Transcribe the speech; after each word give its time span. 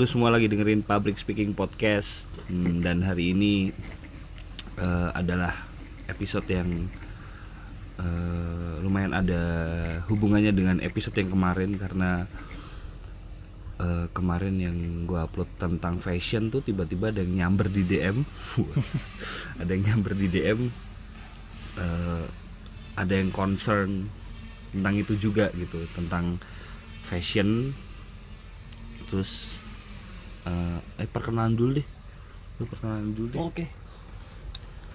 Lu 0.00 0.08
semua 0.08 0.32
lagi 0.32 0.48
dengerin 0.48 0.80
Public 0.80 1.20
Speaking 1.20 1.52
Podcast. 1.52 2.24
Hmm, 2.48 2.80
Dan 2.80 3.04
hari 3.04 3.36
ini 3.36 3.68
eh, 4.80 5.10
adalah 5.12 5.52
episode 6.08 6.48
yang 6.48 6.88
eh, 8.00 8.74
lumayan 8.80 9.12
ada 9.12 9.42
hubungannya 10.08 10.56
dengan 10.56 10.80
episode 10.80 11.20
yang 11.20 11.28
kemarin 11.28 11.76
Karena 11.76 12.24
eh, 13.76 14.08
kemarin 14.16 14.56
yang 14.56 15.04
gua 15.04 15.28
upload 15.28 15.52
tentang 15.60 16.00
fashion 16.00 16.48
tuh 16.48 16.64
tiba-tiba 16.64 17.12
ada 17.12 17.20
yang 17.20 17.44
nyamber 17.44 17.68
di 17.68 17.84
DM 17.84 18.24
Ada 19.60 19.68
yang 19.68 19.84
nyamber 19.84 20.16
di 20.16 20.32
DM 20.32 20.60
eh, 21.76 22.24
Ada 22.96 23.20
yang 23.20 23.28
concern 23.36 24.08
tentang 24.72 24.96
itu 24.96 25.12
juga 25.20 25.52
gitu 25.52 25.84
Tentang 25.92 26.40
fashion. 27.04 27.76
Terus 29.12 29.49
eh, 30.44 30.78
eh 30.98 31.08
perkenalan 31.08 31.52
dulu 31.52 31.80
deh 31.80 31.86
lu 32.56 32.64
perkenalan 32.64 33.10
dulu 33.12 33.28
deh 33.32 33.40
Oke. 33.40 33.64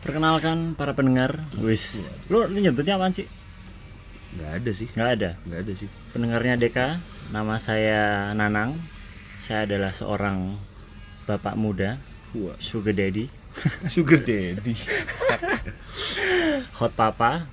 Perkenalkan 0.05 0.77
para 0.77 0.93
pendengar. 0.93 1.41
Wis. 1.57 2.05
Lu 2.29 2.45
lu 2.45 2.61
nyebutnya 2.61 2.93
apaan 2.93 3.09
sih? 3.09 3.25
nggak 4.35 4.51
ada 4.61 4.71
sih 4.75 4.87
Nggak 4.93 5.09
ada. 5.17 5.29
nggak 5.47 5.59
ada 5.65 5.73
sih 5.73 5.89
Pendengarnya 6.13 6.61
Deka. 6.61 7.01
Nama 7.33 7.55
saya 7.57 8.01
Nanang. 8.37 8.77
Saya 9.41 9.65
adalah 9.65 9.89
seorang 9.89 10.53
bapak 11.25 11.57
muda, 11.57 11.97
Wah. 12.37 12.53
sugar 12.61 12.93
daddy, 12.93 13.25
sugar 13.93 14.21
daddy 14.21 14.77
hot 16.77 16.93
papa. 16.93 17.49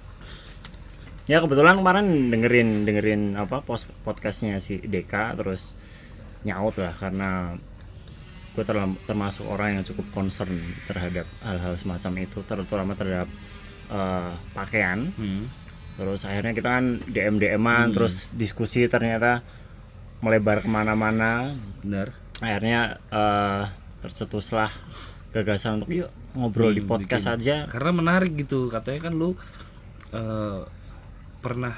Ya 1.24 1.38
kebetulan 1.40 1.78
kemarin 1.78 2.28
dengerin 2.28 2.68
dengerin 2.84 3.22
apa 3.38 3.62
podcastnya 4.04 4.58
si 4.58 4.76
Deka 4.82 5.32
terus 5.38 5.72
nyaut 6.42 6.74
lah 6.76 6.92
karena 6.98 7.54
gue 8.52 8.64
termasuk 9.02 9.44
orang 9.44 9.74
yang 9.74 9.84
cukup 9.84 10.04
concern 10.12 10.52
terhadap 10.84 11.24
hal-hal 11.40 11.72
semacam 11.74 12.12
itu 12.20 12.40
terutama 12.42 12.92
terhadap 12.92 13.28
eh, 13.88 14.32
pakaian. 14.52 15.08
Hmm. 15.12 15.48
terus 15.92 16.24
akhirnya 16.24 16.52
kita 16.52 16.68
kan 16.72 16.84
DM 17.04 17.36
DM-an 17.36 17.92
terus 17.92 18.32
diskusi 18.32 18.88
ternyata 18.88 19.44
melebar 20.20 20.60
ke 20.60 20.68
mana-mana. 20.68 21.52
Benar. 21.80 22.16
Akhirnya 22.38 22.80
eh 23.08 23.64
tercetuslah 24.00 24.72
gagasan 25.30 25.78
untuk 25.78 25.92
yuk 25.94 26.10
ngobrol 26.32 26.72
di 26.72 26.80
Hmm, 26.80 26.90
podcast 26.90 27.28
bikin. 27.28 27.36
aja. 27.36 27.56
Karena 27.68 27.92
menarik 27.92 28.32
gitu 28.34 28.68
katanya 28.68 29.00
kan 29.04 29.12
lu 29.12 29.36
eh, 30.10 30.60
pernah 31.38 31.76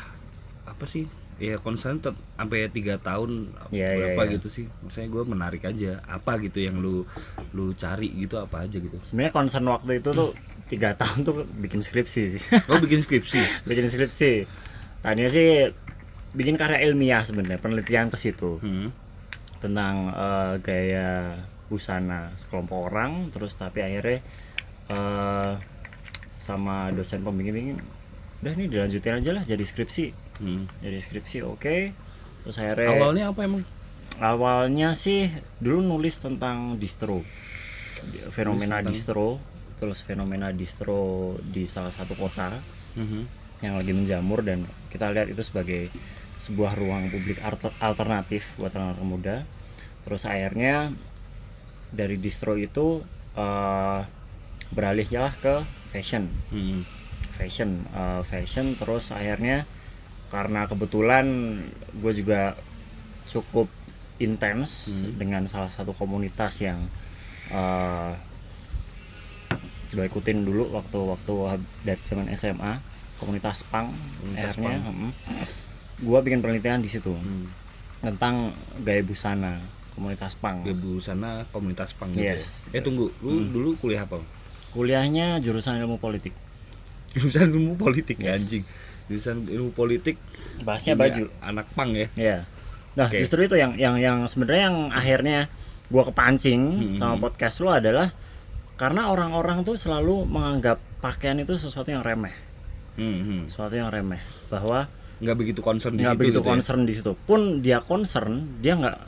apa 0.65 0.85
sih 0.85 1.11
ya 1.43 1.59
concern 1.59 1.99
sampai 2.01 2.71
tiga 2.71 2.95
tahun 3.03 3.51
Iya, 3.75 3.75
iya, 3.75 3.89
berapa 3.99 4.23
iya. 4.27 4.33
gitu 4.39 4.49
sih. 4.51 4.65
Maksudnya 4.87 5.09
gue 5.11 5.23
menarik 5.27 5.63
aja 5.67 5.99
apa 6.07 6.39
gitu 6.39 6.63
yang 6.63 6.79
lu 6.79 7.03
lu 7.51 7.75
cari 7.75 8.11
gitu 8.15 8.39
apa 8.39 8.67
aja 8.67 8.79
gitu. 8.79 8.95
Sebenarnya 9.03 9.33
concern 9.35 9.67
waktu 9.67 9.99
itu 9.99 10.11
tuh 10.15 10.31
tiga 10.71 10.95
tahun 10.95 11.27
tuh 11.27 11.43
bikin 11.59 11.83
skripsi 11.83 12.23
sih. 12.39 12.43
Oh 12.71 12.79
bikin 12.79 13.03
skripsi? 13.03 13.67
Bikin 13.67 13.87
skripsi. 13.91 14.47
Tadinya 15.03 15.31
sih 15.31 15.75
bikin 16.35 16.55
karya 16.59 16.83
ilmiah 16.87 17.23
sebenarnya 17.27 17.59
penelitian 17.63 18.11
ke 18.11 18.17
situ. 18.19 18.59
Hmm. 18.63 18.91
tentang 19.65 20.13
eh, 20.13 20.53
gaya 20.61 21.41
busana 21.73 22.29
sekelompok 22.37 22.93
orang 22.93 23.33
terus 23.33 23.57
tapi 23.57 23.81
akhirnya 23.81 24.21
eh, 24.93 25.53
sama 26.37 26.93
dosen 26.93 27.25
pembimbing 27.25 27.81
udah 28.45 28.53
nih 28.61 28.69
dilanjutin 28.69 29.25
aja 29.25 29.31
lah 29.33 29.41
jadi 29.41 29.65
skripsi 29.65 30.13
Hmm. 30.39 30.67
jadi 30.81 30.99
skripsi 30.99 31.43
oke. 31.43 31.77
Terus 32.43 32.57
akhirnya 32.59 32.89
awalnya 32.91 33.25
apa 33.31 33.41
emang? 33.43 33.63
Awalnya 34.17 34.95
sih 34.95 35.27
dulu 35.59 35.81
nulis 35.81 36.19
tentang 36.19 36.77
distro. 36.77 37.23
Fenomena 38.31 38.79
tentang- 38.79 38.91
distro. 38.91 39.29
Terus 39.75 40.01
fenomena 40.01 40.49
distro 40.51 41.35
di 41.41 41.67
salah 41.67 41.91
satu 41.91 42.15
kota 42.15 42.55
Mhm. 42.95 43.21
yang 43.61 43.75
lagi 43.75 43.91
menjamur 43.91 44.41
dan 44.41 44.63
kita 44.89 45.11
lihat 45.11 45.29
itu 45.29 45.43
sebagai 45.43 45.91
sebuah 46.37 46.75
ruang 46.75 47.09
publik 47.09 47.41
alter- 47.41 47.75
alternatif 47.79 48.55
buat 48.55 48.71
anak 48.73 49.01
muda. 49.01 49.43
Terus 50.05 50.25
akhirnya 50.25 50.93
dari 51.91 52.17
distro 52.17 52.55
itu 52.55 53.03
eh, 53.35 54.01
beralih 54.71 55.09
ya 55.09 55.35
ke 55.35 55.67
fashion. 55.91 56.31
Hmm. 56.51 56.87
fashion 57.35 57.83
eh, 57.91 58.23
fashion. 58.23 58.79
Terus 58.79 59.11
akhirnya 59.11 59.67
karena 60.35 60.67
kebetulan 60.67 61.27
gue 61.95 62.13
juga 62.13 62.59
cukup 63.25 63.71
intens 64.19 64.99
Hmm. 64.99 65.15
dengan 65.15 65.43
salah 65.47 65.71
satu 65.71 65.95
komunitas 65.95 66.59
yang 66.59 66.83
eh 67.49 68.13
gue 69.91 70.05
ikutin 70.05 70.43
dulu 70.43 70.75
waktu 70.75 70.99
waktu 70.99 71.35
dari 71.81 72.03
zaman 72.03 72.27
SMA 72.33 72.83
komunitas 73.15 73.63
pang 73.65 73.95
akhirnya 74.35 74.83
punk. 74.83 75.15
gue 76.01 76.19
bikin 76.21 76.43
penelitian 76.43 76.83
di 76.83 76.91
situ 76.91 77.15
Hmm. 77.15 77.47
tentang 78.03 78.51
gaya 78.83 79.01
busana 79.01 79.63
komunitas 79.95 80.35
pang 80.35 80.67
Dia 80.67 80.75
busana 80.75 81.47
komunitas 81.49 81.95
pang 81.95 82.11
gitu 82.11 82.27
Yes. 82.27 82.67
ya? 82.69 82.79
Eh 82.79 82.83
tunggu, 82.83 83.15
lu 83.23 83.47
dulu 83.47 83.79
kuliah 83.79 84.03
apa? 84.03 84.19
kuliahnya 84.75 85.39
jurusan 85.39 85.79
ilmu 85.79 85.97
politik 85.97 86.35
Jurusan 87.15 87.55
ilmu 87.55 87.79
politik 87.79 88.19
ya 88.19 88.35
Yes. 88.35 88.43
anjing. 88.43 88.65
Jurusan 89.07 89.45
ilmu 89.45 89.71
politik 89.71 90.17
bahasnya 90.61 90.95
ini 90.95 91.01
baju 91.01 91.23
anak 91.41 91.67
pang 91.73 91.91
ya. 91.93 92.09
Ya. 92.15 92.39
Nah, 92.95 93.07
Oke. 93.07 93.21
justru 93.21 93.45
itu 93.45 93.55
yang 93.55 93.75
yang 93.75 93.97
yang 93.97 94.19
sebenarnya 94.25 94.63
yang 94.69 94.79
akhirnya 94.89 95.39
gua 95.87 96.05
kepancing 96.05 96.63
Hmm. 96.63 96.97
sama 96.97 97.15
podcast 97.21 97.61
lu 97.61 97.69
adalah 97.69 98.09
karena 98.75 99.07
orang-orang 99.07 99.63
tuh 99.63 99.75
selalu 99.75 100.25
menganggap 100.25 100.79
pakaian 100.99 101.37
itu 101.37 101.55
sesuatu 101.55 101.87
yang 101.87 102.01
remeh, 102.01 102.33
Hmm, 102.95 103.47
sesuatu 103.47 103.75
yang 103.75 103.87
remeh, 103.89 104.19
bahwa 104.49 104.89
Nggak 105.15 105.37
begitu 105.37 105.61
concern 105.61 105.95
nggak 105.95 106.17
begitu 106.17 106.39
gitu 106.39 106.41
ya? 106.41 106.49
concern 106.49 106.81
di 106.83 106.93
situ. 106.93 107.13
Pun 107.15 107.61
dia 107.61 107.79
concern, 107.79 108.59
dia 108.59 108.75
nggak 108.75 108.99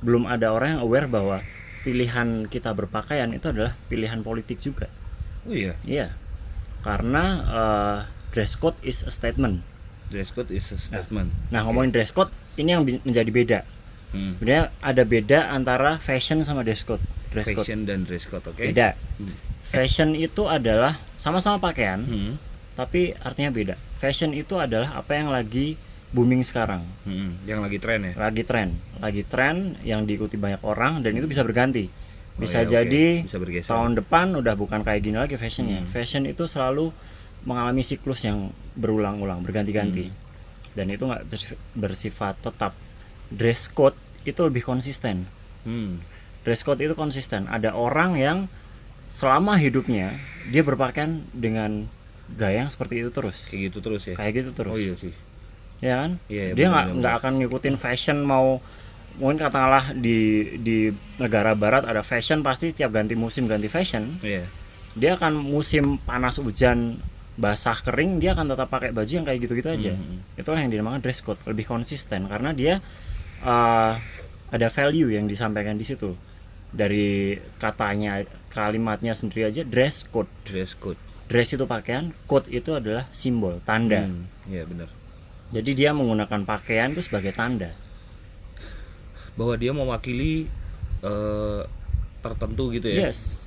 belum 0.00 0.26
ada 0.26 0.50
orang 0.50 0.74
yang 0.74 0.82
aware 0.82 1.06
bahwa 1.06 1.38
pilihan 1.82 2.46
kita 2.46 2.72
berpakaian 2.72 3.30
itu 3.30 3.46
adalah 3.46 3.74
pilihan 3.86 4.22
politik 4.22 4.58
juga. 4.58 4.90
Oh 5.44 5.54
iya, 5.54 5.74
Iya. 5.82 6.10
Karena 6.82 7.24
eh, 7.44 7.98
dress 8.32 8.52
code 8.54 8.76
is 8.82 9.00
a 9.02 9.10
statement. 9.10 9.60
dress 10.08 10.28
code 10.28 10.50
is 10.50 10.68
a 10.68 10.76
statement. 10.76 11.32
Nah, 11.48 11.64
ngomongin 11.64 11.88
dress 11.90 12.10
code 12.10 12.28
ini 12.54 12.68
yang 12.70 12.84
menjadi 12.84 13.30
beda. 13.30 13.58
Hmm. 14.10 14.32
Sebenarnya 14.34 14.68
ada 14.78 15.02
beda 15.02 15.38
antara 15.48 15.96
fashion 15.96 16.40
sama 16.42 16.60
dress 16.60 16.82
code. 16.82 17.00
Dress 17.28 17.48
code 17.48 17.64
Fashion 17.64 17.84
dan 17.84 18.04
dress 18.04 18.24
code, 18.24 18.44
oke? 18.44 18.60
beda. 18.60 18.92
Hmm. 18.92 19.32
Fashion 19.64 20.12
itu 20.12 20.44
adalah 20.44 21.00
sama-sama 21.16 21.56
pakaian, 21.58 21.96
Hmm. 21.98 22.36
tapi 22.74 23.16
artinya 23.16 23.48
beda. 23.48 23.74
Fashion 23.96 24.32
itu 24.32 24.56
adalah 24.56 24.92
apa 24.94 25.16
yang 25.16 25.32
lagi 25.32 25.80
booming 26.10 26.44
sekarang, 26.44 26.84
Hmm. 27.02 27.40
Yang 27.42 27.60
lagi 27.62 27.78
tren 27.78 28.00
ya? 28.02 28.12
lagi 28.14 28.42
tren, 28.42 28.68
lagi 29.00 29.22
tren 29.24 29.56
yang 29.80 30.04
diikuti 30.04 30.36
banyak 30.36 30.60
orang 30.60 31.00
dan 31.00 31.16
itu 31.16 31.24
bisa 31.24 31.40
berganti. 31.40 31.88
Oh 32.32 32.44
Bisa 32.44 32.60
iya, 32.60 32.64
oke. 32.64 32.72
jadi 32.74 33.04
bisa 33.24 33.36
bergeser. 33.36 33.70
tahun 33.70 33.92
depan 33.94 34.32
udah 34.34 34.52
bukan 34.52 34.80
kayak 34.82 35.00
gini 35.00 35.16
lagi 35.16 35.36
fashionnya. 35.36 35.84
Hmm. 35.84 35.88
Fashion 35.88 36.24
itu 36.24 36.44
selalu 36.44 36.92
mengalami 37.42 37.80
siklus 37.80 38.22
yang 38.22 38.48
berulang-ulang, 38.74 39.40
berganti-ganti. 39.40 40.08
Hmm. 40.08 40.16
Dan 40.72 40.86
itu 40.88 41.04
nggak 41.04 41.22
bersif- 41.26 41.60
bersifat 41.72 42.34
tetap. 42.38 42.72
Dress 43.28 43.66
code 43.66 43.96
itu 44.22 44.40
lebih 44.40 44.62
konsisten. 44.62 45.26
Hmm. 45.62 46.02
dress 46.42 46.60
code 46.60 46.80
itu 46.80 46.92
konsisten. 46.92 47.46
Ada 47.46 47.70
orang 47.70 48.16
yang 48.16 48.38
selama 49.06 49.54
hidupnya 49.54 50.18
dia 50.48 50.60
berpakaian 50.60 51.22
dengan 51.30 51.86
gaya 52.32 52.64
yang 52.64 52.68
seperti 52.68 52.98
itu 52.98 53.10
terus, 53.10 53.46
Kayak 53.46 53.62
gitu 53.68 53.78
terus 53.80 54.02
ya? 54.04 54.14
kayak 54.16 54.32
gitu 54.34 54.50
terus, 54.52 54.72
Oh 54.72 54.80
iya 54.80 54.94
sih. 54.96 55.14
ya 55.78 55.94
kan? 56.00 56.10
Iya, 56.26 56.42
iya, 56.42 56.52
dia 56.52 56.66
nggak 56.66 56.86
nggak 56.98 57.14
akan 57.14 57.32
ngikutin 57.38 57.76
fashion 57.76 58.18
mau 58.22 58.58
mungkin 59.12 59.38
katakanlah 59.38 59.92
di 59.92 60.18
di 60.58 60.88
negara 61.16 61.52
barat 61.52 61.84
ada 61.84 62.00
fashion 62.00 62.40
pasti 62.40 62.72
setiap 62.72 62.90
ganti 62.90 63.12
musim 63.12 63.44
ganti 63.44 63.68
fashion 63.68 64.16
Iya. 64.18 64.48
dia 64.96 65.10
akan 65.14 65.36
musim 65.36 65.94
panas 66.00 66.40
hujan 66.40 66.96
basah 67.34 67.74
kering 67.74 68.18
dia 68.18 68.32
akan 68.32 68.44
tetap 68.46 68.68
pakai 68.68 68.90
baju 68.90 69.08
yang 69.10 69.22
kayak 69.22 69.40
gitu-gitu 69.40 69.68
aja 69.68 69.92
Hmm. 69.92 70.20
itulah 70.34 70.58
yang 70.58 70.68
dinamakan 70.68 71.00
dress 71.00 71.20
code 71.20 71.40
lebih 71.42 71.64
konsisten 71.64 72.26
karena 72.26 72.52
dia 72.52 72.84
uh, 73.40 73.96
ada 74.48 74.68
value 74.68 75.08
yang 75.10 75.24
disampaikan 75.24 75.74
di 75.74 75.82
situ 75.82 76.12
dari 76.68 77.32
katanya 77.56 78.20
kalimatnya 78.48 79.12
sendiri 79.12 79.46
aja 79.46 79.62
dress 79.62 80.04
code 80.04 80.28
Dress 80.42 80.72
code. 80.74 81.00
dress 81.24 81.50
itu 81.50 81.64
pakaian 81.64 82.12
code 82.22 82.48
itu 82.48 82.72
adalah 82.72 83.08
simbol 83.10 83.56
tanda 83.60 84.04
Hmm. 84.04 84.28
Iya 84.44 84.64
benar. 84.64 84.88
jadi 85.50 85.70
dia 85.70 85.90
menggunakan 85.90 86.44
pakaian 86.44 86.92
itu 86.92 87.00
sebagai 87.02 87.32
tanda 87.32 87.72
Bahwa 89.32 89.56
dia 89.56 89.72
mewakili 89.72 90.44
eh, 91.00 91.62
tertentu 92.20 92.68
gitu 92.70 92.86
ya? 92.86 93.08
yes 93.08 93.41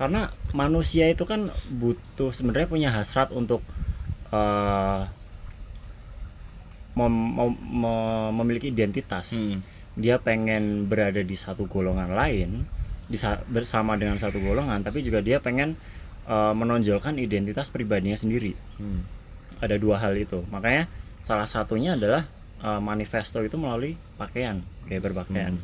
karena 0.00 0.32
manusia 0.56 1.12
itu 1.12 1.28
kan 1.28 1.52
butuh 1.68 2.32
sebenarnya 2.32 2.72
punya 2.72 2.88
hasrat 2.88 3.28
untuk 3.36 3.60
uh, 4.32 5.04
mem- 6.96 7.32
mem- 7.36 7.60
mem- 7.60 8.32
memiliki 8.40 8.72
identitas. 8.72 9.36
Hmm. 9.36 9.60
dia 9.98 10.16
pengen 10.22 10.86
berada 10.86 11.20
di 11.20 11.34
satu 11.34 11.66
golongan 11.66 12.14
lain 12.14 12.64
bisa 13.10 13.42
bersama 13.50 13.98
dengan 13.98 14.16
satu 14.16 14.38
golongan 14.38 14.80
tapi 14.86 15.02
juga 15.02 15.18
dia 15.20 15.42
pengen 15.42 15.74
uh, 16.30 16.54
menonjolkan 16.56 17.20
identitas 17.20 17.68
pribadinya 17.68 18.16
sendiri. 18.16 18.56
Hmm. 18.80 19.04
ada 19.60 19.76
dua 19.76 20.00
hal 20.00 20.16
itu. 20.16 20.40
Makanya 20.48 20.88
salah 21.20 21.44
satunya 21.44 22.00
adalah 22.00 22.24
uh, 22.64 22.80
manifesto 22.80 23.44
itu 23.44 23.60
melalui 23.60 24.00
pakaian 24.16 24.64
gaya 24.88 25.04
berpakaian 25.04 25.60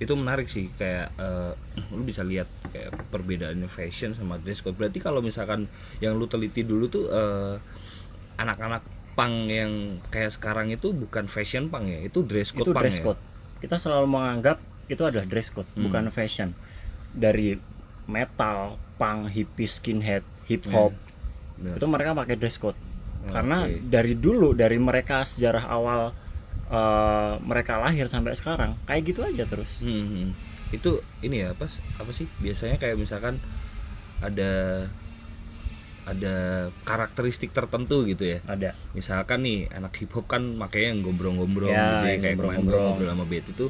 itu 0.00 0.12
menarik 0.16 0.48
sih 0.48 0.72
kayak 0.74 1.12
eh, 1.14 1.52
lu 1.92 2.02
bisa 2.02 2.24
lihat 2.24 2.48
kayak 2.72 2.96
perbedaannya 3.12 3.68
fashion 3.68 4.16
sama 4.16 4.40
dress 4.40 4.64
code 4.64 4.74
berarti 4.74 4.96
kalau 4.96 5.20
misalkan 5.20 5.68
yang 6.00 6.16
lu 6.16 6.24
teliti 6.24 6.64
dulu 6.64 6.88
tuh 6.88 7.04
eh, 7.06 7.54
anak-anak 8.36 8.80
pang 9.12 9.44
yang 9.46 10.00
kayak 10.08 10.32
sekarang 10.32 10.72
itu 10.72 10.96
bukan 10.96 11.28
fashion 11.28 11.68
pang 11.68 11.84
ya 11.84 12.00
itu 12.00 12.24
dress 12.24 12.56
code 12.56 12.64
itu 12.64 12.72
punk 12.72 12.80
dress 12.80 12.98
ya? 12.98 13.04
code 13.04 13.20
kita 13.60 13.76
selalu 13.76 14.06
menganggap 14.08 14.56
itu 14.88 15.02
adalah 15.04 15.28
dress 15.28 15.52
code 15.52 15.68
Hmm. 15.76 15.84
bukan 15.84 16.08
fashion 16.08 16.56
dari 17.12 17.60
metal 18.08 18.80
punk 18.96 19.28
hippie 19.30 19.68
skinhead 19.68 20.24
hip 20.48 20.64
hop 20.72 20.96
Bener. 21.60 21.76
itu 21.76 21.84
mereka 21.84 22.16
pakai 22.16 22.40
dress 22.40 22.56
code 22.56 22.78
karena 23.28 23.68
dari 23.68 24.16
dulu 24.16 24.56
dari 24.56 24.80
mereka 24.80 25.28
sejarah 25.28 25.68
awal 25.68 26.16
eh, 26.70 27.32
mereka 27.42 27.76
lahir 27.76 28.06
sampai 28.06 28.32
sekarang 28.32 28.78
kayak 28.84 29.02
gitu 29.04 29.20
aja 29.20 29.44
terus 29.44 29.78
Hmm, 29.78 30.06
hmm. 30.06 30.28
itu 30.70 30.90
ini 31.20 31.42
ya 31.42 31.50
apa 31.50 31.66
apa 31.98 32.10
sih 32.10 32.30
biasanya 32.38 32.76
kayak 32.76 32.94
misalkan 32.96 33.42
ada 34.20 34.86
ada 36.00 36.34
karakteristik 36.82 37.50
tertentu 37.50 38.02
gitu 38.04 38.24
ya 38.26 38.38
ada 38.46 38.72
misalkan 38.92 39.42
nih 39.42 39.68
anak 39.70 39.94
hip 39.96 40.10
hop 40.10 40.26
kan 40.26 40.42
makanya 40.42 40.96
yang 40.96 41.00
gombrong-gombrong 41.02 41.70
Ya, 41.70 41.86
gitu 41.92 42.06
ya, 42.06 42.16
kayak 42.18 42.36
kemarin 42.40 42.58
ngobrol 42.64 43.08
sama 43.08 43.24
Bet 43.26 43.44
itu 43.46 43.66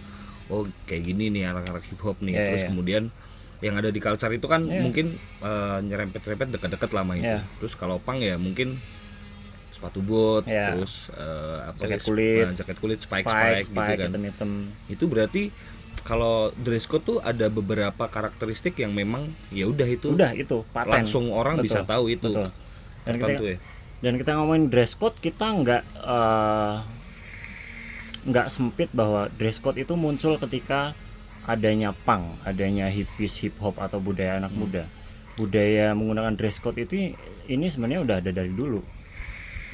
oh 0.49 0.62
kayak 0.85 1.02
gini 1.05 1.25
nih 1.31 1.50
anak-anak 1.50 1.85
hip 1.85 2.00
hop 2.00 2.17
nih 2.20 2.32
Ya, 2.32 2.43
terus 2.47 2.62
ya. 2.64 2.69
kemudian 2.70 3.05
yang 3.61 3.75
ada 3.76 3.88
di 3.88 4.00
culture 4.00 4.32
itu 4.32 4.47
kan 4.47 4.62
Ya. 4.64 4.81
mungkin 4.81 5.06
eh, 5.41 5.79
nyerempet-nyerempet 5.82 6.49
dekat-dekat 6.55 6.91
lama 6.93 7.12
itu 7.14 7.29
Ya. 7.29 7.41
terus 7.58 7.75
kalau 7.75 7.99
pang 7.99 8.19
ya 8.19 8.37
mungkin 8.37 8.79
sepatu 9.81 10.05
boot 10.05 10.44
Ya. 10.44 10.77
terus 10.77 11.09
eh, 11.11 11.59
apa 11.65 11.81
Jaket 11.81 12.00
kulit. 12.05 12.44
eh, 12.44 12.53
jaket 12.55 12.77
kulit 12.77 12.99
spike 13.00 13.25
spike, 13.25 13.65
spike, 13.65 13.73
gitu 13.73 13.81
kan 13.97 14.11
hitam-hitam. 14.12 14.50
itu 14.93 15.05
berarti 15.09 15.43
kalau 16.05 16.53
dress 16.55 16.85
code 16.85 17.03
tuh 17.03 17.19
ada 17.21 17.49
beberapa 17.49 18.05
karakteristik 18.05 18.77
yang 18.77 18.93
memang 18.93 19.25
ya 19.49 19.65
udah 19.65 19.88
itu 19.88 20.12
udah 20.12 20.37
itu 20.37 20.61
paten 20.71 20.93
langsung 21.00 21.32
orang 21.32 21.59
Betul, 21.59 21.67
bisa 21.67 21.81
tahu 21.82 22.05
itu 22.09 22.29
betul 22.29 22.49
dan 23.00 23.15
kita 23.17 23.32
ya 23.41 23.56
dan 24.00 24.12
kita 24.17 24.31
ngomongin 24.37 24.69
dress 24.69 24.93
code 24.93 25.17
kita 25.17 25.44
nggak 25.49 25.83
eh, 25.99 26.76
nggak 28.21 28.47
sempit 28.53 28.93
bahwa 28.93 29.33
dress 29.33 29.56
code 29.59 29.81
itu 29.81 29.97
muncul 29.97 30.37
ketika 30.37 30.93
adanya 31.49 31.97
punk, 32.05 32.37
adanya 32.44 32.93
hippies, 32.93 33.41
hip 33.41 33.56
hop 33.59 33.81
atau 33.81 33.97
budaya 33.97 34.37
anak 34.37 34.53
muda. 34.53 34.85
Budaya 35.35 35.97
menggunakan 35.97 36.37
dress 36.37 36.61
code 36.61 36.76
itu 36.79 37.17
ini 37.49 37.67
sebenarnya 37.67 38.05
udah 38.05 38.17
ada 38.21 38.31
dari 38.31 38.53
dulu. 38.53 38.85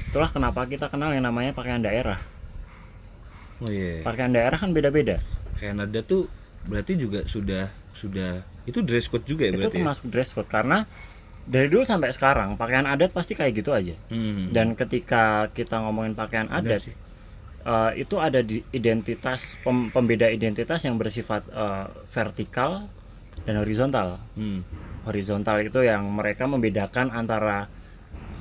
Itulah 0.07 0.31
kenapa 0.31 0.65
kita 0.65 0.87
kenal 0.87 1.11
yang 1.11 1.23
namanya 1.23 1.51
pakaian 1.51 1.81
daerah. 1.81 2.19
oh 3.59 3.69
iya 3.69 4.01
Pakaian 4.03 4.31
daerah 4.31 4.55
kan 4.55 4.71
beda-beda. 4.71 5.21
Kanada 5.57 6.01
tuh 6.01 6.29
berarti 6.65 6.95
juga 6.95 7.25
sudah 7.25 7.67
sudah 7.93 8.45
itu 8.65 8.83
dress 8.83 9.07
code 9.07 9.25
juga 9.25 9.47
ya 9.47 9.55
itu 9.55 9.59
berarti 9.59 9.73
ya? 9.73 9.81
termasuk 9.81 10.07
dress 10.07 10.31
code 10.31 10.47
karena 10.47 10.85
dari 11.47 11.71
dulu 11.71 11.87
sampai 11.87 12.11
sekarang 12.11 12.55
pakaian 12.55 12.85
adat 12.85 13.11
pasti 13.11 13.33
kayak 13.33 13.55
gitu 13.57 13.71
aja. 13.71 13.95
Hmm. 14.09 14.51
Dan 14.51 14.75
ketika 14.75 15.49
kita 15.51 15.79
ngomongin 15.81 16.13
pakaian 16.13 16.47
Benar 16.47 16.61
adat 16.77 16.81
sih. 16.83 16.95
eh, 17.65 17.93
itu 17.97 18.17
ada 18.19 18.41
di 18.41 18.61
identitas 18.71 19.57
pem- 19.61 19.89
pembeda 19.89 20.29
identitas 20.29 20.83
yang 20.83 20.95
bersifat 20.97 21.47
eh, 21.47 21.87
vertikal 22.11 22.91
dan 23.43 23.55
horizontal. 23.57 24.19
Hmm. 24.35 24.61
Horizontal 25.05 25.63
itu 25.63 25.81
yang 25.81 26.03
mereka 26.05 26.45
membedakan 26.45 27.09
antara 27.09 27.71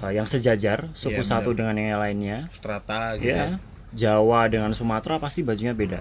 eh, 0.05 0.13
yang 0.13 0.25
sejajar 0.25 0.87
suku 0.93 1.19
Iya, 1.19 1.27
satu 1.27 1.51
dengan 1.51 1.73
yang 1.73 1.97
lainnya. 1.97 2.47
strata 2.51 3.17
gitu 3.17 3.27
ya. 3.27 3.35
Ya, 3.35 3.47
Jawa 3.91 4.45
dengan 4.45 4.71
Sumatera 4.71 5.17
pasti 5.17 5.41
bajunya 5.41 5.71
beda. 5.71 5.99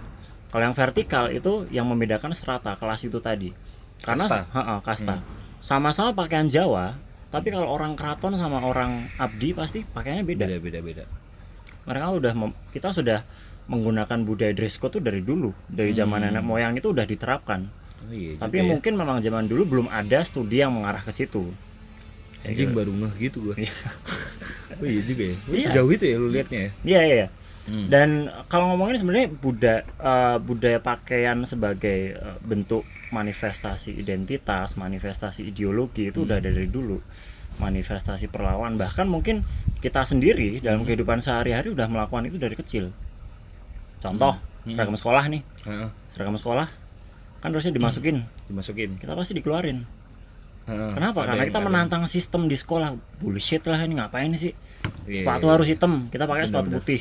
Kalau 0.49 0.63
yang 0.63 0.75
vertikal 0.75 1.29
itu 1.29 1.67
yang 1.69 1.85
membedakan 1.85 2.31
strata 2.31 2.75
kelas 2.75 3.03
itu 3.03 3.19
tadi. 3.19 3.51
Karena 3.99 4.25
Kasta. 4.25 4.41
Hmm. 4.45 4.55
Ha-ha, 4.55 4.75
kasta. 4.81 5.17
Sama-sama 5.59 6.13
pakaian 6.13 6.45
Jawa, 6.45 6.95
tapi 7.29 7.49
kalau 7.49 7.67
orang 7.67 7.95
keraton 7.95 8.35
sama 8.35 8.61
orang 8.61 9.09
abdi 9.17 9.51
pasti 9.51 9.83
pakaiannya 9.83 10.23
beda. 10.23 10.45
beda 10.47 10.59
beda 10.61 10.81
beda 10.81 11.05
Mereka 11.85 12.07
udah 12.13 12.33
mem- 12.35 12.57
kita 12.71 12.91
sudah 12.91 13.25
menggunakan 13.65 14.19
budaya 14.23 14.53
dress 14.53 14.77
code 14.77 14.93
tuh 14.93 15.03
dari 15.03 15.21
dulu, 15.21 15.51
dari 15.65 15.91
zaman 15.91 16.21
Hmm. 16.21 16.27
nenek 16.31 16.45
moyang 16.45 16.73
itu 16.75 16.89
udah 16.89 17.03
diterapkan. 17.03 17.65
oh, 18.03 18.13
iya 18.13 18.37
Tapi 18.37 18.61
ya. 18.61 18.65
mungkin 18.67 18.93
memang 18.95 19.19
zaman 19.19 19.45
dulu 19.45 19.63
belum 19.65 19.87
ada 19.89 20.21
studi 20.21 20.61
yang 20.61 20.71
mengarah 20.71 21.01
ke 21.01 21.11
situ. 21.11 21.49
Anjing 22.45 22.71
baru 22.71 22.93
ngeh 22.93 23.13
gitu 23.23 23.39
gua 23.43 23.55
Iya. 23.57 23.73
oh 24.81 24.87
iya 24.87 25.03
juga 25.03 25.23
ya 25.25 25.37
Iya. 25.49 25.67
sejauh 25.69 25.91
itu 25.91 26.05
ya 26.05 26.17
lu 26.17 26.29
liatnya 26.29 26.61
ya 26.61 26.71
Iya 26.85 27.01
iya. 27.01 27.17
iya. 27.17 27.29
Hmm. 27.65 27.89
Dan 27.89 28.09
kalau 28.45 28.69
ngomongin 28.71 29.01
sebenarnya 29.01 29.33
budaya 29.33 29.81
budaya 30.39 30.79
pakaian 30.79 31.41
sebagai 31.45 32.13
eh, 32.13 32.37
bentuk 32.41 32.85
manifestasi 33.09 33.97
identitas, 33.97 34.75
manifestasi 34.75 35.47
ideologi 35.47 36.13
itu 36.13 36.29
udah 36.29 36.37
ada 36.37 36.51
dari 36.51 36.69
dulu. 36.69 37.01
Manifestasi 37.57 38.29
perlawan 38.29 38.75
bahkan 38.75 39.07
mungkin 39.07 39.49
kita 39.79 40.05
sendiri 40.05 40.61
dalam 40.61 40.83
kehidupan 40.83 41.23
sehari-hari 41.23 41.73
udah 41.73 41.87
melakukan 41.87 42.27
itu 42.27 42.37
dari 42.37 42.53
kecil. 42.53 42.93
Contoh, 43.99 44.37
Hmm. 44.65 44.73
seragam 44.73 44.97
sekolah 44.97 45.25
nih, 45.29 45.41
Heeh, 45.65 45.89
seragam 46.11 46.37
sekolah 46.37 46.69
kan 47.41 47.49
harusnya 47.49 47.73
dimasukin, 47.73 48.25
dimasukin 48.45 48.97
kita 48.97 49.13
pasti 49.13 49.33
dikeluarin. 49.33 49.85
Heeh, 50.65 50.91
Kenapa? 50.93 51.21
Karena 51.25 51.45
kita 51.45 51.61
menantang 51.61 52.05
sistem 52.05 52.49
di 52.49 52.55
sekolah. 52.55 52.97
Bullshit 53.19 53.61
lah 53.65 53.81
ini 53.81 53.97
ngapain 53.97 54.33
sih? 54.35 54.53
Iya, 55.05 55.21
Sepatu 55.21 55.47
iya, 55.47 55.53
harus 55.53 55.69
hitam, 55.69 56.09
kita 56.09 56.25
pakai 56.25 56.45
sepatu 56.45 56.69
putih. 56.71 57.01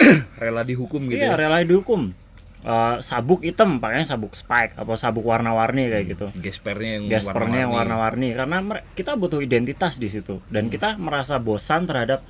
rela 0.40 0.64
dihukum 0.64 1.00
gitu 1.06 1.16
iya, 1.16 1.32
ya 1.32 1.36
rela 1.36 1.60
dihukum. 1.60 2.12
Eh, 2.60 2.96
sabuk 3.00 3.40
hitam, 3.40 3.80
pakainya 3.80 4.04
sabuk 4.06 4.32
spike 4.32 4.76
atau 4.76 4.92
sabuk 4.92 5.24
warna-warni 5.24 5.88
kayak 5.88 6.04
gitu. 6.10 6.26
gespernya 6.36 7.00
yang 7.00 7.04
Gaspernya 7.08 7.64
yang 7.64 7.72
warna-warni. 7.72 8.36
warna-warni 8.36 8.60
karena 8.60 8.84
kita 8.92 9.16
butuh 9.16 9.40
identitas 9.40 9.96
di 9.96 10.08
situ 10.08 10.44
dan 10.46 10.68
Hmm. 10.68 10.72
kita 10.72 10.88
merasa 11.00 11.36
bosan 11.36 11.88
terhadap 11.88 12.20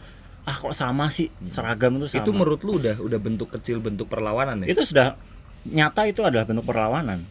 ah 0.40 0.54
kok 0.54 0.70
sama 0.70 1.10
sih 1.10 1.34
seragam 1.42 1.98
itu 1.98 2.06
sama. 2.08 2.22
itu 2.22 2.30
menurut 2.30 2.62
lu 2.62 2.78
udah 2.78 2.96
udah 2.96 3.18
bentuk 3.18 3.50
kecil 3.50 3.76
bentuk 3.76 4.06
perlawanan 4.06 4.62
ya 4.62 4.70
Itu 4.70 4.82
sudah 4.84 5.18
nyata 5.64 6.06
itu 6.06 6.22
adalah 6.22 6.46
bentuk 6.46 6.62
perlawanan, 6.64 7.26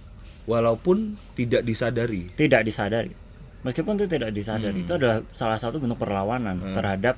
walaupun 0.50 0.98
tidak 1.34 1.62
disadari 1.62 2.34
tidak 2.34 2.65
disadari. 2.65 3.13
Meskipun 3.60 3.96
itu 3.96 4.08
tidak 4.08 4.32
disadari, 4.32 4.72
Hmm. 4.74 4.84
itu 4.84 4.94
adalah 4.96 5.20
salah 5.29 5.56
satu 5.56 5.77
bentuk 5.77 6.00
perlawanan 6.00 6.58
Hmm. 6.58 6.74
terhadap 6.74 7.15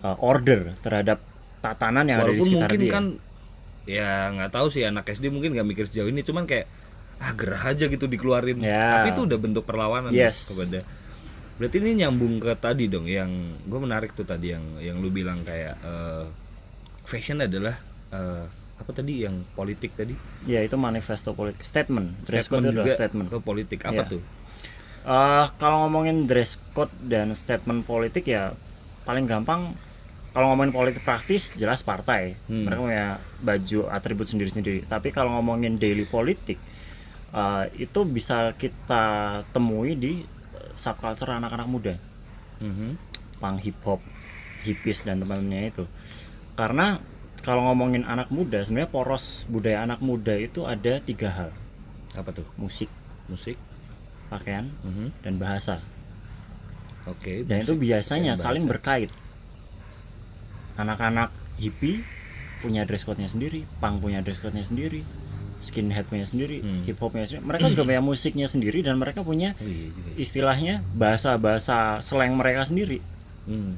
eh, 0.00 0.16
order, 0.18 0.72
terhadap 0.80 1.20
tatanan 1.60 2.02
yang 2.04 2.18
ada 2.18 2.26
di 2.26 2.34
walaupun 2.34 2.46
sekitar 2.48 2.66
mungkin 2.66 2.80
dia. 2.80 2.90
kan 2.90 3.04
ya 3.84 4.10
nggak 4.32 4.50
tahu 4.50 4.66
sih 4.68 4.82
anak 4.82 5.04
SD 5.06 5.28
mungkin 5.28 5.52
nggak 5.52 5.62
mikir 5.64 5.84
sejauh 5.86 6.06
ini 6.06 6.22
cuman 6.22 6.42
kayak 6.42 6.66
ah 7.18 7.30
gerah 7.32 7.62
aja 7.68 7.86
gitu 7.86 8.06
dikeluarin 8.06 8.58
Ya. 8.58 8.98
tapi 8.98 9.14
itu 9.14 9.22
udah 9.22 9.38
bentuk 9.38 9.62
perlawanan 9.62 10.10
Yes. 10.10 10.48
kepada 10.48 10.82
berarti 11.52 11.76
ini 11.78 12.02
nyambung 12.02 12.38
ke 12.38 12.50
tadi 12.56 12.86
dong 12.86 13.06
yang 13.06 13.30
gue 13.62 13.78
menarik 13.78 14.10
tuh 14.12 14.22
tadi 14.22 14.50
yang 14.50 14.64
yang 14.78 14.98
lu 14.98 15.06
bilang 15.08 15.42
kayak 15.42 15.78
eh, 15.78 16.24
fashion 17.04 17.38
adalah 17.38 17.78
eh, 18.10 18.44
apa 18.82 18.90
tadi 18.92 19.22
yang 19.22 19.46
politik 19.52 19.94
tadi 19.94 20.12
Ya 20.44 20.60
itu 20.60 20.74
manifesto 20.74 21.32
politik 21.32 21.62
statement. 21.62 22.26
Dress 22.26 22.46
code 22.46 22.66
juga 22.66 22.90
statement. 22.90 23.28
ke 23.28 23.38
politik 23.38 23.80
apa 23.82 24.02
Iya. 24.02 24.10
tuh 24.10 24.22
Eh, 25.02 25.46
kalau 25.56 25.82
ngomongin 25.82 26.26
dress 26.26 26.54
code 26.70 26.94
dan 27.00 27.34
statement 27.34 27.82
politik 27.82 28.22
ya 28.24 28.54
paling 29.02 29.26
gampang 29.26 29.74
kalau 30.30 30.48
ngomongin 30.48 30.70
politik 30.70 31.02
praktis 31.02 31.50
jelas 31.52 31.82
partai. 31.82 32.38
Hmm. 32.46 32.64
Mereka 32.64 32.80
punya 32.80 33.06
baju 33.38 33.78
atribut 33.88 34.24
sendiri-sendiri. 34.24 34.86
Tapi 34.86 35.10
kalau 35.10 35.34
ngomongin 35.34 35.74
daily 35.76 36.04
politik 36.04 36.54
eh, 37.32 37.64
itu 37.76 38.00
bisa 38.04 38.54
kita 38.54 39.04
temui 39.50 39.94
di 39.94 40.22
eh, 40.22 40.70
subculture 40.72 41.32
anak-anak 41.32 41.66
muda, 41.66 41.94
Mhm. 42.58 42.94
punk 43.38 43.58
hip 43.60 43.82
hop, 43.82 43.98
hippies 44.62 45.02
dan 45.02 45.18
teman-temannya 45.18 45.66
itu. 45.68 45.84
Karena 46.52 47.02
kalau 47.42 47.62
ngomongin 47.64 48.02
anak 48.04 48.28
muda 48.28 48.62
sebenarnya 48.62 48.88
poros 48.88 49.24
budaya 49.46 49.82
anak 49.82 49.98
muda 49.98 50.34
itu 50.34 50.62
ada 50.64 50.98
tiga 50.98 51.28
hal 51.28 51.50
apa 52.12 52.30
tuh 52.32 52.46
musik 52.54 52.86
musik 53.26 53.58
pakaian 54.28 54.70
Mhm. 54.80 55.06
dan 55.20 55.34
bahasa 55.36 55.74
oke 57.04 57.42
dan 57.44 57.60
itu 57.60 57.74
biasanya 57.74 58.32
dan 58.32 58.40
saling 58.40 58.64
bahasa. 58.64 58.72
berkait 58.72 59.10
anak-anak 60.74 61.28
hippie 61.56 62.00
punya 62.58 62.82
dress 62.82 63.02
code-nya 63.02 63.26
sendiri 63.26 63.66
punk 63.78 64.00
punya 64.00 64.22
dress 64.22 64.38
code-nya 64.38 64.62
sendiri 64.62 65.02
skinhead 65.58 66.06
punya 66.06 66.24
sendiri 66.24 66.58
Hmm. 66.58 66.82
hip 66.82 66.98
hop 66.98 67.12
punya 67.12 67.26
sendiri 67.28 67.44
mereka 67.44 67.66
juga 67.68 67.82
punya 67.88 68.02
musiknya 68.02 68.46
sendiri 68.46 68.80
dan 68.80 68.96
mereka 68.96 69.22
punya 69.22 69.54
oh, 69.54 69.62
iya 69.62 69.88
juga. 69.88 70.08
istilahnya 70.16 70.74
bahasa-bahasa 70.92 71.76
slang 72.00 72.34
mereka 72.34 72.62
sendiri 72.64 72.98
Hmm. 73.42 73.74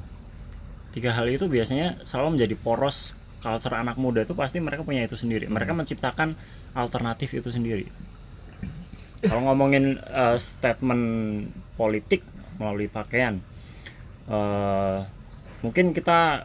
tiga 0.92 1.10
hal 1.10 1.24
itu 1.26 1.44
biasanya 1.46 1.96
selalu 2.02 2.36
menjadi 2.36 2.54
poros 2.54 3.16
culture 3.44 3.76
anak 3.76 4.00
muda 4.00 4.24
itu 4.24 4.32
pasti 4.32 4.56
mereka 4.58 4.80
punya 4.80 5.04
itu 5.04 5.14
sendiri. 5.14 5.44
Mereka 5.46 5.76
menciptakan 5.76 6.32
alternatif 6.72 7.36
itu 7.36 7.52
sendiri. 7.52 7.84
Kalau 9.20 9.44
ngomongin 9.44 10.00
eh, 10.00 10.36
statement 10.36 11.04
politik 11.76 12.24
melalui 12.56 12.88
pakaian 12.88 13.40
eh, 14.26 14.98
mungkin 15.60 15.92
kita 15.92 16.44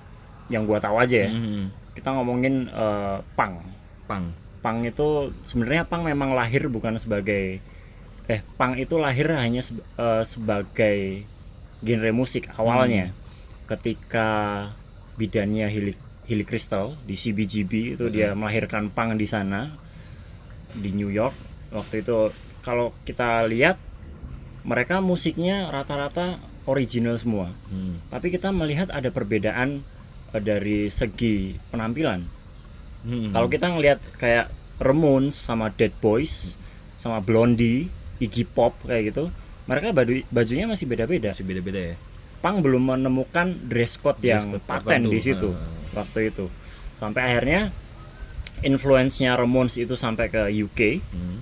yang 0.50 0.66
gua 0.66 0.80
tahu 0.80 0.98
aja 0.98 1.28
ya 1.28 1.30
Mhm. 1.30 1.64
kita 1.94 2.10
ngomongin 2.12 2.68
eh, 2.68 3.18
punk 3.36 3.56
pang. 4.08 4.26
Punk 4.60 4.80
itu 4.86 5.08
sebenarnya 5.44 5.84
punk 5.86 6.04
memang 6.04 6.32
lahir 6.32 6.68
bukan 6.68 6.96
sebagai 6.96 7.60
eh 8.28 8.42
punk 8.56 8.78
itu 8.78 8.96
lahir 8.96 9.28
hanya 9.34 9.60
seb- 9.60 9.84
eh, 9.96 10.24
sebagai 10.24 11.28
genre 11.80 12.12
musik 12.12 12.48
awalnya. 12.56 13.12
Ketika 13.68 14.28
bidannya 15.14 15.68
Hilly, 15.68 15.94
Hilly 16.30 16.46
Crystal 16.46 16.94
di 17.04 17.14
CBGB 17.14 17.98
itu 17.98 18.06
dia 18.08 18.32
melahirkan 18.32 18.88
punk 18.88 19.18
di 19.18 19.26
sana 19.26 19.74
di 20.72 20.94
New 20.94 21.10
York 21.10 21.34
waktu 21.72 22.02
itu 22.02 22.30
kalau 22.62 22.94
kita 23.02 23.42
lihat 23.44 23.82
mereka 24.62 25.00
musiknya 25.00 25.68
rata-rata 25.68 26.38
original 26.66 27.18
semua 27.18 27.50
Hmm. 27.68 27.98
tapi 28.08 28.30
kita 28.30 28.52
melihat 28.52 28.88
ada 28.90 29.10
perbedaan 29.10 29.82
eh, 30.30 30.38
dari 30.40 30.86
segi 30.88 31.58
penampilan 31.68 32.22
Hmm. 33.02 33.32
kalau 33.32 33.48
kita 33.48 33.66
ngelihat 33.68 33.98
kayak 34.16 34.52
Ramones 34.78 35.34
sama 35.34 35.72
Dead 35.72 35.92
Boys 35.98 36.54
sama 36.96 37.18
Blondie, 37.18 37.88
Iggy 38.18 38.44
Pop 38.46 38.76
kayak 38.82 39.10
gitu, 39.10 39.32
mereka 39.66 39.90
baju 39.90 40.20
bajunya 40.30 40.68
masih 40.68 40.84
beda-beda. 40.86 41.32
masih 41.32 41.44
beda-beda 41.44 41.80
ya 41.80 41.96
Pang 42.40 42.60
belum 42.60 42.88
menemukan 42.90 43.56
dress 43.66 43.96
code 43.96 44.20
Dress 44.20 44.44
yang 44.44 44.46
code 44.54 44.64
paten 44.64 45.02
di 45.06 45.18
situ 45.18 45.52
Ah. 45.52 45.79
Waktu 45.92 46.30
itu. 46.30 46.46
Sampai 46.96 47.24
akhirnya 47.26 47.72
influence-nya 48.60 49.34
Ramones 49.34 49.76
itu 49.76 49.96
sampai 49.96 50.28
ke 50.28 50.52
UK, 50.52 51.00
Hmm. 51.10 51.40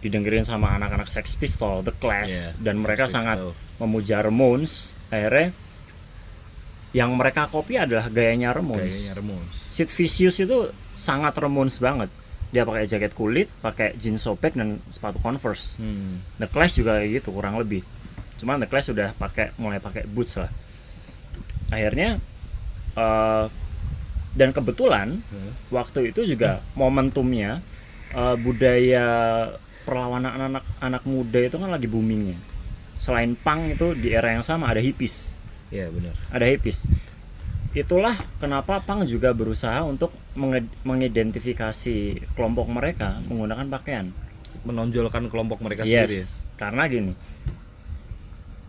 didengerin 0.00 0.42
sama 0.42 0.74
anak-anak 0.74 1.06
Sex 1.06 1.32
Pistol, 1.34 1.80
The 1.80 1.94
Clash 1.94 2.34
Iya, 2.34 2.48
dan 2.60 2.74
Sex 2.76 2.82
mereka 2.82 3.04
Pistols. 3.06 3.14
sangat 3.16 3.38
memuja 3.78 4.16
Ramones. 4.20 4.98
Akhirnya 5.08 5.54
yang 6.92 7.14
mereka 7.14 7.46
copy 7.46 7.78
adalah 7.78 8.06
gayanya 8.06 8.52
Ramones. 8.52 8.92
kayaknya 8.92 9.14
Ramones 9.16 9.54
Sid 9.66 9.88
Vicious 9.88 10.36
itu 10.38 10.68
sangat 10.92 11.32
Ramones 11.34 11.78
banget. 11.78 12.12
Dia 12.50 12.68
pakai 12.68 12.84
jaket 12.84 13.14
kulit, 13.14 13.48
pakai 13.64 13.96
jeans 13.96 14.20
sobek 14.20 14.52
dan 14.52 14.76
sepatu 14.90 15.16
Converse. 15.16 15.80
Hmm. 15.80 16.20
The 16.36 16.44
Clash 16.44 16.76
juga 16.76 17.00
kayak 17.00 17.22
gitu 17.22 17.32
kurang 17.32 17.56
lebih. 17.56 17.80
Cuman 18.36 18.60
The 18.60 18.68
Clash 18.68 18.92
sudah 18.92 19.14
pakai 19.14 19.56
mulai 19.56 19.78
pakai 19.78 20.04
boots 20.04 20.36
lah. 20.36 20.52
Akhirnya 21.70 22.20
eh, 22.92 23.44
dan 24.32 24.50
kebetulan 24.50 25.20
Hmm. 25.20 25.52
waktu 25.68 26.10
itu 26.10 26.24
juga 26.26 26.64
momentumnya 26.72 27.60
eh, 28.10 28.36
budaya 28.36 29.06
perlawanan 29.82 30.32
anak 30.52 30.64
anak 30.78 31.02
muda 31.02 31.40
itu 31.40 31.56
kan 31.56 31.68
lagi 31.68 31.86
boomingnya. 31.86 32.36
Selain 32.96 33.34
punk 33.34 33.74
itu 33.74 33.92
di 33.92 34.10
era 34.10 34.30
yang 34.30 34.42
sama 34.42 34.68
ada 34.68 34.78
hippies 34.78 35.32
Iya 35.68 35.88
benar. 35.88 36.12
ada 36.28 36.44
hippies. 36.44 36.84
Itulah 37.72 38.20
kenapa 38.36 38.78
Pang 38.78 39.00
juga 39.04 39.32
berusaha 39.32 39.80
untuk 39.80 40.12
menge- 40.36 40.68
mengidentifikasi 40.84 41.96
kelompok 42.36 42.68
mereka 42.68 43.16
menggunakan 43.24 43.64
pakaian. 43.70 44.12
Menonjolkan 44.62 45.26
kelompok 45.26 45.58
mereka 45.58 45.82
yes, 45.82 46.04
sendiri. 46.04 46.20
ya? 46.20 46.26
karena 46.60 46.82
gini. 46.86 47.12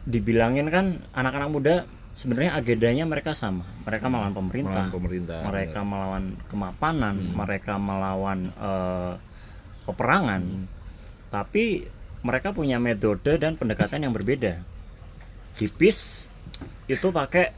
Dibilangin 0.03 0.67
kan 0.67 0.85
anak-anak 1.11 1.49
muda 1.49 1.75
sebenarnya 2.13 2.53
agendanya 2.53 3.03
mereka 3.03 3.33
sama. 3.33 3.65
Mereka 3.83 4.05
melawan 4.05 4.31
pemerintah, 4.31 4.85
Melawan 4.85 4.93
pemerintah. 4.93 5.39
mereka 5.43 5.79
melawan 5.81 6.23
kemapanan, 6.45 7.15
Hmm. 7.17 7.33
mereka 7.35 7.73
melawan 7.75 8.39
eh, 8.53 9.13
peperangan. 9.83 10.41
Hmm. 10.41 10.65
Tapi 11.27 11.89
mereka 12.21 12.49
punya 12.51 12.77
metode 12.77 13.35
dan 13.35 13.53
pendekatan 13.53 13.99
yang 13.99 14.13
berbeda. 14.13 14.61
Hippies 15.55 16.29
itu 16.85 17.07
pakai 17.09 17.53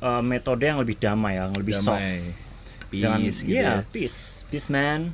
eh, 0.00 0.22
metode 0.22 0.64
yang 0.64 0.80
lebih 0.80 0.96
damai, 0.96 1.36
yang 1.36 1.52
lebih 1.52 1.76
soft. 1.76 2.00
Damai. 2.00 2.32
Peace 2.90 3.02
Jangan- 3.04 3.20
gitu 3.22 3.42
iya, 3.46 3.62
ya. 3.62 3.74
peace, 3.86 4.18
peace 4.48 4.66
man. 4.66 5.12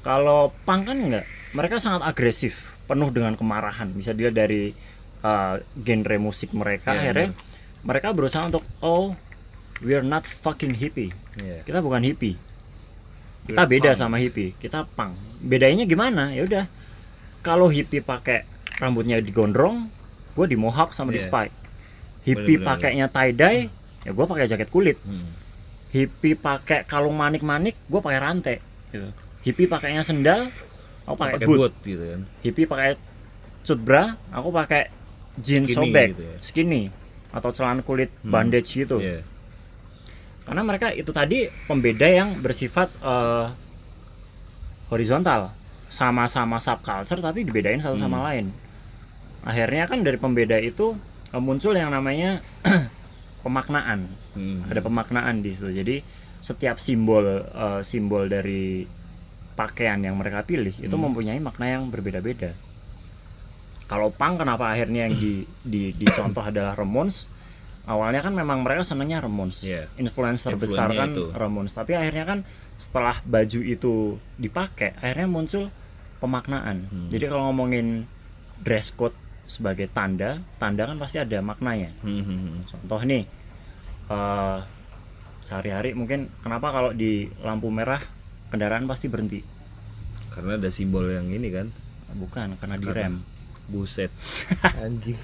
Kalau 0.00 0.54
punk 0.64 0.86
kan 0.86 0.96
enggak, 0.96 1.26
mereka 1.50 1.76
sangat 1.76 2.06
agresif, 2.06 2.72
penuh 2.86 3.10
dengan 3.10 3.34
kemarahan. 3.34 3.90
Bisa 3.90 4.14
dilihat 4.14 4.38
dari 4.38 4.72
eh, 5.18 5.54
genre 5.76 6.16
musik 6.16 6.54
mereka. 6.54 6.94
Iya, 6.94 7.10
Akhirnya 7.10 7.28
mereka 7.82 8.10
berusaha 8.10 8.46
untuk 8.46 8.64
oh, 8.82 9.14
we're 9.82 10.04
not 10.04 10.26
fucking 10.26 10.74
hippie. 10.74 11.14
Iya. 11.38 11.62
Kita 11.62 11.78
bukan 11.78 12.02
hippie. 12.02 12.34
Kita 13.48 13.64
We're 13.64 13.80
beda 13.80 13.90
punk. 13.94 14.00
sama 14.00 14.16
hippie. 14.20 14.52
Kita 14.58 14.84
punk. 14.84 15.16
Bedanya 15.40 15.88
gimana? 15.88 16.34
Ya 16.34 16.44
udah. 16.44 16.64
Kalau 17.40 17.70
hippie 17.70 18.04
pakai 18.04 18.44
rambutnya 18.76 19.22
digondrong, 19.22 19.88
gue 20.36 20.46
di 20.46 20.56
mohawk 20.58 20.92
sama 20.92 21.14
di 21.14 21.20
Iya. 21.22 21.26
spike. 21.30 21.54
Hippie 22.28 22.60
pakainya 22.60 23.06
tie 23.08 23.32
dye, 23.32 23.72
ya 24.04 24.10
gue 24.12 24.26
pakai 24.28 24.44
jaket 24.44 24.68
kulit. 24.68 24.98
Hmm. 25.00 25.32
Hippie 25.88 26.36
pakai 26.36 26.84
kalung 26.84 27.16
manik-manik, 27.16 27.72
gue 27.88 28.00
pakai 28.04 28.20
rantai. 28.20 28.56
Gitu. 28.92 29.08
Hippie 29.48 29.64
pakainya 29.70 30.04
sendal, 30.04 30.52
aku 31.08 31.16
pakai 31.16 31.40
boot. 31.48 31.56
boot 31.56 31.74
gitu 31.88 32.04
kan. 32.04 32.20
Hippie 32.44 32.68
pakai 32.68 33.00
cut 33.64 33.80
bra, 33.80 34.12
aku 34.28 34.48
pakai 34.52 34.92
jeans 35.40 35.72
sobek, 35.72 36.12
gitu 36.12 36.22
ya. 36.26 36.36
skinny 36.42 36.82
atau 37.30 37.50
celana 37.50 37.80
kulit 37.80 38.08
Hmm. 38.20 38.30
bandage 38.30 38.72
gitu 38.74 38.98
Iya. 38.98 39.20
karena 40.42 40.62
mereka 40.62 40.88
itu 40.90 41.10
tadi 41.10 41.38
pembeda 41.64 42.04
yang 42.04 42.38
bersifat 42.38 42.88
eh, 42.98 43.46
horizontal 44.88 45.52
sama-sama 45.88 46.56
subculture 46.58 47.20
tapi 47.20 47.44
dibedain 47.44 47.80
satu 47.80 47.96
sama 47.96 48.18
Hmm. 48.18 48.26
lain 48.26 48.46
akhirnya 49.42 49.84
kan 49.86 50.00
dari 50.00 50.16
pembeda 50.16 50.56
itu 50.56 50.96
eh, 51.28 51.38
muncul 51.38 51.72
yang 51.72 51.88
namanya 51.88 52.40
pemaknaan 53.44 54.08
Hmm. 54.32 54.64
ada 54.66 54.80
pemaknaan 54.80 55.40
di 55.40 55.52
situ 55.52 55.68
jadi 55.70 56.00
setiap 56.40 56.78
simbol 56.78 57.24
eh, 57.42 57.80
simbol 57.82 58.24
dari 58.26 58.84
pakaian 59.52 59.98
yang 59.98 60.14
mereka 60.14 60.42
pilih 60.42 60.72
itu 60.72 60.88
Hmm. 60.90 61.04
mempunyai 61.04 61.36
makna 61.38 61.66
yang 61.68 61.90
berbeda-beda 61.90 62.54
kalau 63.88 64.08
pang 64.10 64.36
kenapa 64.36 64.68
akhirnya 64.68 65.08
yang 65.08 65.14
di, 65.14 65.32
di 65.58 65.90
dicontoh 65.92 66.40
adalah 66.42 66.72
Ramones 66.72 67.26
awalnya 67.84 68.20
kan 68.20 68.32
memang 68.32 68.60
mereka 68.60 68.84
senangnya 68.84 69.18
Ramones 69.18 69.60
Iya. 69.62 69.88
influencer 69.96 70.52
besar 70.54 70.92
kan 70.92 71.10
itu. 71.10 71.32
Ramones 71.32 71.72
tapi 71.72 71.92
akhirnya 71.92 72.24
kan 72.24 72.38
setelah 72.76 73.18
baju 73.22 73.60
itu 73.60 73.94
dipakai 74.36 74.92
akhirnya 74.94 75.26
muncul 75.26 75.72
pemaknaan 76.18 76.84
Hmm. 76.84 77.08
jadi 77.08 77.26
kalau 77.26 77.48
ngomongin 77.48 78.04
dress 78.58 78.90
code 78.90 79.16
sebagai 79.44 79.88
tanda 79.88 80.36
tanda 80.54 80.84
kan 80.84 80.96
pasti 80.96 81.16
ada 81.16 81.40
maknanya 81.40 81.96
Hmm, 82.00 82.20
hmm, 82.20 82.38
hmm. 82.38 82.60
contoh 82.68 83.00
nih 83.02 83.24
eh, 84.06 84.58
sehari-hari 85.40 85.94
mungkin 85.94 86.28
kenapa 86.38 86.68
kalau 86.68 86.90
di 86.92 87.12
lampu 87.40 87.68
merah 87.68 88.02
kendaraan 88.48 88.84
pasti 88.84 89.06
berhenti 89.06 89.40
Karena 90.28 90.54
ada 90.54 90.68
simbol 90.68 91.08
yang 91.08 91.26
ini 91.26 91.48
kan. 91.48 91.66
bukan 92.10 92.54
karena 92.56 92.76
Karena- 92.76 92.78
direm 92.78 93.14
Buset. 93.68 94.08
Anjing. 94.80 95.16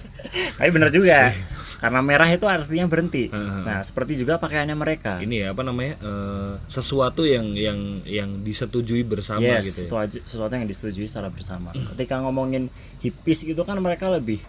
tapi 0.55 0.69
benar 0.69 0.89
juga 0.89 1.33
karena 1.75 2.01
merah 2.01 2.25
itu 2.27 2.45
artinya 2.45 2.87
berhenti 2.87 3.29
Heeh. 3.29 3.61
nah 3.63 3.81
seperti 3.81 4.17
juga 4.17 4.37
pakaiannya 4.37 4.73
mereka 4.75 5.19
Ini 5.19 5.37
ya 5.39 5.49
apa 5.51 5.61
namanya? 5.61 5.97
eh, 5.97 6.53
sesuatu 6.67 7.25
yang 7.25 7.53
yang 7.53 7.77
yang 8.05 8.41
disetujui 8.41 9.01
bersama 9.03 9.41
yes 9.43 9.65
gitu 9.67 9.85
ya. 9.85 9.89
sesuatu, 9.89 10.17
sesuatu 10.23 10.53
yang 10.55 10.65
disetujui 10.65 11.05
secara 11.05 11.29
bersama 11.29 11.73
ketika 11.93 12.21
ngomongin 12.21 12.69
hippies 13.01 13.45
itu 13.45 13.61
kan 13.61 13.77
mereka 13.79 14.09
lebih 14.09 14.41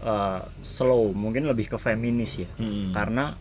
eh, 0.00 0.40
slow 0.60 1.10
mungkin 1.10 1.46
lebih 1.46 1.66
ke 1.68 1.76
feminis 1.76 2.38
ya 2.38 2.50
Hmm. 2.54 2.90
karena 2.92 3.34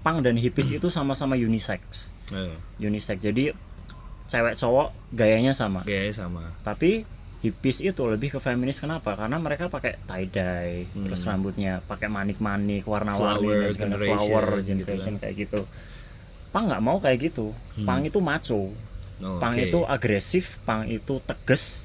punk 0.00 0.20
dan 0.20 0.36
hippies 0.36 0.68
itu 0.70 0.88
sama-sama 0.88 1.32
unisex 1.34 2.12
Eh, 2.26 2.52
unisex 2.78 3.16
jadi 3.18 3.52
cewek 4.26 4.56
cowok 4.56 4.88
gayanya 5.10 5.52
sama 5.52 5.80
gayanya 5.82 6.16
sama. 6.18 6.42
tapi 6.60 7.04
hippies 7.44 7.78
itu 7.78 8.02
lebih 8.02 8.32
ke 8.32 8.38
feminis 8.38 8.80
kenapa 8.80 9.12
karena 9.12 9.36
mereka 9.36 9.68
pakai 9.68 10.00
tie 10.00 10.24
dye 10.24 10.88
Hmm. 10.88 11.04
terus 11.04 11.20
rambutnya 11.22 11.84
pakai 11.84 12.08
manik-manik 12.08 12.82
warna-warni 12.82 13.44
Flower 13.44 13.60
dan 13.60 13.68
segala- 13.68 13.82
generation 13.92 14.18
flower 14.18 14.44
gitu 14.48 14.66
generation 14.66 15.14
kayak 15.18 15.34
gitu 15.38 15.60
pang 16.48 16.64
nggak 16.64 16.80
mau 16.80 16.96
kayak 16.96 17.18
gitu 17.22 17.52
Hmm. 17.76 17.84
pang 17.84 18.00
itu 18.00 18.18
maco 18.18 18.72
Oh, 19.16 19.38
pang 19.38 19.52
oke. 19.52 19.62
itu 19.62 19.78
agresif 19.84 20.56
pang 20.62 20.88
itu 20.88 21.20
tegas 21.22 21.84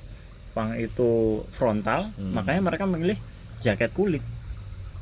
pang 0.51 0.74
itu 0.74 1.10
frontal 1.51 2.10
Hmm. 2.12 2.34
makanya 2.34 2.62
mereka 2.63 2.84
memilih 2.86 3.20
jaket 3.60 3.92
kulit 3.92 4.24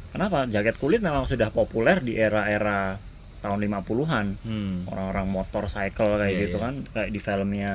kenapa 0.09 0.43
jaket 0.45 0.75
kulit 0.75 0.99
memang 0.99 1.23
sudah 1.23 1.47
populer 1.49 1.99
di 1.99 2.15
era-era 2.15 2.97
tahun 3.37 3.61
50-an 3.61 4.25
Hmm. 4.39 4.77
orang-orang 4.87 5.27
motorcycle 5.29 6.17
kayak 6.17 6.31
Iya, 6.31 6.41
gitu 6.43 6.57
iya. 6.57 6.63
kan 6.63 6.73
kayak 6.89 7.09
di 7.11 7.19
filmnya 7.19 7.71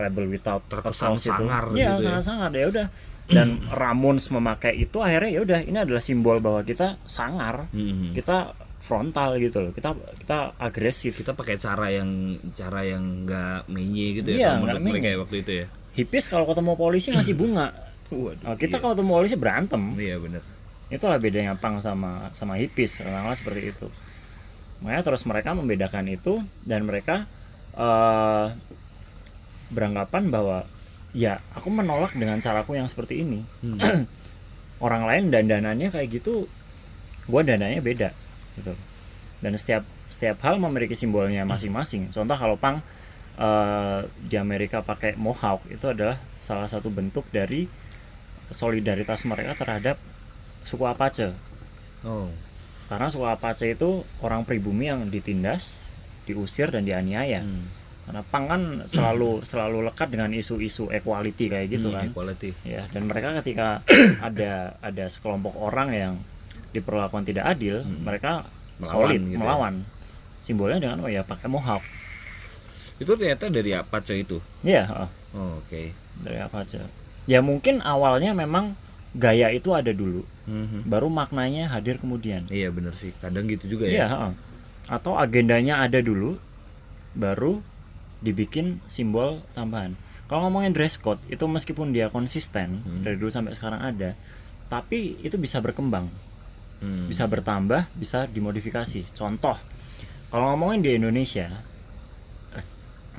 Rebel 0.00 0.26
Without 0.26 0.62
a 0.62 0.68
Terkesan 0.70 1.12
Cause 1.12 1.22
itu. 1.22 1.30
sangar 1.30 1.64
Iya, 1.70 1.92
gitu 1.92 2.00
ya. 2.00 2.06
sangat 2.08 2.24
sangar 2.24 2.50
ya 2.52 2.66
udah. 2.66 2.86
Dan 3.26 3.48
Ramones 3.80 4.26
memakai 4.28 4.74
itu 4.74 4.96
akhirnya 4.98 5.30
ya 5.30 5.40
udah 5.40 5.60
ini 5.60 5.78
adalah 5.78 6.00
simbol 6.00 6.38
bahwa 6.38 6.60
kita 6.62 6.96
sangar, 7.04 7.68
Hmm. 7.70 8.10
kita 8.10 8.52
frontal 8.80 9.36
gitu 9.36 9.60
loh 9.60 9.70
kita 9.70 9.92
kita 10.16 10.56
agresif 10.56 11.12
kita 11.14 11.36
pakai 11.36 11.54
cara 11.54 11.92
yang 11.92 12.08
cara 12.50 12.80
yang 12.80 13.28
nggak 13.28 13.68
menye 13.68 14.16
gitu 14.16 14.32
Iya, 14.32 14.40
ya 14.40 14.48
nggak 14.56 14.62
menurut 14.72 14.82
mereka 14.88 15.06
ya 15.06 15.16
waktu 15.20 15.36
itu 15.38 15.52
ya 15.52 15.66
hipis 15.92 16.24
kalau 16.26 16.48
ketemu 16.48 16.72
polisi 16.74 17.08
ngasih 17.12 17.36
bunga 17.36 17.76
Waduh, 18.08 18.40
Nah, 18.40 18.56
kita 18.56 18.74
iya. 18.74 18.82
kalau 18.82 18.96
ketemu 18.96 19.12
polisi 19.14 19.36
berantem 19.36 19.82
iya 19.94 20.16
benar 20.16 20.40
itulah 20.88 21.20
bedanya 21.20 21.54
pang 21.54 21.76
sama 21.78 22.32
sama 22.32 22.56
hipis 22.56 22.98
kadang 22.98 23.28
seperti 23.30 23.68
itu 23.68 23.86
makanya 24.80 25.02
terus 25.04 25.22
mereka 25.22 25.52
membedakan 25.52 26.08
itu 26.08 26.40
dan 26.64 26.80
mereka 26.82 27.28
eh, 27.76 28.46
beranggapan 29.70 30.28
bahwa 30.28 30.66
ya 31.10 31.42
aku 31.54 31.70
menolak 31.70 32.14
dengan 32.14 32.38
caraku 32.38 32.78
yang 32.78 32.86
seperti 32.86 33.22
ini. 33.22 33.40
Hmm. 33.62 33.78
orang 34.84 35.04
lain 35.04 35.24
dandanannya 35.28 35.92
kayak 35.92 36.08
gitu 36.20 36.48
gua 37.28 37.42
dandannya 37.46 37.80
beda 37.80 38.10
gitu. 38.58 38.74
Dan 39.40 39.56
setiap 39.56 39.86
setiap 40.10 40.42
hal 40.44 40.58
memiliki 40.58 40.98
simbolnya 40.98 41.46
masing-masing. 41.46 42.10
Contoh 42.10 42.36
kalau 42.36 42.58
pang 42.58 42.82
eh, 43.38 44.00
di 44.20 44.36
Amerika 44.36 44.82
pakai 44.82 45.14
mohawk 45.16 45.64
itu 45.70 45.86
adalah 45.88 46.18
salah 46.42 46.66
satu 46.66 46.90
bentuk 46.90 47.24
dari 47.30 47.70
solidaritas 48.50 49.22
mereka 49.24 49.54
terhadap 49.54 49.96
suku 50.66 50.84
Apache. 50.84 51.32
Oh. 52.02 52.28
Karena 52.90 53.06
suku 53.06 53.24
Apache 53.24 53.72
itu 53.78 54.02
orang 54.20 54.42
pribumi 54.42 54.90
yang 54.90 55.06
ditindas 55.06 55.88
diusir 56.26 56.68
dan 56.74 56.84
dianiaya. 56.84 57.42
Hmm. 57.42 57.79
Karena 58.10 58.22
pang 58.26 58.44
kan 58.44 58.62
selalu 58.84 59.40
selalu 59.40 59.86
lekat 59.86 60.10
dengan 60.10 60.30
isu-isu 60.30 60.90
equality 60.90 61.46
kayak 61.46 61.70
gitu 61.70 61.88
Hmm, 61.88 61.96
kan. 61.96 62.06
equality. 62.08 62.50
Ya 62.62 62.82
dan 62.88 63.06
mereka 63.06 63.38
ketika 63.38 63.86
ada 64.26 64.74
ada 64.78 65.04
sekelompok 65.06 65.54
orang 65.56 65.88
yang 65.90 66.14
diperlakukan 66.70 67.22
tidak 67.24 67.46
adil 67.48 67.80
Hmm. 67.80 68.02
mereka 68.02 68.42
Melawan 68.76 68.92
solid 69.06 69.20
gitu 69.20 69.30
ya. 69.30 69.38
melawan. 69.38 69.74
Simbolnya 70.40 70.78
dengan 70.78 70.98
oh 71.00 71.08
ya 71.08 71.22
pakai 71.22 71.46
mohawk. 71.46 71.84
Itu 72.96 73.14
ternyata 73.14 73.46
dari 73.46 73.72
apa 73.72 73.96
cuy 73.98 74.20
itu? 74.20 74.42
Ya 74.60 74.84
heeh, 74.84 75.08
oh, 75.32 75.56
oke. 75.58 75.82
Dari 76.20 76.38
apa 76.38 76.62
aja 76.62 76.82
ya 77.24 77.38
mungkin 77.38 77.78
awalnya 77.80 78.34
memang 78.34 78.74
gaya 79.12 79.48
itu 79.48 79.70
ada 79.70 79.90
dulu. 79.90 80.26
Mhm. 80.42 80.82
baru 80.84 81.06
maknanya 81.06 81.70
hadir 81.70 81.94
kemudian. 81.96 82.42
Iya 82.50 82.68
bener 82.68 82.90
sih. 82.92 83.14
Kadang 83.16 83.46
gitu 83.46 83.70
juga 83.70 83.86
Iya, 83.86 84.02
ya 84.02 84.06
heeh. 84.10 84.32
atau 84.90 85.14
agendanya 85.14 85.78
ada 85.78 86.02
dulu, 86.02 86.42
baru 87.12 87.62
dibikin 88.20 88.80
simbol 88.86 89.40
tambahan. 89.50 89.96
Kalau 90.24 90.46
ngomongin 90.46 90.70
dress 90.70 90.94
code 90.94 91.18
itu 91.26 91.42
meskipun 91.42 91.90
dia 91.90 92.06
konsisten 92.06 92.80
Hmm. 92.80 93.02
dari 93.02 93.16
dulu 93.16 93.28
sampai 93.28 93.52
sekarang 93.52 93.80
ada, 93.80 94.14
tapi 94.68 95.18
itu 95.20 95.34
bisa 95.34 95.58
berkembang, 95.58 96.06
Hmm. 96.78 97.08
bisa 97.08 97.26
bertambah, 97.26 97.90
bisa 97.92 98.24
dimodifikasi. 98.24 99.10
Contoh, 99.10 99.58
kalau 100.28 100.54
ngomongin 100.54 100.80
di 100.80 100.90
Indonesia, 100.94 101.50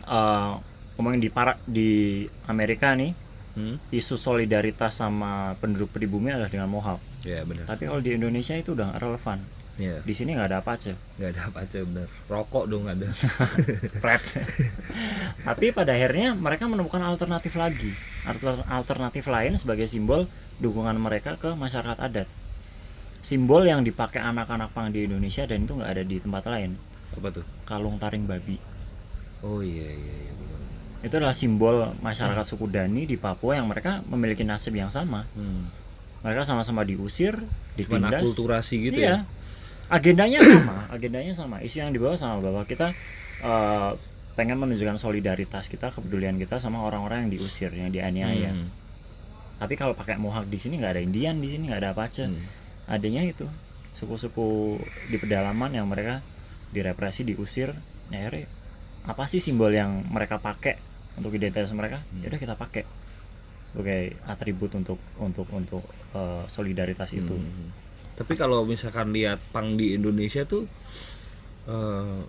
eh, 0.02 0.54
ngomongin 0.96 1.20
di 1.20 1.30
para 1.30 1.58
di 1.62 2.24
Amerika 2.46 2.94
nih, 2.94 3.12
Hmm? 3.52 3.76
isu 3.92 4.16
solidaritas 4.16 4.96
sama 4.96 5.60
penduduk 5.60 5.92
pribumi 5.92 6.32
adalah 6.32 6.48
dengan 6.48 6.72
mohawk. 6.72 7.04
ya 7.22 7.44
bener 7.44 7.68
Tapi 7.68 7.86
kalau 7.86 8.00
di 8.00 8.16
Indonesia 8.16 8.56
itu 8.56 8.74
udah 8.74 8.98
relevan. 8.98 9.38
Ya 9.76 10.00
Di 10.02 10.12
sini 10.12 10.36
nggak 10.36 10.48
ada 10.48 10.60
apa 10.60 10.76
aja. 10.76 10.94
nggak 11.16 11.30
ada 11.32 11.42
apa 11.48 11.58
aja 11.64 11.80
bener 11.82 12.08
rokok 12.28 12.64
dong 12.66 12.84
ada 12.86 13.08
Pret. 14.04 14.24
Tapi 15.42 15.66
pada 15.72 15.92
akhirnya 15.92 16.34
mereka 16.34 16.66
menemukan 16.66 17.02
alternatif 17.02 17.56
lagi, 17.56 17.92
Alter- 18.24 18.66
alternatif 18.68 19.26
lain 19.26 19.56
sebagai 19.56 19.86
simbol 19.86 20.28
dukungan 20.58 20.94
mereka 20.96 21.36
ke 21.36 21.52
masyarakat 21.52 21.98
adat. 21.98 22.28
Simbol 23.22 23.64
yang 23.64 23.82
dipakai 23.82 24.18
anak-anak 24.18 24.74
pang 24.74 24.90
di 24.90 25.06
Indonesia 25.06 25.46
dan 25.46 25.64
itu 25.64 25.78
nggak 25.78 25.92
ada 25.92 26.04
di 26.04 26.18
tempat 26.18 26.44
lain. 26.46 26.74
apa 27.12 27.28
tuh 27.30 27.46
Kalung 27.68 28.00
taring 28.00 28.24
babi. 28.24 28.56
oh 29.42 29.60
iya 29.60 29.90
iya 29.90 30.16
iya. 30.22 30.32
Itu 31.02 31.18
adalah 31.18 31.34
simbol 31.34 31.92
masyarakat 31.98 32.46
suku 32.46 32.70
Dani 32.70 33.10
di 33.10 33.18
Papua 33.18 33.58
yang 33.58 33.66
mereka 33.66 34.06
memiliki 34.06 34.46
nasib 34.46 34.78
yang 34.78 34.94
sama. 34.94 35.26
Hmm. 35.34 35.66
Mereka 36.22 36.46
sama-sama 36.46 36.86
diusir, 36.86 37.34
cuman 37.74 37.74
ditindas. 38.06 38.22
akulturasi 38.22 38.76
gitu 38.86 39.02
iya. 39.02 39.26
ya 39.26 39.41
Agendanya 39.92 40.40
sama, 40.40 40.88
agendanya 40.88 41.34
sama. 41.36 41.56
Isu 41.60 41.84
yang 41.84 41.92
dibawa 41.92 42.16
sama 42.16 42.40
bahwa 42.40 42.64
kita 42.64 42.96
eh, 43.44 43.92
pengen 44.40 44.56
menunjukkan 44.56 44.96
solidaritas 44.96 45.68
kita, 45.68 45.92
kepedulian 45.92 46.40
kita 46.40 46.64
sama 46.64 46.80
orang-orang 46.88 47.28
yang 47.28 47.32
diusir, 47.36 47.76
yang 47.76 47.92
dianiaya. 47.92 48.56
Hmm. 48.56 48.72
Tapi 49.60 49.76
kalau 49.76 49.92
pakai 49.92 50.16
mohawk 50.16 50.48
di 50.48 50.56
sini 50.56 50.80
nggak 50.80 50.96
ada 50.96 51.02
Indian, 51.04 51.36
di 51.38 51.52
sini 51.52 51.68
nggak 51.68 51.82
ada 51.84 51.92
Apache. 51.92 52.32
Hmm. 52.32 52.40
Adanya 52.88 53.28
itu 53.28 53.44
suku-suku 54.00 54.80
di 55.12 55.20
pedalaman 55.20 55.76
yang 55.76 55.86
mereka 55.92 56.24
direpresi, 56.72 57.28
diusir. 57.28 57.76
Nah, 58.10 58.18
akhirnya 58.18 58.48
apa 59.04 59.28
sih 59.28 59.44
simbol 59.44 59.76
yang 59.76 60.08
mereka 60.08 60.40
pakai 60.40 60.80
untuk 61.20 61.36
identitas 61.36 61.76
mereka? 61.76 62.00
Hmm. 62.00 62.24
Ya 62.24 62.32
udah 62.32 62.40
kita 62.40 62.56
pakai 62.56 62.88
sebagai 63.68 64.16
atribut 64.24 64.72
untuk 64.80 65.00
untuk 65.20 65.52
untuk 65.52 65.84
eh, 66.16 66.48
solidaritas 66.48 67.12
itu. 67.12 67.36
Hmm. 67.36 67.91
Tapi 68.22 68.34
kalau 68.38 68.62
misalkan 68.70 69.10
lihat 69.10 69.42
pang 69.50 69.74
di 69.74 69.98
Indonesia 69.98 70.46
tuh 70.46 70.70
eh, 71.66 72.22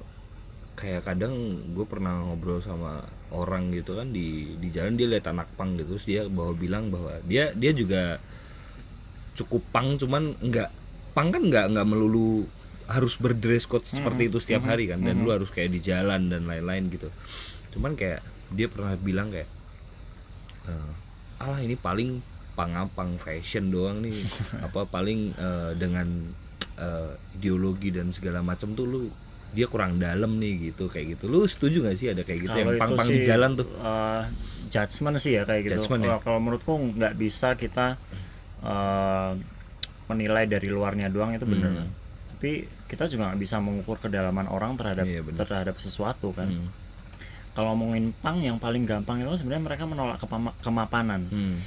kayak 0.72 1.04
kadang 1.04 1.60
gue 1.76 1.84
pernah 1.84 2.24
ngobrol 2.24 2.64
sama 2.64 3.04
orang 3.28 3.68
gitu 3.76 4.00
kan 4.00 4.08
di 4.08 4.56
di 4.56 4.72
jalan 4.72 4.96
dia 4.96 5.04
lihat 5.04 5.28
anak 5.28 5.52
pang 5.52 5.76
gitu 5.76 6.00
terus 6.00 6.08
dia 6.08 6.24
bawa 6.32 6.56
bilang 6.56 6.88
bahwa 6.88 7.20
dia 7.28 7.52
dia 7.52 7.76
juga 7.76 8.16
cukup 9.36 9.60
pang 9.68 10.00
cuman 10.00 10.32
nggak 10.40 10.70
pang 11.12 11.28
kan 11.28 11.44
nggak 11.44 11.76
nggak 11.76 11.86
melulu 11.86 12.48
harus 12.88 13.14
berdress 13.16 13.68
code 13.68 13.86
seperti 13.86 14.28
itu 14.28 14.42
setiap 14.42 14.66
hari 14.66 14.90
kan 14.90 15.00
dan 15.00 15.22
lu 15.22 15.30
harus 15.30 15.48
kayak 15.48 15.70
di 15.70 15.80
jalan 15.80 16.28
dan 16.28 16.44
lain-lain 16.44 16.90
gitu. 16.90 17.08
Cuman 17.72 17.94
kayak 17.94 18.20
dia 18.52 18.66
pernah 18.68 18.92
bilang 18.98 19.32
kayak 19.32 19.48
eh, 20.66 20.92
alah 21.40 21.60
ini 21.62 21.78
paling 21.78 22.20
pangapang 22.52 23.16
fashion 23.16 23.68
doang 23.68 24.00
nih 24.00 24.16
apa 24.66 24.84
paling 24.84 25.32
eh, 25.32 25.70
dengan 25.74 26.08
eh, 26.76 27.12
ideologi 27.34 27.88
dan 27.88 28.10
segala 28.10 28.40
macam 28.40 28.72
tuh 28.72 28.84
lu 28.84 29.00
dia 29.52 29.68
kurang 29.68 30.00
dalam 30.00 30.36
nih 30.36 30.72
gitu 30.72 30.88
kayak 30.88 31.16
gitu 31.16 31.28
lu 31.28 31.44
setuju 31.44 31.84
gak 31.84 31.96
sih 31.96 32.08
ada 32.08 32.24
kayak 32.24 32.40
gitu 32.42 32.56
yang 32.56 32.68
Kalau 32.68 32.76
itu 32.76 32.82
pang-pang 32.82 33.08
di 33.08 33.20
jalan 33.22 33.50
tuh 33.54 33.68
eh, 33.68 34.22
judgement 34.72 35.16
sih 35.20 35.36
ya 35.36 35.44
kayak 35.44 35.62
gitu. 35.66 35.72
Judgement 35.76 36.00
Kalau 36.00 36.16
ya? 36.16 36.24
kalau 36.24 36.38
menurutku 36.40 36.72
nggak 36.96 37.14
bisa 37.14 37.48
kita 37.54 38.00
eh, 38.62 39.30
menilai 40.08 40.44
dari 40.44 40.68
luarnya 40.68 41.08
doang 41.08 41.32
itu 41.32 41.44
benar. 41.44 41.72
Hmm. 41.74 41.88
Tapi 42.36 42.52
kita 42.88 43.08
juga 43.08 43.32
nggak 43.32 43.40
bisa 43.40 43.56
mengukur 43.60 43.96
kedalaman 43.96 44.48
orang 44.48 44.76
terhadap 44.76 45.04
Iya, 45.04 45.20
terhadap 45.24 45.76
sesuatu 45.76 46.32
kan. 46.32 46.48
Hmm. 46.48 46.68
Kalau 47.52 47.76
ngomongin 47.76 48.16
pang 48.16 48.40
yang 48.40 48.56
paling 48.56 48.88
gampang 48.88 49.20
itu 49.20 49.28
sebenarnya 49.36 49.62
mereka 49.62 49.84
menolak 49.84 50.16
kepama- 50.16 50.56
kemapanan. 50.60 51.28
Hmm. 51.28 51.60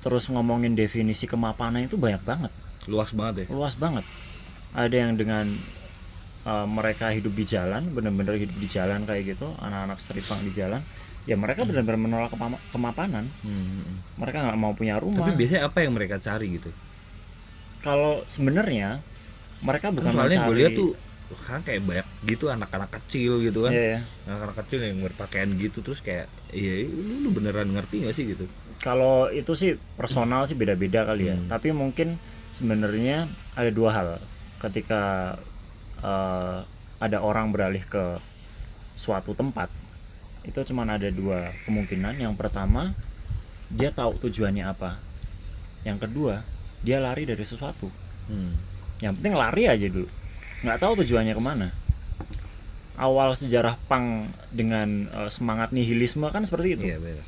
Terus 0.00 0.32
ngomongin 0.32 0.72
definisi 0.72 1.28
kemapanan 1.28 1.84
itu 1.84 2.00
banyak 2.00 2.24
banget, 2.24 2.52
luas 2.88 3.12
banget 3.12 3.44
ya 3.44 3.46
luas 3.52 3.76
banget. 3.76 4.04
Ada 4.72 4.96
yang 4.96 5.12
dengan 5.14 5.44
uh, 6.48 6.64
mereka 6.64 7.12
hidup 7.12 7.36
di 7.36 7.44
jalan, 7.44 7.92
benar-benar 7.92 8.40
hidup 8.40 8.56
di 8.56 8.64
jalan 8.64 9.04
kayak 9.04 9.36
gitu, 9.36 9.52
anak-anak 9.60 10.00
street 10.00 10.24
punk 10.24 10.40
di 10.40 10.56
jalan, 10.56 10.80
ya 11.28 11.36
mereka 11.36 11.68
benar-benar 11.68 12.00
menolak 12.00 12.32
kemapanan. 12.72 13.28
Hmm. 13.44 14.00
Mereka 14.16 14.38
nggak 14.40 14.58
mau 14.58 14.72
punya 14.72 14.96
rumah. 14.96 15.28
tapi 15.28 15.36
biasanya 15.36 15.68
apa 15.68 15.78
yang 15.84 15.92
mereka 15.92 16.16
cari 16.16 16.56
gitu 16.56 16.70
Kalau 17.80 18.24
sebenarnya 18.28 19.00
mereka 19.60 19.92
bukan 19.92 20.12
soalnya 20.12 20.44
gue 20.44 20.48
mencari- 20.48 20.60
lihat 20.64 20.72
tuh 20.76 20.90
kan 21.38 21.62
kayak 21.62 21.82
banyak 21.86 22.06
gitu 22.26 22.50
anak-anak 22.50 22.90
kecil 23.00 23.38
gitu 23.40 23.66
kan 23.66 23.72
Iya, 23.72 23.84
iya. 23.96 24.00
anak-anak 24.26 24.56
kecil 24.66 24.80
yang 24.82 24.98
berpakaian 25.02 25.50
gitu 25.56 25.78
terus 25.80 26.02
kayak 26.02 26.26
iya 26.50 26.86
lu, 26.90 27.26
lu 27.26 27.28
beneran 27.30 27.70
ngerti 27.70 28.02
gak 28.06 28.14
sih 28.16 28.26
gitu 28.34 28.44
Kalau 28.80 29.28
itu 29.28 29.52
sih 29.52 29.76
personal 29.94 30.48
sih 30.48 30.56
beda-beda 30.56 31.04
kali 31.04 31.28
ya. 31.28 31.36
Hmm. 31.36 31.52
Tapi 31.52 31.68
mungkin 31.68 32.16
sebenarnya 32.48 33.28
ada 33.52 33.68
dua 33.68 33.90
hal. 33.92 34.08
Ketika 34.56 35.36
eh, 36.00 36.58
ada 36.96 37.18
orang 37.20 37.52
beralih 37.52 37.84
ke 37.84 38.16
suatu 38.96 39.36
tempat, 39.36 39.68
itu 40.48 40.56
cuma 40.72 40.88
ada 40.88 41.12
dua 41.12 41.52
kemungkinan. 41.68 42.16
Yang 42.24 42.40
pertama, 42.40 42.96
dia 43.68 43.92
tahu 43.92 44.16
tujuannya 44.16 44.64
apa. 44.64 44.96
Yang 45.84 46.08
kedua, 46.08 46.40
dia 46.80 47.04
lari 47.04 47.28
dari 47.28 47.44
sesuatu. 47.44 47.92
hmm. 48.32 48.52
Yang 49.04 49.12
penting 49.20 49.34
lari 49.36 49.64
aja 49.68 49.86
dulu. 49.92 50.08
Nggak 50.60 50.78
tahu 50.78 50.92
tujuannya 51.00 51.32
ke 51.32 51.42
mana. 51.42 51.68
Awal 52.94 53.32
sejarah 53.32 53.80
pang 53.88 54.28
dengan 54.50 55.08
eh, 55.08 55.30
semangat 55.30 55.72
nihilisme 55.72 56.28
kan 56.28 56.44
seperti 56.44 56.76
itu. 56.76 56.84
Iya 56.86 56.98
bener 56.98 57.24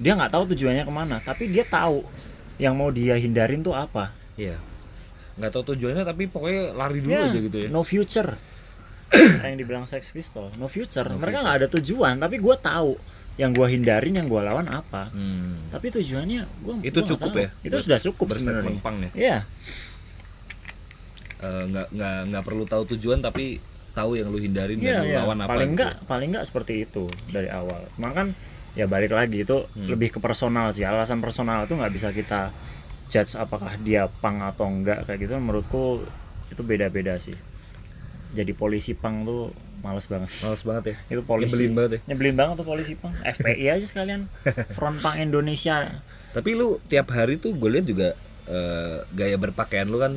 dia 0.00 0.16
nggak 0.16 0.32
tahu 0.32 0.44
tujuannya 0.50 0.82
ke 0.82 0.92
mana 0.92 1.16
tapi 1.20 1.46
dia 1.46 1.62
tahu 1.62 2.00
yang 2.56 2.74
mau 2.74 2.88
dia 2.88 3.14
hindarin 3.14 3.60
tuh 3.60 3.70
apa. 3.70 4.10
Iya. 4.34 4.56
Nggak 5.38 5.50
tahu 5.52 5.64
tujuannya 5.74 6.02
tapi 6.02 6.26
pokoknya 6.26 6.74
lari 6.74 6.98
dulu 6.98 7.12
Ya, 7.12 7.28
aja 7.28 7.38
gitu 7.38 7.56
ya. 7.56 7.68
no 7.68 7.86
future. 7.86 8.34
Kayak 9.38 9.46
yang 9.46 9.58
dibilang 9.60 9.84
Sex 9.86 10.10
Pistol 10.10 10.48
no 10.56 10.66
future. 10.66 11.06
No 11.06 11.20
mereka 11.20 11.44
nggak 11.44 11.56
ada 11.56 11.68
tujuan 11.70 12.18
tapi 12.18 12.40
gue 12.40 12.54
tahu 12.58 12.96
yang 13.36 13.52
gue 13.52 13.64
hindarin 13.64 14.12
yang 14.12 14.28
gue 14.28 14.40
lawan 14.40 14.68
apa. 14.68 15.08
Hmm. 15.08 15.70
tapi 15.72 15.88
tujuannya 15.88 16.40
gue 16.44 16.74
Itu 16.84 17.00
cukup 17.06 17.32
ya? 17.32 17.48
itu 17.62 17.76
sudah 17.78 17.98
cukup 18.02 18.26
sebenarnya. 18.32 18.76
ya? 18.76 19.12
Iya 19.16 19.38
Eh, 21.42 21.62
nggak 21.66 21.86
nggak 21.90 22.16
nggak 22.28 22.44
perlu 22.44 22.64
tahu 22.64 22.82
tujuan 22.88 23.18
tapi 23.18 23.58
tahu 23.92 24.14
yang 24.14 24.30
lu 24.30 24.38
hindarin 24.38 24.78
Iya, 24.78 24.86
dan 24.88 24.96
lu 24.96 25.06
iya. 25.06 25.18
lawan 25.20 25.38
apa 25.38 25.50
paling 25.50 25.66
gitu. 25.66 25.74
enggak 25.74 25.92
paling 26.06 26.28
enggak 26.30 26.44
seperti 26.46 26.72
itu 26.80 27.04
dari 27.28 27.48
awal. 27.48 27.82
Makan 27.96 28.26
ya 28.72 28.86
balik 28.86 29.10
lagi 29.10 29.42
itu 29.42 29.66
Hmm. 29.68 29.84
lebih 29.86 30.08
ke 30.08 30.18
personal 30.18 30.70
sih. 30.70 30.82
Alasan 30.82 31.18
personal 31.18 31.66
itu 31.66 31.74
nggak 31.74 31.90
bisa 31.90 32.08
kita 32.10 32.54
judge 33.06 33.34
apakah 33.34 33.74
dia 33.76 34.06
pang 34.08 34.38
atau 34.40 34.64
enggak 34.64 35.02
kayak 35.04 35.18
gitu. 35.20 35.34
Menurutku 35.34 36.06
itu 36.48 36.62
beda-beda 36.62 37.18
sih. 37.18 37.34
Jadi 38.32 38.52
polisi 38.52 38.94
pang 38.94 39.22
tuh 39.22 39.50
males 39.82 40.06
banget. 40.06 40.30
males 40.40 40.62
banget 40.62 40.84
ya 40.86 40.96
Itu 41.10 41.22
polisi. 41.22 41.52
Nyebelin 41.58 41.72
banget 41.74 41.90
ya 41.92 42.00
Nyebelin 42.06 42.36
banget 42.38 42.54
tuh 42.56 42.68
polisi 42.68 42.92
pang. 42.94 43.12
FPI 43.18 43.66
aja 43.68 43.84
sekalian. 43.84 44.30
Front 44.78 45.02
Pang 45.02 45.18
Indonesia. 45.18 45.90
tapi 46.30 46.54
lu 46.54 46.80
tiap 46.86 47.10
hari 47.10 47.36
tuh 47.36 47.52
gue 47.52 47.68
lihat 47.68 47.84
juga 47.84 48.08
eh, 48.46 49.04
gaya 49.10 49.36
berpakaian 49.36 49.84
lu 49.84 49.98
kan 49.98 50.16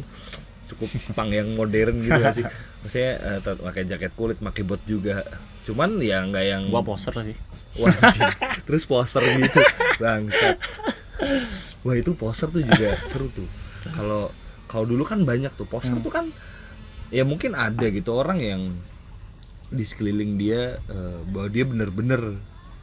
cukup 0.65 0.87
pang 1.13 1.29
yang 1.29 1.53
modern 1.53 1.99
gitu 1.99 2.15
gak 2.15 2.35
sih? 2.35 2.45
Maksudnya 2.81 3.11
eh, 3.17 3.39
tet- 3.39 3.61
pakai 3.61 3.83
jaket 3.85 4.11
kulit 4.13 4.37
pakai 4.37 4.61
bot 4.61 4.81
juga. 4.83 5.21
Cuman 5.63 5.97
ya 5.99 6.21
nggak 6.21 6.45
yang 6.45 6.63
Gua 6.69 6.81
poser 6.81 7.13
sih. 7.21 7.37
Wah, 7.81 7.91
terus 8.63 8.83
poster 8.83 9.19
gitu. 9.21 9.59
Bangsat. 9.97 10.55
Wah 11.81 11.95
itu 11.95 12.11
poster 12.13 12.47
tuh 12.47 12.61
juga 12.61 12.95
seru 13.05 13.27
tuh. 13.29 13.47
Kalau 13.85 14.31
kalau 14.65 14.85
dulu 14.85 15.03
kan 15.03 15.21
banyak 15.21 15.51
tuh. 15.53 15.65
Poster 15.65 15.95
tuh 15.95 16.09
kan 16.09 16.31
ya 17.09 17.21
mungkin 17.21 17.53
ada 17.53 17.85
gitu 17.87 18.11
orang 18.11 18.39
yang 18.39 18.61
di 19.67 19.81
sekeliling 19.81 20.37
dia 20.37 20.77
eh, 20.81 21.19
bahwa 21.27 21.47
dia 21.47 21.65
bener-bener 21.65 22.21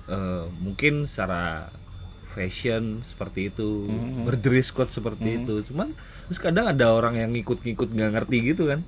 eh, 0.06 0.44
mungkin 0.58 1.06
secara 1.06 1.70
fashion 2.28 3.00
seperti 3.02 3.48
itu 3.48 3.86
Hmm. 3.86 4.24
berdress 4.24 4.72
code 4.72 4.90
seperti 4.90 5.40
itu. 5.40 5.62
Cuman 5.68 5.92
terus 6.24 6.38
kadang 6.38 6.66
ada 6.66 6.90
orang 6.90 7.14
yang 7.16 7.30
ngikut-ngikut 7.30 7.88
nggak 7.88 8.10
ngerti 8.12 8.38
gitu 8.46 8.64
kan 8.66 8.80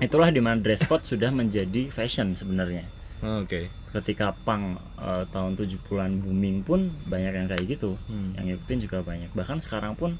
Itulah 0.00 0.28
di 0.28 0.40
mana 0.40 0.58
dress 0.58 0.82
code 0.82 1.04
sudah 1.04 1.30
menjadi 1.30 1.86
fashion 1.86 2.34
sebenarnya. 2.34 2.82
oke 3.22 3.70
ketika 3.92 4.32
pang 4.34 4.74
eh, 4.96 5.24
tahun 5.28 5.54
70-an 5.54 6.12
booming 6.18 6.60
pun 6.60 6.80
banyak 7.06 7.32
yang 7.34 7.46
kayak 7.46 7.64
gitu 7.68 7.94
Hmm. 8.04 8.34
yang 8.34 8.48
ngikutin 8.48 8.78
juga 8.80 8.98
banyak 9.00 9.30
bahkan 9.30 9.56
sekarang 9.56 9.94
pun 9.94 10.16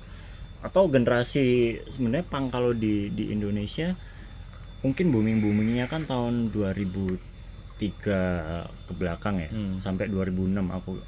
atau 0.60 0.86
generasi 0.86 1.42
sebenarnya 1.88 2.22
pang 2.24 2.46
kalau 2.46 2.70
di 2.70 3.10
di 3.10 3.28
Indonesia 3.28 3.96
mungkin 4.80 5.10
booming 5.10 5.40
boomingnya 5.40 5.86
kan 5.86 6.04
tahun 6.04 6.52
2003 6.52 7.18
ke 7.98 8.18
belakang 8.94 9.40
ya 9.40 9.48
Hmm. 9.48 9.80
sampai 9.80 10.06
2006 10.06 10.62
aku 10.68 11.00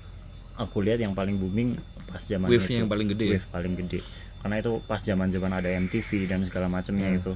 aku 0.57 0.77
lihat 0.81 0.99
yang 0.99 1.13
paling 1.13 1.37
booming 1.37 1.79
pas 2.05 2.19
zaman 2.21 2.49
Wave-nya 2.49 2.67
itu 2.73 2.81
yang 2.81 2.89
paling 2.89 3.07
gede 3.09 3.25
ya? 3.25 3.33
wave 3.37 3.49
paling 3.53 3.75
gede 3.77 3.99
karena 4.45 4.61
itu 4.61 4.77
pas 4.85 5.01
zaman 5.01 5.33
zaman 5.33 5.51
ada 5.51 5.73
MTV 5.73 6.29
dan 6.29 6.45
segala 6.45 6.69
macamnya 6.69 7.09
Hmm. 7.09 7.19
itu. 7.19 7.33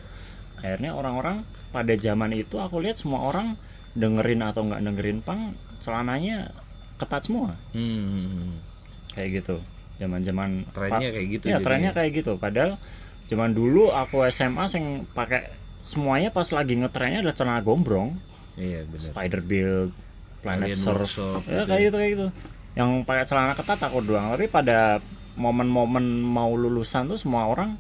Akhirnya 0.59 0.93
orang-orang 0.93 1.41
pada 1.69 1.95
zaman 1.95 2.31
itu 2.31 2.57
aku 2.57 2.79
lihat 2.79 2.95
semua 2.95 3.25
orang 3.25 3.57
dengerin 3.93 4.45
atau 4.45 4.63
nggak 4.63 4.83
dengerin 4.83 5.19
pang 5.21 5.41
celananya 5.79 6.53
ketat 6.97 7.25
semua. 7.25 7.57
Hmm. 7.73 8.61
kayak 9.09 9.41
gitu. 9.41 9.57
Zaman-zaman 9.97 10.69
trennya 10.71 11.11
kayak 11.11 11.27
gitu 11.33 11.45
ya 11.45 11.57
jadinya. 11.57 11.65
trennya 11.65 11.91
kayak 11.91 12.11
gitu. 12.13 12.33
Padahal 12.37 12.77
zaman 13.27 13.51
dulu 13.51 13.91
aku 13.91 14.23
SMA 14.29 14.69
sing 14.69 14.85
pakai 15.11 15.49
semuanya 15.81 16.29
pas 16.29 16.47
lagi 16.49 16.77
ngetrennya 16.77 17.25
adalah 17.25 17.35
celana 17.35 17.65
gombrong. 17.65 18.15
Iya 18.55 18.85
benar 18.85 19.01
spider 19.01 19.41
build 19.41 19.91
planet 20.39 20.71
Alien 20.71 20.79
surf. 20.79 21.03
Workshop 21.09 21.43
ya 21.43 21.51
gitu 21.57 21.65
kayak 21.65 21.83
gitu 21.83 21.97
kayak 21.97 22.11
gitu. 22.15 22.27
Yang 22.77 22.91
pakai 23.03 23.25
celana 23.25 23.53
ketat 23.55 23.81
aku 23.81 23.99
doang. 24.05 24.27
Tapi 24.31 24.47
pada 24.47 24.79
momen-momen 25.39 26.19
mau 26.19 26.51
lulusan 26.53 27.07
tuh 27.07 27.17
semua 27.17 27.47
orang 27.47 27.79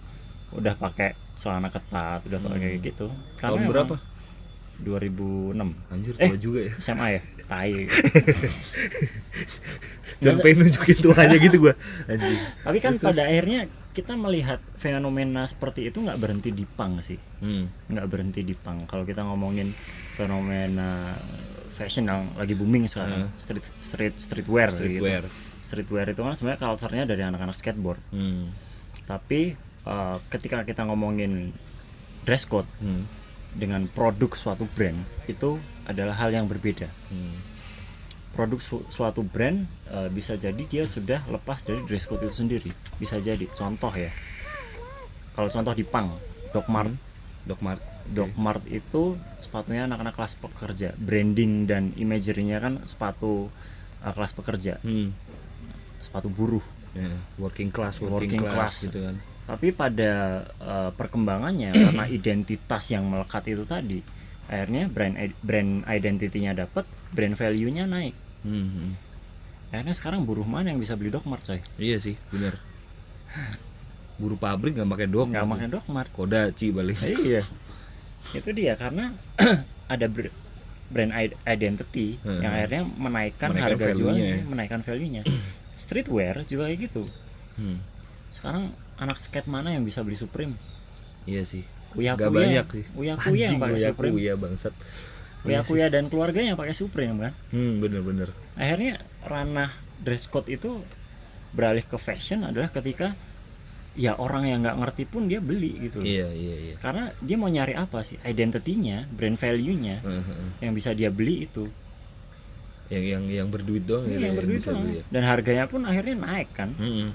udah 0.55 0.79
pakai 0.79 1.18
celana 1.35 1.68
ketat 1.68 2.23
udah 2.25 2.38
pakai 2.40 2.59
kayak 2.59 2.79
gitu. 2.81 3.07
Hmm. 3.11 3.37
tahun 3.37 3.61
berapa? 3.66 3.94
2006 4.79 5.59
anjir 5.90 6.14
Eh. 6.16 6.31
tua 6.31 6.38
juga 6.38 6.61
ya? 6.62 6.73
SMA 6.79 7.07
ya? 7.18 7.21
Tai. 7.51 7.75
Jangan 10.18 10.38
pengen 10.42 10.57
nunjukin 10.66 10.99
tuanya 10.99 11.37
gitu 11.38 11.57
gua. 11.62 11.75
Anjing. 12.07 12.38
Tapi 12.62 12.79
kan 12.79 12.92
pada 12.99 13.23
akhirnya 13.27 13.66
kita 13.90 14.14
melihat 14.14 14.62
fenomena 14.79 15.42
seperti 15.47 15.90
itu 15.90 15.99
nggak 15.99 16.18
berhenti 16.18 16.51
di 16.55 16.62
pang 16.62 17.03
sih. 17.03 17.18
Hmm. 17.42 17.66
nggak 17.90 18.07
berhenti 18.07 18.40
di 18.42 18.55
pang 18.55 18.87
kalau 18.87 19.03
kita 19.03 19.23
ngomongin 19.23 19.75
fenomena 20.14 21.14
fashion 21.75 22.11
yang 22.11 22.27
lagi 22.35 22.55
booming 22.55 22.90
sekarang 22.90 23.31
street 23.38 23.66
street 23.83 24.14
streetwear 24.18 24.75
gitu. 24.75 25.03
Streetwear. 25.68 26.09
itu 26.09 26.18
kan 26.18 26.33
sebenarnya 26.33 26.61
culture-nya 26.62 27.04
dari 27.04 27.22
anak-anak 27.22 27.52
skateboard 27.54 28.00
Hmm. 28.09 28.48
tapi 29.04 29.52
eh, 29.85 30.16
ketika 30.28 30.62
kita 30.62 30.83
ngomongin 30.83 31.52
dress 32.22 32.44
code 32.44 32.68
Hmm. 32.78 33.04
dengan 33.50 33.85
produk 33.87 34.33
suatu 34.33 34.64
brand 34.66 34.96
itu 35.24 35.57
adalah 35.85 36.12
hal 36.14 36.28
yang 36.31 36.44
berbeda 36.44 36.88
Hmm. 37.09 37.37
produk 38.31 38.57
su- 38.59 38.87
suatu 38.88 39.20
brand 39.20 39.64
eh, 39.87 40.09
bisa 40.09 40.35
jadi 40.35 40.61
dia 40.62 40.85
sudah 40.85 41.20
lepas 41.26 41.61
dari 41.61 41.81
dress 41.83 42.04
code 42.04 42.22
itu 42.22 42.35
sendiri 42.35 42.70
bisa 42.96 43.16
jadi 43.18 43.44
contoh 43.50 43.90
ya 43.90 44.09
kalau 45.33 45.48
contoh 45.48 45.72
di 45.72 45.83
pang 45.83 46.12
Doc 46.50 46.64
Mart 46.66 46.92
Doc 47.44 47.61
Mart 47.61 47.81
Doc 48.07 48.33
Mart 48.35 48.64
itu 48.66 49.16
sepatunya 49.38 49.85
anak-anak 49.85 50.14
kelas 50.14 50.35
pekerja 50.35 50.92
branding 50.96 51.64
dan 51.64 51.92
imagery-nya 51.94 52.59
kan 52.59 52.74
sepatu 52.83 53.48
uh, 53.98 54.12
kelas 54.12 54.33
pekerja 54.33 54.81
hmm. 54.81 55.28
Sepatu 56.09 56.27
buruh. 56.27 56.64
Ya, 56.97 57.12
working 57.37 57.68
class 57.68 58.01
working, 58.01 58.11
Working 58.33 58.42
class, 58.42 58.57
class. 58.57 58.75
gitu 58.88 58.99
kan. 59.05 59.14
Tapi 59.44 59.71
pada 59.71 60.12
uh, 60.59 60.90
perkembangannya 60.90 61.71
karena 61.85 62.05
identitas 62.07 62.85
yang 62.88 63.05
melekat 63.05 63.44
itu 63.47 63.64
tadi 63.64 64.01
akhirnya 64.49 64.88
brand 64.88 65.12
brand 65.38 65.85
identity-nya 65.85 66.57
dapat 66.57 66.88
brand 67.12 67.33
value-nya 67.33 67.85
naik. 67.85 68.16
Hmm, 68.40 68.66
hmm. 68.66 68.90
akhirnya 69.68 69.92
sekarang 69.92 70.25
buruh 70.25 70.44
mana 70.44 70.73
yang 70.73 70.81
bisa 70.81 70.97
beli 70.97 71.09
Doc 71.09 71.23
Mart 71.23 71.44
coy? 71.44 71.61
Iya 71.77 72.01
sih 72.01 72.16
bener. 72.29 72.57
Buru 74.18 74.35
pabrik 74.35 74.75
nggak 74.75 74.88
pakai 74.88 75.07
dok 75.07 75.31
nggak 75.31 75.47
pakai 75.47 75.68
Doc 75.68 75.85
Mart 75.87 76.11
kodaci 76.11 76.73
balik. 76.73 76.99
Iya. 76.99 77.44
Itu 78.38 78.51
dia 78.51 78.75
karena 78.75 79.12
ada 79.92 80.07
br- 80.07 80.33
brand 80.88 81.12
identity 81.44 82.16
Hmm. 82.18 82.40
yang 82.40 82.51
akhirnya 82.51 82.83
menaikkan, 82.83 83.49
Menaikkan 83.53 83.77
harga 83.77 83.87
jualnya 83.92 84.27
ya. 84.27 84.37
menaikkan 84.42 84.81
value-nya 84.81 85.23
streetwear 85.79 86.43
juga 86.45 86.67
kayak 86.67 86.91
gitu. 86.91 87.07
Hmm. 87.55 87.79
sekarang 88.29 88.71
anak 88.97 89.19
skate 89.19 89.47
mana 89.47 89.73
yang 89.73 89.83
bisa 89.83 90.03
beli 90.03 90.14
Supreme? 90.14 90.55
Iya 91.25 91.43
sih. 91.43 91.62
Uya 91.95 92.14
Gak 92.14 92.29
Kuya. 92.29 92.38
banyak 92.61 92.67
sih. 92.71 92.85
Uya 92.95 93.14
Kuya 93.17 93.47
yang 93.49 93.59
pakai 93.59 93.75
Uya 93.75 93.88
Supreme. 93.91 94.14
Kuya 94.14 94.35
bangsat. 94.35 94.75
Uya 95.43 95.61
Kuya 95.62 95.87
dan 95.88 96.07
keluarganya 96.07 96.55
pakai 96.55 96.75
Supreme 96.75 97.17
kan? 97.19 97.33
Hmm 97.51 97.79
bener-bener 97.79 98.31
akhirnya 98.55 98.99
ranah 99.23 99.71
dress 99.99 100.27
code 100.27 100.47
itu 100.47 100.83
beralih 101.51 101.83
ke 101.83 101.95
fashion 101.97 102.43
adalah 102.43 102.69
ketika 102.69 103.14
ya 103.95 104.14
orang 104.14 104.47
yang 104.47 104.62
nggak 104.62 104.79
ngerti 104.79 105.03
pun 105.07 105.27
dia 105.27 105.43
beli 105.43 105.75
gitu. 105.83 105.99
Loh. 105.99 106.07
iya 106.07 106.31
iya 106.31 106.57
iya. 106.71 106.75
Karena 106.79 107.11
dia 107.19 107.35
mau 107.35 107.47
nyari 107.47 107.75
apa 107.75 108.03
sih? 108.03 108.19
Identity-nya 108.21 109.11
brand 109.11 109.35
value-nya 109.35 109.99
Hmm, 109.99 110.23
hmm, 110.23 110.23
hmm. 110.23 110.51
yang 110.62 110.73
bisa 110.73 110.95
dia 110.95 111.11
beli 111.11 111.47
itu 111.51 111.67
yang 112.88 113.05
yang 113.05 113.24
yang 113.29 113.48
berduit 113.48 113.85
doang 113.85 114.05
Iya, 114.05 114.11
gitu 114.11 114.18
yang 114.18 114.29
ya, 114.29 114.38
berduit 114.38 114.59
bisa 114.59 114.70
doang. 114.70 114.81
beli 114.83 114.94
ya. 114.94 115.05
dan 115.09 115.22
harganya 115.24 115.64
pun 115.64 115.81
akhirnya 115.83 116.14
naik 116.18 116.48
kan 116.53 116.70
Mm-mm. 116.74 117.09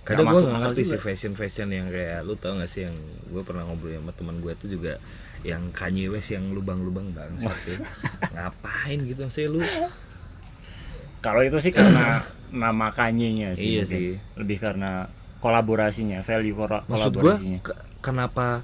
Kadang 0.00 0.24
gue 0.24 0.32
masuk 0.32 0.40
gak 0.42 0.54
akal 0.54 0.62
ngerti 0.64 0.82
sih 0.86 0.96
fashion-fashion 0.98 1.68
yang 1.68 1.86
kayak 1.86 2.22
lu 2.22 2.32
tau 2.34 2.56
gak 2.56 2.66
sih 2.66 2.82
yang 2.82 2.96
gue 3.28 3.42
pernah 3.42 3.62
ngobrol 3.62 3.92
sama 3.92 4.08
teman 4.10 4.36
gue 4.38 4.52
tuh 4.54 4.68
juga 4.70 4.96
yang 5.40 5.68
Kanye 5.70 6.08
West 6.08 6.30
yang 6.30 6.48
lubang-lubang 6.48 7.12
banget 7.12 7.44
sih. 7.58 7.76
Ngapain 8.32 8.98
gitu 9.04 9.28
sih 9.28 9.46
lu? 9.46 9.60
kalau 11.18 11.42
itu 11.42 11.58
sih 11.58 11.70
karena 11.70 12.22
nama 12.48 12.88
kanyenya 12.88 13.52
sih 13.52 13.74
Iya 13.74 13.82
mungkin. 13.82 13.92
sih. 13.92 14.08
lebih 14.38 14.56
karena 14.58 15.10
kolaborasinya 15.38 16.22
value 16.22 16.54
kora- 16.54 16.82
Maksud 16.84 17.10
kolaborasinya 17.12 17.58
kenapa 18.00 18.62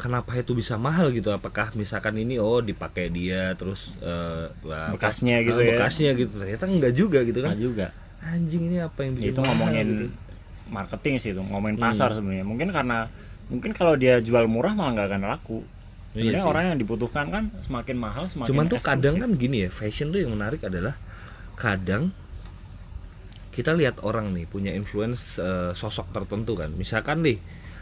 kenapa 0.00 0.32
itu 0.34 0.52
bisa 0.52 0.74
mahal 0.76 1.12
gitu? 1.12 1.28
Apakah 1.28 1.70
misalkan 1.74 2.16
ini 2.16 2.34
oh 2.36 2.58
dipakai 2.58 3.06
dia 3.08 3.52
terus 3.54 3.92
eh, 4.00 4.48
apa- 4.48 4.96
Bekasnya 4.96 5.44
gitu 5.44 5.54
ah, 5.54 5.62
ya. 5.62 5.76
Bekasnya 5.76 6.10
gitu. 6.16 6.32
Ternyata 6.34 6.64
enggak 6.66 6.92
juga 6.94 7.18
gitu 7.20 7.38
kan. 7.38 7.52
juga 7.54 7.86
Anjing 8.20 8.62
ini 8.66 8.78
apa 8.78 9.00
yang 9.00 9.12
bikin 9.14 9.28
itu 9.28 9.38
mahal 9.38 9.48
ngomongin 9.52 9.86
gitu. 9.86 10.06
marketing 10.68 11.14
sih 11.16 11.30
itu 11.30 11.42
ngomongin 11.42 11.76
Hmm. 11.76 11.84
pasar 11.86 12.12
sebenarnya 12.12 12.44
mungkin 12.44 12.68
karena 12.68 13.08
mungkin 13.46 13.70
kalau 13.72 13.94
dia 13.94 14.18
jual 14.18 14.44
murah 14.46 14.70
malah 14.70 14.92
nggak 14.94 15.08
akan 15.08 15.22
laku 15.26 15.60
Iya 16.10 16.34
Sebenarnya 16.34 16.42
sih. 16.42 16.50
orang 16.50 16.64
yang 16.66 16.78
dibutuhkan 16.78 17.26
kan 17.28 17.44
semakin 17.60 17.96
mahal 17.96 18.24
semakin 18.26 18.48
Cuman 18.50 18.64
tuh 18.66 18.76
eksklusif. 18.76 18.98
kadang 18.98 19.14
kan 19.16 19.30
gini 19.32 19.56
ya, 19.62 19.70
fashion 19.70 20.10
tuh 20.10 20.18
yang 20.18 20.34
menarik 20.34 20.58
adalah 20.60 20.98
kadang 21.54 22.10
kita 23.50 23.74
lihat 23.74 23.98
orang 24.00 24.30
nih 24.30 24.42
punya 24.44 24.70
influence 24.72 25.38
eh, 25.38 25.70
sosok 25.72 26.10
tertentu 26.10 26.54
kan. 26.54 26.70
Misalkan 26.72 27.22
nih, 27.22 27.38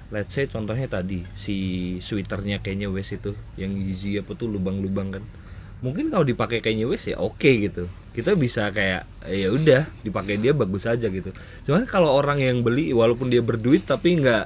let's 0.08 0.32
say 0.32 0.44
contohnya 0.44 0.86
tadi 0.86 1.24
si 1.34 1.56
sweaternya 1.98 2.58
kayaknya 2.58 2.88
West 2.88 3.12
itu 3.12 3.32
yang 3.54 3.72
Yeezy 3.72 4.16
apa 4.16 4.32
tuh 4.32 4.48
lubang-lubang 4.48 5.12
kan. 5.12 5.24
Mungkin 5.78 6.10
kalau 6.10 6.24
dipakai 6.24 6.58
kayaknya 6.58 6.88
West 6.88 7.06
ya 7.06 7.16
oke 7.16 7.46
gitu. 7.46 7.86
Kita 8.10 8.34
bisa 8.34 8.66
kayak 8.68 9.06
ya 9.28 9.48
udah 9.48 9.86
dipakai 10.02 10.36
dia 10.36 10.50
bagus 10.50 10.84
aja 10.84 11.06
gitu. 11.06 11.30
Cuman 11.62 11.84
kalau 11.84 12.10
orang 12.10 12.40
yang 12.40 12.60
beli 12.60 12.90
walaupun 12.90 13.28
dia 13.28 13.38
berduit 13.38 13.84
tapi 13.84 14.18
nggak 14.18 14.44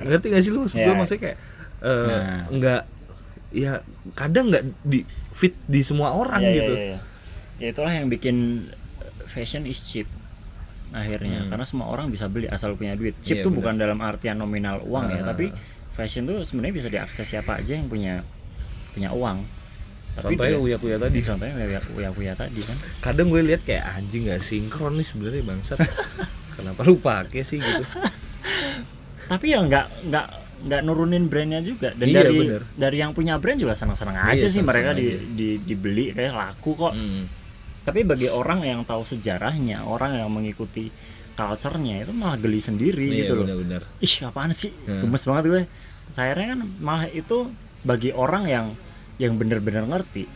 ngerti 0.00 0.26
gak 0.28 0.42
sih 0.42 0.50
lu 0.50 0.64
maksud 0.64 0.76
Ya. 0.76 0.84
gue 0.84 0.94
maksudnya 0.96 1.22
kayak 1.22 1.38
eh, 1.78 2.06
Nah. 2.08 2.40
nggak 2.50 2.82
ya 3.48 3.72
kadang 4.12 4.52
nggak 4.52 4.64
di 4.82 5.04
fit 5.32 5.56
di 5.64 5.80
semua 5.80 6.12
orang 6.12 6.42
Ya, 6.42 6.48
ya, 6.50 6.56
gitu 6.58 6.72
ya, 6.74 6.84
ya. 6.84 6.98
Ya, 7.58 7.66
itulah 7.72 7.92
yang 7.92 8.08
bikin 8.08 8.68
fashion 9.24 9.64
is 9.64 9.80
cheap 9.82 10.08
akhirnya 10.90 11.38
Hmm. 11.40 11.50
karena 11.50 11.64
semua 11.64 11.86
orang 11.86 12.08
bisa 12.08 12.26
beli 12.26 12.46
asal 12.46 12.72
punya 12.72 12.92
duit 12.92 13.14
cheap 13.18 13.38
Iya, 13.38 13.42
tuh 13.42 13.50
benar. 13.50 13.58
bukan 13.60 13.74
dalam 13.78 13.98
artian 14.00 14.36
nominal 14.36 14.80
uang 14.80 15.04
ya 15.10 15.20
Ah. 15.20 15.26
tapi 15.26 15.52
fashion 15.90 16.24
tuh 16.24 16.40
sebenarnya 16.40 16.74
bisa 16.74 16.88
diakses 16.88 17.24
siapa 17.24 17.56
aja 17.56 17.72
yang 17.72 17.86
punya 17.86 18.24
punya 18.90 19.10
uang 19.10 19.44
tapi 20.14 20.34
contohnya 20.34 20.50
dia- 20.50 20.64
uya 20.64 20.76
kuya 20.76 20.96
tadi 20.96 21.18
contohnya 21.20 21.54
uya 21.56 21.80
uya 21.92 22.10
uya 22.10 22.32
tadi 22.34 22.60
kan 22.60 22.76
kadang 23.00 23.28
gue 23.28 23.42
lihat 23.44 23.62
kayak 23.62 23.84
anjing 23.92 24.24
nggak 24.24 24.40
sinkron 24.40 24.94
nih 24.94 25.04
sebenarnya 25.04 25.42
bangsat 25.44 25.78
kenapa 26.56 26.80
lu 26.82 26.96
pakai 26.96 27.42
sih 27.42 27.58
gitu 27.58 27.84
tapi 29.24 29.46
ya 29.48 29.60
nggak 29.60 29.86
nggak 30.06 30.26
nggak 30.60 30.80
nurunin 30.82 31.24
brandnya 31.24 31.60
juga 31.60 31.92
dan 31.92 32.02
Iya, 32.04 32.16
dari 32.20 32.38
bener. 32.40 32.62
dari 32.74 32.96
yang 32.98 33.12
punya 33.12 33.36
brand 33.36 33.54
juga 33.56 33.70
senang-senang 33.72 34.16
aja 34.18 34.40
Iya, 34.40 34.50
sih 34.50 34.58
mereka 34.60 34.90
senang-senang 34.90 34.98
di, 34.98 35.06
aja. 35.06 35.36
di 35.36 35.48
dibeli 35.62 36.04
kayak 36.10 36.32
laku 36.32 36.70
kok 36.74 36.92
Hmm. 36.92 37.24
Tapi 37.88 38.00
bagi 38.02 38.28
orang 38.28 38.60
yang 38.62 38.80
tahu 38.82 39.02
sejarahnya 39.02 39.82
orang 39.82 40.14
yang 40.14 40.28
mengikuti 40.28 40.92
culture-nya 41.32 42.02
itu 42.02 42.12
malah 42.12 42.36
geli 42.36 42.58
sendiri 42.58 43.06
iya 43.06 43.18
gitu 43.22 43.32
loh. 43.34 43.44
benar-benar. 43.46 43.82
Ih 43.98 44.14
apaan 44.22 44.50
sih? 44.52 44.74
Hmm. 44.84 45.02
gemes 45.02 45.22
banget 45.22 45.44
gue. 45.46 45.62
Akhirnya 46.10 46.46
kan 46.52 46.60
malah 46.78 47.06
itu 47.06 47.48
bagi 47.80 48.10
orang 48.10 48.44
yang 48.44 48.66
yang 49.16 49.34
bener-bener 49.34 49.82
ngerti 49.84 50.26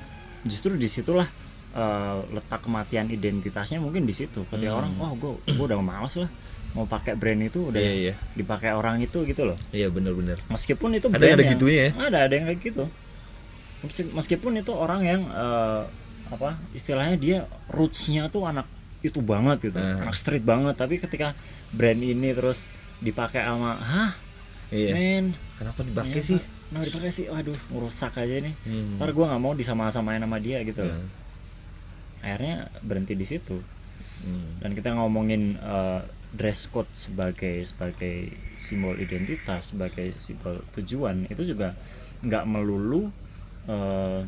justru 0.42 0.74
di 0.74 0.86
situlah 0.86 1.26
eh, 1.72 2.16
letak 2.30 2.60
kematian 2.60 3.08
identitasnya 3.08 3.78
mungkin 3.78 4.02
di 4.02 4.12
situ. 4.12 4.44
Ketika 4.44 4.72
Hmm. 4.72 4.80
orang 4.80 4.92
oh 4.96 5.12
gue 5.12 5.32
gue 5.48 5.64
udah 5.66 5.78
males 5.78 6.14
lah 6.16 6.30
mau 6.72 6.86
pakai 6.86 7.12
brand 7.14 7.36
itu 7.38 7.68
udah 7.68 7.76
iya 7.76 7.92
iya. 7.92 8.14
dipakai 8.32 8.72
orang 8.72 8.96
itu 8.98 9.24
gitu 9.24 9.44
loh. 9.44 9.58
Iya 9.70 9.88
benar-benar. 9.88 10.40
Meskipun 10.46 10.94
itu 10.94 11.04
Ada 11.06 11.12
brand 11.12 11.26
yang 11.26 11.34
ada 11.34 11.42
yang- 11.42 11.52
gitunya 11.52 11.82
ya? 11.82 11.92
ada 12.00 12.18
ada 12.22 12.32
yang 12.32 12.46
kayak 12.46 12.60
gitu. 12.62 12.84
Meski- 13.82 14.08
meskipun 14.10 14.52
itu 14.54 14.70
orang 14.70 15.00
yang 15.02 15.20
eh, 15.26 15.82
apa 16.32 16.56
istilahnya 16.72 17.16
dia 17.16 17.38
rootsnya 17.68 18.26
tuh 18.26 18.48
anak 18.48 18.64
itu 19.04 19.20
banget 19.20 19.68
gitu 19.68 19.76
Ah. 19.76 20.00
anak 20.00 20.16
street 20.16 20.42
banget 20.42 20.72
tapi 20.74 20.96
ketika 20.96 21.36
brand 21.70 22.00
ini 22.00 22.32
terus 22.32 22.72
dipakai 22.98 23.42
sama 23.42 23.76
hah 23.76 24.10
iya 24.70 24.94
men 24.94 25.36
kenapa 25.60 25.84
dipakai 25.84 26.18
Iya, 26.18 26.28
sih. 26.34 26.40
Nah, 26.72 26.80
dipakai 26.80 27.12
sih, 27.12 27.28
waduh, 27.28 27.52
ngerusak 27.68 28.16
aja 28.16 28.40
nih. 28.40 28.56
Hmm. 28.64 28.96
Ntar 28.96 29.12
gue 29.12 29.20
nggak 29.20 29.42
mau 29.44 29.52
disama-samain 29.52 30.16
sama 30.16 30.40
dia 30.40 30.64
gitu. 30.64 30.80
Hmm. 30.80 31.04
Akhirnya 32.24 32.72
berhenti 32.80 33.12
di 33.12 33.26
situ. 33.28 33.60
Hmm. 34.24 34.56
Dan 34.56 34.72
kita 34.72 34.96
ngomongin 34.96 35.58
eh, 35.58 36.00
dress 36.32 36.72
code 36.72 36.88
sebagai 36.96 37.60
sebagai 37.66 38.32
simbol 38.56 38.96
identitas, 38.96 39.76
sebagai 39.76 40.16
simbol 40.16 40.64
tujuan 40.72 41.28
itu 41.28 41.44
juga 41.44 41.76
nggak 42.24 42.44
melulu 42.48 43.12
eh, 43.68 44.20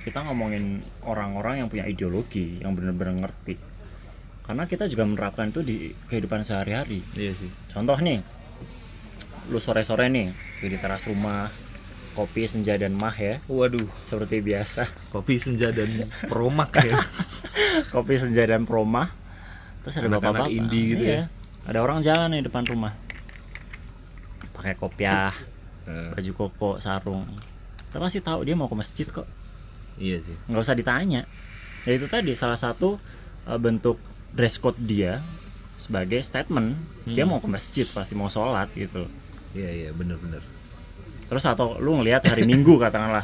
kita 0.00 0.22
ngomongin 0.22 0.78
orang-orang 1.02 1.60
yang 1.60 1.68
punya 1.68 1.84
ideologi, 1.84 2.58
yang 2.58 2.72
benar-benar 2.72 3.14
ngerti. 3.20 3.54
Karena 4.42 4.64
kita 4.64 4.84
juga 4.86 5.04
menerapkan 5.04 5.48
itu 5.48 5.60
di 5.60 5.76
kehidupan 6.06 6.42
sehari-hari. 6.42 7.04
iya 7.14 7.30
sih 7.32 7.46
Contoh 7.68 7.94
nih, 7.96 8.18
lu 9.46 9.58
sore-sore 9.58 10.06
nih 10.06 10.32
di 10.60 10.76
teras 10.76 11.04
rumah, 11.04 11.46
kopi 12.12 12.44
senja 12.44 12.74
dan 12.74 12.92
mah 12.92 13.12
ya, 13.12 13.38
waduh 13.46 13.86
seperti 14.00 14.40
biasa. 14.40 14.90
kopi 15.08 15.36
senja 15.36 15.70
dan 15.70 15.94
promak 16.26 16.74
ya 16.76 16.98
Kopi 17.94 18.16
senja 18.16 18.42
dan 18.44 18.64
promah. 18.64 19.08
Terus 19.80 19.96
ada 19.96 20.08
bapak-bapak. 20.10 20.50
indie 20.50 20.84
gitu 20.90 21.04
Iya. 21.04 21.14
ya. 21.14 21.22
Ada 21.66 21.78
orang 21.80 21.98
jalan 22.00 22.28
nih 22.30 22.42
depan 22.42 22.64
rumah. 22.64 22.92
Pakai 24.52 24.74
kopiah, 24.74 25.32
Hmm. 25.80 26.12
baju 26.12 26.32
koko, 26.36 26.70
sarung. 26.76 27.24
Kita 27.86 27.98
pasti 27.98 28.20
tahu 28.20 28.44
dia 28.44 28.52
mau 28.52 28.66
ke 28.66 28.76
masjid 28.76 29.02
kok. 29.04 29.24
Iya 30.00 30.16
sih. 30.18 30.34
Nggak 30.48 30.62
usah 30.62 30.74
ditanya. 30.74 31.22
Ya 31.84 31.92
itu 31.92 32.08
tadi 32.08 32.32
salah 32.32 32.56
satu 32.56 32.96
uh, 33.44 33.56
bentuk 33.56 34.00
dress 34.32 34.56
code 34.56 34.80
dia 34.80 35.20
sebagai 35.76 36.18
statement. 36.20 36.74
Dia 37.04 37.22
Hmm. 37.22 37.30
mau 37.30 37.40
ke 37.40 37.46
masjid 37.46 37.84
pasti 37.84 38.12
mau 38.12 38.26
sholat 38.26 38.72
gitu. 38.72 39.06
Iya 39.52 39.70
iya 39.70 39.90
benar-benar 39.92 40.40
terus 41.26 41.46
atau 41.46 41.78
lu 41.78 41.94
ngelihat 41.94 42.26
hari 42.26 42.42
minggu 42.42 42.74
katakanlah. 42.76 43.22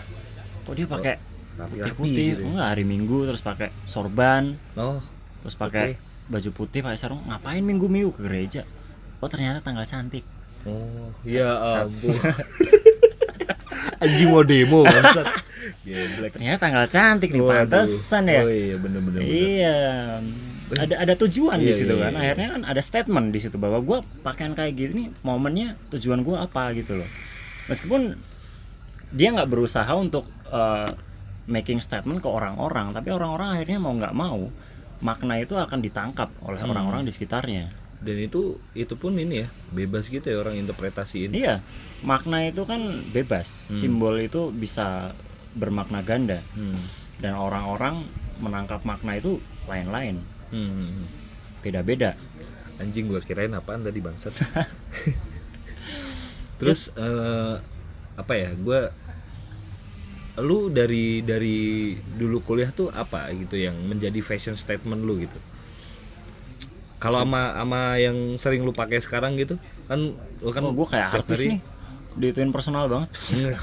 Kok 0.63 0.75
dia 0.75 0.87
pakai 0.87 1.15
rapi-rapi 1.59 1.91
putih 1.99 2.27
gitu 2.31 2.43
ya. 2.43 2.47
enggak 2.47 2.67
hari 2.71 2.85
minggu 2.87 3.19
terus 3.27 3.43
pakai 3.43 3.75
sorban. 3.85 4.55
Oh 4.79 5.03
terus 5.43 5.59
pakai 5.59 5.99
baju 6.27 6.51
putih 6.55 6.87
pakai 6.87 6.95
sarung. 6.95 7.27
Ngapain 7.27 7.67
minggu 7.67 7.91
minggu 7.91 8.15
ke 8.15 8.23
gereja? 8.23 8.63
Oh 9.19 9.27
ternyata 9.27 9.59
tanggal 9.59 9.83
cantik. 9.83 10.23
Oh 10.63 11.11
ya 11.27 11.51
ampun 11.83 12.15
anjing 13.99 14.29
mau 14.29 14.43
demo 14.43 14.83
bangsat. 14.83 15.27
Geblek. 15.83 16.31
ternyata 16.33 16.59
tanggal 16.63 16.87
cantik 16.87 17.31
nih 17.31 17.43
Waduh. 17.43 17.55
pantesan 17.67 18.25
ya. 18.27 18.41
Oh 18.41 18.51
iya 18.51 18.77
bener-bener 18.77 19.21
iya. 19.23 19.77
Ada 20.67 20.95
ada 20.99 21.15
tujuan 21.17 21.59
di 21.59 21.71
Iya, 21.71 21.75
situ 21.77 21.95
iya, 21.95 22.03
kan. 22.03 22.13
iya. 22.13 22.21
akhirnya 22.21 22.49
kan 22.53 22.63
ada 22.65 22.81
statement 22.81 23.27
di 23.31 23.39
situ 23.39 23.55
bahwa 23.55 23.79
gue 23.79 23.99
pakaian 24.21 24.51
kayak 24.53 24.75
gini 24.75 25.15
momennya 25.23 25.79
tujuan 25.91 26.21
gue 26.21 26.35
apa 26.35 26.71
gitu 26.73 26.99
loh. 26.99 27.09
Meskipun 27.67 28.19
dia 29.09 29.31
nggak 29.31 29.47
berusaha 29.47 29.87
untuk 29.93 30.27
uh, 30.49 30.91
making 31.47 31.79
statement 31.79 32.19
ke 32.19 32.27
orang-orang 32.27 32.91
tapi 32.91 33.11
orang-orang 33.11 33.55
akhirnya 33.55 33.79
mau 33.79 33.95
nggak 33.95 34.11
mau 34.13 34.51
makna 34.99 35.39
itu 35.39 35.55
akan 35.55 35.79
ditangkap 35.79 36.35
oleh 36.43 36.59
Hmm. 36.59 36.73
orang-orang 36.73 37.03
di 37.03 37.11
sekitarnya. 37.11 37.71
Dan 37.97 38.17
itu 38.19 38.59
itu 38.73 38.93
pun 38.93 39.15
ini 39.15 39.43
ya 39.43 39.49
bebas 39.71 40.07
gitu 40.07 40.25
ya 40.25 40.37
orang 40.37 40.57
interpretasiin. 40.57 41.31
Iya 41.31 41.63
makna 42.07 42.47
itu 42.47 42.63
kan 42.63 42.81
bebas. 43.11 43.69
Hmm. 43.69 43.77
simbol 43.77 44.15
itu 44.23 44.55
bisa 44.55 45.13
bermakna 45.59 46.01
ganda. 46.07 46.41
Hmm. 46.55 46.79
dan 47.17 47.33
orang-orang 47.33 48.05
menangkap 48.45 48.85
makna 48.87 49.19
itu 49.19 49.43
lain-lain. 49.67 50.23
Hmm. 50.55 51.11
beda-beda. 51.61 52.15
Anjing 52.79 53.11
gua 53.11 53.25
kirain 53.25 53.51
apaan 53.57 53.83
tadi 53.83 53.99
bangsat. 53.99 54.37
Terus 56.61 56.93
eh, 56.95 57.55
apa 58.17 58.33
ya 58.37 58.53
gua 58.55 58.93
lu 60.37 60.69
dari 60.69 61.25
dari 61.25 61.97
dulu 61.97 62.45
kuliah 62.45 62.69
tuh 62.69 62.93
apa 62.93 63.33
gitu 63.33 63.57
yang 63.57 63.73
menjadi 63.89 64.21
fashion 64.21 64.55
statement 64.55 65.03
lu 65.03 65.25
gitu? 65.25 65.39
Kalau 67.01 67.25
sama 67.25 67.57
sama 67.57 67.81
yang 67.97 68.37
sering 68.37 68.65
lu 68.65 68.73
pakai 68.77 69.01
sekarang 69.01 69.41
gitu 69.41 69.57
kan 69.89 70.13
lu 70.17 70.51
kan 70.53 70.63
oh, 70.67 70.75
gue 70.75 70.87
kayak 70.91 71.09
artis 71.23 71.39
hari- 71.41 71.51
nih 71.57 71.61
dituin 72.17 72.49
personal 72.49 72.87
banget 72.87 73.11
Enggak. 73.31 73.61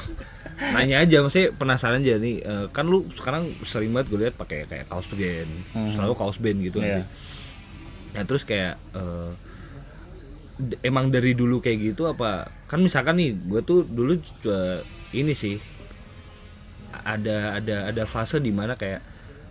nanya 0.70 0.96
aja 1.00 1.18
maksudnya 1.20 1.50
penasaran 1.52 2.00
aja 2.00 2.16
nih 2.16 2.36
eh, 2.40 2.66
kan 2.70 2.86
lu 2.86 3.02
sekarang 3.12 3.44
sering 3.64 3.90
banget 3.90 4.08
gue 4.08 4.20
lihat 4.22 4.36
pakai 4.36 4.64
kayak 4.64 4.86
kaos 4.86 5.08
band 5.08 5.52
Hmm. 5.72 5.92
selalu 5.92 6.14
kaos 6.14 6.38
band 6.38 6.60
gitu 6.60 6.78
nggak 6.78 6.90
Iya. 6.92 6.98
sih 7.00 7.08
nah 8.12 8.24
terus 8.24 8.44
kayak 8.44 8.78
d- 10.56 10.78
emang 10.82 11.10
dari 11.10 11.34
dulu 11.34 11.58
kayak 11.60 11.80
gitu 11.92 12.06
apa 12.06 12.32
kan 12.64 12.78
misalkan 12.78 13.16
nih 13.16 13.34
gue 13.34 13.62
tuh 13.62 13.82
dulu 13.84 14.14
juga 14.16 14.86
ini 15.12 15.34
sih 15.34 15.58
ada 16.96 17.58
ada 17.58 17.90
ada 17.90 18.04
fase 18.06 18.38
di 18.38 18.50
mana 18.50 18.74
kayak 18.74 19.02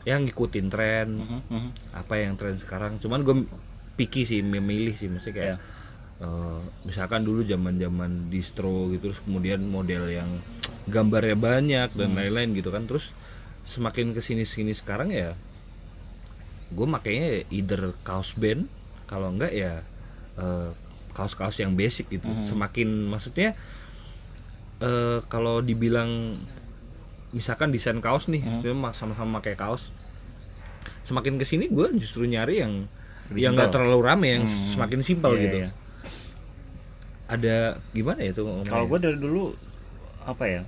yang 0.05 0.23
ngikutin 0.23 0.67
tren 0.69 1.09
Mhm, 1.13 1.41
mhm. 1.49 1.71
apa 1.93 2.15
yang 2.17 2.35
tren 2.35 2.55
sekarang 2.57 2.99
cuman 2.99 3.21
gue 3.21 3.35
picky 3.93 4.23
sih 4.23 4.41
memilih 4.41 4.95
sih 4.95 5.07
mesti 5.07 5.31
kayak 5.31 5.59
eh, 6.23 6.59
misalkan 6.83 7.21
dulu 7.21 7.43
zaman 7.43 7.77
zaman 7.77 8.11
distro 8.29 8.87
gitu 8.89 9.11
terus 9.11 9.21
kemudian 9.21 9.61
model 9.61 10.07
yang 10.09 10.31
gambarnya 10.87 11.35
banyak 11.35 11.89
dan 11.93 12.15
lain-lain 12.15 12.55
gitu 12.55 12.71
kan 12.71 12.87
terus 12.87 13.11
semakin 13.63 14.11
ke 14.11 14.19
sini 14.19 14.43
sini 14.43 14.71
sekarang 14.73 15.11
ya 15.11 15.35
gue 16.71 16.87
makanya 16.89 17.27
either 17.49 17.93
kaos 18.03 18.33
band 18.33 18.67
kalau 19.05 19.31
enggak 19.31 19.51
ya 19.51 19.83
eh, 20.35 20.71
kaos-kaos 21.13 21.59
yang 21.59 21.75
basic 21.75 22.09
gitu 22.09 22.25
Mhm. 22.25 22.47
semakin 22.47 22.89
maksudnya 23.05 23.53
eh, 24.81 25.19
kalau 25.27 25.61
dibilang 25.61 26.35
misalkan 27.31 27.69
desain 27.69 27.99
kaos 27.99 28.27
nih 28.27 28.41
cuma 28.63 28.93
sama-sama 28.93 29.39
pakai 29.39 29.55
kaos 29.55 29.89
semakin 31.03 31.37
ke 31.37 31.45
sini 31.45 31.67
gue 31.69 31.93
justru 31.95 32.25
nyari 32.25 32.61
yang 32.61 32.87
Lebih 33.25 33.41
yang 33.41 33.53
nggak 33.55 33.71
terlalu 33.73 33.99
rame 34.03 34.29
yang 34.31 34.45
Hmm. 34.45 34.69
semakin 34.69 35.01
simpel 35.01 35.33
Iya, 35.33 35.43
gitu 35.43 35.57
iya. 35.59 35.71
Ada 37.33 37.57
gimana 37.91 38.21
ya 38.21 38.33
tuh 38.33 38.45
kalau 38.67 38.85
gue 38.87 38.99
dari 39.01 39.17
dulu 39.17 39.57
apa 40.23 40.45
ya 40.45 40.61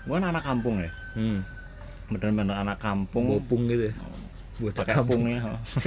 gue 0.00 0.14
kan 0.14 0.26
anak 0.26 0.44
kampung 0.44 0.80
ya. 0.80 0.90
Hmm, 1.12 1.40
bener-bener 2.08 2.56
anak 2.56 2.78
kampung. 2.78 3.36
Bopung 3.36 3.68
gitu 3.68 3.88
ya? 3.88 3.94
Bocah 4.60 4.84
kampung. 4.84 5.24
pungnya 5.24 5.40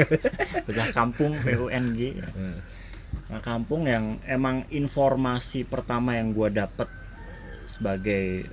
bocah 0.65 0.87
kampung 0.91 1.31
PUNG 1.37 1.99
Hmm. 2.33 2.57
anak 3.29 3.43
kampung 3.45 3.85
yang 3.85 4.17
emang 4.25 4.65
informasi 4.69 5.63
pertama 5.63 6.17
yang 6.17 6.33
gue 6.33 6.49
dapet 6.49 6.89
sebagai 7.65 8.49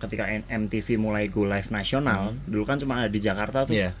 ketika 0.00 0.26
MTV 0.48 0.96
mulai 0.96 1.28
go 1.28 1.44
live 1.44 1.70
nasional 1.70 2.34
dulu 2.44 2.64
kan 2.64 2.80
cuma 2.80 2.98
ada 2.98 3.10
di 3.12 3.20
Jakarta 3.20 3.62
tuh. 3.64 3.76
Iya. 3.76 3.94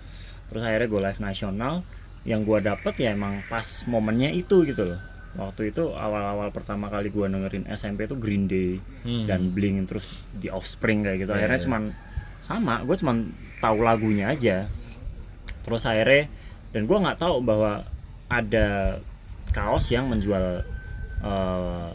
terus 0.50 0.66
akhirnya 0.66 0.88
go 0.90 0.98
live 0.98 1.20
nasional 1.20 1.86
yang 2.26 2.42
gue 2.42 2.58
dapet 2.60 2.94
ya 2.98 3.14
emang 3.14 3.40
pas 3.46 3.64
momennya 3.86 4.28
itu 4.30 4.66
gitu 4.66 4.82
loh 4.92 5.00
waktu 5.32 5.70
itu 5.70 5.86
awal-awal 5.88 6.50
pertama 6.50 6.86
kali 6.86 7.08
gua 7.08 7.26
dengerin 7.26 7.66
SMP 7.68 8.04
itu 8.04 8.14
Green 8.14 8.44
Day 8.44 8.82
Hmm. 9.02 9.24
dan 9.24 9.50
Blink 9.50 9.86
terus 9.86 10.10
The 10.34 10.50
Offspring 10.50 11.02
kayak 11.02 11.22
gitu 11.22 11.30
Iya, 11.30 11.38
akhirnya 11.38 11.58
iya. 11.58 11.64
cuman 11.64 11.82
sama 12.40 12.74
gue 12.82 12.96
cuman 12.96 13.16
tahu 13.58 13.78
lagunya 13.80 14.26
aja 14.28 14.66
terus 15.60 15.84
akhirnya 15.84 16.26
dan 16.70 16.82
gua 16.84 16.98
nggak 17.00 17.18
tahu 17.18 17.36
bahwa 17.40 17.84
ada 18.26 18.98
kaos 19.50 19.86
yang 19.88 20.06
menjual 20.06 20.66
eh, 21.20 21.88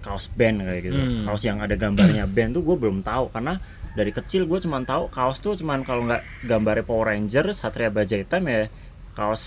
kaos 0.00 0.26
band 0.32 0.58
kayak 0.60 0.82
gitu 0.82 0.98
Hmm. 0.98 1.22
kaos 1.24 1.42
yang 1.42 1.58
ada 1.58 1.74
gambarnya 1.74 2.26
band 2.34 2.50
tuh 2.52 2.62
gue 2.62 2.76
belum 2.76 3.00
tahu 3.00 3.30
karena 3.30 3.62
dari 3.92 4.10
kecil 4.10 4.48
gue 4.48 4.58
cuman 4.58 4.82
tahu 4.82 5.06
kaos 5.08 5.38
tuh 5.38 5.54
cuman 5.54 5.84
kalau 5.84 6.02
nggak 6.02 6.22
gambarnya 6.42 6.82
Power 6.82 7.12
Rangers 7.12 7.60
Satria 7.60 7.92
Baja 7.92 8.16
Hitam 8.16 8.42
ya 8.44 8.66
kaos 9.12 9.42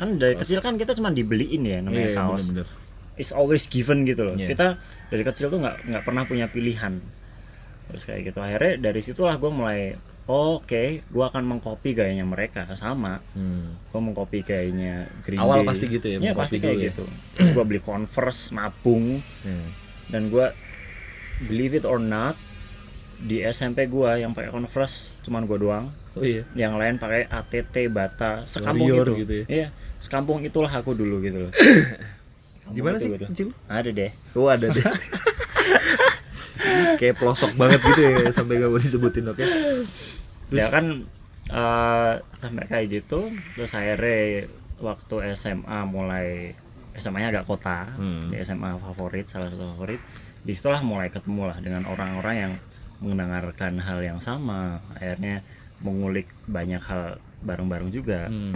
kan 0.00 0.16
dari 0.16 0.32
kecil 0.34 0.58
kan 0.58 0.74
kita 0.74 0.96
cuman 0.96 1.12
dibeliin 1.12 1.60
ya 1.60 1.78
namanya 1.78 2.08
Iya, 2.08 2.16
kaos 2.16 2.48
bener-bener. 2.48 2.66
is 3.14 3.30
always 3.30 3.68
given 3.68 4.02
gitu 4.02 4.24
loh. 4.24 4.32
Iya. 4.32 4.48
Kita 4.48 4.66
dari 5.06 5.22
kecil 5.22 5.46
tuh 5.46 5.60
nggak 5.60 5.76
nggak 5.86 6.02
pernah 6.02 6.24
punya 6.24 6.48
pilihan. 6.48 6.96
Terus 7.86 8.02
kayak 8.02 8.20
gitu. 8.24 8.38
Akhirnya 8.38 8.80
dari 8.80 9.00
situlah 9.00 9.36
gue 9.36 9.50
mulai 9.50 9.80
oh, 10.24 10.56
oke, 10.56 10.82
gue 11.02 11.24
akan 11.26 11.42
mengcopy 11.44 11.90
gayanya 11.92 12.22
mereka 12.22 12.62
sama. 12.72 13.18
Hmm. 13.34 13.74
Gue 13.90 14.00
mengcopy 14.00 14.40
gayanya 14.40 15.10
Green 15.20 15.36
Awal 15.36 15.60
Day. 15.60 15.68
pasti 15.68 15.84
gitu 15.90 16.06
ya, 16.06 16.16
mengcopy 16.16 16.38
pasti 16.38 16.56
kayak 16.56 16.76
ya. 16.76 16.84
gitu. 16.88 17.04
Terus 17.34 17.48
gue 17.50 17.64
beli 17.66 17.80
Converse, 17.80 18.50
nabung, 18.50 19.18
Hmm. 19.42 19.68
dan 20.08 20.30
gue 20.30 20.46
believe 21.42 21.74
it 21.74 21.82
or 21.82 21.98
not 21.98 22.38
di 23.20 23.44
SMP 23.44 23.84
gue 23.84 24.10
yang 24.16 24.32
pakai 24.32 24.48
Converse 24.48 25.20
cuman 25.20 25.44
gue 25.44 25.58
doang. 25.58 25.92
Oh 26.12 26.22
iya. 26.22 26.42
Yang 26.52 26.72
lain 26.74 26.94
pakai 26.96 27.22
ATT, 27.24 27.74
Bata, 27.88 28.42
sekampung 28.44 28.88
Warrior 28.88 29.06
itu. 29.08 29.20
gitu 29.20 29.32
ya. 29.34 29.44
Iya, 29.46 29.66
sekampung 29.96 30.40
itulah 30.40 30.70
aku 30.70 30.92
dulu 30.92 31.20
gitu 31.20 31.44
loh. 31.44 31.52
Di 32.70 32.80
mana 32.80 32.96
Kampung 32.96 32.98
sih 32.98 33.06
itu 33.06 33.16
gitu. 33.16 33.26
kecil? 33.26 33.48
Ada 33.66 33.90
deh. 33.90 34.10
Oh 34.32 34.46
ada 34.46 34.66
deh. 34.66 34.84
Kayak 36.96 37.16
pelosok 37.16 37.52
banget 37.54 37.80
gitu 37.82 38.00
ya 38.02 38.28
sampai 38.30 38.56
gak 38.56 38.68
mau 38.68 38.78
disebutin 38.78 39.26
oke. 39.26 39.44
ya 40.50 40.66
kan 40.66 41.06
eh, 41.46 42.12
sampai 42.34 42.64
kayak 42.66 42.86
gitu 42.92 43.26
terus 43.54 43.70
akhirnya 43.70 44.44
waktu 44.78 45.14
SMA 45.32 45.78
mulai 45.84 46.52
SMA 46.92 47.18
nya 47.18 47.30
agak 47.30 47.46
kota 47.46 47.86
Hmm. 47.94 48.28
di 48.28 48.36
SMA 48.40 48.76
favorit 48.76 49.24
salah 49.24 49.46
satu 49.46 49.62
favorit 49.72 50.02
di 50.40 50.52
situlah 50.52 50.82
mulai 50.82 51.08
ketemu 51.08 51.48
lah 51.48 51.58
dengan 51.58 51.86
orang-orang 51.86 52.34
yang 52.36 52.52
mendengarkan 53.00 53.76
hal 53.76 54.00
yang 54.00 54.18
sama 54.18 54.78
akhirnya 54.92 55.40
mengulik 55.80 56.28
banyak 56.46 56.80
hal 56.80 57.16
bareng-bareng 57.40 57.88
juga 57.88 58.28
Hmm. 58.28 58.52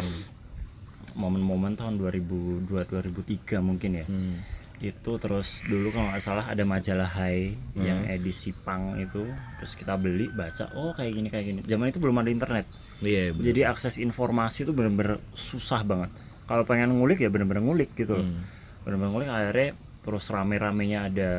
momen-momen 1.14 1.72
tahun 1.72 1.96
2002 1.96 2.66
2003 2.84 3.58
mungkin 3.60 3.90
ya 3.96 4.04
Hmm. 4.04 4.42
itu 4.76 5.12
terus 5.16 5.62
dulu 5.64 5.88
kalau 5.88 6.10
nggak 6.10 6.20
salah 6.20 6.44
ada 6.44 6.60
majalah 6.62 7.06
Hai 7.06 7.54
Hmm. 7.72 7.80
yang 7.80 8.00
edisi 8.04 8.50
pang 8.52 8.98
itu 8.98 9.22
terus 9.56 9.72
kita 9.72 9.94
beli 9.94 10.28
baca 10.28 10.68
oh 10.74 10.90
kayak 10.92 11.12
gini 11.14 11.28
kayak 11.28 11.44
gini 11.46 11.60
zaman 11.64 11.88
itu 11.88 11.96
belum 11.96 12.18
ada 12.18 12.28
internet 12.28 12.66
Iya. 13.00 13.32
bener. 13.32 13.44
jadi 13.46 13.60
akses 13.70 13.96
informasi 13.96 14.64
itu 14.64 14.72
bener-bener 14.72 15.22
susah 15.32 15.80
banget 15.80 16.10
kalau 16.44 16.62
pengen 16.62 16.92
ngulik 16.92 17.16
ya 17.18 17.30
bener-bener 17.30 17.62
ngulik 17.62 17.94
gitu 17.94 18.18
Hmm. 18.18 18.42
bener-bener 18.82 19.10
ngulik 19.14 19.30
akhirnya 19.30 19.70
terus 20.02 20.28
rame-ramenya 20.28 20.98
ada 21.06 21.30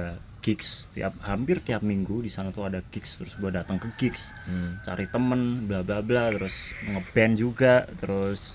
gigs 0.45 0.85
tiap 0.93 1.17
hampir 1.25 1.57
tiap 1.57 1.81
minggu 1.81 2.21
di 2.21 2.29
sana 2.29 2.53
tuh 2.53 2.69
ada 2.69 2.85
gigs 2.85 3.17
terus 3.17 3.33
gua 3.35 3.49
datang 3.51 3.81
ke 3.81 3.89
gigs 3.97 4.29
Hmm. 4.45 4.77
cari 4.79 5.09
temen 5.09 5.65
bla 5.65 5.81
bla 5.81 5.99
bla. 5.99 6.29
Terus 6.29 6.53
ngeband 6.85 7.33
juga. 7.35 7.89
Terus 7.97 8.53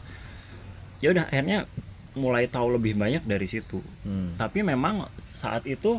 ya 1.03 1.11
udah 1.11 1.27
akhirnya 1.27 1.67
mulai 2.15 2.47
tahu 2.47 2.79
lebih 2.79 2.95
banyak 2.95 3.27
dari 3.27 3.47
situ. 3.47 3.83
Hmm. 4.03 4.39
tapi 4.39 4.63
memang 4.63 5.07
saat 5.33 5.67
itu 5.67 5.99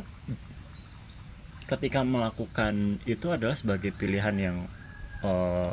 ketika 1.67 2.03
melakukan 2.03 2.99
itu 3.03 3.27
adalah 3.27 3.55
sebagai 3.55 3.91
pilihan 3.91 4.35
yang 4.35 4.57
eh, 5.23 5.71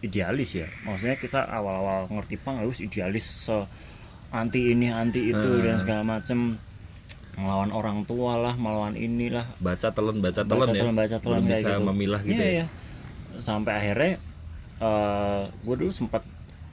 idealis 0.00 0.56
ya. 0.56 0.68
Maksudnya 0.82 1.16
kita 1.16 1.40
awal-awal 1.46 2.10
ngerti 2.10 2.36
pang 2.36 2.58
harus 2.58 2.80
idealis 2.80 3.48
se 3.48 3.56
anti 4.32 4.72
ini 4.72 4.88
anti 4.88 5.28
itu 5.28 5.48
Hmm. 5.56 5.62
dan 5.62 5.76
segala 5.76 6.02
macem 6.02 6.56
melawan 7.34 7.70
orang 7.70 8.04
tua 8.04 8.36
lah 8.36 8.54
melawan 8.54 8.92
inilah 8.92 9.48
Baca 9.58 9.88
telan 9.88 10.18
baca 10.18 10.42
telan 10.42 10.60
baca 10.62 10.70
ya. 10.70 10.78
telan 10.78 10.94
baca 10.94 11.16
telan 11.18 11.40
kayak 11.42 11.48
bisa 11.58 11.70
gitu 11.70 11.82
memilah 11.82 12.20
gitu 12.22 12.36
Iya, 12.36 12.44
ya. 12.44 12.52
iya. 12.54 12.66
sampai 13.38 13.72
akhirnya 13.74 14.12
eh 14.78 15.42
gue 15.58 15.74
dulu 15.76 15.90
sempat 15.90 16.22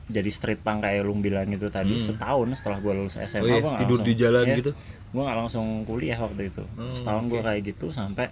jadi 0.09 0.27
street 0.27 0.59
punk 0.59 0.81
kayak 0.81 1.01
lu 1.01 1.13
bilang 1.15 1.47
itu 1.47 1.69
tadi 1.69 1.93
Hmm. 1.93 2.03
setahun 2.03 2.47
setelah 2.55 2.79
gue 2.79 2.93
lulus 2.93 3.15
SMA 3.17 3.39
Oh 3.39 3.47
iya, 3.47 3.57
gua 3.57 3.69
nggak 3.69 3.81
tidur 3.81 3.97
di 3.97 4.03
langsung- 4.03 4.19
jalan 4.19 4.43
iya, 4.43 4.55
gitu. 4.57 4.71
gue 5.07 5.21
nggak 5.21 5.37
langsung 5.37 5.65
kuliah 5.83 6.17
waktu 6.17 6.41
itu 6.45 6.63
Hmm, 6.67 6.93
setahun 6.93 7.23
gue 7.25 7.37
oke. 7.37 7.45
kayak 7.45 7.61
gitu 7.65 7.85
sampai 7.89 8.27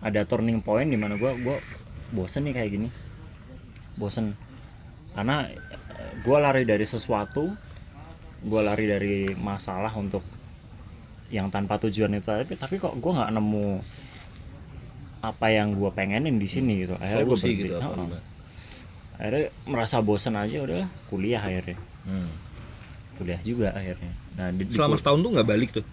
ada 0.00 0.20
turning 0.22 0.58
point 0.58 0.86
di 0.86 0.96
mana 0.96 1.14
gue 1.14 1.30
gue 1.38 1.56
bosen 2.10 2.42
nih 2.42 2.54
kayak 2.56 2.70
gini 2.72 2.88
bosen 3.94 4.32
karena 5.12 5.46
gue 6.18 6.36
lari 6.36 6.64
dari 6.64 6.82
sesuatu 6.84 7.52
gue 8.40 8.60
lari 8.60 8.84
dari 8.84 9.14
masalah 9.34 9.92
untuk 9.92 10.24
yang 11.30 11.46
tanpa 11.48 11.78
tujuan 11.78 12.10
itu 12.12 12.26
tapi 12.26 12.54
tapi 12.54 12.74
kok 12.76 12.92
gue 12.92 13.12
nggak 13.12 13.30
nemu 13.30 13.66
apa 15.20 15.46
yang 15.48 15.72
gue 15.72 15.90
pengenin 15.90 16.34
di 16.34 16.44
sini 16.44 16.82
gitu 16.82 16.94
akhirnya 16.94 17.22
gue 17.22 17.36
berhenti 17.36 17.54
gitu 17.60 17.76
gimana? 17.76 18.18
akhirnya 19.14 19.44
merasa 19.64 19.96
bosen 20.00 20.34
aja 20.34 20.56
udahlah 20.58 20.88
kuliah 21.06 21.38
akhirnya 21.38 21.78
Hmm. 22.00 22.32
kuliah 23.14 23.36
juga 23.40 23.68
akhirnya 23.70 24.08
nah 24.34 24.48
di, 24.48 24.64
di 24.64 24.72
Selama 24.72 24.90
kul- 24.90 25.00
setahun 25.00 25.20
tuh 25.20 25.30
nggak 25.30 25.48
balik 25.48 25.70
tuh. 25.70 25.84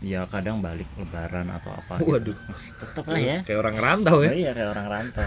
ya 0.00 0.24
kadang 0.24 0.58
balik 0.58 0.88
lebaran 0.96 1.46
atau 1.50 1.68
apa 1.70 2.00
Waduh. 2.00 2.32
tetap 2.80 3.04
lah 3.04 3.20
ya 3.20 3.36
Kayak 3.44 3.58
orang 3.60 3.76
rantau 3.76 4.16
Oh 4.16 4.24
ya. 4.24 4.32
iya 4.32 4.50
kayak 4.50 4.70
orang 4.70 4.86
rantau 4.88 5.26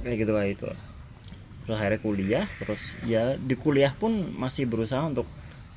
kayak 0.00 0.16
gitu 0.16 0.30
kayak 0.30 0.50
itu 0.54 0.68
terus 1.60 1.76
akhirnya 1.76 2.00
kuliah 2.00 2.46
terus 2.56 2.82
ya 3.02 3.34
di 3.34 3.54
kuliah 3.54 3.90
pun 3.92 4.14
masih 4.32 4.64
berusaha 4.64 5.02
untuk 5.02 5.26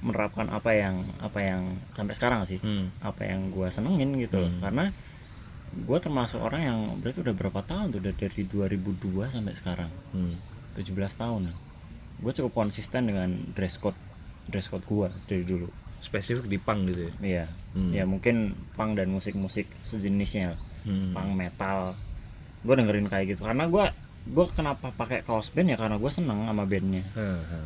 menerapkan 0.04 0.46
apa 0.48 0.72
yang 0.72 0.96
apa 1.18 1.40
yang 1.40 1.62
sampai 1.92 2.14
sekarang 2.14 2.42
sih 2.44 2.60
Hmm. 2.60 2.92
apa 3.00 3.24
yang 3.24 3.50
gua 3.50 3.68
senengin 3.68 4.20
gitu. 4.20 4.38
Hmm. 4.38 4.60
karena 4.60 4.92
gua 5.82 5.98
termasuk 5.98 6.38
orang 6.38 6.62
yang 6.62 6.80
berarti 7.00 7.20
udah 7.22 7.34
berapa 7.34 7.62
tahun 7.62 7.90
tuh 7.90 8.00
udah 8.00 8.14
dari 8.14 8.44
2002 8.44 8.84
sampai 9.30 9.54
sekarang 9.54 9.90
Hmm. 10.12 10.36
17 10.74 10.92
tahun 11.16 11.50
gue 12.16 12.32
cukup 12.32 12.54
konsisten 12.54 13.06
dengan 13.06 13.28
dress 13.52 13.76
code 13.76 13.98
dress 14.46 14.68
code 14.68 14.86
gua 14.86 15.08
dari 15.26 15.42
dulu 15.42 15.68
Spesifik 16.00 16.46
di 16.46 16.58
pang 16.58 16.84
gitu 16.84 17.00
ya. 17.02 17.14
iya 17.20 17.46
Hmm. 17.72 17.90
ya 17.90 18.04
mungkin 18.04 18.36
punk 18.72 18.96
dan 18.96 19.08
musik-musik 19.08 19.66
sejenisnya 19.82 20.54
Hmm. 20.84 21.12
punk 21.12 21.32
metal 21.34 21.96
gue 22.62 22.74
dengerin 22.74 23.08
kayak 23.08 23.34
gitu 23.34 23.42
karena 23.42 23.66
gue 23.66 23.86
gue 24.26 24.46
kenapa 24.50 24.88
pakai 24.90 25.20
kaos 25.22 25.50
band 25.50 25.68
ya 25.68 25.76
karena 25.76 25.96
gue 25.96 26.08
seneng 26.08 26.44
sama 26.44 26.64
bandnya 26.64 27.04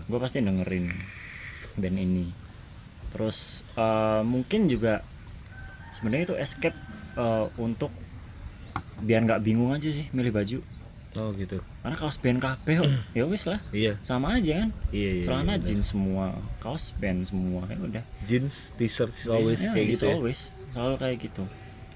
gue 0.04 0.18
pasti 0.18 0.40
dengerin 0.40 0.90
band 1.78 1.96
ini 1.96 2.26
terus 3.10 3.62
eh, 3.74 4.22
mungkin 4.24 4.68
juga 4.68 5.02
sebenarnya 5.92 6.26
itu 6.26 6.36
escape 6.36 6.78
eh, 7.16 7.46
untuk 7.58 7.90
biar 8.98 9.24
nggak 9.24 9.42
bingung 9.42 9.72
aja 9.72 9.88
sih 9.88 10.10
milih 10.12 10.34
baju 10.34 10.60
Oh 11.18 11.34
gitu. 11.34 11.58
karena 11.82 11.98
kaos 11.98 12.22
band 12.22 12.38
kok, 12.38 12.62
ya 13.18 13.26
wis 13.26 13.50
lah 13.50 13.58
Iya. 13.72 13.98
sama 14.02 14.38
aja 14.38 14.62
kan 14.62 14.70
Iya 14.92 15.10
iya. 15.18 15.24
celana 15.24 15.42
iya, 15.48 15.58
bener. 15.58 15.66
jeans 15.66 15.86
semua 15.88 16.26
kaos 16.60 16.94
band 16.94 17.26
semua 17.26 17.66
ya 17.66 17.78
udah 17.80 18.04
jeans, 18.22 18.70
t-shirt 18.78 19.10
is 19.12 19.26
always 19.26 19.58
Ya, 19.58 19.74
kayak 19.74 19.88
gitu 19.94 20.04
ya. 20.04 20.14
always 20.14 20.40
selalu 20.70 20.94
kayak 20.98 21.18
gitu 21.26 21.44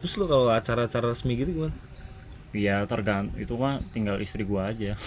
Terus 0.01 0.13
lo 0.17 0.25
kalau 0.25 0.49
acara-acara 0.49 1.13
resmi 1.13 1.37
gitu 1.37 1.53
gimana? 1.53 1.75
Ya 2.51 2.83
tergantung 2.83 3.31
itu 3.35 3.53
mah 3.53 3.79
tinggal 3.89 4.19
istri 4.19 4.43
gua 4.43 4.69
aja. 4.69 4.99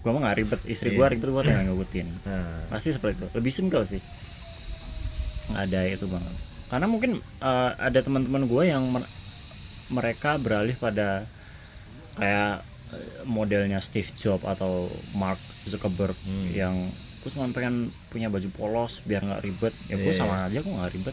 gua 0.00 0.10
mah 0.10 0.20
nggak 0.24 0.38
ribet, 0.38 0.60
istri 0.64 0.92
gua 0.92 1.06
Iya. 1.06 1.12
ribet 1.12 1.28
gua 1.28 1.42
tinggal 1.42 1.64
ngikutin. 1.66 2.06
Nah, 2.22 2.64
Pasti 2.68 2.88
seperti 2.90 3.18
itu. 3.18 3.26
Lebih 3.32 3.52
simple 3.52 3.82
sih. 3.84 4.00
Nggak 5.48 5.62
ada 5.66 5.80
itu 5.86 6.06
banget. 6.06 6.34
Karena 6.68 6.86
mungkin 6.86 7.10
eh, 7.18 7.70
ada 7.74 7.98
teman-teman 7.98 8.44
gua 8.44 8.64
yang 8.64 8.84
mer- 8.86 9.08
mereka 9.88 10.36
beralih 10.36 10.72
pada 10.74 11.24
kayak 12.14 12.60
eh, 12.88 13.24
modelnya 13.24 13.78
Steve 13.78 14.08
Jobs 14.14 14.42
atau 14.42 14.88
Mark 15.14 15.36
Zuckerberg 15.64 16.16
Hmm. 16.18 16.48
yang 16.50 16.74
gue 17.18 17.30
cuma 17.30 17.50
pengen 17.50 17.90
punya 18.08 18.26
baju 18.26 18.46
polos 18.50 19.02
biar 19.02 19.20
nggak 19.20 19.42
ribet 19.42 19.74
ya 19.86 19.96
gue 19.96 20.06
Iya. 20.06 20.16
sama 20.16 20.46
aja 20.46 20.54
gue 20.56 20.70
nggak 20.70 20.92
ribet 20.94 21.12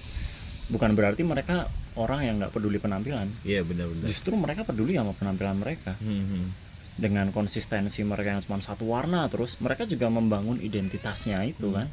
bukan 0.70 0.94
berarti 0.94 1.22
mereka 1.22 1.66
orang 1.96 2.20
yang 2.22 2.36
nggak 2.38 2.52
peduli 2.52 2.76
penampilan 2.76 3.28
iya 3.41 3.62
benar-benar. 3.62 4.06
justru 4.06 4.34
mereka 4.34 4.62
peduli 4.62 4.93
sama 4.93 5.12
penampilan 5.12 5.58
mereka 5.58 5.96
Hmm, 5.98 6.24
hmm. 6.24 6.48
dengan 6.96 7.28
konsistensi 7.30 8.02
mereka 8.02 8.30
yang 8.30 8.41
cuma 8.41 8.60
satu 8.60 8.86
warna 8.86 9.26
terus 9.26 9.56
mereka 9.58 9.84
juga 9.84 10.08
membangun 10.08 10.60
identitasnya 10.60 11.43
itu 11.43 11.70
kan 11.70 11.88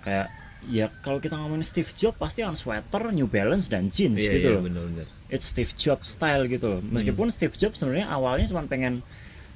kayak 0.00 0.26
ya 0.62 0.86
kalau 0.98 1.18
kita 1.18 1.34
ngomongin 1.34 1.62
Steve 1.62 1.88
Jobs 1.90 2.14
pasti 2.16 2.40
on 2.40 2.52
sweater 2.52 3.10
New 3.10 3.26
Balance 3.26 3.66
dan 3.66 3.88
jeans 3.88 4.16
Iya 4.16 4.30
gitu 4.30 4.44
iya 4.44 4.52
loh 4.52 4.62
benar-benar. 4.62 5.06
it's 5.28 5.46
Steve 5.46 5.72
Jobs 5.72 6.12
style 6.12 6.46
gitu 6.46 6.66
loh 6.68 6.80
meskipun 6.84 7.26
Steve 7.28 7.54
Jobs 7.54 7.74
sebenarnya 7.76 8.06
awalnya 8.06 8.46
cuma 8.46 8.62
pengen 8.64 9.00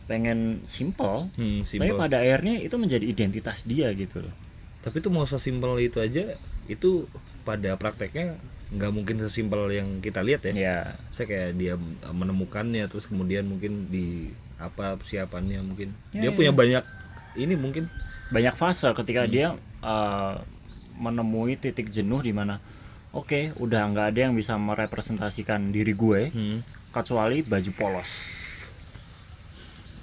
pengen 0.05 0.61
simple 0.63 1.29
Hmm, 1.33 1.61
tapi 1.61 1.69
simpel. 1.87 1.97
pada 1.97 2.19
akhirnya 2.19 2.59
itu 2.59 2.75
menjadi 2.75 3.05
identitas 3.05 3.63
dia 3.63 3.89
gitu 3.93 4.21
loh 4.21 4.35
Tapi 4.81 5.01
tuh 5.01 5.09
mau 5.09 5.25
sesimpel 5.25 5.81
itu 5.83 5.97
aja 5.97 6.37
itu 6.67 7.09
pada 7.41 7.73
prakteknya 7.75 8.37
nggak 8.73 8.91
mungkin 8.91 9.17
sesimpel 9.21 9.69
yang 9.71 10.01
kita 10.01 10.25
lihat 10.25 10.45
ya 10.45 10.53
ya 10.55 10.77
saya 11.13 11.27
kayak 11.29 11.51
dia 11.55 11.75
menemukannya 12.09 12.89
terus 12.89 13.05
kemudian 13.05 13.45
mungkin 13.45 13.87
di 13.89 14.31
apa 14.57 14.97
persiapannya 14.97 15.61
mungkin 15.61 15.93
Ya, 16.15 16.27
dia 16.27 16.31
ya, 16.31 16.37
punya 16.37 16.53
banyak 16.55 16.85
ini 17.37 17.55
mungkin 17.55 17.91
banyak 18.33 18.55
fase 18.55 18.89
Hmm. 18.89 18.97
ketika 18.97 19.27
dia 19.27 19.55
uh, 19.83 20.41
menemui 20.97 21.59
titik 21.59 21.91
jenuh 21.91 22.23
di 22.23 22.31
mana 22.31 22.63
oke 23.11 23.59
udah 23.59 23.83
nggak 23.91 24.07
ada 24.15 24.21
yang 24.31 24.35
bisa 24.35 24.55
merepresentasikan 24.57 25.71
diri 25.71 25.93
gue 25.93 26.31
hmm. 26.33 26.59
kecuali 26.91 27.43
baju 27.43 27.71
polos 27.75 28.11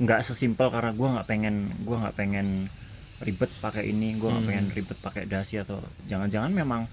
nggak 0.01 0.21
sesimpel 0.21 0.67
karena 0.73 0.91
gue 0.91 1.07
nggak 1.07 1.27
pengen 1.27 1.55
gue 1.81 1.95
nggak 1.97 2.15
pengen 2.17 2.47
ribet 3.21 3.51
pakai 3.61 3.89
ini 3.89 4.17
gue 4.17 4.25
nggak 4.27 4.41
Hmm. 4.41 4.49
pengen 4.49 4.67
ribet 4.73 4.97
pakai 4.97 5.23
dasi 5.25 5.61
atau 5.61 5.77
jangan-jangan 6.09 6.51
memang 6.51 6.89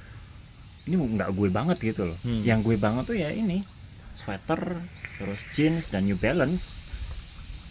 ini 0.89 0.97
nggak 0.97 1.31
gue 1.31 1.49
banget 1.49 1.77
gitu 1.79 2.03
loh 2.05 2.19
Hmm. 2.19 2.41
yang 2.43 2.61
gue 2.61 2.75
banget 2.75 3.05
tuh 3.05 3.15
ya 3.15 3.29
ini 3.29 3.61
sweater 4.13 4.81
terus 5.15 5.41
jeans 5.51 5.89
dan 5.89 6.03
New 6.03 6.17
Balance 6.17 6.75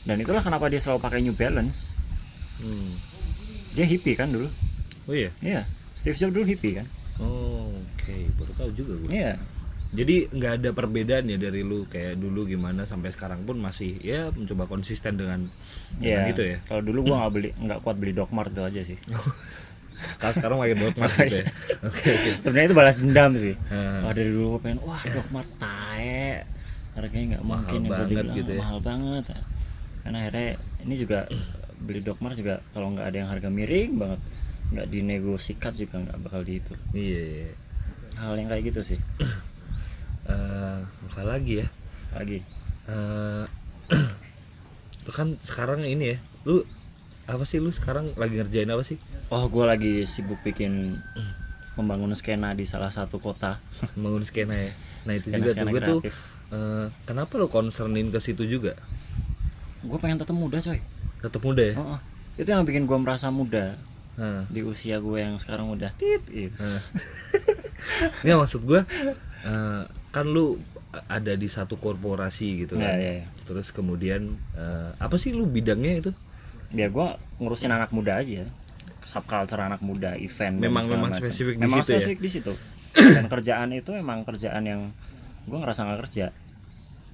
dan 0.04 0.18
itulah 0.18 0.40
kenapa 0.40 0.68
dia 0.68 0.78
selalu 0.78 1.02
pakai 1.02 1.20
New 1.20 1.34
Balance 1.34 1.98
Hmm. 2.58 2.94
dia 3.72 3.84
hippie 3.84 4.14
kan 4.14 4.28
dulu 4.28 4.48
oh 5.04 5.14
iya 5.14 5.30
Iya, 5.40 5.62
Steve 5.94 6.16
Jobs 6.16 6.32
dulu 6.32 6.44
hippie 6.44 6.74
kan? 6.76 6.88
oh, 7.18 7.70
oke 7.70 8.16
baru 8.36 8.52
tahu 8.56 8.70
juga 8.72 8.94
gue 8.96 9.10
Iya. 9.12 9.34
jadi 9.90 10.16
nggak 10.30 10.54
ada 10.58 10.70
perbedaan 10.72 11.26
ya 11.26 11.38
dari 11.38 11.62
lu 11.62 11.86
kayak 11.86 12.16
dulu 12.16 12.44
gimana 12.44 12.84
sampai 12.84 13.10
sekarang 13.10 13.42
pun 13.42 13.56
masih 13.56 13.96
ya 13.98 14.30
mencoba 14.30 14.66
konsisten 14.66 15.16
dengan 15.16 15.48
dengan 15.96 16.24
Iya. 16.24 16.32
itu 16.32 16.44
ya 16.46 16.58
Kalau 16.64 16.82
dulu 16.82 17.00
gua 17.06 17.16
nggak 17.20 17.32
beli 17.32 17.50
nggak 17.58 17.80
kuat 17.82 17.96
beli 17.96 18.12
Dogmart 18.12 18.50
itu 18.50 18.62
aja 18.62 18.82
sih. 18.84 18.98
Kalau 20.18 20.34
sekarang 20.38 20.56
pakai 20.62 20.76
Dotmart 20.78 21.14
gitu 21.18 21.38
ya 21.42 21.46
oke 21.82 22.12
Sebenarnya 22.46 22.68
itu 22.70 22.78
balas 22.78 22.96
dendam 23.02 23.32
sih. 23.38 23.56
Hmm. 23.70 24.06
Wah 24.06 24.14
dari 24.14 24.30
dulu 24.30 24.46
gua 24.58 24.62
pengen 24.62 24.80
wah 24.86 25.02
Dogmart 25.06 25.50
tae. 25.58 26.46
Harganya 26.98 27.26
nggak 27.38 27.44
mungkin 27.46 27.80
yang 27.86 27.92
banget 27.94 28.26
gitu 28.38 28.52
ya. 28.54 28.60
Mahal 28.62 28.80
banget. 28.82 29.24
Karena 30.06 30.18
akhirnya 30.24 30.50
ini 30.86 30.96
juga 30.98 31.20
beli 31.82 32.02
Dogmart 32.02 32.36
juga 32.38 32.62
kalau 32.74 32.94
nggak 32.94 33.06
ada 33.06 33.18
yang 33.22 33.30
harga 33.30 33.50
miring 33.54 33.92
banget 34.02 34.20
nggak 34.68 34.88
dinegosikan 34.92 35.72
juga 35.72 35.96
nggak 36.04 36.18
bakal 36.28 36.42
di 36.44 36.60
itu 36.60 36.74
iya, 36.92 37.22
iya. 37.24 37.52
hal 38.20 38.36
yang 38.36 38.50
kayak 38.52 38.64
gitu 38.74 38.82
sih 38.96 39.00
Eh, 40.28 40.80
apa 40.84 41.22
lagi 41.24 41.64
ya 41.64 41.68
lagi 42.12 42.44
Eh, 42.88 43.44
lu 45.08 45.12
kan 45.16 45.40
sekarang 45.40 45.88
ini 45.88 46.16
ya 46.16 46.18
lu 46.44 46.68
apa 47.28 47.44
sih 47.44 47.60
lu 47.60 47.70
sekarang 47.70 48.16
lagi 48.16 48.36
ngerjain 48.36 48.68
apa 48.68 48.82
sih? 48.82 48.96
Oh 49.28 49.46
gua 49.48 49.68
lagi 49.68 50.04
sibuk 50.04 50.40
bikin 50.42 50.96
membangun 51.76 52.16
skena 52.16 52.52
di 52.52 52.64
salah 52.64 52.90
satu 52.90 53.20
kota. 53.20 53.60
Membangun 53.96 54.24
skena 54.24 54.56
ya? 54.56 54.72
Nah 55.04 55.14
itu 55.14 55.28
Skena- 55.30 55.38
juga 55.38 55.52
tuh 55.52 55.60
skena 55.60 55.72
gue 55.72 55.82
tuh 55.84 56.00
eh, 56.48 56.86
kenapa 57.04 57.32
lu 57.36 57.48
concernin 57.48 58.08
ke 58.08 58.18
situ 58.18 58.44
juga? 58.44 58.74
Gue 59.80 59.98
pengen 59.98 60.18
tetap 60.18 60.34
muda 60.34 60.58
coy. 60.58 60.80
Tetap 61.20 61.42
muda 61.42 61.62
ya? 61.62 61.76
Oh, 61.76 61.96
oh. 61.96 62.00
itu 62.34 62.48
yang 62.48 62.64
bikin 62.64 62.86
gue 62.86 62.98
merasa 62.98 63.28
muda 63.28 63.76
Nah, 64.18 64.50
di 64.50 64.66
usia 64.66 64.98
gue 64.98 65.22
yang 65.22 65.38
sekarang 65.38 65.70
udah 65.70 65.94
tit 65.94 66.26
gitu. 66.26 66.58
nah. 66.58 66.82
Nggak, 68.26 68.38
maksud 68.40 68.62
gue 68.66 68.82
eh, 69.44 69.82
kan 70.10 70.26
lu 70.26 70.58
ada 71.06 71.38
di 71.38 71.46
satu 71.46 71.78
korporasi 71.78 72.66
gitu 72.66 72.74
Ya, 72.76 72.90
kan. 72.90 72.98
ya, 72.98 73.12
ya. 73.22 73.26
terus 73.46 73.70
kemudian 73.70 74.34
eh, 74.58 74.90
apa 74.98 75.16
sih 75.16 75.30
lu 75.32 75.46
bidangnya 75.46 75.94
itu 76.02 76.12
Ya 76.74 76.88
gue 76.92 77.08
ngurusin 77.40 77.72
anak 77.72 77.96
muda 77.96 78.20
aja, 78.20 78.44
subculture 79.04 79.62
anak 79.64 79.80
muda, 79.80 80.20
event. 80.20 80.60
Memang- 80.60 80.90
memang 80.90 81.12
macam. 81.14 81.24
spesifik 81.24 81.56
di 81.56 81.64
memang 81.64 81.80
situ 81.82 81.92
ya? 81.92 82.00
spesifik 82.04 82.20
di 82.20 82.30
situ. 82.30 82.54
Dan 82.92 83.26
kerjaan 83.34 83.70
itu 83.72 83.92
emang 83.96 84.28
kerjaan 84.28 84.64
yang 84.68 84.82
gue 85.48 85.58
ngerasa 85.58 85.88
nggak 85.88 86.00
kerja. 86.08 86.26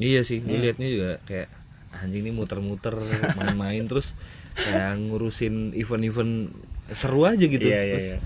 Iya 0.01 0.25
sih, 0.25 0.41
gue 0.41 0.57
liatnya 0.57 0.87
juga 0.89 1.11
kayak 1.29 1.49
anjing 1.93 2.25
ini 2.25 2.33
muter-muter 2.33 2.97
main-main 3.37 3.85
terus 3.85 4.17
kayak 4.57 4.97
ngurusin 4.97 5.77
event-event 5.77 6.49
seru 6.89 7.29
aja 7.29 7.45
gitu. 7.45 7.61
Iya, 7.61 7.81
iya, 7.85 7.93
Terus, 7.93 8.07
iya. 8.09 8.19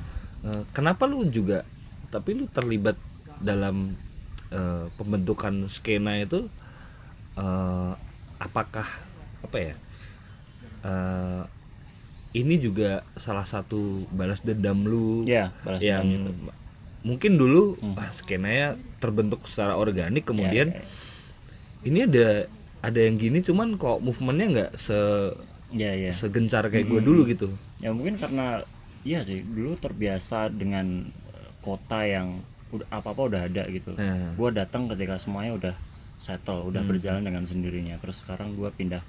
eh, 0.48 0.64
kenapa 0.72 1.04
lu 1.04 1.28
juga 1.28 1.68
tapi 2.08 2.40
lu 2.40 2.48
terlibat 2.48 2.96
dalam 3.44 4.00
eh, 4.48 4.88
pembentukan 4.96 5.68
skena 5.68 6.24
itu 6.24 6.48
eh, 7.36 7.92
apakah 8.40 8.88
apa 9.44 9.58
ya? 9.60 9.76
Eh, 10.88 11.42
ini 12.34 12.56
juga 12.56 12.90
salah 13.16 13.44
satu 13.44 14.08
balas 14.10 14.40
dendam 14.40 14.80
lu 14.82 15.24
Iya, 15.24 15.52
balas 15.62 15.82
yang 15.82 16.06
dendam 16.06 16.32
itu. 16.38 16.52
mungkin 17.04 17.32
dulu 17.36 17.62
ah, 17.94 18.10
skenanya 18.10 18.68
terbentuk 18.98 19.44
secara 19.46 19.76
organik 19.76 20.24
kemudian 20.24 20.72
Iya, 20.72 20.84
ini 21.84 22.00
ada 22.04 22.28
ada 22.80 23.00
yang 23.00 23.16
gini 23.16 23.40
cuman 23.42 23.76
kok 23.76 24.00
movementnya 24.00 24.48
nggak 24.50 24.72
se 24.76 24.98
Iya, 25.68 25.92
iya. 25.94 26.12
segencar 26.12 26.64
kayak 26.66 26.88
gue 26.88 27.02
dulu 27.02 27.28
gitu 27.28 27.52
Ya 27.78 27.92
mungkin 27.92 28.16
karena 28.16 28.64
iya 29.04 29.20
sih 29.22 29.44
dulu 29.44 29.76
terbiasa 29.76 30.48
dengan 30.50 31.04
eh, 31.06 31.50
kota 31.60 32.02
yang 32.02 32.40
udah 32.68 32.88
apa 32.90 33.08
apa 33.10 33.22
udah 33.24 33.42
ada 33.46 33.64
gitu. 33.68 33.92
Nah. 33.94 34.32
Gue 34.34 34.52
datang 34.52 34.88
ketika 34.88 35.16
semuanya 35.16 35.56
udah 35.56 35.76
settle, 36.18 36.66
udah 36.66 36.82
Hmm. 36.82 36.90
berjalan 36.90 37.24
dengan 37.24 37.44
sendirinya. 37.44 37.96
Terus 37.98 38.20
sekarang 38.20 38.52
gue 38.54 38.68
pindah 38.70 39.00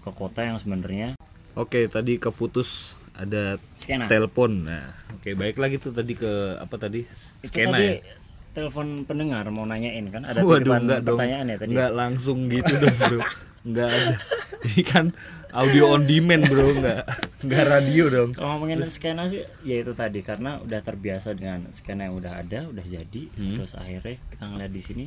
ke 0.00 0.10
kota 0.10 0.40
yang 0.42 0.56
sebenarnya 0.56 1.12
oke 1.54 1.80
tadi 1.88 2.16
keputus 2.16 2.94
ada 3.12 3.60
skena. 3.76 4.08
telepon 4.08 4.64
nah 4.64 4.96
oke 5.12 5.30
baik 5.32 5.56
lagi 5.56 5.76
tuh 5.76 5.92
tadi 5.92 6.16
ke 6.16 6.56
apa 6.56 6.74
tadi 6.76 7.04
Itu 7.40 7.52
skena 7.52 7.76
tadi 7.76 7.86
ya 8.00 8.14
telepon 8.52 9.08
pendengar 9.08 9.48
mau 9.48 9.64
nanyain 9.64 10.04
kan 10.08 10.28
ada 10.28 10.44
waduh 10.44 10.76
enggak 10.76 11.00
dong 11.02 11.16
pertanyaan 11.16 11.46
ya 11.48 11.56
tadi. 11.56 11.72
nggak 11.72 11.92
langsung 11.92 12.38
gitu 12.46 12.72
dong 12.76 12.96
bro 12.98 13.20
nggak 13.62 13.88
ada 13.88 14.16
ini 14.62 14.82
kan 14.82 15.04
audio 15.52 15.92
on 15.92 16.04
demand 16.04 16.44
bro 16.46 16.68
nggak 16.72 17.00
nggak 17.48 17.64
radio 17.64 18.04
dong 18.08 18.30
Kalau 18.32 18.56
ngomongin 18.56 18.84
skena 18.88 19.24
sih 19.26 19.40
ya 19.64 19.80
itu 19.80 19.92
tadi 19.92 20.20
karena 20.20 20.60
udah 20.60 20.80
terbiasa 20.80 21.32
dengan 21.32 21.64
skena 21.72 22.06
yang 22.08 22.16
udah 22.16 22.38
ada, 22.38 22.68
udah 22.68 22.84
jadi, 22.84 23.22
Hmm. 23.34 23.58
terus 23.58 23.74
akhirnya 23.74 24.14
kita 24.30 24.44
ngeliat 24.46 24.70
di 24.70 24.82
sini. 24.82 25.04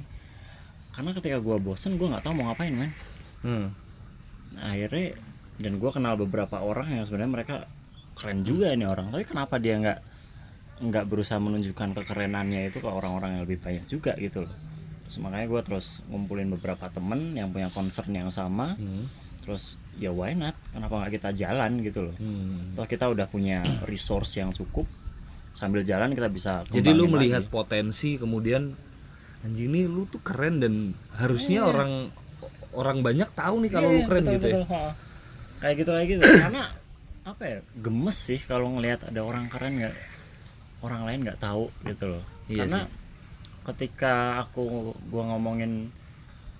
Karena 0.92 1.16
ketika 1.16 1.38
gua 1.40 1.58
bosen 1.58 1.96
gua 1.96 2.16
nggak 2.16 2.24
tahu 2.24 2.34
mau 2.36 2.52
ngapain 2.52 2.76
man. 2.76 2.92
hmm. 3.42 3.68
Nah, 4.56 4.68
akhirnya 4.72 5.16
dan 5.58 5.78
gua 5.78 5.90
kenal 5.90 6.16
beberapa 6.16 6.60
orang 6.60 6.92
yang 6.92 7.04
sebenarnya 7.04 7.32
mereka 7.34 7.56
keren 8.14 8.42
juga 8.42 8.70
ini 8.70 8.84
orang, 8.84 9.10
tapi 9.10 9.24
kenapa 9.24 9.56
dia 9.56 9.76
nggak 9.76 10.00
nggak 10.78 11.06
berusaha 11.06 11.38
menunjukkan 11.38 11.96
kekerenannya 11.96 12.68
itu 12.68 12.78
ke 12.78 12.88
orang-orang 12.88 13.40
yang 13.40 13.44
lebih 13.44 13.60
banyak 13.60 13.86
juga 13.86 14.12
gitu 14.16 14.44
loh. 14.44 14.54
Terus 15.04 15.18
makanya 15.20 15.48
gua 15.48 15.62
terus 15.62 15.88
ngumpulin 16.06 16.50
beberapa 16.50 16.88
temen 16.88 17.34
yang 17.34 17.50
punya 17.50 17.70
concern 17.70 18.10
yang 18.10 18.28
sama, 18.30 18.76
Hmm. 18.76 19.08
terus 19.40 19.76
ya 19.96 20.10
why 20.10 20.32
not? 20.32 20.56
Kenapa 20.70 20.94
nggak 20.98 21.12
kita 21.14 21.30
jalan 21.34 21.80
gitu 21.80 22.00
loh? 22.04 22.16
Hmm. 22.16 22.74
Toh 22.74 22.84
kita 22.84 23.08
udah 23.08 23.26
punya 23.26 23.60
resource 23.84 24.36
yang 24.36 24.52
cukup 24.52 24.84
sambil 25.52 25.80
jalan 25.82 26.12
kita 26.12 26.28
bisa 26.28 26.68
Jadi 26.68 26.92
lu 26.92 27.08
melihat 27.08 27.40
lagi. 27.42 27.54
potensi 27.54 28.20
kemudian 28.20 28.76
anjing 29.40 29.70
ini 29.70 29.86
lu 29.86 30.04
tuh 30.06 30.20
keren 30.20 30.60
dan 30.60 30.74
harusnya 31.14 31.64
orang 31.64 32.12
orang 32.74 33.00
banyak 33.00 33.30
tahu 33.32 33.64
nih 33.64 33.72
kalau 33.72 33.88
Iya, 33.88 33.96
lu 33.96 34.02
keren 34.04 34.20
betul, 34.22 34.34
gitu 34.34 34.46
ya. 34.46 34.56
betul. 34.60 34.90
Kayak 35.66 35.76
gitu 35.76 35.90
kayak 35.92 36.08
gitu. 36.08 36.22
Karena 36.46 36.64
apa 37.26 37.44
ya 37.44 37.58
gemes 37.76 38.14
sih 38.16 38.38
kalau 38.40 38.70
ngelihat 38.72 39.10
ada 39.10 39.18
orang 39.20 39.50
keren 39.50 39.82
nggak 39.82 39.96
orang 40.80 41.02
lain 41.04 41.20
nggak 41.26 41.42
tahu 41.42 41.74
gitu 41.82 42.06
loh. 42.08 42.24
Iya 42.46 42.64
karena 42.64 42.82
ketika 43.66 44.14
aku 44.40 44.94
gua 45.10 45.24
ngomongin 45.28 45.90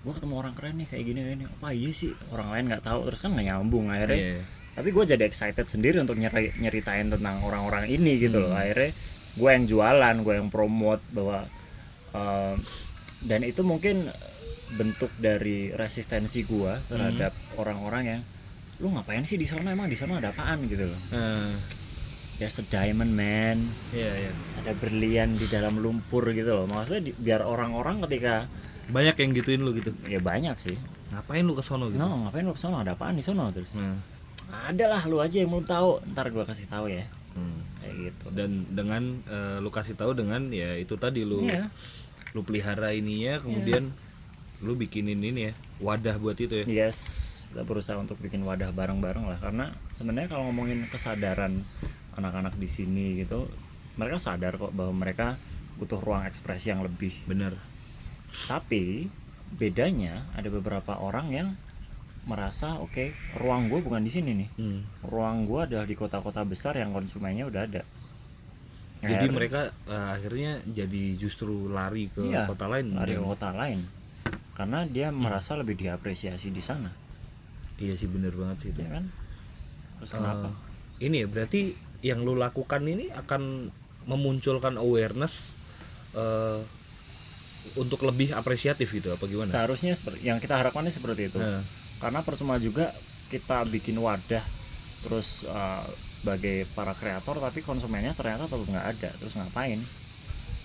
gua 0.02 0.12
ketemu 0.12 0.34
orang 0.36 0.54
keren 0.54 0.74
nih 0.76 0.88
kayak 0.88 1.04
gini 1.04 1.20
gini. 1.24 1.44
Apa 1.48 1.70
iya 1.70 1.90
sih 1.90 2.10
orang 2.28 2.50
lain 2.50 2.64
nggak 2.68 2.82
tahu. 2.82 3.06
Terus 3.06 3.20
kan 3.20 3.30
nggak 3.32 3.46
nyambung 3.46 3.86
akhirnya. 3.88 4.18
Iya. 4.34 4.42
tapi 4.76 4.92
gue 4.92 5.08
jadi 5.08 5.24
excited 5.24 5.64
sendiri 5.64 6.04
untuk 6.04 6.20
nyeri- 6.20 6.52
nyeritain 6.60 7.08
tentang 7.08 7.40
orang-orang 7.40 7.88
ini 7.88 8.20
gitu 8.20 8.36
Hmm. 8.36 8.52
loh 8.52 8.60
akhirnya 8.60 8.92
gue 9.32 9.48
yang 9.48 9.64
jualan 9.64 10.16
gue 10.20 10.34
yang 10.36 10.50
promote 10.52 11.00
bahwa 11.08 11.48
eh, 12.12 12.54
dan 13.24 13.40
itu 13.40 13.64
mungkin 13.64 14.04
bentuk 14.70 15.08
dari 15.16 15.72
resistensi 15.72 16.44
gue 16.44 16.76
terhadap 16.92 17.32
Hmm. 17.32 17.56
orang-orang 17.56 18.02
yang 18.04 18.20
lu 18.78 18.90
ngapain 18.90 19.22
sih 19.22 19.34
di 19.34 19.44
sana? 19.44 19.70
Emang 19.70 19.86
di 19.86 19.94
sana 19.94 20.18
ada 20.18 20.30
apaan? 20.30 20.60
Gitu 20.62 20.84
loh. 20.84 21.00
Nah, 21.10 21.52
there's 22.36 22.56
a 22.56 22.64
diamond 22.64 23.12
man. 23.12 23.64
Iya 23.90 24.12
iya. 24.18 24.32
ada 24.58 24.72
berlian 24.72 25.34
di 25.34 25.46
dalam 25.46 25.76
lumpur 25.76 26.28
gitu 26.30 26.52
loh. 26.54 26.66
Maksudnya 26.66 27.02
di- 27.04 27.16
biar 27.16 27.40
orang-orang 27.40 28.04
ketika 28.04 28.44
Banyak 28.86 29.16
yang 29.16 29.30
gituin 29.32 29.60
lu 29.60 29.74
gitu. 29.74 29.90
ya 30.06 30.20
banyak 30.20 30.54
sih. 30.56 30.76
Ngapain 31.10 31.42
lu 31.42 31.54
ke 31.54 31.62
sono 31.62 31.86
gitu? 31.86 31.98
no 31.98 32.22
ngapain 32.22 32.42
lu 32.42 32.52
ke 32.52 32.60
sana 32.60 32.82
ada 32.82 32.92
apaan 32.92 33.14
di 33.14 33.22
sana 33.22 33.50
terus 33.50 33.74
Nah, 33.74 33.98
ada 34.46 34.84
lah 34.88 35.02
lu 35.04 35.18
aja 35.18 35.36
yang 35.36 35.50
belum 35.50 35.64
tahu. 35.64 36.06
Ntar 36.12 36.30
gue 36.30 36.44
kasih 36.44 36.66
tahu 36.66 36.86
ya. 36.86 37.02
Hmm. 37.34 37.60
kayak 37.78 37.94
gitu. 38.08 38.26
Dan 38.32 38.50
dengan 38.68 39.02
eh, 39.24 39.58
lu 39.58 39.68
kasih 39.68 39.92
tahu 39.92 40.12
dengan 40.12 40.48
ya 40.48 40.72
itu 40.74 40.94
tadi 40.94 41.20
lu 41.20 41.42
Iya. 41.42 41.68
lu 42.32 42.40
pelihara 42.40 42.90
ininya 42.90 43.40
kemudian 43.40 43.90
lu 44.58 44.72
bikinin 44.72 45.18
ini 45.18 45.50
ya 45.50 45.52
wadah 45.78 46.16
buat 46.16 46.36
itu 46.36 46.62
ya. 46.62 46.86
Yes, 46.86 46.98
kita 47.56 47.64
berusaha 47.64 47.96
untuk 47.96 48.20
bikin 48.20 48.44
wadah 48.44 48.68
bareng-bareng 48.76 49.24
lah. 49.24 49.40
Karena 49.40 49.72
sebenarnya 49.96 50.28
kalau 50.28 50.52
ngomongin 50.52 50.84
kesadaran 50.92 51.56
anak-anak 52.12 52.52
di 52.60 52.68
sini 52.68 53.16
gitu, 53.16 53.48
mereka 53.96 54.20
sadar 54.20 54.60
kok 54.60 54.76
bahwa 54.76 54.92
mereka 54.92 55.40
butuh 55.80 55.96
ruang 55.96 56.28
ekspresi 56.28 56.68
yang 56.68 56.84
lebih. 56.84 57.16
Bener 57.24 57.56
tapi 58.44 59.08
bedanya 59.56 60.26
ada 60.34 60.50
beberapa 60.50 60.98
orang 60.98 61.26
yang 61.32 61.48
merasa 62.26 62.76
oke 62.82 63.14
ruang 63.38 63.70
gue 63.70 63.80
bukan 63.80 64.02
di 64.02 64.10
sini 64.10 64.30
nih. 64.34 64.48
Hmm. 64.58 64.80
ruang 65.06 65.46
gue 65.46 65.62
adalah 65.62 65.86
di 65.86 65.94
kota-kota 65.94 66.42
besar 66.42 66.74
yang 66.76 66.90
konsumennya 66.90 67.46
udah 67.46 67.62
ada. 67.64 67.82
Jadi 69.00 69.30
Akhir- 69.30 69.32
mereka 69.32 69.60
eh, 69.86 70.08
akhirnya 70.18 70.52
jadi 70.66 71.04
justru 71.16 71.70
lari 71.70 72.10
ke 72.10 72.26
Iya, 72.26 72.50
kota 72.50 72.66
lain 72.66 72.92
lari 72.98 73.14
ke 73.14 73.22
kota 73.22 73.54
lain. 73.54 73.86
Karena 74.58 74.82
dia 74.84 75.08
merasa 75.14 75.54
lebih 75.54 75.78
diapresiasi 75.78 76.50
di 76.50 76.60
sana 76.60 77.05
iya 77.76 77.94
sih 77.94 78.06
bener 78.06 78.32
banget 78.32 78.56
sih 78.58 78.68
itu. 78.70 78.80
Ya 78.80 78.90
kan? 78.96 79.04
Terus 79.98 80.10
Eh, 80.10 80.16
kenapa? 80.16 80.48
ini 80.98 81.16
ya 81.22 81.26
berarti 81.26 81.60
yang 82.00 82.22
lu 82.22 82.34
lakukan 82.34 82.82
ini 82.82 83.08
akan 83.10 83.72
memunculkan 84.04 84.76
awareness 84.76 85.50
eh, 86.12 86.60
untuk 87.74 88.02
lebih 88.02 88.30
apresiatif 88.30 88.88
gitu 88.88 89.10
apa 89.10 89.26
gimana? 89.26 89.50
seharusnya 89.50 89.92
seperti 89.92 90.22
yang 90.22 90.38
kita 90.38 90.54
harapkan 90.54 90.86
seperti 90.86 91.28
itu. 91.28 91.36
Nah, 91.36 91.60
karena 91.98 92.22
percuma 92.22 92.56
juga 92.56 92.94
kita 93.26 93.66
bikin 93.66 93.98
wadah 93.98 94.44
terus 95.02 95.42
uh, 95.44 95.82
sebagai 96.08 96.66
para 96.72 96.90
kreator 96.92 97.38
tapi 97.38 97.60
konsumennya 97.60 98.14
ternyata 98.14 98.46
tetap 98.46 98.62
nggak 98.64 98.86
ada. 98.86 99.10
Terus 99.18 99.34
ngapain? 99.34 99.78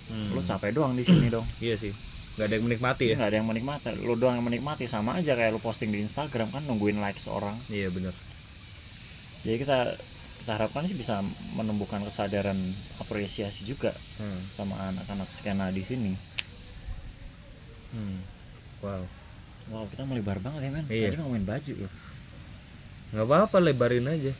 Hmm, 0.09 0.29
lu 0.33 0.41
capek 0.41 0.71
doang 0.71 0.93
di 0.93 1.01
sini 1.01 1.27
dong. 1.27 1.45
Iya 1.57 1.75
sih, 1.77 1.93
nggak 2.31 2.45
ada 2.45 2.53
yang 2.53 2.65
menikmati 2.65 3.05
ya? 3.05 3.15
nggak 3.15 3.27
ada 3.27 3.37
yang 3.37 3.45
menikmati 3.45 3.89
lu 3.97 4.15
doang 4.15 4.35
yang 4.35 4.45
menikmati 4.45 4.85
sama 4.85 5.15
aja 5.15 5.33
kayak 5.33 5.51
lu 5.51 5.59
posting 5.59 5.89
di 5.89 5.99
Instagram 5.99 6.47
kan 6.47 6.63
nungguin 6.63 6.97
like 6.97 7.17
seorang 7.17 7.53
Iya 7.67 7.87
bener. 7.87 8.15
jadi 9.41 9.57
kita 9.57 9.77
kita 10.39 10.51
harapkan 10.53 10.83
sih 10.83 10.93
bisa 10.93 11.19
menumbuhkan 11.53 12.01
kesadaran 12.01 12.57
apresiasi 12.97 13.61
juga 13.63 13.91
Hmm, 14.15 14.39
sama 14.49 14.73
anak-anak 14.87 15.27
skena 15.29 15.69
di 15.69 15.81
sini 15.81 16.13
hmm. 17.91 18.17
Wow, 18.79 19.03
wow 19.69 19.83
kita 19.85 20.03
melebar 20.03 20.39
banget 20.39 20.61
ya 20.63 20.71
men 20.71 20.85
Iya. 20.87 21.07
tadi 21.07 21.17
ngomongin 21.19 21.45
baju 21.45 21.73
loh 21.77 21.93
nggak 23.11 23.27
apa-apa 23.27 23.57
lebarin 23.59 24.07
aja. 24.07 24.31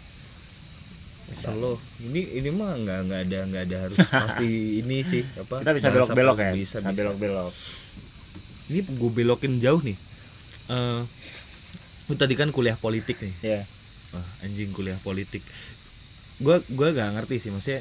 Selo, 1.34 1.74
ini 2.02 2.22
ini 2.34 2.50
mah 2.50 2.76
nggak 2.76 3.00
nggak 3.04 3.22
ada 3.24 3.40
nggak 3.46 3.64
ada 3.66 3.78
harus 3.82 3.98
pasti 4.22 4.50
ini 4.78 5.02
sih 5.02 5.24
apa? 5.36 5.62
kita 5.62 5.72
bisa 5.72 5.88
belok-belok 5.90 6.38
ya 6.38 6.52
Bisa, 6.52 6.78
bisa 6.78 6.92
belok-belok 6.92 7.54
Ini 8.68 8.80
gue 8.86 9.12
belokin 9.14 9.54
jauh 9.58 9.80
nih. 9.80 9.96
Eh, 10.68 11.02
lu 12.06 12.14
tadi 12.14 12.34
kan 12.34 12.50
kuliah 12.50 12.76
politik 12.76 13.18
nih. 13.18 13.34
ya 13.42 13.62
Wah, 14.12 14.28
anjing 14.42 14.72
kuliah 14.72 14.96
politik. 14.98 15.40
Gua 16.38 16.60
gua 16.70 16.90
gak 16.90 17.14
ngerti 17.14 17.36
sih 17.38 17.50
maksudnya 17.50 17.80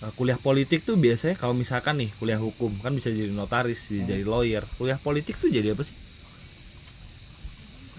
uh, 0.00 0.12
kuliah 0.12 0.36
politik 0.36 0.82
tuh 0.82 0.96
biasanya 0.96 1.32
kalau 1.34 1.52
misalkan 1.52 1.96
nih 1.96 2.12
kuliah 2.16 2.36
hukum 2.36 2.72
kan 2.78 2.92
bisa 2.92 3.08
jadi 3.08 3.28
notaris, 3.30 3.86
bisa 3.86 3.98
Hmm. 3.98 4.10
jadi 4.10 4.24
lawyer. 4.24 4.64
Kuliah 4.74 4.96
politik 4.96 5.36
tuh 5.36 5.48
jadi 5.48 5.72
apa 5.72 5.82
sih? 5.82 5.96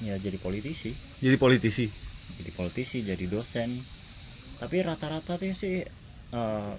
ya 0.02 0.18
jadi 0.18 0.36
politisi 0.36 0.92
Jadi 1.18 1.38
politisi. 1.38 1.86
jadi 2.36 2.52
politisi 2.52 2.98
jadi 3.02 3.24
dosen 3.24 3.72
tapi 4.64 4.80
rata-rata 4.80 5.36
tuh 5.36 5.52
sih 5.52 5.84
eh, 6.32 6.74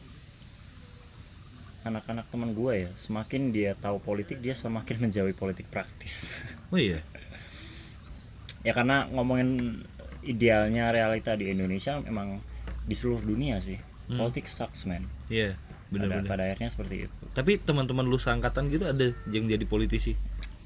anak-anak 1.85 2.25
teman 2.27 2.51
gue 2.51 2.73
ya 2.81 2.91
semakin 2.97 3.53
dia 3.53 3.77
tahu 3.77 4.01
politik 4.01 4.41
dia 4.41 4.53
semakin 4.53 4.97
menjauhi 5.03 5.35
politik 5.35 5.69
praktis 5.69 6.41
Oh 6.73 6.81
iya. 6.81 7.05
ya 8.61 8.73
karena 8.73 9.05
ngomongin 9.07 9.85
idealnya 10.23 10.89
realita 10.89 11.37
di 11.37 11.53
Indonesia 11.53 12.01
memang 12.01 12.41
di 12.83 12.95
seluruh 12.95 13.21
dunia 13.23 13.61
sih 13.61 13.77
Hmm. 14.05 14.21
politik 14.21 14.45
sucks 14.45 14.85
man 14.85 15.01
Iya, 15.33 15.57
pada, 15.57 16.05
benar-benar. 16.05 16.29
pada 16.29 16.43
akhirnya 16.45 16.69
seperti 16.69 17.09
itu 17.09 17.17
Tapi 17.33 17.57
teman-teman 17.57 18.05
lu 18.05 18.21
seangkatan 18.21 18.69
gitu 18.69 18.85
ada 18.85 19.17
yang 19.27 19.49
jadi 19.49 19.65
politisi. 19.65 20.13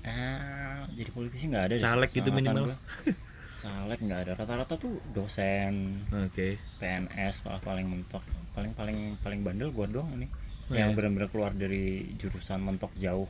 ah 0.02 0.82
jadi 0.90 1.06
politisi 1.08 1.46
nggak 1.46 1.64
ada 1.70 1.74
Caleg 1.78 2.10
gitu 2.10 2.34
minimal. 2.34 2.66
gue. 2.66 2.76
caleg 3.58 3.98
nggak 3.98 4.20
ada. 4.26 4.32
Rata-rata 4.38 4.74
tuh 4.78 5.02
dosen 5.10 6.06
Oke. 6.14 6.56
PNS 6.78 7.44
malah 7.46 7.62
paling 7.62 7.86
mentok. 7.86 8.22
Paling 8.54 8.72
paling 8.74 8.98
paling 9.20 9.40
bandel 9.42 9.74
gua 9.74 9.86
doang 9.90 10.08
ini. 10.14 10.26
Oh, 10.68 10.76
yang 10.76 10.92
iya. 10.92 10.96
benar-benar 10.96 11.28
keluar 11.32 11.52
dari 11.56 12.14
jurusan 12.16 12.62
mentok 12.62 12.92
jauh. 12.96 13.28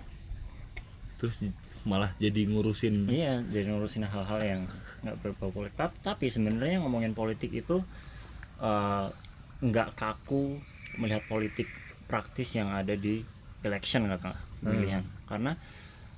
Terus 1.18 1.48
malah 1.86 2.10
jadi 2.18 2.44
ngurusin 2.50 3.06
iya 3.06 3.38
jadi 3.48 3.70
ngurusin 3.70 4.02
hal-hal 4.04 4.42
yang 4.42 4.62
nggak 5.06 5.16
berbau 5.22 5.54
politik 5.54 5.78
tapi, 5.78 5.94
tapi 6.02 6.26
sebenarnya 6.26 6.82
ngomongin 6.82 7.14
politik 7.14 7.54
itu 7.54 7.80
eh, 8.60 9.06
nggak 9.62 9.94
kaku 9.94 10.58
melihat 10.98 11.22
politik 11.30 11.70
praktis 12.10 12.58
yang 12.58 12.74
ada 12.74 12.98
di 12.98 13.22
election 13.62 14.10
kata 14.10 14.34
pemilihan. 14.62 15.06
Karena 15.26 15.54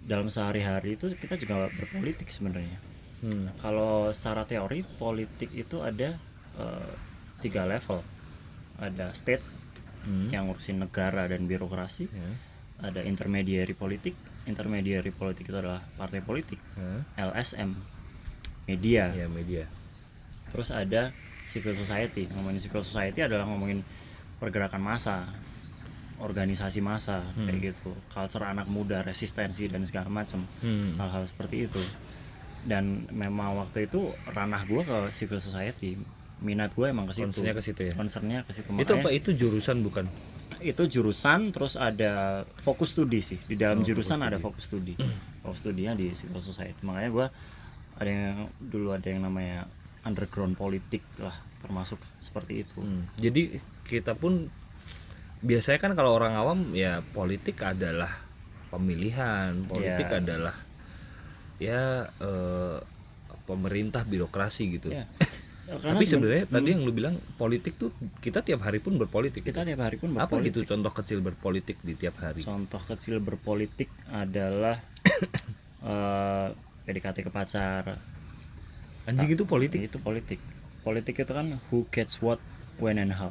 dalam 0.01 0.33
sehari-hari 0.33 0.97
itu 0.97 1.13
kita 1.13 1.37
juga 1.37 1.69
berpolitik 1.77 2.33
sebenarnya 2.33 2.90
Hmm. 3.21 3.53
kalau 3.59 4.09
secara 4.11 4.43
teori 4.43 4.81
politik 4.83 5.53
itu 5.53 5.81
ada 5.81 6.17
eh, 6.57 6.93
tiga 7.39 7.65
level 7.65 8.01
ada 8.77 9.13
state 9.13 9.45
Hmm. 10.01 10.33
yang 10.33 10.49
ngurusin 10.49 10.79
negara 10.79 11.25
dan 11.25 11.45
birokrasi 11.45 12.09
Ya. 12.09 12.29
ada 12.81 13.01
intermediary 13.03 13.73
politik 13.73 14.17
intermediary 14.43 15.11
politik 15.11 15.45
itu 15.45 15.55
adalah 15.55 15.85
partai 15.95 16.21
politik 16.21 16.57
Ya. 16.73 17.29
LSM 17.29 17.77
media 18.65 19.13
Ya, 19.13 19.27
media. 19.27 19.69
terus 20.49 20.73
ada 20.73 21.13
civil 21.45 21.75
society 21.75 22.25
ngomongin 22.31 22.57
civil 22.59 22.81
society 22.81 23.21
adalah 23.21 23.45
ngomongin 23.45 23.85
pergerakan 24.39 24.81
massa 24.81 25.29
organisasi 26.17 26.81
massa 26.81 27.21
Hmm. 27.33 27.45
kayak 27.45 27.73
gitu 27.73 27.93
culture 28.09 28.45
anak 28.45 28.65
muda 28.67 29.01
resistensi 29.01 29.67
dan 29.67 29.85
segala 29.85 30.09
macam 30.09 30.45
Hmm. 30.59 30.97
hal-hal 30.97 31.25
seperti 31.25 31.65
itu 31.67 31.81
dan 32.63 32.85
memang 33.09 33.57
waktu 33.57 33.85
itu 33.85 34.01
ranah 34.27 34.65
gua 34.65 34.83
ke 34.83 34.99
civil 35.11 35.39
society 35.39 35.97
minat 36.39 36.73
gue 36.73 36.87
emang 36.87 37.05
ke 37.05 37.13
situ 37.15 37.29
Concernnya 37.31 37.53
ke 37.53 37.63
situ 37.63 37.81
ya. 37.83 37.93
concernnya 37.93 38.39
ke 38.43 38.53
situ 38.53 38.69
Itu 38.75 38.93
apa? 38.95 39.09
Itu 39.11 39.31
jurusan 39.33 39.81
bukan? 39.81 40.09
itu 40.59 40.83
jurusan 40.85 41.53
terus 41.53 41.73
ada 41.75 42.45
fokus 42.59 42.93
studi 42.93 43.21
sih 43.21 43.41
di 43.41 43.55
dalam 43.55 43.81
Oh, 43.81 43.87
jurusan 43.87 44.21
fokus 44.21 44.27
ada 44.27 44.37
studi. 44.37 44.45
fokus 44.45 44.65
studi 44.67 44.95
fokus 45.41 45.59
studinya 45.59 45.93
di 45.95 46.07
civil 46.11 46.37
society 46.39 46.77
makanya 46.83 47.11
gua 47.11 47.27
ada 47.97 48.11
yang 48.11 48.37
dulu 48.59 48.93
ada 48.93 49.05
yang 49.05 49.21
namanya 49.23 49.65
underground 50.03 50.53
politik 50.55 51.01
lah 51.17 51.33
termasuk 51.61 51.97
seperti 52.19 52.61
itu 52.63 52.77
Hmm. 52.79 53.09
Jadi 53.17 53.57
kita 53.83 54.13
pun 54.13 54.53
biasanya 55.41 55.79
kan 55.79 55.93
kalau 55.93 56.13
orang 56.13 56.33
awam 56.35 56.73
ya 56.73 57.01
politik 57.07 57.57
adalah 57.59 58.21
pemilihan, 58.69 59.65
politik 59.65 60.07
Ya. 60.07 60.21
adalah 60.21 60.57
ya 61.61 61.83
eh, 62.17 62.79
pemerintah 63.45 64.03
birokrasi 64.03 64.65
gitu. 64.75 64.89
Ya. 64.91 65.05
Tapi 65.71 66.03
seben- 66.03 66.27
sebenarnya 66.27 66.45
tadi 66.49 66.69
yang 66.69 66.83
lu 66.83 66.91
bilang 66.91 67.15
politik 67.37 67.77
tuh 67.77 67.95
kita 68.19 68.43
tiap 68.43 68.59
hari 68.61 68.81
pun 68.81 68.97
berpolitik. 68.97 69.39
kita 69.41 69.63
tiap 69.63 69.79
hari 69.79 69.97
pun 69.97 70.11
Apa 70.13 70.27
berpolitik 70.27 70.51
gitu 70.51 70.61
contoh 70.67 70.91
kecil 70.91 71.19
berpolitik 71.21 71.79
di 71.79 71.95
tiap 71.95 72.19
hari? 72.19 72.43
contoh 72.43 72.83
kecil 72.83 73.21
berpolitik 73.21 73.87
adalah 74.11 74.83
eh, 75.85 76.49
PDKT 76.83 77.23
ke 77.23 77.31
pacar 77.31 78.03
Anjing 79.07 79.31
itu 79.31 79.45
politik. 79.45 79.79
itu 79.81 79.99
politik 79.99 80.43
politik 80.81 81.15
itu 81.17 81.31
kan 81.31 81.47
who 81.71 81.87
gets 81.89 82.19
what 82.19 82.43
when 82.77 82.97
and 82.97 83.13
how 83.13 83.31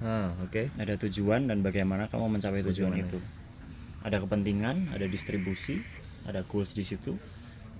Ah, 0.00 0.32
oke. 0.40 0.72
ada 0.74 0.96
tujuan 0.98 1.44
dan 1.44 1.60
bagaimana 1.60 2.08
kamu 2.08 2.26
mencapai 2.32 2.64
tujuan 2.64 2.90
Tujuannya. 2.90 3.06
itu 3.06 3.18
ada 4.00 4.16
kepentingan 4.18 4.90
ada 4.90 5.04
distribusi 5.04 5.78
ada 6.24 6.42
goals 6.42 6.72
di 6.72 6.82
situ 6.82 7.16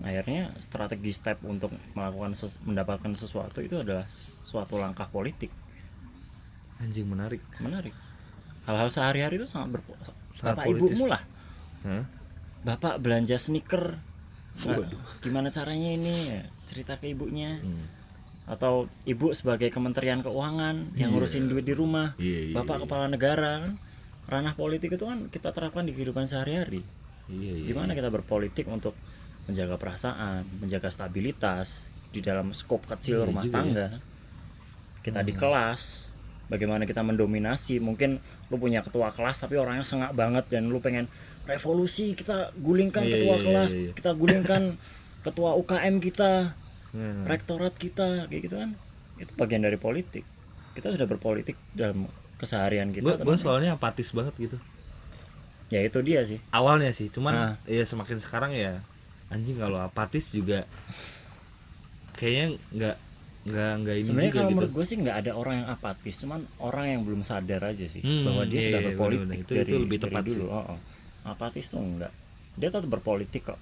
akhirnya 0.01 0.49
strategi 0.59 1.11
step 1.11 1.45
untuk 1.45 1.68
melakukan 1.93 2.32
ses- 2.32 2.57
mendapatkan 2.62 3.12
sesuatu 3.12 3.61
itu 3.61 3.76
adalah 3.76 4.09
suatu 4.43 4.76
langkah 4.76 5.05
politik 5.07 5.53
Anjing 6.78 7.05
menarik. 7.05 7.45
menarik 7.61 7.93
hal-hal 8.64 8.88
sehari-hari 8.88 9.36
itu 9.36 9.45
sangat 9.45 9.84
Sangat 10.32 10.57
bapak 10.57 10.64
politis. 10.66 10.84
ibumu 10.88 11.05
lah 11.07 11.22
Hah? 11.82 12.05
bapak 12.62 12.95
belanja 12.99 13.36
sneaker 13.36 14.01
Waduh. 14.62 14.88
gimana 15.20 15.49
caranya 15.49 15.91
ini 15.91 16.41
cerita 16.64 16.97
ke 16.97 17.09
ibunya 17.09 17.57
Hmm. 17.57 17.84
atau 18.47 18.88
ibu 19.05 19.30
sebagai 19.30 19.68
kementerian 19.68 20.20
keuangan 20.20 20.88
yang 20.95 21.09
Iya. 21.09 21.14
ngurusin 21.14 21.45
duit 21.47 21.62
di 21.62 21.72
rumah 21.72 22.16
Iya, 22.16 22.41
iya. 22.47 22.55
bapak 22.57 22.76
iya. 22.76 22.82
kepala 22.82 23.07
negara 23.07 23.53
kan 23.61 23.72
ranah 24.26 24.55
politik 24.55 24.91
itu 24.91 25.03
kan 25.03 25.28
kita 25.28 25.51
terapkan 25.51 25.84
di 25.84 25.93
kehidupan 25.93 26.24
sehari-hari 26.24 26.80
Iya, 27.31 27.53
iya. 27.55 27.66
gimana 27.66 27.95
kita 27.95 28.11
berpolitik 28.11 28.66
untuk 28.66 28.93
menjaga 29.47 29.78
perasaan 29.78 30.43
menjaga 30.59 30.91
stabilitas 30.91 31.87
di 32.11 32.18
dalam 32.18 32.51
skop 32.51 32.85
kecil 32.87 33.22
Iya 33.22 33.26
rumah 33.26 33.43
juga 33.43 33.51
ya. 33.51 33.57
tangga 33.57 33.87
kita 35.01 35.20
di 35.22 35.33
kelas 35.33 36.11
bagaimana 36.47 36.83
kita 36.83 37.01
mendominasi 37.01 37.78
mungkin 37.78 38.18
lu 38.51 38.59
punya 38.59 38.83
ketua 38.83 39.09
kelas 39.09 39.41
tapi 39.41 39.55
orangnya 39.55 39.87
sengak 39.87 40.12
banget 40.12 40.45
dan 40.51 40.66
lu 40.66 40.78
pengen 40.78 41.07
revolusi 41.47 42.12
kita 42.12 42.51
gulingkan 42.59 43.07
Iya, 43.07 43.12
ketua 43.16 43.35
iya, 43.35 43.45
kelas 43.47 43.70
iya, 43.72 43.81
iya. 43.81 43.93
kita 43.95 44.11
gulingkan 44.12 44.62
ketua 45.26 45.55
UKM 45.57 45.97
kita 46.01 46.31
Hmm. 46.91 47.22
rektorat 47.22 47.70
kita 47.78 48.26
kayak 48.26 48.51
gitu 48.51 48.59
kan 48.59 48.74
itu 49.14 49.31
bagian 49.39 49.62
dari 49.62 49.78
politik 49.78 50.26
kita 50.74 50.91
sudah 50.91 51.07
berpolitik 51.07 51.55
dalam 51.70 52.11
keseharian 52.35 52.91
kita 52.91 53.14
Gue 53.14 53.39
soalnya 53.39 53.78
apatis 53.78 54.11
banget 54.11 54.35
gitu. 54.35 54.59
Ya 55.70 55.80
itu 55.80 55.98
dia 56.00 56.20
sih 56.22 56.38
awalnya 56.50 56.90
sih 56.90 57.06
cuman 57.08 57.34
Ah. 57.34 57.54
ya 57.64 57.82
semakin 57.82 58.18
sekarang 58.18 58.52
ya 58.52 58.82
anjing 59.28 59.54
kalau 59.54 59.78
apatis 59.78 60.30
juga 60.30 60.66
kayaknya 62.12 62.46
nggak 62.68 62.96
nggak 63.40 63.72
nggak 63.80 63.94
ini 63.96 64.04
sebenarnya 64.04 64.32
kalau 64.32 64.42
gitu 64.42 64.52
menurut 64.52 64.72
gue 64.74 64.84
sih 64.84 64.96
nggak 64.98 65.16
ada 65.16 65.32
orang 65.32 65.54
yang 65.56 65.68
apatis 65.70 66.14
cuman 66.18 66.40
orang 66.58 66.84
yang 66.88 67.00
belum 67.02 67.22
sadar 67.22 67.62
aja 67.64 67.86
sih 67.86 68.02
Hmm, 68.02 68.26
bahwa 68.26 68.42
dia 68.44 68.58
iya, 68.58 68.66
sudah 68.66 68.80
iya, 68.80 68.88
berpolitik 68.90 69.22
benar-benar. 69.22 69.40
Itu- 69.40 69.54
dari, 69.56 69.64
itu 69.64 69.76
lebih 69.80 69.96
dari 69.96 70.04
tepat 70.04 70.22
dulu 70.26 70.36
sih. 70.36 70.48
Oh, 70.50 70.64
oh. 70.68 70.78
apatis 71.22 71.64
tuh 71.66 71.80
enggak 71.80 72.12
dia 72.52 72.68
tetap 72.68 72.90
berpolitik 72.90 73.42
kok 73.46 73.60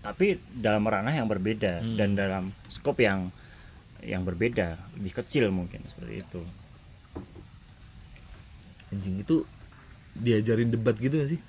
tapi 0.00 0.26
dalam 0.50 0.82
ranah 0.82 1.12
yang 1.12 1.28
berbeda 1.28 1.78
Hmm. 1.78 1.94
dan 1.94 2.08
dalam 2.12 2.44
skop 2.66 2.98
yang 2.98 3.30
yang 4.00 4.22
berbeda 4.22 4.74
lebih 4.96 5.12
kecil 5.14 5.50
mungkin 5.50 5.84
seperti 5.84 6.14
itu 6.20 6.40
anjing 8.88 9.18
itu 9.18 9.42
diajarin 10.20 10.70
debat 10.72 10.96
gitu 10.96 11.20
gak 11.20 11.30
sih? 11.30 11.40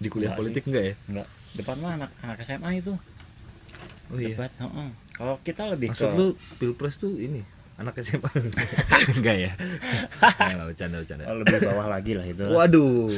Di 0.00 0.08
kuliah 0.08 0.32
Nggak 0.32 0.40
politik 0.40 0.62
enggak 0.66 0.84
ya? 0.84 0.94
Enggak 1.06 1.28
depan 1.54 1.76
mah 1.82 1.92
anak 1.98 2.10
anak 2.22 2.38
SMA 2.46 2.70
itu. 2.78 2.94
Oh 4.10 4.18
iya? 4.18 4.34
Debat 4.34 4.52
heeh. 4.58 4.88
kalau 5.14 5.34
kita 5.44 5.68
lebih 5.68 5.92
maksud 5.92 6.10
ke 6.10 6.16
lu 6.16 6.26
pilpres 6.56 6.96
tuh 6.96 7.12
ini 7.18 7.42
anak 7.78 7.98
SMA 8.02 8.30
enggak 9.18 9.36
ya? 9.48 9.52
Nggak, 10.54 10.66
bercanda 10.74 10.96
bercanda. 11.02 11.24
Oh, 11.26 11.36
lebih 11.40 11.58
bawah 11.64 11.86
lagi 11.88 12.12
lah 12.14 12.26
itu. 12.26 12.44
Waduh. 12.46 13.08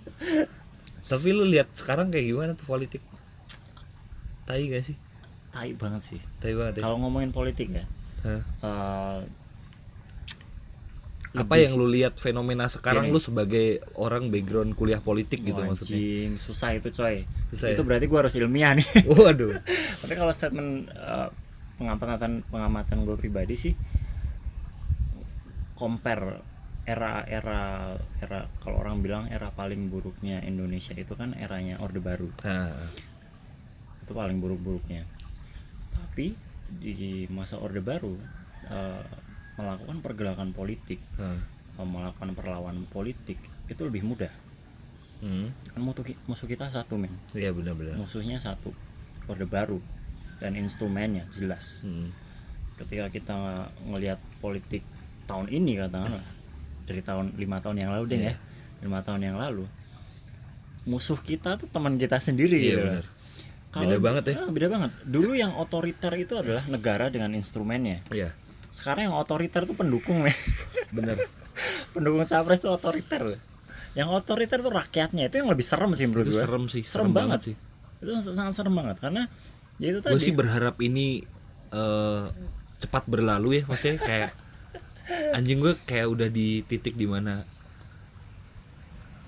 Tapi 1.10 1.28
lu 1.34 1.42
lihat 1.48 1.66
sekarang 1.74 2.14
kayak 2.14 2.26
gimana 2.30 2.52
tuh 2.54 2.66
politik? 2.70 3.02
Tai 4.46 4.62
gak 4.62 4.82
sih? 4.86 4.96
Tai 5.50 5.70
banget 5.74 6.02
sih. 6.02 6.20
Tai 6.38 6.52
banget 6.54 6.78
ya? 6.78 6.82
Kalau 6.86 6.96
ngomongin 7.02 7.34
politik 7.34 7.70
ya 7.70 7.82
Hah? 8.22 9.22
Eh, 11.30 11.40
apa 11.40 11.54
lebih- 11.54 11.62
yang 11.62 11.74
lu 11.78 11.86
lihat 11.86 12.14
fenomena 12.18 12.66
sekarang 12.66 13.08
Gini. 13.08 13.14
lu 13.14 13.20
sebagai 13.22 13.66
orang 13.94 14.30
background 14.34 14.74
kuliah 14.74 14.98
politik 14.98 15.46
gitu 15.46 15.62
Wah, 15.62 15.70
maksudnya? 15.70 16.34
susah 16.36 16.74
itu 16.74 16.88
coy. 16.90 17.22
Susah 17.54 17.70
itu 17.70 17.82
ya? 17.82 17.86
berarti 17.86 18.06
gua 18.10 18.26
harus 18.26 18.34
ilmiah 18.34 18.74
nih. 18.74 18.86
Waduh. 19.14 19.62
Tapi 20.02 20.14
kalau 20.14 20.32
statement 20.34 20.90
eh, 20.90 21.28
pengamatan 21.80 22.44
pengamatan 22.52 23.08
gue 23.08 23.16
pribadi 23.16 23.56
sih 23.56 23.72
compare 25.72 26.44
era 26.84 27.24
era 27.24 27.94
era 28.20 28.44
kalau 28.60 28.84
orang 28.84 29.00
bilang 29.00 29.24
era 29.32 29.48
paling 29.48 29.88
buruknya 29.88 30.44
Indonesia 30.44 30.92
itu 30.92 31.16
kan 31.16 31.32
eranya 31.38 31.78
Orde 31.80 32.00
Baru. 32.02 32.28
Nah, 32.44 32.74
itu 34.02 34.12
paling 34.12 34.42
buruk-buruknya. 34.42 35.06
Tapi 35.94 36.34
di 36.80 37.24
masa 37.30 37.56
Orde 37.56 37.80
Baru 37.80 38.16
eh, 38.68 39.04
melakukan 39.60 39.98
pergerakan 40.00 40.50
politik 40.50 40.98
nah. 41.14 41.36
eh, 41.74 41.86
melakukan 41.86 42.32
perlawanan 42.32 42.84
politik 42.86 43.36
itu 43.66 43.80
lebih 43.82 44.02
mudah 44.04 44.32
Hmm. 45.20 45.52
kan 45.68 45.84
musuh, 45.84 46.00
musuh 46.24 46.48
kita 46.48 46.66
satu 46.66 46.96
men 46.96 47.12
iya 47.30 47.52
benar-benar 47.52 47.92
musuhnya 47.94 48.40
satu 48.40 48.72
Orde 49.26 49.44
Baru 49.44 49.76
dan 50.38 50.56
instrumennya 50.56 51.28
jelas 51.28 51.84
Hmm. 51.84 52.08
ketika 52.76 53.12
kita 53.12 53.36
ngelihat 53.84 54.16
politik 54.40 54.80
tahun 55.26 55.46
ini 55.46 55.76
katakanlah 55.78 56.24
dari 56.82 57.00
tahun 57.00 57.36
lima 57.36 57.60
tahun 57.60 57.76
yang 57.78 57.90
lalu 57.92 58.04
deh 58.08 58.18
Iya. 58.18 58.26
ya 58.26 58.34
lima 58.80 59.04
tahun 59.04 59.20
yang 59.22 59.36
lalu 59.36 59.68
musuh 60.82 61.20
kita 61.20 61.54
tuh 61.54 61.68
teman 61.68 61.94
kita 61.94 62.16
sendiri 62.16 62.56
iya 62.56 62.68
gitu 62.70 62.80
benar 62.82 63.06
Kalau- 63.70 63.86
Beda 63.86 63.98
banget 64.00 64.24
ya. 64.26 64.34
Ah, 64.40 64.50
beda 64.50 64.68
banget 64.68 64.90
dulu 65.04 65.30
yang 65.32 65.52
otoriter 65.54 66.10
itu 66.16 66.34
adalah 66.34 66.64
negara 66.66 67.06
dengan 67.06 67.30
instrumennya 67.32 68.02
iya 68.10 68.32
sekarang 68.70 69.10
yang 69.10 69.16
otoriter 69.18 69.66
tuh 69.66 69.74
pendukung 69.74 70.22
nih 70.22 70.36
benar 70.94 71.18
pendukung 71.94 72.24
capres 72.24 72.62
tuh 72.62 72.72
otoriter. 72.72 73.36
Yang 73.92 74.08
otoriter 74.22 74.62
tuh 74.62 74.70
rakyatnya. 74.70 75.26
Itu 75.26 75.42
yang 75.42 75.50
lebih 75.50 75.66
serem 75.66 75.90
sih 75.98 76.06
menurut 76.06 76.30
itu 76.30 76.38
gue 76.38 76.42
serem 76.46 76.64
sih. 76.70 76.82
Serem 76.86 77.10
banget. 77.10 77.52
sih. 77.52 77.54
Itu 77.98 78.10
sangat 78.32 78.54
serem 78.54 78.72
banget. 78.72 78.96
Karena 79.02 79.26
ya 79.82 79.86
itu 79.90 79.98
gue 80.00 80.14
tadi. 80.14 80.22
sih 80.22 80.32
berharap 80.32 80.78
ini 80.78 81.26
eh, 81.74 82.22
cepat 82.80 83.04
berlalu 83.10 83.60
ya 83.60 83.62
maksudnya 83.66 83.98
kayak 84.00 84.30
anjing 85.36 85.58
gue 85.60 85.74
kayak 85.84 86.06
udah 86.08 86.28
di 86.30 86.62
titik 86.64 86.94
di 86.96 87.04
mana 87.04 87.42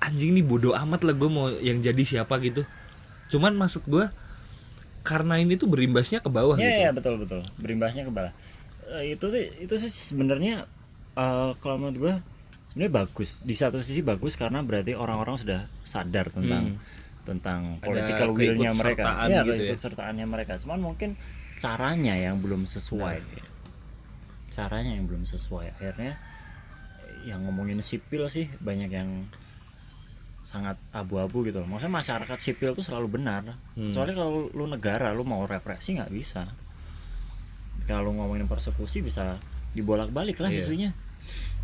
anjing 0.03 0.35
nih 0.35 0.45
bodoh 0.47 0.75
amat 0.75 1.05
lah 1.07 1.15
gue 1.15 1.31
mau 1.31 1.51
yang 1.51 1.83
jadi 1.83 2.03
siapa 2.03 2.39
gitu. 2.43 2.63
Cuman 3.31 3.59
maksud 3.59 3.83
gue 3.87 4.07
karena 5.03 5.35
ini 5.43 5.59
tuh 5.59 5.67
berimbasnya 5.67 6.23
ke 6.23 6.31
bawah 6.31 6.55
Iya 6.55 6.63
gitu. 6.63 6.79
iya 6.87 6.91
betul 6.95 7.15
betul. 7.19 7.41
Berimbasnya 7.59 8.07
ke 8.07 8.13
bawah. 8.15 8.33
Eh, 8.93 9.17
itu 9.17 9.27
itu 9.59 9.75
sih 9.79 9.89
sebenarnya 9.89 10.69
eh, 11.15 11.51
kalau 11.59 11.77
menurut 11.79 11.99
gua 11.99 12.15
sebenarnya 12.69 13.05
bagus 13.05 13.41
di 13.41 13.53
satu 13.53 13.81
sisi 13.81 14.01
bagus 14.01 14.37
karena 14.37 14.61
berarti 14.61 14.93
orang-orang 14.93 15.37
sudah 15.37 15.61
sadar 15.83 16.29
tentang 16.29 16.77
tentang 17.23 17.61
Ada 17.79 17.85
political 17.85 18.29
will-nya 18.33 18.73
mereka 18.75 19.03
Iya, 19.25 19.43
gitu 19.45 19.51
ya. 19.51 19.57
keikutsertaannya 19.71 20.27
mereka 20.27 20.53
cuman 20.59 20.81
mungkin 20.83 21.15
caranya 21.57 22.19
yang 22.19 22.43
belum 22.43 22.67
sesuai 22.67 23.19
Nah. 23.23 23.49
caranya 24.51 24.93
yang 24.93 25.07
belum 25.09 25.25
sesuai 25.25 25.73
akhirnya 25.73 26.19
yang 27.23 27.47
ngomongin 27.47 27.79
sipil 27.81 28.27
sih 28.27 28.51
banyak 28.59 28.91
yang 28.91 29.31
sangat 30.43 30.75
abu-abu 30.91 31.47
gitu 31.47 31.63
loh. 31.63 31.71
Maksudnya 31.71 31.95
masyarakat 31.95 32.39
sipil 32.43 32.75
tuh 32.75 32.83
selalu 32.83 33.15
benar. 33.15 33.55
Hmm. 33.79 33.95
Soalnya 33.95 34.19
kalau 34.19 34.51
lu 34.51 34.67
negara 34.67 35.15
lu 35.15 35.23
mau 35.23 35.47
represi 35.47 35.95
nggak 35.95 36.11
bisa. 36.11 36.51
Kalau 37.85 38.11
ngomongin 38.11 38.45
persekusi 38.45 39.01
bisa 39.01 39.37
dibolak-balik 39.73 40.39
lah 40.39 40.49
Iya. 40.49 40.61
isunya. 40.61 40.91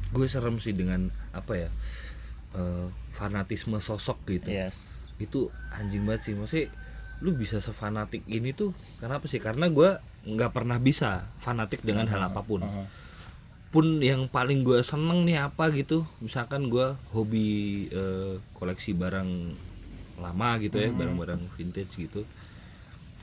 gue 0.09 0.25
serem 0.25 0.57
sih 0.57 0.73
dengan 0.73 1.07
apa 1.31 1.53
ya 1.55 1.69
eh, 2.51 2.87
fanatisme 3.09 3.77
sosok 3.79 4.16
gitu 4.27 4.49
Yes. 4.49 5.12
itu 5.16 5.47
anjing 5.71 6.03
banget 6.03 6.23
sih 6.23 6.33
maksudnya 6.33 6.73
lu 7.19 7.35
bisa 7.35 7.59
sefanatik 7.59 8.25
ini 8.25 8.51
tuh 8.51 8.71
kenapa 8.97 9.27
sih 9.27 9.37
karena 9.37 9.69
gue 9.69 10.01
nggak 10.25 10.49
pernah 10.51 10.79
bisa 10.79 11.29
fanatik 11.37 11.83
dengan 11.83 12.07
hal 12.07 12.25
apa 12.25 12.41
pun 12.41 12.62
Heeh. 12.62 12.87
pun 13.69 14.01
yang 14.01 14.25
paling 14.27 14.62
gue 14.62 14.81
seneng 14.81 15.23
nih 15.23 15.45
apa 15.45 15.69
gitu 15.71 16.09
misalkan 16.19 16.66
gue 16.66 16.89
hobi 17.11 17.49
eh, 17.87 18.41
koleksi 18.55 18.95
barang 18.95 19.29
lama 20.16 20.49
gitu 20.57 20.79
ya 20.79 20.89
Hmm. 20.89 20.97
barang-barang 20.97 21.43
vintage 21.53 22.01
gitu 22.01 22.25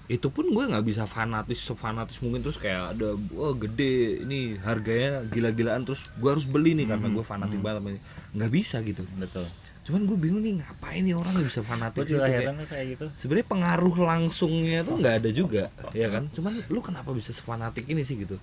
itu 0.06 0.30
pun 0.30 0.46
gue 0.54 0.64
nggak 0.70 0.86
bisa 0.86 1.10
fanatis 1.10 1.66
sefanatis 1.66 2.22
mungkin 2.22 2.46
terus 2.46 2.62
kayak 2.62 2.94
ada 2.94 3.18
wah 3.34 3.58
gede 3.58 4.22
ini 4.22 4.54
harganya 4.62 5.26
gila-gilaan 5.26 5.82
terus 5.82 6.06
gue 6.22 6.30
harus 6.30 6.46
beli 6.46 6.78
nih 6.78 6.86
karena 6.86 7.10
gue 7.10 7.26
fanatik 7.26 7.58
banget 7.58 7.82
sama 7.82 7.90
ini. 7.90 8.02
nggak 8.38 8.52
bisa 8.54 8.78
gitu 8.86 9.02
Betul. 9.18 9.50
cuman 9.90 10.02
gue 10.06 10.18
bingung 10.22 10.42
nih 10.46 10.62
ngapain 10.62 11.02
nih 11.02 11.18
orang 11.18 11.34
nggak 11.34 11.48
bisa 11.50 11.62
fanatik 11.66 12.00
Gue 12.06 12.10
gitu 12.14 12.22
kayak 12.22 12.54
kayak 12.70 12.86
gitu. 12.94 13.06
sebenarnya 13.18 13.48
pengaruh 13.50 13.96
langsungnya 13.98 14.80
tuh 14.86 14.96
nggak 15.02 15.16
ada 15.26 15.30
juga 15.34 15.64
ya 15.98 16.08
kan 16.14 16.30
cuman 16.30 16.54
lu 16.70 16.80
kenapa 16.86 17.10
bisa 17.10 17.34
sefanatik 17.34 17.90
ini 17.90 18.06
sih 18.06 18.18
gitu 18.22 18.38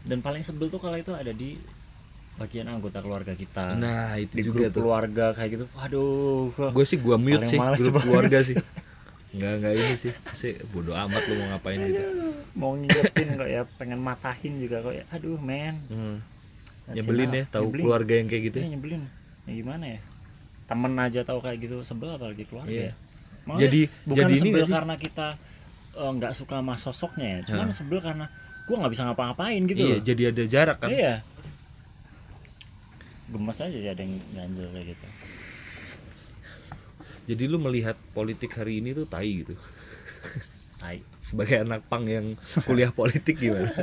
Dan 0.00 0.24
paling 0.24 0.40
sebel 0.40 0.72
tuh 0.72 0.80
kalau 0.80 0.96
itu 0.96 1.12
ada 1.12 1.28
di 1.28 1.60
bagian 2.40 2.72
anggota 2.72 3.04
keluarga 3.04 3.36
kita. 3.36 3.76
nah 3.76 4.16
itu 4.16 4.32
di 4.32 4.48
juga 4.48 4.64
grup 4.64 4.72
tuh 4.72 4.80
keluarga 4.80 5.24
kayak 5.36 5.50
gitu. 5.60 5.64
Waduh. 5.76 6.72
gue 6.72 6.84
sih 6.88 6.96
gua 6.96 7.20
mute 7.20 7.44
sih 7.44 7.60
grup 7.60 8.00
banget 8.00 8.04
keluarga 8.08 8.38
sih. 8.40 8.56
Nggak 9.30 9.52
nggak 9.58 9.72
ini 9.74 9.94
sih. 9.94 10.12
Sih 10.32 10.52
bodoh 10.68 10.92
amat 10.92 11.22
lu 11.24 11.34
mau 11.36 11.54
ngapain 11.54 11.78
gitu. 11.78 12.02
Mau 12.52 12.72
ngingetin 12.74 13.28
kok 13.34 13.46
ya 13.46 13.62
pengen 13.78 13.98
matahin 13.98 14.58
juga 14.58 14.80
kok 14.80 14.92
ya. 14.92 15.04
Aduh 15.10 15.38
men. 15.38 15.76
Hmm. 15.86 16.16
Nyebelin 16.90 17.30
ya 17.30 17.44
tahu 17.46 17.70
Nyebelin. 17.70 17.82
keluarga 17.84 18.14
yang 18.14 18.26
kayak 18.26 18.42
gitu 18.44 18.58
Iya, 18.58 18.68
nyebelin. 18.68 19.02
Ya 19.46 19.52
gimana 19.54 19.84
ya? 19.86 20.00
Temen 20.66 20.92
aja 20.96 21.20
tahu 21.22 21.38
kayak 21.38 21.58
gitu 21.60 21.76
sebel 21.80 22.10
apalagi 22.10 22.42
keluarga 22.44 22.66
Iya. 22.68 22.90
ya. 22.90 22.92
Maksudnya 23.40 23.62
Jadi- 23.64 23.86
bukan 24.04 24.20
jadi 24.20 24.32
ini 24.32 24.40
sebel 24.44 24.64
sih? 24.64 24.74
karena 24.74 24.94
kita 24.96 25.26
eh, 25.92 26.10
nggak 26.12 26.32
suka 26.32 26.54
sama 26.58 26.74
sosoknya 26.76 27.26
ya. 27.26 27.38
Cuman 27.46 27.70
Hah. 27.70 27.74
sebel 27.74 27.98
karena 27.98 28.26
gua 28.66 28.76
nggak 28.78 28.92
bisa 28.92 29.02
ngapa-ngapain 29.04 29.62
gitu 29.64 29.80
iya 29.80 29.96
loh. 29.96 30.02
jadi 30.02 30.22
ada 30.28 30.42
jarak 30.44 30.76
kan? 30.78 30.90
Iya. 30.90 31.14
Gemes 33.28 33.58
aja 33.58 33.78
ada 33.86 34.02
yang 34.02 34.14
ganjel 34.32 34.66
kayak 34.68 34.86
gitu 34.90 35.06
jadi 37.30 37.46
lu 37.46 37.62
melihat 37.62 37.94
politik 38.10 38.50
hari 38.58 38.82
ini 38.82 38.90
tuh 38.90 39.06
tai 39.06 39.46
gitu. 39.46 39.54
Tai. 40.82 40.98
Sebagai 41.30 41.62
anak 41.62 41.86
pang 41.86 42.02
yang 42.02 42.34
kuliah 42.66 42.90
politik 42.90 43.38
gimana? 43.38 43.70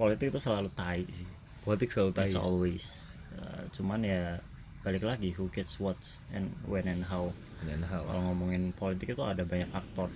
Politik 0.00 0.34
itu 0.34 0.40
selalu 0.42 0.70
tai 0.74 1.06
sih. 1.06 1.28
Politik 1.62 1.94
selalu 1.94 2.10
tai 2.10 2.26
It's 2.26 2.34
always 2.34 3.12
Eh, 3.42 3.62
cuman 3.72 4.00
ya 4.04 4.38
balik 4.82 5.06
lagi 5.06 5.30
who 5.32 5.46
gets 5.54 5.78
what 5.78 5.98
and 6.34 6.50
when 6.66 6.84
and 6.90 7.02
how. 7.06 7.30
Dan 7.62 7.80
hal 7.86 8.02
kalau 8.04 8.22
ngomongin 8.32 8.74
politik 8.74 9.14
itu 9.14 9.22
ada 9.22 9.46
banyak 9.46 9.70
aktor. 9.72 10.10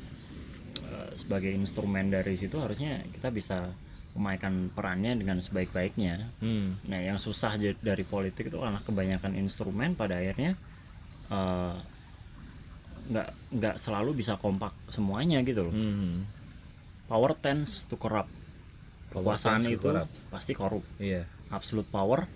Eh, 0.82 1.10
sebagai 1.16 1.50
instrumen 1.54 2.10
dari 2.12 2.36
situ 2.36 2.58
harusnya 2.60 3.02
kita 3.14 3.32
bisa 3.32 3.72
memainkan 4.16 4.72
perannya 4.72 5.12
dengan 5.16 5.40
sebaik-baiknya. 5.44 6.32
Hmm. 6.40 6.80
nah 6.88 6.96
yang 6.96 7.20
susah 7.20 7.60
dari 7.60 8.04
politik 8.04 8.48
itu 8.48 8.56
karena 8.56 8.80
kebanyakan 8.80 9.36
instrumen 9.36 9.92
pada 9.92 10.16
akhirnya 10.16 10.56
eh, 11.28 11.74
nggak 13.06 13.28
nggak 13.52 13.74
selalu 13.76 14.10
bisa 14.14 14.34
kompak 14.34 14.74
semuanya 14.88 15.40
gitu 15.40 15.62
loh 15.62 15.72
Hmm. 15.72 16.26
power 17.06 17.32
tends 17.34 17.84
to 17.84 17.94
corrupt 17.94 18.30
kekuasaan 19.08 19.62
itu 19.64 19.78
corrupt. 19.80 20.10
pasti 20.28 20.52
korup 20.52 20.82
iya 20.98 21.22
absolute 21.48 21.86
power 21.86 22.26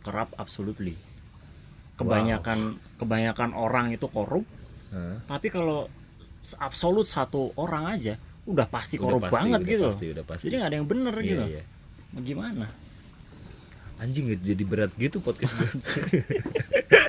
corrupt 0.00 0.32
absolutely 0.34 0.96
kebanyakan 1.94 2.74
kebanyakan 2.96 3.52
orang 3.52 3.90
itu 3.90 4.06
korup 4.06 4.42
Hah? 4.90 5.20
tapi 5.28 5.48
kalau 5.48 5.86
absolut 6.58 7.04
satu 7.04 7.52
orang 7.54 7.88
aja 7.90 8.16
udah 8.44 8.66
pasti 8.66 8.96
Udah 8.96 9.04
korup 9.06 9.20
pasti, 9.22 9.34
banget 9.34 9.58
udah 9.58 9.70
gitu 9.70 9.84
pasti, 9.86 10.06
udah 10.10 10.24
pasti. 10.24 10.44
jadi 10.44 10.54
nggak 10.56 10.68
ada 10.68 10.76
yang 10.76 10.88
bener 10.88 11.14
Iya, 11.14 11.24
gitu 11.24 11.44
iya. 11.50 11.62
gimana 12.16 12.66
anjing 13.94 14.26
jadi 14.34 14.64
berat 14.64 14.92
gitu 14.94 15.18
podcast 15.18 15.54
gue 15.54 15.68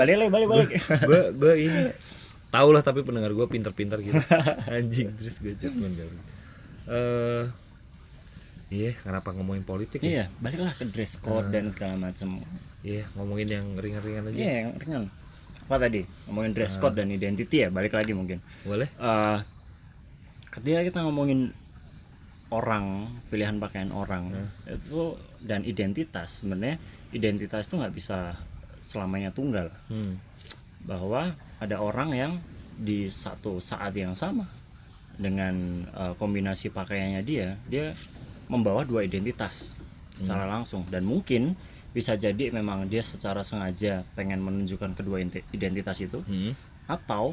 balik 0.00 0.14
lagi 0.20 0.30
balik 0.30 0.48
balik. 0.48 0.68
Gue 1.04 1.22
gue 1.36 1.54
ini. 1.68 1.82
Tau 2.54 2.70
lah 2.70 2.86
tapi 2.86 3.02
pendengar 3.02 3.34
gue 3.34 3.46
pinter-pinter 3.50 3.98
gitu. 3.98 4.18
Anjing 4.70 5.10
terus 5.18 5.42
gue 5.42 5.54
jatuh 5.58 5.90
eh 6.84 7.48
iya 8.68 8.92
kenapa 9.00 9.32
ngomongin 9.32 9.64
politik 9.64 10.04
ya? 10.04 10.08
Iya 10.08 10.24
baliklah 10.38 10.74
ke 10.76 10.84
dress 10.88 11.16
code 11.16 11.48
dan 11.48 11.72
segala 11.72 11.96
macam 11.96 12.44
iya 12.84 13.08
ngomongin 13.16 13.48
yang 13.48 13.66
ringan-ringan 13.74 14.30
aja. 14.30 14.36
Iya 14.36 14.52
yang 14.52 14.70
ringan. 14.76 15.02
Apa 15.64 15.80
tadi? 15.80 16.04
Ngomongin 16.28 16.52
dress 16.52 16.76
code 16.76 17.00
dan 17.00 17.08
identity 17.08 17.64
ya 17.64 17.68
balik 17.72 17.96
lagi 17.96 18.12
mungkin. 18.12 18.44
Boleh. 18.68 18.86
Eh 19.00 19.38
ketika 20.52 20.80
kita 20.86 20.98
ngomongin 21.08 21.50
orang 22.54 23.10
pilihan 23.32 23.58
pakaian 23.58 23.90
orang 23.90 24.30
itu 24.70 25.18
dan 25.42 25.66
identitas 25.66 26.38
sebenarnya 26.38 26.78
identitas 27.10 27.66
itu 27.66 27.74
nggak 27.82 27.94
bisa 27.94 28.38
selamanya 28.84 29.32
tunggal. 29.32 29.72
Hmm. 29.88 30.20
bahwa 30.84 31.32
ada 31.64 31.80
orang 31.80 32.12
yang 32.12 32.32
di 32.76 33.08
satu 33.08 33.56
saat 33.56 33.96
yang 33.96 34.12
sama 34.12 34.44
dengan 35.16 35.88
eh, 35.88 36.12
kombinasi 36.20 36.68
pakaiannya 36.68 37.24
dia 37.24 37.56
dia 37.64 37.96
membawa 38.52 38.84
dua 38.84 39.08
identitas 39.08 39.72
secara 40.12 40.44
langsung. 40.44 40.84
Dan 40.92 41.08
mungkin 41.08 41.56
bisa 41.96 42.20
jadi 42.20 42.52
memang 42.52 42.84
dia 42.84 43.00
secara 43.00 43.40
sengaja 43.40 44.04
pengen 44.12 44.44
menunjukkan 44.44 44.92
kedua 44.92 45.24
identitas 45.56 46.04
itu. 46.04 46.20
Hmm. 46.28 46.52
atau 46.84 47.32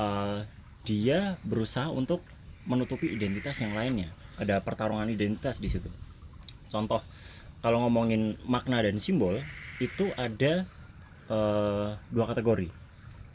eh, 0.00 0.48
dia 0.88 1.36
berusaha 1.44 1.92
untuk 1.92 2.24
menutupi 2.64 3.12
identitas 3.12 3.60
yang 3.60 3.76
lainnya. 3.76 4.08
Ada 4.40 4.64
pertarungan 4.64 5.04
identitas 5.12 5.60
di 5.60 5.68
situ. 5.68 5.92
Contoh 6.72 7.04
kalau 7.60 7.84
ngomongin 7.84 8.40
makna 8.48 8.80
dan 8.80 8.96
simbol 8.96 9.40
itu 9.76 10.10
ada 10.14 10.64
eh, 11.26 11.88
dua 12.08 12.24
kategori 12.26 12.68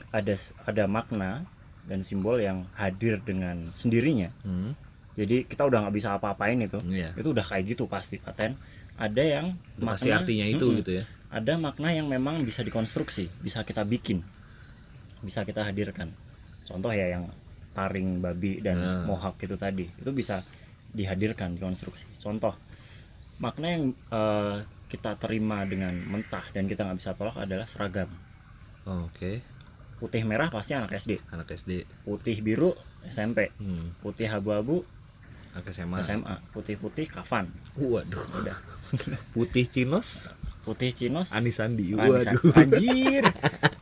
ada 0.10 0.34
ada 0.64 0.84
makna 0.86 1.44
dan 1.84 2.02
simbol 2.02 2.38
yang 2.38 2.70
hadir 2.74 3.18
dengan 3.20 3.74
sendirinya 3.74 4.30
Hmm. 4.42 4.74
jadi 5.14 5.44
kita 5.44 5.66
udah 5.66 5.84
nggak 5.84 5.96
bisa 5.96 6.14
apa-apain 6.14 6.58
itu 6.58 6.80
Iya. 6.82 7.12
itu 7.14 7.30
udah 7.30 7.44
kayak 7.44 7.64
gitu 7.68 7.84
pasti 7.86 8.18
paten 8.18 8.54
ada 8.96 9.20
yang 9.22 9.56
Udah 9.76 9.96
pasti 9.96 10.10
artinya 10.10 10.46
itu 10.46 10.66
Mm-mm. 10.66 10.80
gitu 10.80 10.92
ya 10.98 11.04
ada 11.30 11.54
makna 11.56 11.90
yang 11.90 12.06
memang 12.06 12.42
bisa 12.42 12.62
dikonstruksi 12.62 13.30
bisa 13.40 13.62
kita 13.62 13.82
bikin 13.84 14.22
bisa 15.20 15.44
kita 15.44 15.62
hadirkan 15.62 16.10
contoh 16.64 16.90
ya 16.90 17.12
yang 17.12 17.26
taring 17.72 18.18
babi 18.20 18.60
dan 18.60 18.78
Nah. 18.78 19.04
mohawk 19.06 19.38
itu 19.38 19.56
tadi 19.56 19.86
itu 19.90 20.12
bisa 20.12 20.42
dihadirkan 20.90 21.54
dikonstruksi 21.54 22.08
contoh 22.18 22.54
makna 23.38 23.68
yang 23.70 23.84
eh, 24.10 24.58
kita 24.90 25.14
terima 25.22 25.62
dengan 25.70 25.94
mentah 25.94 26.42
dan 26.50 26.66
kita 26.66 26.82
nggak 26.82 26.98
bisa 26.98 27.14
tolak 27.14 27.38
adalah 27.38 27.70
seragam. 27.70 28.10
Oh, 28.90 29.06
oke. 29.06 29.40
Putih 30.02 30.26
merah 30.26 30.50
pasti 30.50 30.74
anak 30.74 30.96
SD 30.96 31.20
anak 31.30 31.52
SD 31.54 31.84
putih 32.08 32.40
biru 32.40 32.72
SMP 33.12 33.52
hmm. 33.60 34.00
putih 34.00 34.32
abu-abu 34.32 34.88
anak 35.52 35.76
SMA 35.76 36.00
SMA 36.02 36.36
putih-putih 36.56 37.06
kafan. 37.12 37.52
Waduh. 37.76 38.24
Udah. 38.42 38.58
Putih 39.36 39.70
cinos 39.70 40.32
putih 40.66 40.90
cinos 40.96 41.30
Anis 41.36 41.60
Sandi. 41.62 41.94
Waduh. 41.94 42.42
Anjir. 42.58 43.28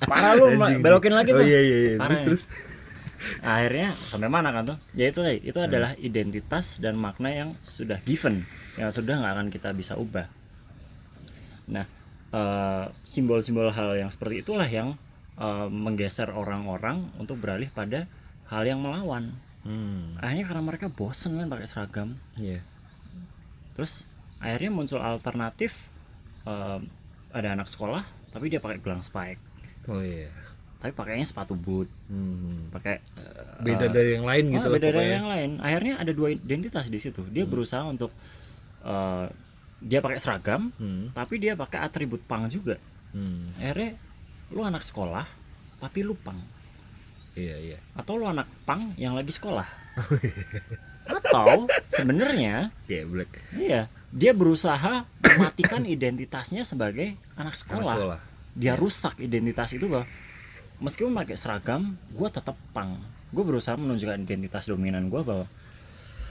Parah 0.03 0.35
lu 0.35 0.51
Anjing. 0.57 0.81
belokin 0.83 1.13
lagi 1.15 1.31
oh 1.31 1.39
tuh. 1.39 1.45
iya 1.47 1.59
iya, 1.63 1.77
iya. 1.77 1.91
Parah 2.01 2.19
terus 2.23 2.43
ya. 2.43 2.51
terus. 2.51 2.75
Akhirnya 3.43 3.89
sampai 3.97 4.29
mana 4.29 4.49
kan 4.53 4.63
tuh? 4.73 4.77
Ya 4.97 5.09
itu 5.13 5.19
tadi 5.21 5.37
Hmm. 5.39 5.49
itu 5.53 5.59
adalah 5.59 5.91
identitas 6.01 6.81
dan 6.81 6.97
makna 6.97 7.29
yang 7.29 7.49
sudah 7.61 8.01
given 8.03 8.43
yang 8.77 8.89
sudah 8.93 9.17
nggak 9.21 9.33
akan 9.37 9.47
kita 9.53 9.69
bisa 9.73 9.93
ubah 9.97 10.29
nah 11.67 11.85
eh, 12.33 12.85
simbol-simbol 13.03 13.69
hal 13.71 13.99
yang 13.99 14.09
seperti 14.11 14.41
itulah 14.41 14.67
yang 14.67 14.95
eh, 15.37 15.67
menggeser 15.67 16.31
orang-orang 16.31 17.11
untuk 17.19 17.37
beralih 17.39 17.69
pada 17.71 18.07
hal 18.47 18.63
yang 18.63 18.79
melawan 18.79 19.35
hmm. 19.67 20.19
akhirnya 20.23 20.45
karena 20.47 20.63
mereka 20.63 20.87
bosen 20.87 21.35
kan 21.37 21.47
pakai 21.51 21.67
seragam 21.67 22.15
iya 22.39 22.63
terus 23.75 24.07
akhirnya 24.39 24.71
muncul 24.71 24.99
alternatif 25.03 25.77
eh, 26.47 26.79
ada 27.35 27.49
anak 27.53 27.67
sekolah 27.67 28.07
tapi 28.31 28.47
dia 28.47 28.63
pakai 28.63 28.79
gelang 28.79 29.03
spike 29.03 29.39
oh 29.91 29.99
iya 29.99 30.31
tapi 30.77 30.93
pakainya 30.93 31.25
sepatu 31.25 31.57
boot 31.57 31.89
hmm. 32.07 32.69
pakai 32.69 33.01
beda 33.65 33.89
dari 33.89 34.13
yang 34.13 34.25
lain 34.29 34.53
gitu 34.53 34.69
Ah, 34.69 34.69
lah 34.69 34.77
beda 34.77 34.89
dari 34.93 35.09
yang 35.09 35.29
lain. 35.29 35.49
Akhirnya 35.57 35.93
ada 35.97 36.11
dua 36.13 36.29
identitas 36.29 36.85
di 36.93 37.01
situ. 37.01 37.25
Dia 37.33 37.49
berusaha 37.49 37.81
untuk 37.81 38.13
eh, 38.85 39.25
dia 39.77 40.01
pakai 40.01 40.17
seragam, 40.17 40.73
hmm. 40.77 41.13
tapi 41.13 41.37
dia 41.37 41.53
pakai 41.53 41.85
atribut 41.85 42.21
pang 42.25 42.49
juga. 42.49 42.81
Hmm. 43.13 43.53
Akhirnya 43.61 43.97
lu 44.53 44.61
anak 44.65 44.83
sekolah, 44.83 45.25
tapi 45.77 46.01
lu 46.01 46.17
pang. 46.17 46.37
iya 47.37 47.53
iya 47.61 47.77
Atau 47.93 48.17
lu 48.17 48.25
anak 48.25 48.49
pang 48.65 48.93
yang 48.97 49.13
lagi 49.13 49.29
sekolah. 49.29 49.67
Atau 51.07 51.69
sebenarnya 51.87 52.73
iya 52.89 53.07
black 53.07 53.31
iya 53.55 53.81
dia 54.11 54.31
berusaha 54.31 55.03
mematikan 55.19 55.83
identitasnya 55.83 56.63
sebagai 56.63 57.19
anak 57.35 57.53
Anak 57.53 57.55
sekolah. 57.55 57.95
sekolah 57.95 58.19
Dia 58.57 58.73
rusak 58.73 59.21
identitas 59.21 59.69
itu 59.77 59.85
bahwa 59.85 60.09
meskipun 60.81 61.13
pakai 61.13 61.37
seragam, 61.37 61.93
gue 62.09 62.29
tetap 62.31 62.57
pang. 62.73 62.97
Gue 63.29 63.43
berusaha 63.45 63.77
menunjukkan 63.77 64.23
identitas 64.23 64.65
dominan 64.65 65.11
gue 65.11 65.21
bahwa 65.21 65.45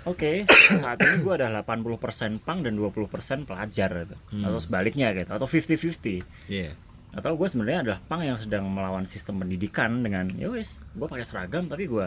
Oke, 0.07 0.47
saat 0.79 1.03
ini 1.03 1.19
gue 1.19 1.35
adalah 1.35 1.67
80% 1.67 2.39
pang 2.47 2.63
dan 2.63 2.79
20% 2.79 3.11
pelajar 3.43 3.91
gitu. 4.07 4.17
Hmm. 4.31 4.45
Atau 4.47 4.59
sebaliknya 4.63 5.11
gitu, 5.11 5.27
atau 5.35 5.51
50-50. 5.51 6.23
iya 6.47 6.79
Atau 7.11 7.35
gue 7.35 7.49
sebenarnya 7.51 7.81
adalah 7.83 7.99
pang 8.07 8.23
yang 8.23 8.39
sedang 8.39 8.71
melawan 8.71 9.03
sistem 9.11 9.43
pendidikan 9.43 10.07
dengan 10.07 10.31
ya 10.39 10.47
wis, 10.47 10.79
gue 10.95 11.07
pakai 11.11 11.27
seragam 11.27 11.67
tapi 11.67 11.91
gue 11.91 12.07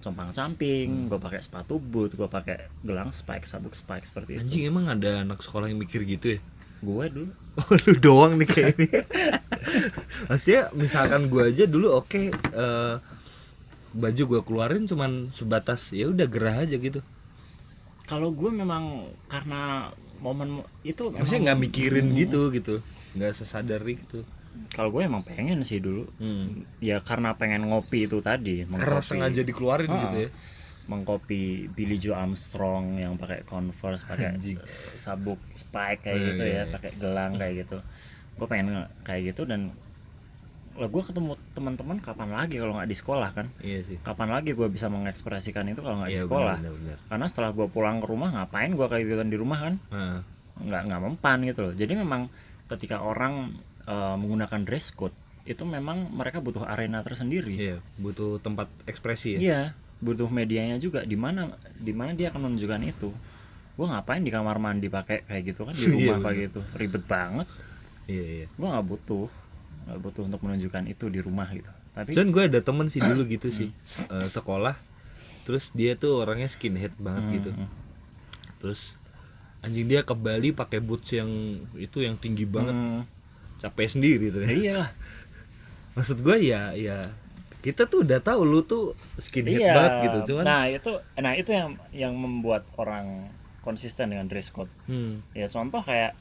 compang 0.00 0.32
camping, 0.32 1.12
gue 1.12 1.18
pakai 1.20 1.44
sepatu 1.44 1.76
boot, 1.76 2.16
gue 2.16 2.24
pakai 2.24 2.72
gelang 2.80 3.12
spike, 3.12 3.44
sabuk 3.44 3.76
spike 3.76 4.08
seperti 4.08 4.40
itu. 4.40 4.40
anjing 4.40 4.64
emang 4.72 4.88
ada 4.88 5.20
anak 5.20 5.44
sekolah 5.44 5.68
yang 5.68 5.76
mikir 5.76 6.08
gitu 6.08 6.38
ya 6.38 6.40
Gue 6.80 7.12
dulu 7.12 7.28
Oh 7.60 7.76
lu 7.84 7.92
doang 8.00 8.40
nih 8.40 8.48
kayak 8.48 8.80
ini 8.80 8.88
Maksudnya 10.32 10.72
misalkan 10.72 11.28
gua 11.28 11.52
aja 11.52 11.68
dulu 11.68 12.00
oke 12.00 12.32
eh, 12.32 12.94
Baju 13.92 14.22
gua 14.24 14.40
keluarin 14.40 14.84
cuman 14.84 15.28
sebatas 15.30 15.90
ya 15.90 16.06
udah 16.06 16.26
gerah 16.26 16.62
aja 16.62 16.76
gitu 16.76 17.02
kalau 18.02 18.30
gue 18.30 18.50
memang 18.50 19.06
karena 19.26 19.90
momen 20.18 20.66
itu 20.80 21.06
memang- 21.06 21.22
Maksudnya 21.22 21.42
nggak 21.46 21.60
mikirin 21.60 22.06
Hmm. 22.06 22.18
gitu 22.18 22.40
gitu 22.50 22.74
nggak 23.12 23.32
sesadar 23.32 23.82
itu 23.84 24.26
Kalau 24.68 24.90
gue 24.90 25.00
emang 25.00 25.22
pengen 25.22 25.62
sih 25.62 25.78
dulu. 25.78 26.10
hmm. 26.16 26.66
Ya 26.80 26.98
karena 26.98 27.34
pengen 27.34 27.62
ngopi 27.64 28.04
itu 28.04 28.18
tadi, 28.20 28.66
Karena 28.66 28.98
sengaja 28.98 29.40
dikeluarin 29.40 29.86
Ah, 29.88 30.02
gitu 30.04 30.16
ya 30.20 30.30
mengkopi 30.86 31.42
Billy 31.68 31.94
Joe 31.96 32.18
Armstrong 32.18 32.98
yang 32.98 33.14
pakai 33.14 33.46
Converse, 33.46 34.02
pakai 34.02 34.34
eh, 34.34 34.58
sabuk 34.96 35.38
spike 35.48 36.02
kayak 36.02 36.18
Oh, 36.18 36.26
gitu 36.26 36.42
iya, 36.42 36.50
ya, 36.50 36.58
iya. 36.58 36.64
pakai 36.68 36.90
gelang 36.98 37.32
kayak 37.36 37.54
gitu. 37.62 37.78
Gue 38.34 38.46
pengen 38.48 38.66
nge- 38.74 38.90
kayak 39.04 39.22
gitu 39.30 39.42
dan 39.44 39.70
lah 40.70 40.86
gue 40.86 41.02
ketemu 41.02 41.34
teman-teman 41.50 41.98
kapan 41.98 42.30
lagi 42.30 42.56
kalau 42.56 42.78
nggak 42.78 42.86
di 42.86 42.96
sekolah 42.96 43.30
kan? 43.34 43.46
Iya 43.58 43.80
sih. 43.82 43.96
Kapan 44.00 44.28
lagi 44.30 44.54
gue 44.54 44.68
bisa 44.68 44.86
mengekspresikan 44.86 45.66
itu 45.66 45.82
kalau 45.82 46.00
nggak 46.00 46.10
di 46.10 46.16
Iya 46.16 46.24
sekolah? 46.24 46.56
benar, 46.62 46.72
benar, 46.78 46.98
Karena 47.10 47.26
setelah 47.26 47.50
gue 47.50 47.66
pulang 47.66 47.98
ke 47.98 48.06
rumah 48.06 48.28
ngapain 48.30 48.70
gue 48.70 48.86
kayak 48.86 49.04
gitu 49.04 49.22
di 49.26 49.38
rumah 49.38 49.58
kan? 49.60 49.74
Nah, 49.90 50.18
nggak 50.60 50.82
nggak 50.86 51.00
mempan 51.02 51.38
gitu 51.42 51.60
loh. 51.66 51.74
Jadi 51.74 51.92
memang 51.94 52.30
ketika 52.66 53.02
orang 53.02 53.58
eh, 53.84 54.14
menggunakan 54.16 54.60
dress 54.62 54.94
code 54.94 55.12
itu 55.42 55.66
memang 55.66 56.12
mereka 56.12 56.38
butuh 56.38 56.62
arena 56.62 57.02
tersendiri. 57.02 57.50
Iya 57.56 57.76
butuh 57.98 58.38
tempat 58.38 58.70
ekspresi 58.86 59.36
ya? 59.36 59.40
Iya 59.40 59.60
butuh 59.98 60.30
medianya 60.30 60.78
juga. 60.78 61.02
Di 61.02 61.18
mana 61.18 61.50
di 61.76 61.90
mana 61.90 62.14
dia 62.14 62.30
akan 62.30 62.46
menunjukkan 62.46 62.80
itu? 62.86 63.10
Gua 63.74 63.96
ngapain 63.96 64.20
di 64.20 64.30
kamar 64.30 64.56
mandi 64.56 64.86
pakai 64.86 65.26
kayak 65.26 65.42
gitu 65.44 65.66
kan? 65.66 65.74
Di 65.74 65.82
Iya, 65.90 66.14
rumah 66.14 66.18
kayak 66.22 66.36
bener. 66.36 66.44
gitu. 66.46 66.60
Ribet 66.78 67.04
banget. 67.04 67.48
Iya 68.06 68.24
iya. 68.24 68.46
Gua 68.54 68.78
nggak 68.78 68.86
butuh 68.86 69.26
nggak 69.86 69.98
butuh 70.02 70.22
untuk 70.26 70.40
menunjukkan 70.44 70.84
itu 70.90 71.06
di 71.08 71.20
rumah 71.22 71.48
gitu. 71.52 71.70
Tapi 71.96 72.14
Cuman 72.14 72.28
gue 72.30 72.42
ada 72.50 72.60
temen 72.62 72.86
sih 72.88 73.00
dulu 73.02 73.22
gitu 73.26 73.48
sih. 73.58 73.68
Eh, 74.08 74.28
Sekolah 74.28 74.76
Terus 75.48 75.72
dia 75.74 75.96
tuh 75.98 76.20
orangnya 76.22 76.46
skinhead 76.46 76.94
banget 77.00 77.24
Hmm, 77.26 77.34
gitu. 77.40 77.50
hmm. 77.50 77.68
Terus 78.62 78.94
anjing 79.64 79.88
dia 79.88 80.06
ke 80.06 80.14
Bali 80.14 80.54
pakai 80.54 80.78
boots 80.78 81.10
yang 81.16 81.28
itu 81.74 82.04
yang 82.04 82.14
tinggi 82.20 82.44
banget. 82.46 82.76
Hmm, 82.76 83.02
capek 83.58 83.88
sendiri 83.98 84.30
tuh. 84.30 84.44
Ya 84.44 84.48
ya. 84.48 84.54
iyalah 84.54 84.90
Maksud 85.98 86.22
gue 86.22 86.36
ya 86.38 86.70
ya 86.78 87.02
kita 87.60 87.84
tuh 87.84 88.08
udah 88.08 88.24
tahu 88.24 88.40
lu 88.48 88.64
tuh 88.64 88.96
skinhead 89.20 89.60
iya. 89.60 89.76
banget 89.76 89.92
gitu 90.08 90.32
cuman 90.32 90.44
nah 90.48 90.64
itu 90.64 90.96
nah 91.20 91.32
itu 91.36 91.52
yang 91.52 91.76
yang 91.92 92.16
membuat 92.16 92.64
orang 92.80 93.28
konsisten 93.60 94.08
dengan 94.16 94.24
dress 94.24 94.48
code. 94.48 94.72
Hmm, 94.88 95.20
ya 95.36 95.44
contoh 95.52 95.84
kayak 95.84 96.16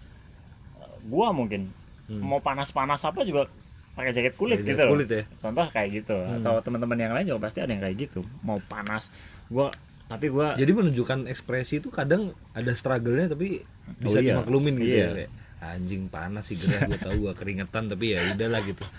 gua 1.07 1.31
mungkin 1.31 1.71
mau 2.11 2.39
panas-panas 2.39 3.01
apa 3.01 3.21
juga 3.21 3.45
pakai 3.91 4.09
jaket 4.09 4.33
kulit 4.33 4.59
Jaket 4.59 4.69
gitu 4.71 4.81
loh. 4.81 4.91
kulit 4.93 5.09
ya? 5.09 5.23
contoh 5.35 5.65
kayak 5.67 5.89
gitu 5.93 6.15
atau 6.15 6.53
teman-teman 6.59 6.97
yang 6.97 7.11
lain 7.11 7.25
juga 7.27 7.45
pasti 7.45 7.59
ada 7.59 7.69
yang 7.69 7.79
kayak 7.79 7.97
gitu 7.99 8.19
mau 8.41 8.57
panas 8.63 9.11
gua 9.45 9.69
tapi 10.05 10.25
gua 10.27 10.55
Jadi 10.55 10.71
menunjukkan 10.71 11.27
ekspresi 11.27 11.77
itu 11.77 11.89
kadang 11.89 12.29
ada 12.51 12.71
struggle-nya 12.71 13.29
tapi 13.29 13.61
bisa 13.95 14.17
iya. 14.17 14.33
dimaklumin 14.33 14.73
gitu 14.75 14.89
Iya. 14.89 15.03
ya. 15.03 15.11
Kayak, 15.15 15.31
Anjing 15.59 16.07
panas 16.07 16.47
sih 16.47 16.55
gerah 16.55 16.87
gue 16.87 16.95
tahu 16.97 17.15
gue 17.19 17.33
keringetan 17.35 17.91
tapi 17.91 18.15
ya 18.15 18.23
udahlah 18.31 18.63
gitu. 18.63 18.79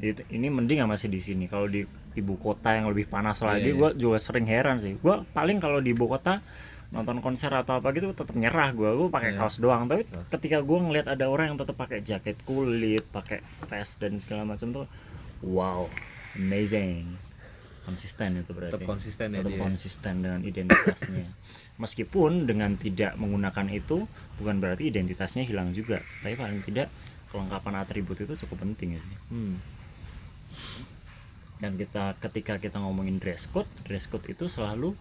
Itu- 0.00 0.26
ini 0.28 0.46
mending 0.48 0.78
nggak 0.78 0.90
masih 0.90 1.08
di 1.08 1.18
sini 1.18 1.44
kalau 1.46 1.64
di 1.66 1.82
ibu 2.14 2.34
kota 2.36 2.70
yang 2.72 2.86
lebih 2.86 3.06
panas 3.06 3.40
Iya, 3.40 3.46
lagi 3.48 3.70
iya. 3.70 3.74
gua 3.74 3.90
juga 3.92 4.18
sering 4.18 4.44
heran 4.44 4.76
sih 4.76 4.94
gua 4.96 5.26
paling 5.28 5.58
kalau 5.58 5.78
di 5.78 5.90
ibu 5.90 6.06
kota 6.06 6.38
nonton 6.94 7.18
konser 7.18 7.50
atau 7.50 7.76
apa 7.76 7.90
gitu 7.90 8.14
tetap 8.14 8.32
nyerah 8.32 8.70
gua. 8.70 8.94
Gua 8.94 9.08
pakai 9.10 9.34
Iya. 9.34 9.42
kaos 9.42 9.58
doang. 9.58 9.84
Tapi 9.84 10.06
ketika 10.30 10.62
gua 10.62 10.78
ngelihat 10.80 11.10
ada 11.10 11.26
orang 11.26 11.52
yang 11.52 11.58
tetap 11.58 11.74
pakai 11.74 12.00
jaket 12.00 12.38
kulit 12.42 13.02
pakai 13.10 13.42
vest 13.66 13.98
dan 13.98 14.16
segala 14.16 14.46
macam 14.46 14.70
tuh 14.72 14.86
wow 15.42 15.90
amazing. 16.34 17.10
Konsisten 17.84 18.40
itu 18.40 18.50
berarti. 18.50 18.80
Tetap 18.80 18.88
konsisten 18.88 19.26
ya 19.28 19.42
Tetap 19.42 19.52
dia. 19.52 19.60
konsisten 19.60 20.14
dengan 20.22 20.40
identitasnya. 20.40 21.26
Meskipun 21.82 22.46
dengan 22.46 22.72
tidak 22.74 23.12
menggunakan 23.14 23.66
itu 23.68 24.08
bukan 24.38 24.56
berarti 24.56 24.88
identitasnya 24.88 25.42
hilang 25.42 25.74
juga. 25.74 26.00
Tapi 26.22 26.32
paling 26.32 26.62
tidak 26.62 26.88
kelengkapan 27.28 27.74
atribut 27.76 28.16
itu 28.16 28.32
cukup 28.40 28.62
penting 28.62 28.94
ya 28.94 29.00
sih. 29.02 29.18
Hmm. 29.28 29.58
dan 31.56 31.74
kita 31.74 32.14
ketika 32.20 32.54
kita 32.58 32.76
ngomongin 32.76 33.16
dress 33.16 33.46
code 33.46 33.66
dress 33.82 34.04
code 34.04 34.26
itu 34.26 34.46
selalu 34.46 34.92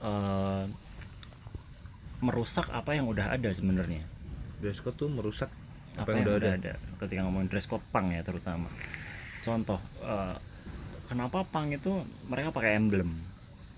eh, 0.00 0.64
merusak 2.20 2.68
apa 2.72 2.96
yang 2.96 3.06
udah 3.08 3.32
ada 3.36 3.50
sebenarnya? 3.52 4.04
Dress 4.60 4.80
code 4.80 4.96
tuh 4.96 5.08
merusak 5.12 5.52
apa, 5.96 6.12
yang, 6.12 6.28
udah 6.28 6.52
ada. 6.60 6.74
ketika 7.00 7.20
ngomongin 7.24 7.48
dress 7.48 7.68
code 7.68 7.84
punk 7.92 8.12
ya 8.12 8.22
terutama. 8.24 8.68
Contoh 9.40 9.80
eh, 10.04 10.36
kenapa 11.08 11.44
punk 11.48 11.76
itu 11.76 12.04
mereka 12.28 12.52
pakai 12.52 12.76
emblem? 12.76 13.10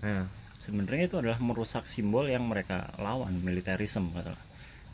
Nah, 0.02 0.26
sebenarnya 0.58 1.10
itu 1.10 1.16
adalah 1.18 1.38
merusak 1.38 1.86
simbol 1.86 2.26
yang 2.26 2.46
mereka 2.46 2.90
lawan 2.98 3.38
militerisme 3.42 4.10
katakanlah. 4.14 4.46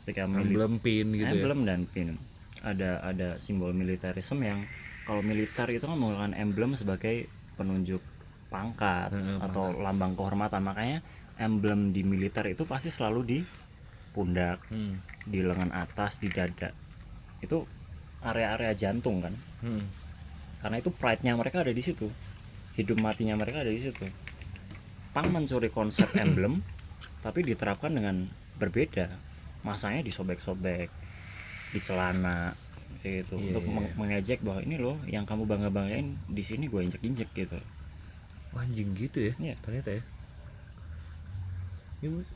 ketika 0.05 0.21
emblem 0.29 0.77
pin 0.77 1.07
gitu 1.17 1.25
ya. 1.25 1.33
emblem 1.33 1.59
dan 1.65 1.81
pin. 1.89 2.17
Ada 2.61 3.01
ada 3.01 3.29
simbol 3.41 3.73
militerisme 3.73 4.41
yang 4.41 4.65
kalau 5.05 5.21
militer 5.21 5.69
itu 5.69 5.85
kan 5.85 5.97
menggunakan 5.97 6.33
emblem 6.33 6.73
sebagai 6.73 7.29
penunjuk 7.57 8.01
pangkat 8.49 9.13
atau 9.41 9.73
lambang 9.77 10.17
kehormatan. 10.17 10.61
Makanya 10.65 10.99
emblem 11.37 11.91
di 11.91 12.01
militer 12.01 12.45
itu 12.45 12.63
pasti 12.63 12.87
selalu 12.87 13.21
di 13.21 13.39
pundak 14.11 14.63
Hmm. 14.67 14.95
di 15.21 15.39
lengan 15.39 15.71
atas 15.71 16.17
di 16.17 16.27
dada 16.27 16.71
itu 17.39 17.63
area-area 18.21 18.71
jantung 18.73 19.19
kan 19.19 19.35
Hmm. 19.59 19.83
karena 20.59 20.77
itu 20.77 20.89
pride-nya 20.89 21.33
mereka 21.33 21.61
ada 21.61 21.69
di 21.69 21.79
situ 21.79 22.07
hidup 22.75 22.97
matinya 22.97 23.35
mereka 23.35 23.61
ada 23.61 23.69
di 23.69 23.79
situ 23.79 24.07
pang 25.11 25.27
mencuri 25.27 25.67
konsep 25.67 26.07
emblem 26.17 26.63
tapi 27.19 27.41
diterapkan 27.41 27.91
dengan 27.91 28.27
berbeda 28.55 29.11
masanya 29.61 29.99
disobek-sobek 29.99 30.87
di 31.69 31.79
celana 31.79 32.53
gitu 33.01 33.35
Iya, 33.35 33.51
untuk 33.51 33.63
iya, 33.63 33.73
meng- 33.73 33.93
mengejek 33.95 34.39
bahwa 34.39 34.61
ini 34.61 34.77
loh 34.77 34.95
yang 35.05 35.23
kamu 35.23 35.43
bangga 35.43 35.69
banggain 35.69 36.15
di 36.25 36.39
sini 36.39 36.65
gue 36.65 36.81
injek 36.81 37.01
injek 37.01 37.29
gitu 37.35 37.59
Wah, 38.49 38.63
anjing 38.63 38.95
gitu 38.95 39.19
ya. 39.19 39.33
Iya. 39.35 39.55
Ternyata 39.59 39.89
ya. 39.91 40.01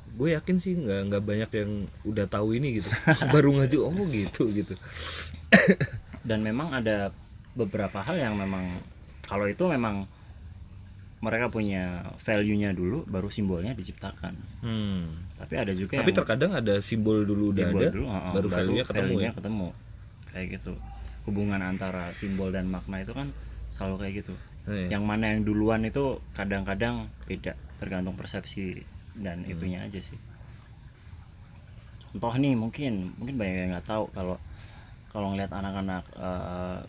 Gue 0.10 0.30
yakin 0.32 0.56
sih 0.58 0.74
nggak 0.76 1.00
nggak 1.08 1.24
banyak 1.24 1.52
yang 1.56 1.72
udah 2.04 2.26
tahu 2.26 2.54
ini 2.54 2.82
gitu. 2.82 2.90
Baru 3.34 3.56
ngaju 3.56 3.78
oh 3.86 4.06
gitu 4.08 4.50
gitu. 4.52 4.74
dan 6.30 6.40
memang 6.42 6.74
ada 6.74 7.10
beberapa 7.54 8.00
hal 8.00 8.16
yang 8.16 8.36
memang 8.36 8.70
kalau 9.24 9.46
itu 9.46 9.66
memang 9.66 10.06
mereka 11.20 11.52
punya 11.52 12.08
value-nya 12.24 12.72
dulu 12.72 13.04
baru 13.04 13.28
simbolnya 13.28 13.76
diciptakan 13.76 14.40
Hmm. 14.64 15.28
tapi 15.36 15.60
ada 15.60 15.76
juga 15.76 16.00
Tapi 16.00 16.12
yang 16.12 16.20
terkadang 16.24 16.52
ada 16.56 16.80
simbol 16.80 17.28
dulu 17.28 17.52
udah 17.52 17.66
simbol 17.68 17.82
ada, 17.84 17.90
dulu, 17.92 18.06
uh-uh, 18.08 18.34
baru 18.34 18.48
value-nya 18.48 18.84
ketemu 18.88 19.16
ya. 19.20 19.32
ketemu. 19.36 19.68
kayak 20.30 20.48
gitu 20.56 20.74
hubungan 21.28 21.60
antara 21.60 22.14
simbol 22.16 22.54
dan 22.56 22.72
makna 22.72 23.04
itu 23.04 23.12
kan 23.12 23.28
selalu 23.68 23.96
kayak 24.00 24.14
gitu 24.24 24.34
Iya. 24.70 24.96
yang 25.00 25.04
mana 25.04 25.34
yang 25.34 25.42
duluan 25.44 25.82
itu 25.82 26.22
kadang-kadang 26.38 27.10
beda 27.26 27.58
tergantung 27.82 28.14
persepsi 28.14 28.86
dan 29.16 29.42
Hmm. 29.42 29.52
itunya 29.52 29.80
aja 29.82 29.98
sih 29.98 30.18
contoh 32.10 32.34
nih 32.36 32.54
mungkin 32.54 33.14
mungkin 33.16 33.36
banyak 33.38 33.56
yang 33.56 33.72
nggak 33.72 33.88
tahu 33.88 34.10
kalau 34.12 34.36
kalau 35.08 35.28
ngeliat 35.32 35.52
anak-anak 35.52 36.04
eh, 36.12 36.80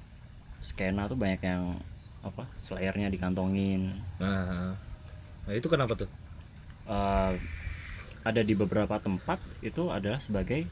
skena 0.61 1.05
tuh 1.05 1.17
banyak 1.17 1.41
yang 1.41 1.77
apa 2.21 2.45
slayernya 2.55 3.09
dikantongin 3.09 3.97
Nah, 4.17 4.77
nah 5.45 5.53
itu 5.53 5.67
kenapa 5.67 5.93
tuh? 5.95 6.09
eh, 6.87 7.33
ada 8.21 8.41
di 8.41 8.53
beberapa 8.53 8.97
tempat 8.97 9.41
itu 9.61 9.89
adalah 9.89 10.21
sebagai 10.21 10.65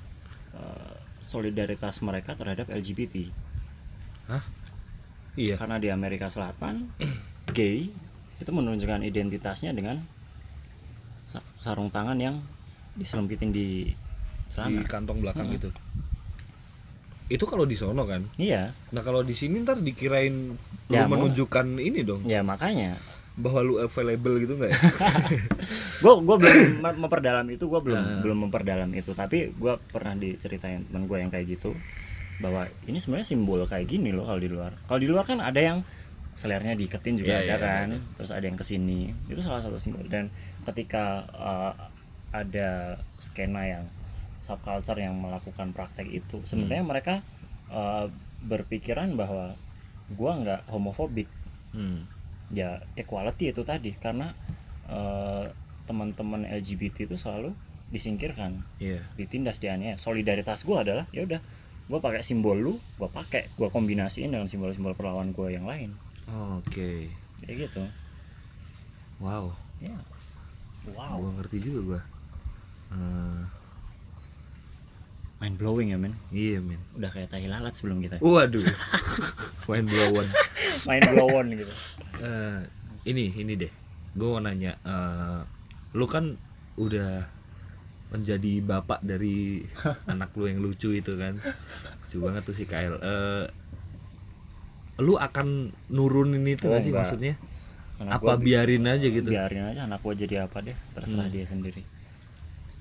eh, 0.53 0.95
solidaritas 1.21 2.01
mereka 2.01 2.33
terhadap 2.33 2.69
LGBT 2.69 3.29
Iya. 5.35 5.55
karena 5.55 5.79
di 5.79 5.89
Amerika 5.89 6.29
Selatan 6.29 6.91
gay 7.49 7.89
itu 8.37 8.51
menunjukkan 8.51 9.01
identitasnya 9.03 9.73
dengan 9.73 10.03
sarung 11.59 11.89
tangan 11.89 12.17
yang 12.17 12.41
diselempitin 12.95 13.51
di 13.51 13.87
Di 13.87 13.95
celana 14.51 14.81
kantong 14.83 15.21
belakang 15.21 15.45
Hmm. 15.45 15.55
gitu. 15.55 15.69
Itu 17.29 17.45
kalau 17.45 17.63
di 17.63 17.75
sono 17.75 18.03
kan. 18.03 18.25
iya 18.35 18.73
Nah 18.89 19.03
kalau 19.03 19.21
di 19.21 19.33
sini 19.33 19.61
ntar 19.61 19.77
dikirain 19.79 20.57
lu 20.57 20.57
Ya, 20.91 21.05
mau- 21.05 21.21
menunjukkan 21.21 21.77
ini 21.77 22.01
dong 22.01 22.25
ya 22.25 22.41
makanya 22.41 22.97
bahwa 23.37 23.61
lu 23.61 23.79
available 23.79 24.35
gitu 24.41 24.57
nggak 24.57 24.67
ya? 24.67 24.79
gue 26.03 26.13
gue 26.17 26.37
belum 26.39 26.57
mem- 26.81 26.99
memperdalam 26.99 27.47
itu 27.47 27.65
gue 27.65 27.81
belum 27.83 28.01
Ah. 28.01 28.19
belum 28.19 28.39
memperdalam 28.43 28.91
itu 28.91 29.13
tapi 29.13 29.53
gue 29.53 29.73
pernah 29.85 30.17
diceritain 30.17 30.83
teman 30.83 31.05
gue 31.05 31.19
yang 31.19 31.29
kayak 31.29 31.47
gitu 31.47 31.71
bahwa 32.39 32.65
ini 32.83 32.97
sebenarnya 32.97 33.29
simbol 33.29 33.63
kayak 33.63 33.85
gini 33.87 34.11
loh 34.11 34.25
kalau 34.25 34.41
di 34.41 34.49
luar 34.49 34.73
kalau 34.83 34.97
di 34.97 35.07
luar 35.07 35.23
kan 35.23 35.39
ada 35.39 35.61
yang 35.61 35.85
selernya 36.33 36.73
diiketin 36.73 37.15
juga 37.17 37.37
Iya, 37.37 37.39
ada 37.45 37.47
iya, 37.53 37.57
kan 37.61 37.89
terus 38.17 38.31
ada 38.31 38.43
yang 38.43 38.55
ke 38.55 38.65
sini 38.65 39.11
itu 39.27 39.39
salah 39.39 39.61
satu 39.61 39.77
simbol 39.77 40.03
dan 40.05 40.33
ketika 40.69 41.05
uh, 41.31 41.73
ada 42.31 42.97
skena 43.19 43.65
yang 43.65 43.85
subculture 44.39 44.97
yang 44.97 45.17
melakukan 45.17 45.73
praktek 45.73 46.07
itu 46.07 46.45
sebenarnya 46.45 46.85
mereka 46.85 47.15
uh, 47.69 48.07
berpikiran 48.41 49.13
bahwa 49.13 49.57
gua 50.11 50.33
nggak 50.37 50.61
homofobik 50.69 51.29
Hmm. 51.69 52.09
ya 52.49 52.81
equality 52.97 53.53
itu 53.53 53.61
tadi 53.61 53.93
karena 53.93 54.33
eh, 54.89 55.45
teman-teman 55.85 56.49
LGBT 56.49 57.05
itu 57.05 57.13
selalu 57.13 57.53
disingkirkan 57.93 58.65
Iya. 58.79 59.05
ditindas 59.17 59.61
dianiaya 59.61 60.01
solidaritas 60.01 60.65
gue 60.65 60.73
adalah 60.73 61.05
ya 61.13 61.29
udah 61.29 61.45
gue 61.85 61.99
pakai 62.01 62.25
simbol 62.25 62.57
lu 62.57 62.75
gue 62.97 63.05
pakai 63.07 63.53
gue 63.53 63.69
kombinasiin 63.69 64.33
dengan 64.33 64.49
simbol-simbol 64.49 64.93
perlawan 64.93 65.29
gue 65.29 65.49
yang 65.51 65.69
lain 65.69 65.93
Oke. 66.57 67.13
kayak 67.45 67.69
gitu 67.69 67.85
Wow. 69.21 69.53
ya 69.79 69.93
wow 70.93 71.17
Gua 71.19 71.31
ngerti 71.37 71.57
juga 71.59 71.81
gua. 71.83 72.01
Eh, 72.89 73.41
mind 75.39 75.57
blowing 75.57 75.89
ya 75.89 75.99
men 75.99 76.15
iya 76.29 76.59
men. 76.59 76.81
udah 76.95 77.09
kayak 77.09 77.29
tai 77.29 77.47
lalat 77.47 77.71
sebelum 77.71 78.01
kita 78.01 78.19
Waduh. 78.19 78.65
Main 79.69 79.85
blown. 79.85 80.27
mind 80.85 81.05
blown 81.09 81.47
gitu 81.55 81.73
Eh, 82.19 82.59
ini 83.07 83.31
ini 83.33 83.55
deh 83.55 83.71
gue 84.11 84.27
mau 84.27 84.41
nanya 84.41 84.75
eh, 84.81 85.41
lu 85.93 86.05
kan 86.05 86.35
udah 86.75 87.23
menjadi 88.09 88.53
bapak 88.61 88.99
dari 89.01 89.63
anak 90.11 90.33
lu 90.33 90.49
yang 90.49 90.59
lucu 90.59 90.91
itu 90.91 91.15
kan 91.15 91.39
lucu 91.39 92.17
banget 92.19 92.43
tuh 92.43 92.57
si 92.57 92.65
Kyle 92.65 92.99
Eh, 92.99 93.47
lu 94.99 95.15
akan 95.15 95.71
nurunin 95.87 96.43
itu 96.43 96.67
Oh, 96.67 96.75
nggak 96.75 96.81
sih 96.81 96.91
enggak. 96.91 97.05
maksudnya 97.05 97.35
Anak 97.99 98.13
apa 98.17 98.25
gua 98.25 98.35
bi- 98.37 98.47
biarin 98.49 98.85
aja 98.85 99.07
gitu? 99.07 99.27
Biarin 99.27 99.65
aja 99.67 99.81
anak 99.85 100.01
gue 100.01 100.15
jadi 100.17 100.47
apa 100.47 100.63
deh 100.63 100.77
terserah 100.93 101.27
Hmm. 101.27 101.35
dia 101.35 101.45
sendiri. 101.45 101.83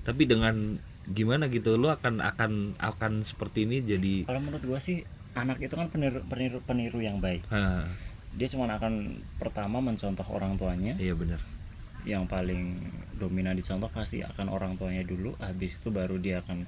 Tapi 0.02 0.22
dengan 0.24 0.78
gimana 1.08 1.48
gitu 1.48 1.74
lu 1.74 1.88
akan 1.88 2.20
akan 2.20 2.52
akan 2.76 3.12
seperti 3.22 3.64
ini 3.64 3.80
jadi 3.80 4.24
kalau 4.24 4.38
menurut 4.38 4.60
gue 4.62 4.76
sih 4.78 4.96
anak 5.32 5.56
itu 5.58 5.72
kan 5.72 5.88
peniru 5.88 6.20
peniru, 6.22 6.60
peniru 6.60 7.00
yang 7.00 7.18
baik. 7.18 7.42
Ah, 7.48 7.88
dia 8.30 8.46
cuma 8.46 8.68
akan 8.68 9.16
pertama 9.36 9.80
mencontoh 9.80 10.24
orang 10.28 10.54
tuanya. 10.54 10.94
Iya 10.94 11.12
benar. 11.12 11.40
Yang 12.04 12.24
paling 12.26 12.62
dominan 13.16 13.52
dicontoh 13.52 13.88
pasti 13.88 14.20
akan 14.20 14.46
orang 14.48 14.76
tuanya 14.76 15.02
dulu 15.02 15.34
habis 15.38 15.74
itu 15.74 15.88
baru 15.88 16.14
dia 16.16 16.40
akan 16.40 16.62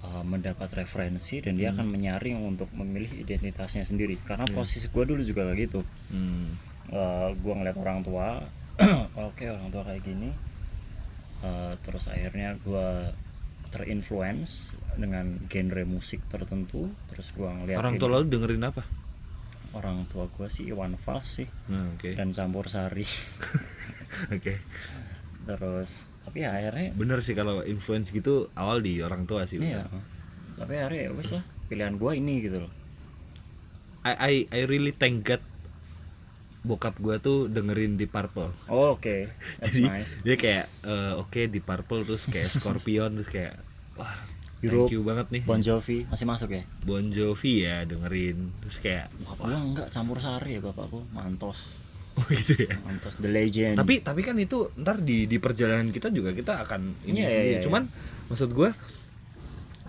uh, 0.00 0.24
mendapat 0.24 0.72
referensi 0.74 1.38
dan 1.38 1.54
dia 1.54 1.70
akan 1.70 1.86
menyaring 1.86 2.40
untuk 2.40 2.72
memilih 2.72 3.12
identitasnya 3.14 3.84
sendiri. 3.84 4.16
Karena 4.20 4.48
posisi 4.48 4.88
gue 4.88 5.04
dulu 5.04 5.20
juga 5.20 5.44
kayak 5.44 5.58
gitu. 5.62 5.80
Hmm. 6.08 6.56
Uh, 6.90 7.30
gue 7.38 7.54
ngeliat 7.54 7.78
orang 7.78 8.02
tua 8.02 8.42
oke 9.30 9.44
orang 9.46 9.68
tua 9.70 9.82
kayak 9.86 10.02
gini. 10.02 10.30
Uh, 11.40 11.72
terus 11.86 12.10
akhirnya 12.10 12.58
gue 12.60 13.14
terinfluence 13.70 14.74
dengan 14.98 15.38
genre 15.46 15.82
musik 15.86 16.20
tertentu. 16.26 16.90
Terus 17.14 17.30
gua 17.32 17.54
ngeliat 17.54 17.78
orang 17.78 17.96
tua 17.96 18.08
lo 18.10 18.26
dengerin 18.26 18.66
apa? 18.66 18.82
Orang 19.70 20.10
tua 20.10 20.26
gua 20.26 20.50
sih 20.50 20.66
Iwan 20.66 20.98
Fals 20.98 21.40
sih. 21.40 21.48
Nah, 21.70 21.94
oke. 21.94 22.18
Dan 22.18 22.34
campur 22.34 22.66
sari. 22.66 23.06
Oke. 24.36 24.58
Terus 25.46 26.10
tapi 26.26 26.44
ya 26.44 26.52
akhirnya 26.52 26.92
bener 26.94 27.24
sih 27.24 27.32
kalau 27.32 27.64
influence 27.64 28.12
gitu 28.12 28.52
awal 28.52 28.84
di 28.84 29.00
orang 29.00 29.24
tua 29.24 29.48
sih 29.48 29.56
iya. 29.56 29.88
tapi 30.60 30.76
akhirnya 30.76 31.08
ya 31.08 31.10
wes 31.16 31.32
lah 31.32 31.42
pilihan 31.66 31.96
gua 31.96 32.12
ini 32.12 32.44
gitu 32.44 32.66
loh. 32.66 32.72
I, 34.04 34.12
I 34.12 34.34
I 34.52 34.60
really 34.68 34.92
thank 34.92 35.24
God 35.24 35.40
bokap 36.60 37.00
gua 37.00 37.16
tuh 37.16 37.48
dengerin 37.48 37.96
di 37.96 38.04
Purple. 38.04 38.52
Oh 38.68 38.96
oke. 38.96 39.28
That's 39.60 39.72
jadi 39.72 39.82
nice. 39.88 40.12
dia 40.20 40.36
kayak 40.36 40.64
eh, 40.84 41.12
oke 41.16 41.40
di 41.48 41.60
Purple 41.64 42.04
terus 42.04 42.28
kayak 42.28 42.48
Scorpion 42.60 43.16
terus 43.16 43.30
kayak 43.32 43.56
wah 43.96 44.28
Europe, 44.60 44.92
thank 44.92 44.92
you 44.92 45.00
banget 45.00 45.26
nih. 45.32 45.42
Bon 45.48 45.60
Jovi 45.60 46.04
masih 46.12 46.26
masuk 46.28 46.52
ya? 46.52 46.62
Bon 46.84 47.04
Jovi 47.08 47.64
ya 47.64 47.88
dengerin. 47.88 48.52
Terus 48.60 48.76
kayak 48.84 49.06
bapak 49.24 49.44
gua 49.48 49.56
enggak 49.56 49.88
campur 49.88 50.20
sari 50.20 50.56
ya 50.56 50.60
bapakku 50.60 51.00
mantos. 51.16 51.80
Oh 52.20 52.26
gitu 52.28 52.68
ya? 52.68 52.76
Mantos 52.84 53.16
the 53.16 53.30
legend. 53.32 53.80
Tapi 53.80 54.04
tapi 54.04 54.20
kan 54.20 54.36
itu 54.36 54.68
ntar 54.76 55.00
di 55.00 55.24
di 55.24 55.40
perjalanan 55.40 55.88
kita 55.88 56.12
juga 56.12 56.36
kita 56.36 56.60
akan 56.68 57.08
ini 57.08 57.24
iya, 57.24 57.28
sendiri. 57.32 57.52
iya. 57.56 57.60
cuman 57.64 57.82
maksud 58.28 58.52
gua 58.52 58.76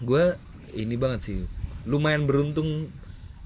gua 0.07 0.39
ini 0.71 0.95
banget 0.95 1.19
sih 1.27 1.37
lumayan 1.83 2.23
beruntung 2.23 2.87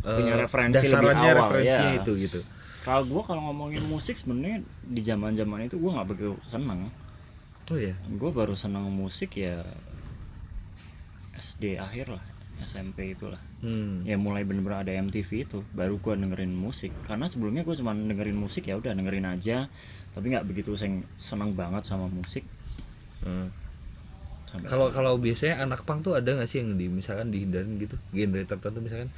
eh, 0.06 0.18
Punya 0.22 0.38
referensi 0.38 0.78
lebih 0.78 0.94
dasarannya 0.94 1.32
awal, 1.34 1.40
referensinya 1.42 1.94
ya. 1.98 2.02
itu 2.06 2.12
gitu 2.22 2.40
kalau 2.86 3.02
gua 3.10 3.26
kalau 3.26 3.42
ngomongin 3.50 3.82
musik 3.90 4.14
sebenarnya 4.14 4.62
di 4.86 5.02
zaman 5.02 5.34
zaman 5.34 5.66
itu 5.66 5.82
gua 5.82 5.98
nggak 6.00 6.10
begitu 6.14 6.38
seneng. 6.46 6.94
Oh 7.66 7.82
ya 7.82 7.98
gue 7.98 8.30
baru 8.30 8.54
seneng 8.54 8.86
musik 8.94 9.42
ya 9.42 9.66
SD 11.34 11.82
akhir 11.82 12.14
lah 12.14 12.24
SMP 12.62 13.18
itulah. 13.18 13.42
Hmm. 13.66 14.06
ya 14.06 14.22
mulai 14.22 14.46
bener-bener 14.46 14.86
ada 14.86 14.94
MTV 14.94 15.50
itu 15.50 15.66
baru 15.74 15.98
gua 15.98 16.14
dengerin 16.14 16.54
musik. 16.54 16.94
Karena 17.10 17.26
sebelumnya 17.26 17.66
gue 17.66 17.74
cuma 17.74 17.98
dengerin 17.98 18.38
musik 18.38 18.70
ya 18.70 18.78
udah 18.78 18.94
dengerin 18.94 19.26
aja. 19.26 19.66
Tapi 20.14 20.26
nggak 20.30 20.46
begitu 20.46 20.78
seng 20.78 21.02
seneng 21.18 21.58
banget 21.58 21.90
sama 21.90 22.06
musik. 22.06 22.46
Hmm. 23.26 23.50
kalau 24.56 24.88
kalau 24.88 25.20
biasanya 25.20 25.68
anak 25.68 25.84
pang 25.84 26.00
tuh 26.00 26.16
ada 26.16 26.32
nggak 26.32 26.48
sih 26.48 26.64
yang 26.64 26.80
di 26.80 26.88
misalkan 26.88 27.28
dihindarin 27.28 27.76
gitu 27.76 28.00
genre 28.16 28.40
tertentu 28.48 28.80
misalkan 28.80 29.12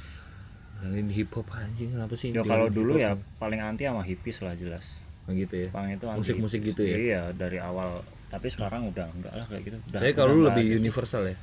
dengerin 0.78 1.10
hip 1.10 1.30
hop 1.34 1.48
anjing 1.50 1.90
kenapa 1.90 2.14
sih 2.14 2.30
Ya 2.30 2.42
kalau 2.46 2.70
dulu 2.70 2.94
ya 2.98 3.18
paling 3.42 3.58
anti 3.58 3.84
sama 3.84 4.06
hippies 4.06 4.38
lah 4.46 4.54
jelas. 4.54 4.94
Oh, 5.28 5.36
gitu 5.36 5.66
ya 5.66 5.68
Pang 5.68 5.90
itu 5.90 6.06
Musik-musik 6.08 6.64
gitu 6.64 6.82
ya? 6.86 6.96
Iya 6.96 7.22
dari 7.34 7.58
awal. 7.60 8.00
Tapi 8.30 8.48
sekarang 8.48 8.88
udah 8.88 9.06
enggak 9.12 9.34
lah 9.34 9.46
kayak 9.50 9.62
gitu. 9.66 9.76
Udah, 9.90 10.00
tapi 10.00 10.12
kalau 10.14 10.32
lu 10.38 10.42
lebih 10.48 10.64
ada 10.64 10.72
sih. 10.72 10.80
universal 10.80 11.22
ya 11.26 11.36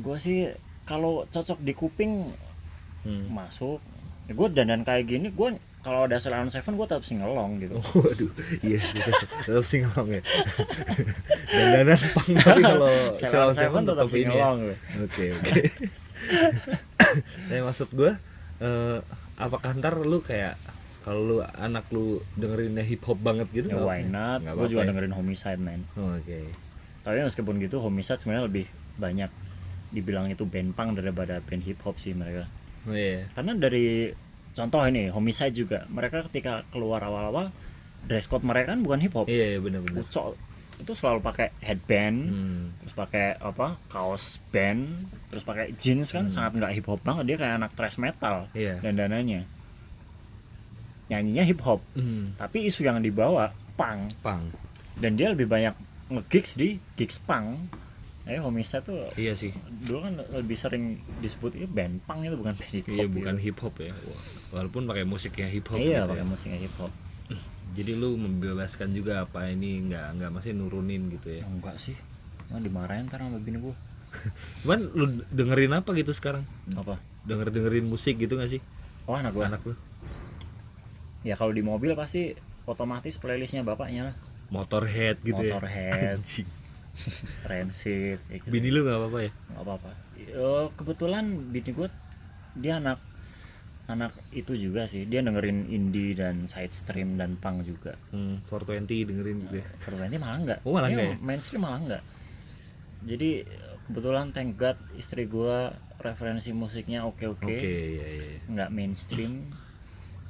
Gua 0.00 0.16
sih 0.16 0.50
kalau 0.82 1.24
cocok 1.30 1.58
di 1.62 1.72
kuping 1.72 2.34
hmm. 3.06 3.30
masuk. 3.30 3.78
Ya, 4.30 4.38
gue 4.38 4.48
dandan 4.54 4.86
kayak 4.86 5.10
gini, 5.10 5.34
gue 5.34 5.58
kalau 5.82 6.06
ada 6.06 6.14
Salon 6.22 6.46
Seven 6.46 6.78
gue 6.78 6.86
tetap 6.86 7.02
singelong 7.02 7.58
gitu. 7.58 7.74
Waduh, 7.98 8.30
iya, 8.62 8.78
tetap 9.42 9.66
singelong 9.66 10.08
ya. 10.14 10.22
Dandanan 11.58 12.00
pang 12.14 12.30
tapi 12.38 12.62
kalau 12.62 12.94
Salon 13.18 13.54
Seven 13.54 13.82
tetap 13.82 14.06
ya. 14.06 14.12
singelong. 14.14 14.58
gue. 14.62 14.76
Oke, 15.02 15.24
oke. 15.34 15.62
Nah, 17.50 17.66
maksud 17.66 17.90
gua 17.92 18.16
eh, 18.62 18.98
apakah 19.36 19.74
ntar 19.74 19.98
lu 19.98 20.18
kayak 20.20 20.54
kalau 21.02 21.20
lu 21.20 21.36
anak 21.42 21.82
lu 21.90 22.22
dengerinnya 22.34 22.80
hip 22.80 23.02
hop 23.02 23.18
banget 23.18 23.50
gitu 23.50 23.66
Ya 23.68 23.76
why 23.76 24.06
apa-apa? 24.06 24.38
not? 24.38 24.54
Gue 24.54 24.66
juga 24.70 24.82
ya? 24.82 24.88
dengerin 24.88 25.12
Homicide 25.12 25.58
man. 25.58 25.82
Oh, 25.92 26.14
Oke. 26.14 26.46
Tapi 27.02 27.18
meskipun 27.20 27.58
gitu 27.58 27.82
Homicide 27.82 28.22
sebenarnya 28.22 28.46
lebih 28.46 28.66
banyak 28.96 29.30
dibilang 29.90 30.30
itu 30.30 30.46
band 30.46 30.72
punk 30.72 30.96
daripada 30.96 31.42
band 31.42 31.62
hip 31.62 31.82
hop 31.82 31.98
sih 31.98 32.14
mereka. 32.14 32.46
Oh 32.82 32.94
iya. 32.94 33.26
karena 33.34 33.54
dari 33.54 34.10
contoh 34.52 34.82
ini 34.82 35.06
homicide 35.08 35.54
juga 35.54 35.86
mereka 35.86 36.26
ketika 36.26 36.66
keluar 36.68 36.98
awal-awal 37.00 37.54
dress 38.02 38.26
code 38.26 38.42
mereka 38.42 38.74
kan 38.74 38.82
bukan 38.82 38.98
hip 39.00 39.14
hop 39.14 39.26
Iya, 39.30 39.54
iya 39.54 39.58
benar-benar. 39.62 40.02
Itu 40.74 40.92
selalu 40.92 41.20
pakai 41.20 41.52
headband 41.58 42.18
Hmm. 42.24 42.62
terus 42.78 42.94
pakai 42.94 43.26
apa 43.36 43.76
kaos 43.86 44.40
band 44.48 44.88
terus 45.28 45.42
pakai 45.42 45.72
jeans 45.74 46.08
kan 46.08 46.26
sangat 46.26 46.56
nggak 46.56 46.72
hip 46.72 46.86
hop 46.86 47.00
banget 47.00 47.24
dia 47.26 47.36
kayak 47.38 47.54
anak 47.56 47.72
thrash 47.72 47.96
metal 47.96 48.48
Iya. 48.52 48.78
dan 48.78 48.96
dananya 48.96 49.42
nyanyinya 51.08 51.44
hip 51.44 51.60
hop 51.60 51.80
Hmm. 51.92 52.32
tapi 52.34 52.64
isu 52.64 52.82
yang 52.82 52.98
dibawa 52.98 53.50
punk 53.74 54.16
Pang. 54.20 54.40
dan 54.94 55.12
dia 55.12 55.28
lebih 55.28 55.44
banyak 55.46 55.74
nge-gigs 56.08 56.54
di 56.54 56.68
gigs 56.94 57.18
punk 57.18 57.68
eh 58.22 58.38
homicide 58.38 58.82
tuh 58.82 59.10
Iya 59.14 59.34
sih. 59.34 59.50
dulu 59.82 59.98
kan 60.00 60.14
lebih 60.32 60.54
sering 60.54 60.84
disebut 61.18 61.52
itu 61.54 61.66
band 61.66 61.98
punk 62.02 62.22
itu 62.22 62.34
bukan 62.34 62.54
band 62.54 62.70
hip 62.72 62.84
hop 62.84 62.92
Iya 62.92 63.04
gitu. 63.04 63.14
bukan 63.14 63.36
hip 63.36 63.58
hop 63.58 63.74
ya. 63.78 63.92
Walaupun 64.50 64.82
pakai 64.84 65.04
musiknya 65.04 65.48
hip 65.48 65.66
hop 65.66 65.76
iya 65.76 66.00
gitu 66.00 66.10
pakai 66.10 66.22
ya. 66.22 66.28
musiknya 66.28 66.58
hip 66.60 66.74
hop 66.76 66.92
Jadi 67.72 67.96
lu 67.96 68.20
membebaskan 68.20 68.92
juga 68.92 69.24
apa 69.24 69.48
ini 69.48 69.88
nggak 69.88 70.06
nggak 70.20 70.30
masih 70.30 70.52
nurunin 70.52 71.08
gitu 71.08 71.40
ya. 71.40 71.42
enggak 71.48 71.76
sih 71.80 71.96
Nah, 72.52 72.60
dimarahin 72.60 73.08
ntar 73.08 73.24
sama 73.24 73.40
bini 73.40 73.56
gua 73.64 73.72
Cuman 74.60 74.80
lu 74.92 75.04
dengerin 75.32 75.72
apa 75.72 75.96
gitu 75.96 76.12
sekarang? 76.12 76.44
apa 76.76 77.00
Denger 77.24 77.48
dengerin 77.48 77.88
musik 77.88 78.20
gitu 78.20 78.36
gak 78.36 78.50
sih 78.52 78.60
oh 79.08 79.16
anak 79.16 79.32
gua 79.32 79.48
anak 79.48 79.62
lu? 79.64 79.74
ya 81.22 81.38
kalau 81.38 81.54
di 81.54 81.62
mobil 81.62 81.94
pasti 81.94 82.34
otomatis 82.66 83.16
playlistnya 83.16 83.62
bapaknya 83.62 84.10
lah 84.12 84.16
Motorhead 84.52 85.22
gitu 85.24 85.38
ya. 85.40 85.56
Motorhead. 85.56 86.18
Rancid 87.48 88.20
gitu. 88.28 88.46
Bini 88.52 88.68
lu 88.68 88.84
nggak 88.84 88.98
apa-apa 89.00 89.18
ya? 89.24 89.30
nggak 89.32 89.62
apa-apa 89.64 89.90
kebetulan 90.76 91.24
bini 91.48 91.70
gua 91.72 91.88
dia 92.52 92.76
anak 92.76 93.00
anak 93.92 94.12
itu 94.32 94.56
juga 94.56 94.84
sih 94.84 95.04
dia 95.04 95.20
dengerin 95.20 95.68
indie 95.68 96.12
dan 96.12 96.44
side 96.44 96.72
stream 96.72 97.14
dan 97.14 97.36
punk 97.36 97.62
juga 97.62 97.94
Hmm, 98.10 98.40
420 98.48 98.88
dengerin 99.04 99.36
gitu 99.44 99.56
ya. 99.60 99.66
Perbannya 99.78 100.18
malah 100.18 100.38
enggak 100.38 100.58
Oh, 100.64 100.72
malah 100.72 100.88
enggak 100.88 101.06
ya? 101.06 101.16
mainstream 101.20 101.62
malah 101.62 101.78
enggak 101.78 102.02
jadi 103.02 103.30
kebetulan 103.84 104.30
thank 104.30 104.54
god 104.54 104.78
istri 104.94 105.26
gua 105.26 105.74
referensi 105.98 106.50
musiknya 106.50 107.02
oke 107.02 107.24
oke 107.28 107.46
Oke, 107.46 107.58
iya 107.62 108.06
iya. 108.08 108.24
iya. 108.32 108.38
nggak 108.46 108.70
mainstream 108.70 109.46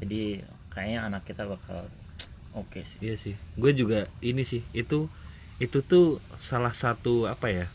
jadi 0.00 0.40
kayaknya 0.68 1.00
anak 1.04 1.22
kita 1.22 1.44
bakal 1.44 1.84
oke 2.52 2.80
sih 2.82 2.98
Iya 2.98 3.14
sih. 3.14 3.34
Gue 3.54 3.72
juga 3.72 4.08
ini 4.20 4.42
sih 4.42 4.64
itu 4.72 5.06
itu 5.56 5.78
tuh 5.80 6.16
salah 6.36 6.72
satu 6.72 7.24
apa 7.24 7.48
ya? 7.48 7.66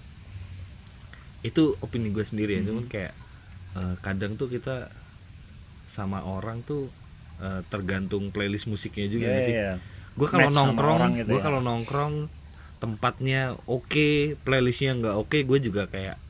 Itu 1.40 1.78
opini 1.80 2.10
gue 2.10 2.22
sendiri 2.22 2.58
ya. 2.58 2.62
Hmm. 2.62 2.68
Cuman 2.68 2.86
kayak 2.86 3.14
eh, 3.74 3.96
kadang 4.02 4.36
tuh 4.36 4.50
kita 4.50 4.90
sama 5.98 6.22
orang 6.22 6.62
tuh 6.62 6.94
eh, 7.42 7.66
tergantung 7.74 8.30
playlist 8.30 8.70
musiknya 8.70 9.10
juga 9.10 9.26
nggak 9.34 9.46
sih. 9.50 9.56
iya. 9.58 9.74
Gue 10.14 10.30
kalau 10.30 10.50
nongkrong, 10.50 11.18
gitu 11.18 11.30
gue 11.34 11.40
ya. 11.42 11.46
kalau 11.46 11.60
nongkrong 11.62 12.14
tempatnya 12.78 13.58
oke, 13.66 14.38
playlistnya 14.46 14.94
nggak 14.94 15.16
oke, 15.18 15.38
gue 15.42 15.60
juga 15.62 15.90
kayak 15.90 16.22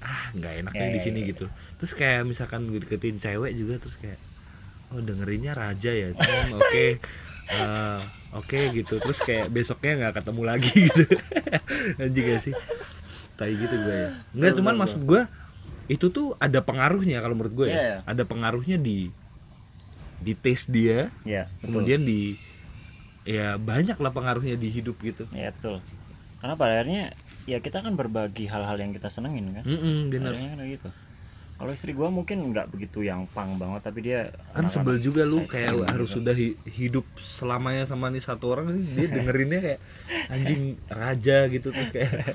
ah 0.00 0.32
nggak 0.32 0.64
enaknya 0.64 0.86
Iya, 0.88 0.94
di 0.96 1.00
iya, 1.00 1.04
sini 1.04 1.20
iya. 1.20 1.30
gitu. 1.36 1.46
Terus 1.76 1.92
kayak 1.92 2.24
misalkan 2.24 2.64
gue 2.72 2.80
deketin 2.80 3.20
cewek 3.20 3.52
juga 3.52 3.76
terus 3.76 4.00
kayak 4.00 4.16
oh 4.96 5.04
dengerinnya 5.04 5.52
raja 5.52 5.92
ya, 5.92 6.16
oke. 6.60 6.86
Eh, 7.50 8.00
oke 8.30 8.58
gitu 8.78 9.02
terus 9.02 9.18
kayak 9.26 9.50
besoknya 9.50 10.06
nggak 10.06 10.22
ketemu 10.22 10.42
lagi 10.46 10.70
gitu 10.86 11.02
anjing 11.98 12.26
gak 12.30 12.40
sih 12.46 12.54
tai 13.34 13.58
gitu 13.58 13.74
gue 13.74 13.96
ya 14.06 14.10
nggak 14.38 14.52
cuman 14.62 14.74
maksud 14.78 15.02
gue 15.02 15.22
itu 15.90 16.06
tuh 16.08 16.38
ada 16.38 16.60
pengaruhnya 16.60 17.18
kalau 17.18 17.34
menurut 17.34 17.54
gue 17.56 17.66
Iya, 17.66 17.74
ya. 17.74 17.82
Iya. 17.82 17.96
ada 18.06 18.22
pengaruhnya 18.22 18.78
di 18.78 19.10
di 20.16 20.32
taste 20.34 20.70
dia. 20.70 21.10
Ya 21.24 21.50
betul. 21.56 21.82
Kemudian 21.82 22.00
di 22.02 22.38
ya 23.22 23.56
banyak 23.56 23.96
lah 23.96 24.10
pengaruhnya 24.10 24.54
di 24.54 24.68
hidup 24.68 24.96
gitu. 25.00 25.26
Ya 25.32 25.50
betul. 25.50 25.82
Karena 26.38 26.54
pada 26.54 26.72
akhirnya 26.76 27.10
ya 27.44 27.58
kita 27.58 27.80
kan 27.80 27.92
berbagi 27.92 28.46
hal-hal 28.46 28.76
yang 28.76 28.92
kita 28.92 29.08
senengin 29.08 29.50
kan. 29.52 29.64
Mm-mm, 29.64 30.08
bener. 30.08 30.32
Akhirnya 30.32 30.50
kan 30.52 30.60
gitu. 30.64 30.88
Kalau 31.56 31.72
istri 31.74 31.92
gua 31.92 32.08
mungkin 32.08 32.40
nggak 32.46 32.70
begitu 32.70 33.02
yang 33.02 33.28
pang 33.28 33.52
banget 33.54 33.82
tapi 33.82 34.00
dia 34.00 34.32
kan 34.50 34.64
sebel 34.66 34.96
juga 34.96 35.28
lu 35.28 35.44
kayak 35.44 35.76
stream 35.76 35.90
harus 35.90 36.08
gitu. 36.08 36.16
sudah 36.16 36.32
hi- 36.32 36.56
hidup 36.64 37.04
selamanya 37.18 37.84
sama 37.84 38.08
nih 38.08 38.22
satu 38.22 38.48
orang 38.48 38.72
nih 38.72 38.84
dia 38.86 39.06
dengerinnya 39.18 39.60
kayak 39.60 39.80
anjing 40.30 40.62
raja 40.88 41.44
gitu 41.46 41.68
terus 41.68 41.92
kayak 41.92 42.32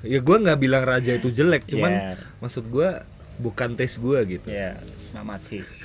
ya 0.00 0.18
gua 0.18 0.36
nggak 0.38 0.58
bilang 0.58 0.82
raja 0.82 1.10
itu 1.10 1.28
jelek 1.28 1.66
cuman 1.66 1.90
Iya. 1.90 2.14
maksud 2.38 2.64
gua 2.66 3.02
bukan 3.36 3.74
tes 3.74 3.96
gua 3.96 4.22
gitu 4.22 4.46
ya 4.54 4.78
sama 5.00 5.38
tis 5.40 5.82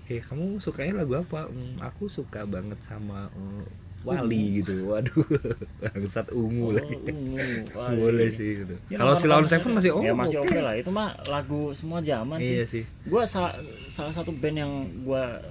Oke, 0.00 0.24
kamu 0.24 0.56
sukanya 0.56 1.04
lagu 1.04 1.20
apa? 1.20 1.44
Hmm, 1.44 1.76
aku 1.78 2.08
suka 2.08 2.40
banget 2.42 2.80
sama 2.80 3.28
eh, 3.28 3.64
Wali 4.00 4.56
gitu. 4.56 4.72
Waduh, 4.88 5.20
bangsat 5.76 6.32
ungu 6.32 6.72
lagi. 6.72 6.96
Boleh 7.76 8.30
sih 8.30 8.64
gitu. 8.64 8.72
Ya, 8.88 8.96
Kalau 8.96 9.12
si 9.12 9.28
Lawn 9.28 9.44
paling- 9.44 9.52
Seven 9.52 9.72
masih 9.74 9.90
oh. 9.92 10.00
ya 10.00 10.16
masih 10.16 10.40
oke 10.40 10.48
oke. 10.48 10.58
lah 10.58 10.72
itu 10.72 10.88
mah 10.88 11.12
lagu 11.28 11.76
semua 11.76 12.00
zaman 12.00 12.40
Iya 12.40 12.64
sih 12.64 12.80
sih. 12.80 12.84
gua 13.04 13.28
salah 13.28 13.60
salah 13.86 14.08
satu 14.10 14.32
band 14.32 14.56
yang 14.56 14.72
gua 15.02 15.44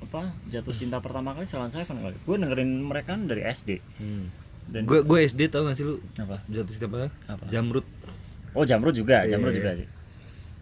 apa 0.00 0.30
jatuh 0.46 0.70
cinta 0.70 0.96
pertama 0.96 1.32
kali 1.32 1.42
Salon 1.42 1.68
Seven 1.68 1.98
kali 1.98 2.14
gue 2.16 2.36
dengerin 2.36 2.70
mereka 2.82 3.14
dari 3.16 3.42
SD 3.44 3.82
Hmm. 3.98 4.30
Dan 4.70 4.86
gue 4.86 5.02
gue 5.02 5.18
SD 5.26 5.50
tau 5.50 5.66
gak 5.66 5.74
sih 5.74 5.82
lu 5.82 5.98
apa? 6.16 6.38
jatuh 6.46 6.72
cinta 6.72 6.86
apa? 6.86 6.98
Apa? 7.26 7.44
Jamrut. 7.50 7.86
Oh 8.54 8.62
Jamrut 8.62 8.94
juga, 8.94 9.26
Iya, 9.26 9.36
Jamrut 9.36 9.54
juga 9.54 9.74
sih. 9.74 9.86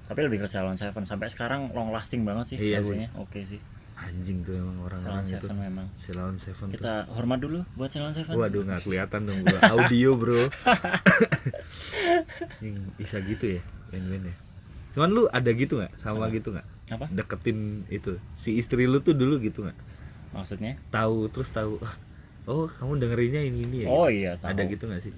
Tapi 0.08 0.20
lebih 0.24 0.40
ke 0.40 0.48
Salon 0.48 0.80
Seven 0.80 1.04
sampai 1.04 1.28
sekarang 1.28 1.68
long 1.76 1.92
lasting 1.92 2.24
banget 2.24 2.44
sih 2.52 2.56
Iya 2.56 2.80
lagunya. 2.80 3.12
Oke 3.20 3.44
sih. 3.44 3.60
Anjing 3.98 4.46
tuh 4.46 4.56
emang 4.56 4.78
Salon 4.80 4.86
orang-orang 4.88 5.24
itu. 5.26 5.36
Seven 5.36 5.56
memang. 5.60 5.86
Silon 5.92 6.36
Seven 6.40 6.66
tuh. 6.72 6.74
Kita 6.80 6.92
hormat 7.12 7.38
dulu 7.44 7.60
buat 7.76 7.92
Salon 7.92 8.16
Seven. 8.16 8.32
Waduh 8.32 8.62
nggak 8.64 8.80
kelihatan 8.88 9.20
dong 9.28 9.38
gua 9.44 9.60
audio 9.76 10.10
bro. 10.16 10.48
Bisa 12.96 13.20
gitu 13.20 13.60
ya 13.60 13.62
band-band 13.92 14.24
ya. 14.32 14.36
Cuman 14.96 15.08
lu 15.12 15.22
ada 15.28 15.50
gitu 15.52 15.76
nggak 15.76 15.92
sama 16.00 16.32
gitu 16.32 16.56
nggak? 16.56 16.66
Apa? 16.96 17.06
Deketin 17.12 17.84
itu 17.92 18.16
si 18.32 18.56
istri 18.56 18.88
lu 18.88 19.04
tuh 19.04 19.12
dulu 19.12 19.36
gitu 19.44 19.68
nggak? 19.68 19.76
Maksudnya? 20.32 20.80
Tahu 20.88 21.28
terus 21.28 21.52
tahu. 21.52 21.76
"Ah, 22.48 22.50
Oh 22.50 22.66
kamu 22.66 22.92
dengerinnya 22.98 23.42
ini 23.42 23.58
ini 23.62 23.76
ya? 23.84 23.88
Oh 23.88 24.08
iya, 24.08 24.34
tahu. 24.34 24.48
Ada 24.48 24.62
gitu 24.66 24.88
nggak 24.88 25.02
sih? 25.04 25.12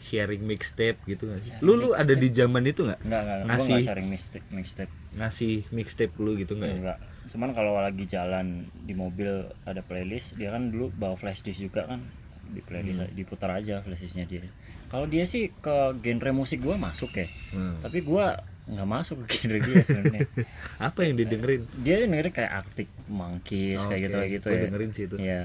Sharing 0.00 0.40
mixtape 0.40 0.96
gitu 1.04 1.26
nggak 1.26 1.42
sih? 1.42 1.52
Lu 1.60 1.74
lu 1.74 1.92
ada 1.92 2.14
di 2.14 2.28
zaman 2.30 2.64
itu 2.64 2.82
nggak? 2.82 3.02
Enggak, 3.02 3.20
enggak. 3.20 3.36
Gua 3.36 3.48
Ngasih 3.50 3.68
enggak 3.68 3.84
sharing 3.84 4.08
mixtape, 4.08 4.46
mixtape. 4.48 4.92
ngasih 5.10 5.54
mixtape 5.68 6.14
lu 6.16 6.32
gitu 6.34 6.52
nggak? 6.54 6.72
ya? 6.72 6.94
Cuman 7.28 7.50
kalau 7.52 7.76
lagi 7.76 8.04
jalan 8.04 8.46
di 8.80 8.94
mobil 8.94 9.28
ada 9.62 9.82
playlist, 9.82 10.34
dia 10.34 10.50
kan 10.50 10.70
dulu 10.70 10.88
bawa 10.90 11.14
flash 11.14 11.42
disk 11.42 11.60
juga 11.60 11.84
kan 11.86 12.00
di 12.48 12.58
playlist 12.60 13.02
Hmm. 13.02 13.12
diputar 13.12 13.50
aja 13.52 13.78
flash 13.80 14.00
disknya 14.00 14.24
dia. 14.24 14.42
Kalau 14.88 15.04
dia 15.04 15.22
sih 15.22 15.52
ke 15.52 15.76
genre 16.00 16.32
musik 16.32 16.58
gua 16.58 16.74
masuk 16.74 17.12
ya. 17.12 17.28
Hmm. 17.50 17.78
Tapi 17.78 18.00
gua 18.00 18.40
nggak 18.66 18.88
masuk 18.88 19.22
ke 19.22 19.36
genre 19.36 19.58
dia 19.58 19.84
sebenarnya. 19.84 20.26
Apa 20.88 21.04
yang 21.04 21.14
didengerin? 21.14 21.68
dia 21.76 22.00
dengerin 22.00 22.32
kayak 22.32 22.52
Arctic 22.56 22.88
Monkeys 23.06 23.84
kayak 23.84 24.00
Oke, 24.00 24.02
gitu 24.02 24.16
kayak 24.16 24.30
gitu 24.32 24.46
ya. 24.48 24.60
dengerin 24.64 24.90
sih 24.90 25.04
itu. 25.04 25.16
Iya. 25.20 25.42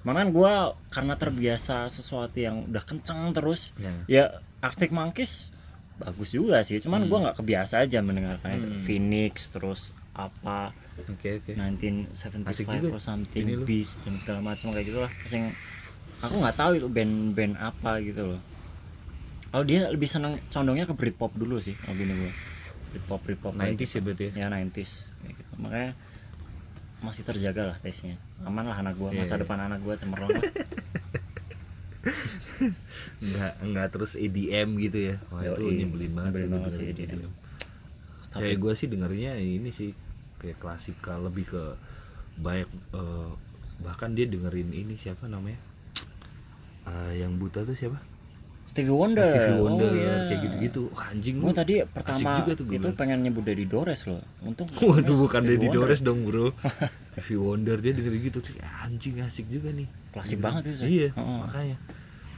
Makan 0.00 0.30
gue 0.30 0.52
karena 0.88 1.14
terbiasa 1.14 1.86
sesuatu 1.86 2.34
yang 2.34 2.64
udah 2.64 2.80
kenceng 2.80 3.34
terus, 3.34 3.74
Ya. 3.74 3.92
ya 4.06 4.24
Arctic 4.58 4.90
Monkeys 4.90 5.50
bagus 5.96 6.30
juga 6.30 6.62
sih. 6.62 6.78
Cuman 6.78 7.04
Hmm. 7.04 7.08
gua 7.08 7.18
nggak 7.28 7.36
kebiasa 7.36 7.82
aja 7.82 7.98
mendengarkan 7.98 8.54
itu. 8.54 8.66
Phoenix 8.84 9.50
terus 9.50 9.90
apa 10.14 10.70
Oke 10.98 11.38
oke. 11.38 11.54
Nah, 11.54 11.70
Asik 11.70 12.66
1975 12.66 12.82
juga 12.82 12.90
or 12.90 12.98
something 12.98 13.42
ini 13.44 13.54
lu. 13.54 13.62
Beast 13.62 14.02
dan 14.02 14.18
segala 14.18 14.42
macam 14.42 14.74
kayak 14.74 14.86
gitulah. 14.88 15.10
Asing 15.22 15.54
aku 16.18 16.34
nggak 16.36 16.56
tahu 16.56 16.70
itu 16.74 16.86
band-band 16.88 17.54
apa 17.54 18.02
gitu 18.02 18.34
loh. 18.34 18.40
Kalau 19.48 19.62
dia 19.62 19.86
lebih 19.86 20.10
seneng 20.10 20.42
condongnya 20.48 20.84
ke 20.84 20.92
Britpop 20.92 21.38
dulu 21.38 21.56
sih, 21.56 21.78
kalau 21.78 21.94
gini 21.94 22.12
gue. 22.12 22.32
Britpop 22.88 23.20
Britpop 23.22 23.54
kayak 23.54 23.78
90s 23.78 23.90
ya 23.90 24.00
berarti 24.02 24.24
ya? 24.24 24.32
ya 24.34 24.46
90s 24.50 24.90
kayak 25.22 25.34
gitu. 25.36 25.52
makanya 25.56 25.90
masih 26.98 27.22
terjaga 27.22 27.62
lah 27.74 27.76
tesnya. 27.78 28.18
Aman 28.42 28.66
lah 28.66 28.76
anak 28.76 28.98
gua. 28.98 29.14
Masa 29.14 29.38
Iya. 29.38 29.42
depan 29.46 29.58
anak 29.62 29.80
gua 29.82 29.94
cemerlang 29.94 30.30
lah. 30.34 30.44
nggak 33.18 33.52
nggak 33.62 33.86
terus 33.94 34.12
EDM 34.14 34.68
gitu 34.78 34.98
ya. 35.12 35.16
Wah 35.30 35.42
itu 35.42 35.62
Yoi, 35.62 35.76
nyebelin 35.82 36.12
banget 36.14 36.32
sih 36.42 36.48
banget 36.50 36.72
sih 36.74 36.86
EDM. 36.90 37.30
Stop 38.22 38.40
Cewek 38.42 38.56
gue 38.60 38.72
sih 38.76 38.86
dengerinnya 38.90 39.32
ini 39.38 39.70
sih 39.72 39.90
kayak 40.38 40.58
klasikal 40.60 41.22
lebih 41.24 41.48
ke 41.48 41.62
banyak 42.38 42.68
eh, 42.94 43.30
bahkan 43.82 44.14
dia 44.14 44.26
dengerin 44.26 44.70
ini 44.70 44.94
siapa 44.98 45.26
namanya? 45.26 45.58
Eh, 46.88 47.22
yang 47.22 47.36
buta 47.38 47.62
tuh 47.62 47.74
siapa 47.74 47.98
Stevie 48.68 48.92
Wonder 48.92 49.24
Stevie 49.24 49.56
Wonder 49.64 49.88
oh, 49.88 49.96
iya. 49.96 50.14
kayak 50.28 50.40
gitu-gitu 50.44 50.82
Wah, 50.92 51.08
anjing 51.08 51.36
gua 51.40 51.52
tadi 51.56 51.74
pertama 51.88 52.36
juga 52.36 52.52
tuh 52.52 52.64
gua 52.68 52.76
itu 52.76 52.88
pengen 52.92 53.18
nyebut 53.24 53.42
Daddy 53.48 53.64
Dores 53.64 54.00
loh 54.04 54.20
untung 54.44 54.68
Waduh 54.84 55.16
bukan 55.24 55.40
Wonder. 55.48 55.72
Dores 55.72 56.00
dong 56.04 56.28
bro 56.28 56.52
Stevie 57.16 57.40
Wonder 57.40 57.76
dia 57.80 57.92
dengerin 57.96 58.20
gitu 58.28 58.38
sih 58.44 58.56
anjing 58.60 59.24
asik 59.24 59.48
juga 59.48 59.72
nih 59.72 59.88
Klasik 60.12 60.38
banget 60.40 60.76
itu. 60.76 60.84
Iya 60.84 61.08
Heeh. 61.16 61.38
makanya 61.48 61.76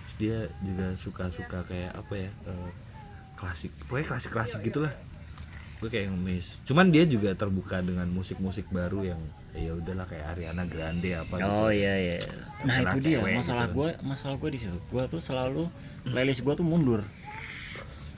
Terus 0.07 0.14
dia 0.18 0.39
juga 0.62 0.87
suka-suka 0.95 1.59
kayak 1.66 1.93
apa 1.99 2.14
ya 2.14 2.31
eh, 2.47 2.70
Klasik 3.35 3.70
Pokoknya 3.87 4.07
klasik-klasik 4.11 4.59
gitulah 4.62 4.93
Gue 5.81 5.89
kayak 5.89 6.12
ngemis 6.14 6.47
Cuman 6.66 6.95
dia 6.95 7.07
juga 7.07 7.35
terbuka 7.35 7.83
dengan 7.83 8.07
musik-musik 8.11 8.70
baru 8.70 9.14
yang 9.14 9.22
ya 9.51 9.74
udahlah 9.74 10.07
kayak 10.07 10.31
Ariana 10.31 10.62
Grande 10.62 11.11
apa 11.11 11.35
gitu. 11.35 11.51
Oh 11.51 11.70
iya 11.74 11.95
iya. 11.99 12.16
Nah 12.62 12.87
Karena 12.87 12.91
itu 12.95 12.99
dia 13.03 13.18
masalah 13.18 13.66
gitu. 13.66 13.74
gue 13.83 13.89
masalah 14.07 14.35
gue 14.39 14.51
di 14.55 14.59
situ. 14.62 14.78
Gue 14.95 15.03
tuh 15.11 15.18
selalu 15.18 15.66
playlist 16.05 16.40
gue 16.40 16.55
tuh 16.55 16.66
mundur. 16.66 17.01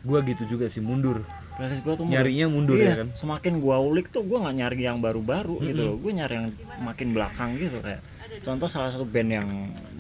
Gue 0.03 0.19
gitu 0.27 0.43
juga 0.51 0.67
sih 0.67 0.83
mundur 0.83 1.23
Playlist 1.55 1.85
gue 1.85 1.95
tuh 1.95 2.03
mundur. 2.09 2.19
Nyarinya 2.27 2.47
mundur 2.51 2.75
Iya, 2.81 2.91
ya 2.91 2.95
kan 3.05 3.09
Semakin 3.15 3.61
gue 3.61 3.77
ulik 3.77 4.07
tuh 4.11 4.25
gue 4.25 4.35
nggak 4.35 4.57
nyari 4.57 4.79
yang 4.83 4.99
baru-baru 4.99 5.61
gitu 5.63 5.83
loh. 5.85 5.97
Gue 6.01 6.13
nyari 6.17 6.35
yang 6.35 6.49
makin 6.83 7.09
belakang 7.15 7.55
gitu 7.61 7.79
kayak. 7.79 8.01
Contoh 8.43 8.67
salah 8.67 8.91
satu 8.91 9.05
band 9.07 9.31
yang 9.31 9.49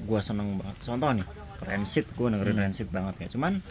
gue 0.03 0.20
seneng 0.24 0.59
banget. 0.59 0.76
Contoh 0.83 1.09
nih 1.12 1.26
Rancid 1.62 2.07
gue 2.11 2.26
dengerin 2.26 2.57
Mm. 2.59 2.62
Rancid 2.66 2.89
banget 2.91 3.14
ya. 3.22 3.28
Cuman 3.39 3.62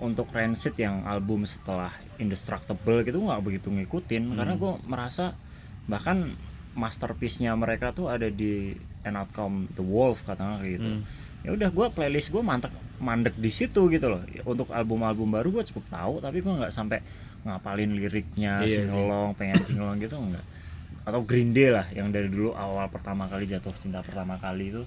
untuk 0.00 0.28
Rancid 0.32 0.72
yang 0.80 1.04
album 1.04 1.44
setelah 1.44 1.92
Indestructible 2.16 3.04
gitu 3.04 3.20
nggak 3.20 3.42
begitu 3.44 3.68
ngikutin 3.68 4.32
Mm. 4.32 4.36
karena 4.40 4.54
gue 4.56 4.72
merasa 4.88 5.36
bahkan 5.84 6.32
masterpiece-nya 6.76 7.56
mereka 7.56 7.92
tuh 7.92 8.12
ada 8.12 8.28
di 8.28 8.76
An 9.02 9.16
Outcome 9.16 9.72
The 9.72 9.84
Wolf 9.84 10.24
katanya 10.24 10.60
kayak 10.60 10.72
gitu. 10.78 10.88
Hmm. 10.92 11.02
Ya 11.46 11.54
udah 11.54 11.70
gue 11.70 11.86
playlist 11.94 12.28
gue 12.28 12.42
mantek 12.42 12.74
mandek 12.98 13.36
di 13.36 13.48
situ 13.48 13.86
gitu 13.86 14.06
loh. 14.08 14.18
Ya, 14.26 14.42
Untuk 14.42 14.68
album-album 14.68 15.30
baru 15.30 15.48
gue 15.52 15.64
cukup 15.64 15.86
tahu 15.86 16.14
tapi 16.18 16.40
gue 16.40 16.50
nggak 16.50 16.70
sampai 16.70 16.98
ngapalin 17.40 17.94
liriknya, 17.94 18.60
Iya 18.60 18.82
singelong, 18.82 19.30
pengen 19.32 19.62
singelong 19.62 19.96
gitu 19.96 20.18
enggak. 20.18 20.42
Atau 21.06 21.22
Green 21.22 21.54
Day 21.54 21.70
lah 21.70 21.86
yang 21.88 22.10
dari 22.10 22.26
dulu 22.26 22.50
awal 22.52 22.90
pertama 22.90 23.24
kali 23.24 23.46
jatuh 23.46 23.70
cinta 23.72 24.02
pertama 24.02 24.34
kali 24.36 24.68
itu 24.68 24.82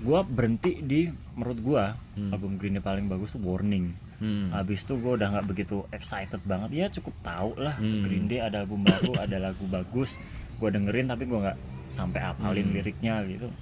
gue 0.00 0.20
berhenti 0.24 0.80
di 0.80 1.06
menurut 1.32 1.58
gue 1.60 1.84
album 2.26 2.56
Green 2.56 2.72
Day 2.72 2.82
paling 2.82 3.06
bagus 3.06 3.36
tuh 3.36 3.40
Warning. 3.40 3.92
Hmm. 4.16 4.48
Habis 4.50 4.82
itu 4.82 4.96
gue 4.96 5.12
udah 5.12 5.28
nggak 5.30 5.46
begitu 5.46 5.84
excited 5.90 6.40
banget 6.42 6.70
ya 6.72 6.86
cukup 6.90 7.12
tahu 7.20 7.50
lah 7.56 7.76
Hmm. 7.76 8.00
Green 8.00 8.24
Day 8.24 8.40
ada 8.40 8.62
album 8.62 8.80
baru 8.82 9.12
ada 9.20 9.36
lagu 9.36 9.66
bagus 9.66 10.16
gue 10.56 10.68
dengerin 10.68 11.06
tapi 11.06 11.26
gue 11.26 11.36
nggak 11.36 11.58
sampai 11.90 12.22
apalin 12.24 12.64
Hmm. 12.64 12.74
liriknya 12.74 13.20
gitu 13.26 13.52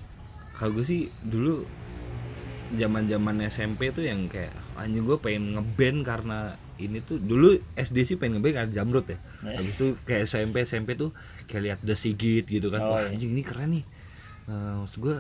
Kalau 0.55 0.71
gue 0.71 0.85
sih 0.85 1.03
dulu 1.19 1.65
zaman 2.71 3.11
zaman 3.11 3.37
SMP 3.51 3.91
tuh 3.91 4.07
yang 4.07 4.31
kayak 4.31 4.55
anjing 4.79 5.03
gue 5.03 5.19
pengen 5.19 5.59
ngeband 5.59 5.99
karena 6.07 6.39
ini 6.79 7.03
tuh 7.03 7.19
dulu 7.21 7.59
SD 7.77 7.99
sih 8.07 8.17
pengen 8.17 8.39
ngeband 8.39 8.55
karena 8.57 8.71
jamrut 8.71 9.07
ya. 9.11 9.19
Eh. 9.47 9.59
Habis 9.59 9.75
itu 9.77 9.87
kayak 10.07 10.23
SMP 10.31 10.63
SMP 10.63 10.95
tuh 10.95 11.11
kayak 11.51 11.63
lihat 11.67 11.79
The 11.83 11.97
Sigit 11.99 12.47
gitu 12.47 12.71
kan. 12.71 12.81
Oh, 12.83 12.95
Wah 12.95 13.07
iya. 13.07 13.15
anjing 13.15 13.35
ini 13.35 13.43
keren 13.43 13.71
nih. 13.75 13.85
Eh, 14.51 14.73
maksud 14.83 14.99
gue 15.03 15.17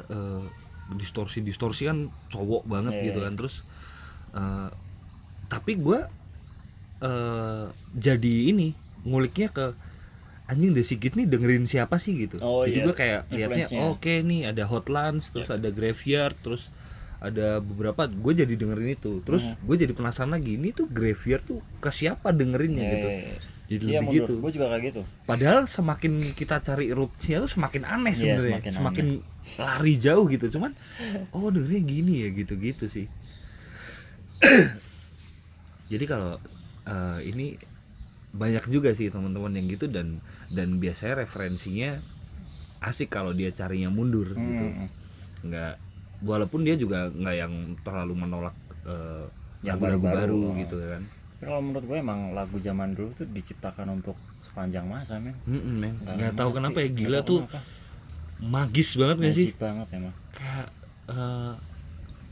distorsi 0.98 1.38
distorsi 1.42 1.86
kan 1.86 2.10
cowok 2.34 2.66
banget 2.66 2.98
Iya, 2.98 3.04
gitu 3.10 3.18
iya. 3.22 3.26
kan 3.30 3.34
terus 3.38 3.54
eh, 4.34 4.68
tapi 5.46 5.78
gue 5.78 5.98
eh 7.00 7.66
jadi 7.96 8.34
ini 8.52 8.74
nguliknya 9.06 9.48
ke 9.48 9.66
anjing 10.50 10.74
The 10.74 10.82
Sigit 10.82 11.14
nih 11.14 11.30
dengerin 11.30 11.64
siapa 11.70 11.96
sih 12.02 12.26
gitu. 12.26 12.42
Oh, 12.42 12.66
Jadi 12.66 12.82
iya. 12.82 12.86
gue 12.86 12.96
kayak 12.96 13.20
liatnya 13.30 13.66
oh, 13.78 13.94
oke 13.94 14.14
nih 14.26 14.50
ada 14.50 14.66
Hotlands 14.66 15.30
terus 15.30 15.46
ada 15.46 15.70
Graveyard 15.70 16.34
terus 16.42 16.74
ada 17.20 17.60
beberapa 17.60 18.08
gue 18.08 18.32
jadi 18.34 18.54
dengerin 18.56 18.96
itu. 18.96 19.20
Terus 19.22 19.44
Hmm. 19.44 19.60
gue 19.62 19.76
jadi 19.78 19.92
penasaran 19.92 20.32
lagi 20.32 20.56
ini 20.56 20.72
tuh 20.72 20.88
Graveyard 20.88 21.44
tuh 21.44 21.60
ke 21.78 21.88
siapa 21.88 22.32
dengerinnya 22.32 22.84
gitu? 22.90 23.08
Jadi 23.70 23.84
iya 23.86 24.02
lebih 24.02 24.26
gitu. 24.26 24.32
gue 24.42 24.50
juga 24.50 24.66
kayak 24.66 24.82
gitu. 24.88 25.00
Padahal 25.22 25.62
semakin 25.62 26.34
kita 26.34 26.58
cari 26.58 26.90
rootsnya 26.90 27.44
tuh 27.44 27.50
semakin 27.52 27.82
aneh 27.84 28.10
Iya, 28.10 28.20
sebenarnya. 28.34 28.58
semakin 28.66 28.72
semakin, 28.72 29.06
lari 29.56 29.94
jauh 29.94 30.26
gitu. 30.26 30.46
Cuman 30.50 30.72
oh 31.36 31.48
dengernya 31.48 31.82
gini 31.84 32.14
ya 32.24 32.28
gitu 32.32 32.56
gitu 32.56 32.84
sih. 32.88 33.06
Jadi 35.92 36.04
kalau 36.06 36.38
eh, 36.84 37.18
ini 37.26 37.54
banyak 38.30 38.66
juga 38.66 38.90
sih 38.90 39.10
teman-teman 39.10 39.54
yang 39.54 39.66
gitu 39.68 39.86
dan 39.86 40.22
dan 40.48 40.78
biasanya 40.78 41.26
referensinya 41.26 41.98
asik 42.80 43.10
kalau 43.10 43.30
dia 43.30 43.50
carinya 43.50 43.90
mundur 43.90 44.30
gitu. 44.30 44.66
Hmm. 44.66 44.88
nggak 45.40 45.74
walaupun 46.20 46.60
dia 46.60 46.74
juga 46.74 47.08
nggak 47.08 47.36
yang 47.36 47.52
terlalu 47.80 48.14
menolak 48.18 48.54
eh, 48.82 49.24
Yang 49.60 49.76
lagu-lagu 49.78 50.04
baru 50.06 50.40
oh. 50.42 50.52
gitu 50.56 50.76
kan 50.78 51.02
Tapi 51.04 51.44
kalau 51.46 51.62
menurut 51.62 51.84
gue 51.84 51.98
emang 51.98 52.20
lagu 52.30 52.56
zaman 52.56 52.88
dulu 52.90 53.10
tuh 53.14 53.26
diciptakan 53.26 53.88
untuk 53.90 54.16
sepanjang 54.40 54.84
masa 54.84 55.16
men 55.16 55.36
Mm-mm, 55.42 55.74
men. 55.74 55.94
Nggak 55.98 56.32
tahu 56.34 56.50
kenapa 56.54 56.78
ya 56.78 56.88
gila 56.90 57.18
tuh 57.22 57.44
kenapa. 57.44 57.60
magis 58.40 58.90
banget 58.94 59.16
nggak 59.18 59.34
sih 59.34 59.48
banget 59.54 59.88
emang 59.90 60.14
kayak 60.30 60.68
eh, 61.06 61.54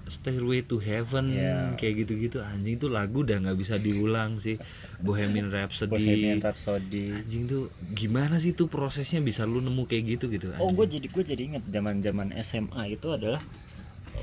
Stairway 0.08 0.60
to 0.62 0.76
Heaven 0.78 1.26
Iya. 1.30 1.76
kayak 1.76 1.94
gitu-gitu 2.02 2.40
anjing 2.40 2.76
tuh 2.76 2.88
lagu 2.88 3.20
udah 3.20 3.36
nggak 3.38 3.58
bisa 3.58 3.76
diulang 3.76 4.40
sih 4.40 4.56
Bohemian 4.98 5.48
Rhapsody 5.48 5.92
Bohemian 5.92 6.40
Rhapsody 6.40 7.12
anjing 7.14 7.44
tuh 7.44 7.68
gimana 7.92 8.36
sih 8.36 8.52
tuh 8.52 8.68
prosesnya 8.68 9.20
bisa 9.20 9.44
lu 9.44 9.60
nemu 9.60 9.84
kayak 9.84 10.04
gitu 10.10 10.28
gitu 10.30 10.48
Oh 10.54 10.64
anjing. 10.64 10.72
gue 10.74 10.86
jadi 10.90 11.06
gue 11.06 11.24
jadi 11.26 11.42
inget 11.44 11.64
zaman 11.66 12.00
zaman 12.00 12.28
SMA 12.40 12.82
itu 12.90 13.04
adalah 13.10 13.40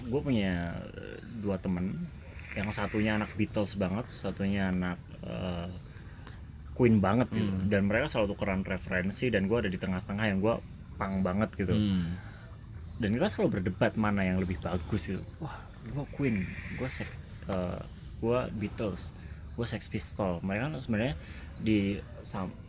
gue 0.06 0.22
punya 0.22 0.78
eh, 0.96 1.20
dua 1.42 1.58
temen 1.60 2.08
yang 2.56 2.72
satunya 2.72 3.20
anak 3.20 3.36
Beatles 3.36 3.76
banget, 3.76 4.08
satunya 4.08 4.72
anak 4.72 5.00
eh, 5.26 5.70
Queen 6.76 7.00
banget 7.00 7.32
gitu. 7.32 7.52
Hmm. 7.52 7.68
Dan 7.72 7.88
mereka 7.88 8.12
selalu 8.12 8.36
tukeran 8.36 8.64
referensi 8.64 9.32
dan 9.32 9.48
gue 9.48 9.58
ada 9.60 9.72
di 9.72 9.80
tengah-tengah 9.80 10.26
yang 10.28 10.40
gue 10.44 10.56
pang 10.96 11.24
banget 11.24 11.50
gitu. 11.56 11.76
Hmm. 11.76 12.16
Dan 12.96 13.16
kita 13.16 13.28
selalu 13.28 13.60
berdebat 13.60 14.00
mana 14.00 14.24
yang 14.24 14.40
lebih 14.40 14.60
bagus 14.64 15.12
gitu. 15.12 15.24
Wah 15.44 15.66
gue 15.86 16.06
Queen 16.18 16.46
gue 16.78 16.90
Sex 16.90 17.10
eh, 17.50 17.82
gue 18.22 18.40
Beatles 18.58 19.14
gue 19.56 19.66
Sex 19.68 19.88
Pistol 19.88 20.42
mereka 20.42 20.74
kan 20.74 20.82
sebenarnya 20.82 21.16
di 21.62 22.00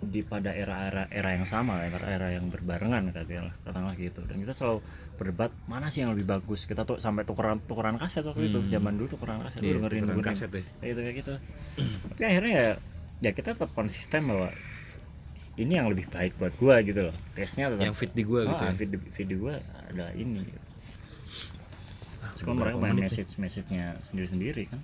di 0.05 0.21
pada 0.23 0.53
era-era 0.53 1.09
era 1.09 1.33
yang 1.33 1.49
sama 1.49 1.81
era-era 1.89 2.29
yang 2.29 2.53
berbarengan 2.53 3.09
katakanlah 3.11 3.55
katakanlah 3.65 3.95
gitu 3.97 4.21
dan 4.29 4.37
kita 4.45 4.53
selalu 4.53 4.79
berdebat 5.17 5.51
mana 5.67 5.89
sih 5.89 6.05
yang 6.05 6.13
lebih 6.13 6.29
bagus 6.29 6.69
kita 6.69 6.85
tuh 6.85 7.01
sampai 7.01 7.25
tukeran 7.25 7.59
tukeran 7.65 7.97
kaset 7.97 8.23
waktu 8.23 8.53
itu 8.53 8.61
zaman 8.69 8.95
dulu 9.01 9.09
tukeran 9.17 9.41
kaset 9.41 9.59
Hmm. 9.65 9.73
Lu 9.73 9.77
dengerin 9.81 10.01
tukeran 10.05 10.17
dengerin. 10.21 10.31
kaset 10.37 10.51
ya. 10.53 10.63
kayak 10.63 10.87
gitu 10.93 11.01
kayak 11.01 11.17
gitu 11.19 11.33
tapi 12.15 12.23
akhirnya 12.29 12.53
ya 12.55 12.69
ya 13.25 13.31
kita 13.33 13.49
tetap 13.57 13.71
konsisten 13.73 14.29
bahwa 14.29 14.49
ini 15.57 15.73
yang 15.73 15.89
lebih 15.89 16.05
baik 16.13 16.37
buat 16.37 16.53
gua 16.61 16.85
gitu 16.85 17.01
loh 17.09 17.17
tesnya 17.33 17.73
tetap 17.73 17.81
yang 17.81 17.97
fit 17.97 18.13
di 18.13 18.23
gua 18.29 18.45
gitu 18.45 18.61
ah, 18.61 18.69
ya 18.69 18.75
video, 18.77 18.99
video 19.17 19.37
gua 19.41 19.55
ada 19.89 20.13
ini 20.13 20.45
gitu. 20.45 20.61
Kan 22.45 22.53
berapa 22.61 22.77
mereka 22.77 22.77
main 22.77 22.97
message 23.01 23.41
message 23.41 23.65
nya 23.73 23.97
sendiri 24.05 24.29
sendiri 24.29 24.63
kan 24.69 24.81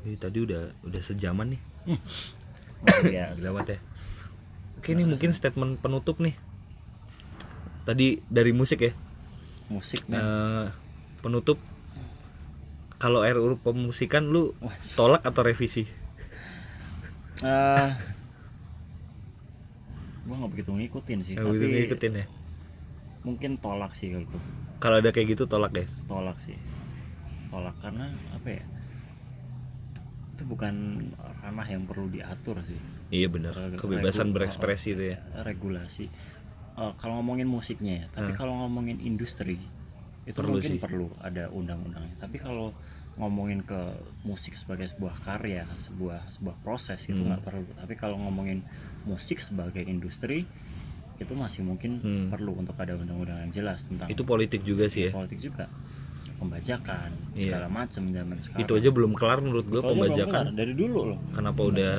Ini 0.00 0.16
tadi 0.16 0.38
udah 0.40 0.62
udah 0.80 1.02
sejaman 1.04 1.56
nih. 1.56 1.60
Biasa 3.04 3.52
lewat 3.52 3.66
ya. 3.68 3.78
Oke 4.80 4.96
ini 4.96 5.04
mungkin 5.04 5.36
statement 5.36 5.80
penutup 5.84 6.16
nih. 6.18 6.32
Tadi 7.84 8.24
dari 8.26 8.52
musik 8.56 8.80
ya. 8.80 8.92
Musik 9.68 10.08
Eh, 10.08 10.66
penutup. 11.20 11.60
Kalau 13.00 13.24
RUU 13.24 13.56
pemusikan 13.60 14.28
lu 14.28 14.52
tolak 14.92 15.24
atau 15.24 15.40
revisi? 15.40 15.88
Eh, 17.40 17.90
gua 20.28 20.34
nggak 20.36 20.52
begitu 20.52 20.70
ngikutin 20.76 21.18
sih 21.24 21.32
Yang 21.32 21.44
tapi 21.48 21.56
begitu 21.56 21.76
ngikutin 21.88 22.12
ya? 22.12 22.26
mungkin 23.20 23.60
tolak 23.60 23.92
sih 23.92 24.08
kalau 24.12 24.28
kalau 24.80 24.96
ada 25.00 25.12
kayak 25.12 25.36
gitu 25.36 25.44
tolak 25.44 25.72
ya? 25.72 25.84
Tolak 26.04 26.36
sih. 26.40 26.56
Tolak 27.48 27.72
karena 27.80 28.08
apa 28.32 28.48
ya 28.48 28.62
itu 30.40 30.48
bukan 30.48 31.04
ranah 31.42 31.68
yang 31.68 31.84
perlu 31.84 32.08
diatur 32.08 32.64
sih 32.64 32.80
iya 33.12 33.28
benar 33.28 33.52
kebebasan 33.76 34.32
regu- 34.32 34.34
berekspresi 34.34 34.88
itu 34.90 35.04
ya 35.12 35.18
regulasi 35.42 36.08
Eh, 36.72 36.92
kalau 36.96 37.20
ngomongin 37.20 37.44
musiknya 37.44 37.92
ya 37.92 38.06
tapi 38.10 38.32
Hmm. 38.32 38.38
kalau 38.38 38.54
ngomongin 38.56 38.96
industri 38.98 39.60
itu 40.22 40.32
Perlu 40.32 40.56
mungkin 40.56 40.70
sih. 40.70 40.80
perlu 40.80 41.12
ada 41.20 41.50
undang-undangnya 41.50 42.16
tapi 42.16 42.40
kalau 42.40 42.72
ngomongin 43.14 43.60
ke 43.60 43.76
musik 44.24 44.56
sebagai 44.56 44.88
sebuah 44.88 45.12
karya 45.20 45.68
sebuah 45.76 46.32
sebuah 46.32 46.56
proses 46.58 47.04
itu 47.04 47.12
Hmm. 47.14 47.28
nggak 47.28 47.42
perlu 47.42 47.68
tapi 47.76 47.94
kalau 47.94 48.16
ngomongin 48.18 48.64
musik 49.04 49.36
sebagai 49.38 49.84
industri 49.84 50.48
itu 51.18 51.32
masih 51.36 51.60
mungkin 51.62 52.00
Hmm. 52.00 52.26
perlu 52.32 52.56
untuk 52.56 52.72
ada 52.74 52.96
undang-undang 52.96 53.44
yang 53.44 53.52
jelas 53.52 53.84
tentang 53.84 54.08
itu 54.08 54.24
politik 54.24 54.64
juga 54.64 54.88
sih 54.88 55.10
ya 55.10 55.12
politik 55.12 55.36
juga 55.38 55.68
pembajakan 56.40 57.12
Iya. 57.36 57.42
segala 57.46 57.66
macam 57.68 58.02
zaman 58.08 58.36
sekarang. 58.40 58.62
itu 58.64 58.72
aja 58.74 58.88
belum 58.88 59.12
kelar 59.12 59.38
menurut 59.38 59.66
belum 59.68 59.84
pembajakan. 59.86 60.44
kelar, 60.48 60.56
dari 60.56 60.72
dulu 60.72 61.00
loh. 61.12 61.18
Kenapa 61.30 61.60
udah 61.62 61.94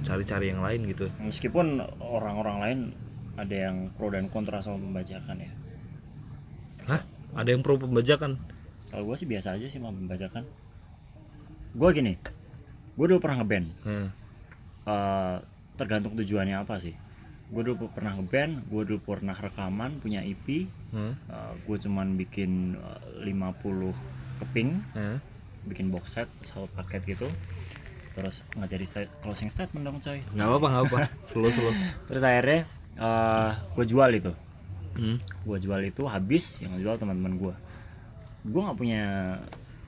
cari-cari 0.00 0.46
yang 0.48 0.62
lain 0.62 0.80
gitu? 0.86 1.10
Meskipun 1.18 1.66
orang-orang 1.98 2.56
lain 2.62 2.78
ada 3.34 3.56
yang 3.68 3.90
pro 3.92 4.08
dan 4.08 4.26
kontra 4.26 4.62
sama 4.62 4.78
pembajakan 4.78 5.36
ya. 5.36 5.52
Hah? 6.86 7.02
Ada 7.34 7.50
yang 7.50 7.60
pro 7.60 7.76
pembajakan? 7.76 8.38
Kalau 8.88 9.04
gue 9.04 9.16
sih 9.16 9.26
biasa 9.26 9.54
aja 9.54 9.66
sih 9.66 9.76
sama 9.76 9.90
pembajakan. 9.90 10.46
Gue 11.70 11.90
gini 11.90 12.14
gue 12.90 13.06
dulu 13.06 13.16
pernah 13.16 13.40
ngeband 13.40 13.66
Hah. 13.80 14.08
Eh, 14.82 15.36
tergantung 15.74 16.12
tujuannya 16.12 16.52
apa 16.58 16.76
sih 16.76 16.92
gue 17.50 17.62
dulu 17.62 17.90
pernah 17.90 18.14
ngeband 18.14 18.62
gue 18.66 18.82
dulu 18.86 18.98
pernah 19.02 19.34
rekaman 19.34 19.98
punya 19.98 20.22
EP 20.22 20.70
Hah? 20.94 21.50
gue 21.60 21.76
cuman 21.76 22.14
bikin 22.14 22.74
eh, 22.74 23.26
50 23.26 23.90
keping. 24.40 24.70
Hah? 24.94 25.18
bikin 25.60 25.92
box 25.92 26.16
set 26.16 26.28
satu 26.42 26.64
paket 26.72 27.04
gitu. 27.04 27.28
Terus 28.16 28.40
nggak 28.54 28.70
jadi 28.70 28.84
sta- 28.86 29.12
closing 29.20 29.52
statement 29.52 29.84
dong 29.84 29.98
coy. 30.00 30.24
Nggak 30.32 30.46
apa 30.48 30.66
nggak 30.66 30.84
apa 30.88 30.98
slow 31.30 31.50
slow. 31.50 31.74
Terus 32.08 32.22
akhirnya 32.22 32.60
eh 32.96 33.52
gue 33.74 33.84
jual 33.86 34.10
itu. 34.14 34.32
Hmm. 34.90 35.22
gue 35.46 35.58
jual 35.58 35.80
itu 35.86 36.02
habis 36.04 36.58
yang 36.60 36.74
jual 36.76 36.98
teman-teman 36.98 37.38
gue 37.38 37.54
gue 38.42 38.60
nggak 38.60 38.74
punya 38.74 39.02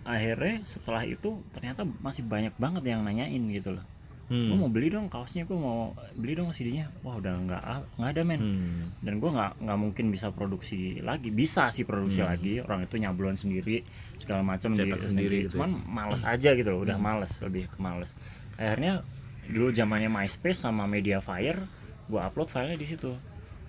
akhirnya 0.03 0.63
setelah 0.63 1.03
itu 1.03 1.43
ternyata 1.51 1.83
masih 1.99 2.23
banyak 2.23 2.55
banget 2.55 2.87
yang 2.87 3.03
nanyain 3.03 3.43
gitu 3.51 3.75
loh 3.75 3.85
gue 4.33 4.49
Hmm. 4.49 4.57
mau 4.57 4.67
beli 4.67 4.89
dong 4.89 5.07
kaosnya 5.07 5.45
gue 5.45 5.53
mau 5.53 5.91
beli 6.15 6.33
dong 6.33 6.49
CD-nya 6.51 6.89
wah 7.01 7.15
udah 7.15 7.37
nggak 7.39 7.63
nggak 7.95 8.11
ada 8.11 8.23
men. 8.23 8.41
Hmm. 8.41 8.83
dan 9.01 9.19
gue 9.19 9.29
nggak 9.29 9.53
nggak 9.61 9.79
mungkin 9.79 10.05
bisa 10.09 10.29
produksi 10.29 10.79
lagi. 10.99 11.29
Bisa 11.29 11.69
sih 11.69 11.83
produksi 11.83 12.21
lagi. 12.23 12.59
Orang 12.59 12.81
itu 12.83 12.97
nyablon 12.97 13.35
sendiri 13.35 13.85
segala 14.17 14.41
macam 14.43 14.73
Hmm. 14.73 14.79
Cetak 14.79 14.99
di- 14.99 15.07
sendiri. 15.07 15.39
gitu 15.43 15.57
cuman 15.57 15.71
males 15.85 16.23
aja 16.23 16.51
gitu 16.51 16.69
loh 16.69 16.81
udah 16.81 16.97
males 16.97 17.37
lebih 17.39 17.67
ke 17.67 17.77
males. 17.79 18.17
Akhirnya 18.55 19.05
dulu 19.45 19.69
zamannya 19.69 20.09
MySpace 20.09 20.61
sama 20.61 20.87
Mediafire 20.87 21.61
gue 22.05 22.17
upload 22.19 22.49
filenya 22.49 22.75
di 22.75 22.87
situ. 22.87 23.13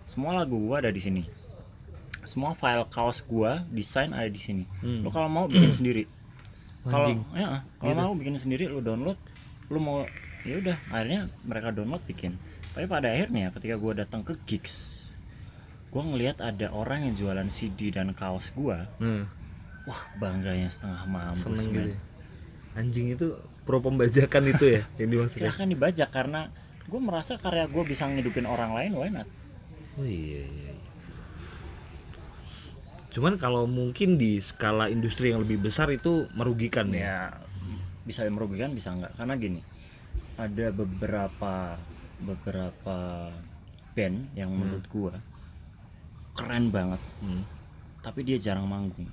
Semua 0.05 0.31
lagu 0.33 0.55
gue 0.55 0.75
ada 0.77 0.89
di 0.89 0.97
sini. 0.97 1.23
Semua 2.23 2.53
file 2.53 2.87
kaos 2.87 3.19
gue 3.21 3.51
desain 3.69 4.09
ada 4.09 4.27
di 4.27 4.39
sini. 4.39 4.63
Hmm. 4.79 5.03
lo 5.03 5.09
kalau 5.09 5.27
mau 5.27 5.45
bikin 5.45 5.75
sendiri. 5.75 6.07
Kalau 6.83 7.11
ya 7.33 7.63
kalau 7.77 7.91
Gitu. 7.91 7.99
mau 8.01 8.13
bikin 8.13 8.35
sendiri 8.37 8.63
lu 8.65 8.79
download 8.79 9.19
lu 9.67 9.79
mau 9.79 10.03
ya 10.43 10.59
udah 10.59 10.77
akhirnya 10.91 11.21
mereka 11.43 11.71
download 11.71 12.03
bikin. 12.03 12.35
Tapi 12.73 12.85
pada 12.89 13.09
akhirnya 13.09 13.53
ketika 13.53 13.75
gue 13.77 13.93
datang 13.95 14.21
ke 14.25 14.33
gigs 14.45 15.03
gue 15.93 16.01
ngelihat 16.01 16.41
ada 16.41 16.73
orang 16.73 17.05
yang 17.05 17.13
jualan 17.13 17.45
CD 17.53 17.93
dan 17.93 18.17
kaos 18.17 18.49
gue 18.57 18.73
Hmm. 18.97 19.29
wah 19.85 20.01
bangganya 20.17 20.65
setengah 20.65 21.05
mampus 21.05 21.69
seneng 21.69 21.69
gitu 21.69 21.89
ya. 21.93 21.97
anjing 22.73 23.07
itu 23.13 23.27
pro 23.61 23.77
pembajakan 23.77 24.43
itu 24.49 24.65
ya 24.73 24.81
yang 24.97 25.09
dimaksudnya 25.13 25.53
silahkan 25.53 25.69
dibajak 25.69 26.09
karena 26.09 26.49
gue 26.89 26.97
merasa 26.97 27.37
karya 27.37 27.69
gue 27.69 27.83
bisa 27.85 28.09
ngidupin 28.09 28.49
orang 28.49 28.73
lain 28.73 28.91
why 28.97 29.09
not? 29.13 29.29
Oh 29.93 30.01
iya 30.01 30.41
iya 30.41 30.73
iya. 30.73 30.89
cuman 33.13 33.37
kalau 33.37 33.69
mungkin 33.69 34.17
di 34.17 34.41
skala 34.41 34.89
industri 34.89 35.29
yang 35.29 35.45
lebih 35.45 35.61
besar 35.61 35.93
itu 35.93 36.25
merugikan 36.33 36.89
ya? 36.89 37.05
Ya 37.05 37.19
bisa 38.03 38.25
merugikan 38.33 38.73
bisa 38.73 38.91
enggak 38.97 39.13
karena 39.13 39.37
gini 39.37 39.61
ada 40.35 40.67
beberapa 40.73 41.77
beberapa 42.23 43.29
band 43.93 44.33
yang 44.33 44.49
menurut 44.49 44.85
gua 44.89 45.13
keren 46.33 46.73
banget. 46.73 47.01
Hmm. 47.21 47.43
tapi 48.03 48.25
dia 48.25 48.35
jarang 48.35 48.67
manggung. 48.67 49.07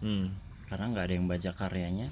Hmm. 0.00 0.32
karena 0.70 0.86
nggak 0.94 1.04
ada 1.10 1.14
yang 1.18 1.26
baca 1.26 1.50
karyanya 1.52 2.08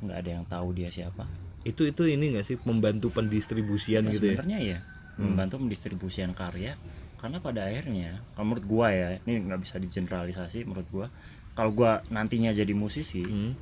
nggak 0.00 0.18
ada 0.24 0.30
yang 0.40 0.44
tahu 0.48 0.72
dia 0.72 0.88
siapa. 0.88 1.28
Itu 1.64 1.84
itu 1.84 2.08
ini 2.08 2.32
nggak 2.32 2.44
sih 2.44 2.56
membantu 2.64 3.12
pendistribusian 3.12 4.08
Nah, 4.08 4.12
gitu 4.12 4.32
ya? 4.32 4.40
sebenarnya 4.40 4.58
ya 4.60 4.78
membantu 5.14 5.62
pendistribusian 5.62 6.34
karya 6.34 6.74
karena 7.20 7.38
pada 7.38 7.64
akhirnya 7.70 8.18
kalau 8.34 8.50
menurut 8.52 8.66
gua 8.66 8.88
ya 8.90 9.08
ini 9.24 9.46
nggak 9.46 9.60
bisa 9.62 9.76
digeneralisasi 9.78 10.66
menurut 10.66 10.88
gua 10.90 11.06
kalau 11.54 11.70
gua 11.70 11.92
nantinya 12.10 12.50
jadi 12.50 12.72
musisi 12.74 13.22
Hmm. 13.22 13.52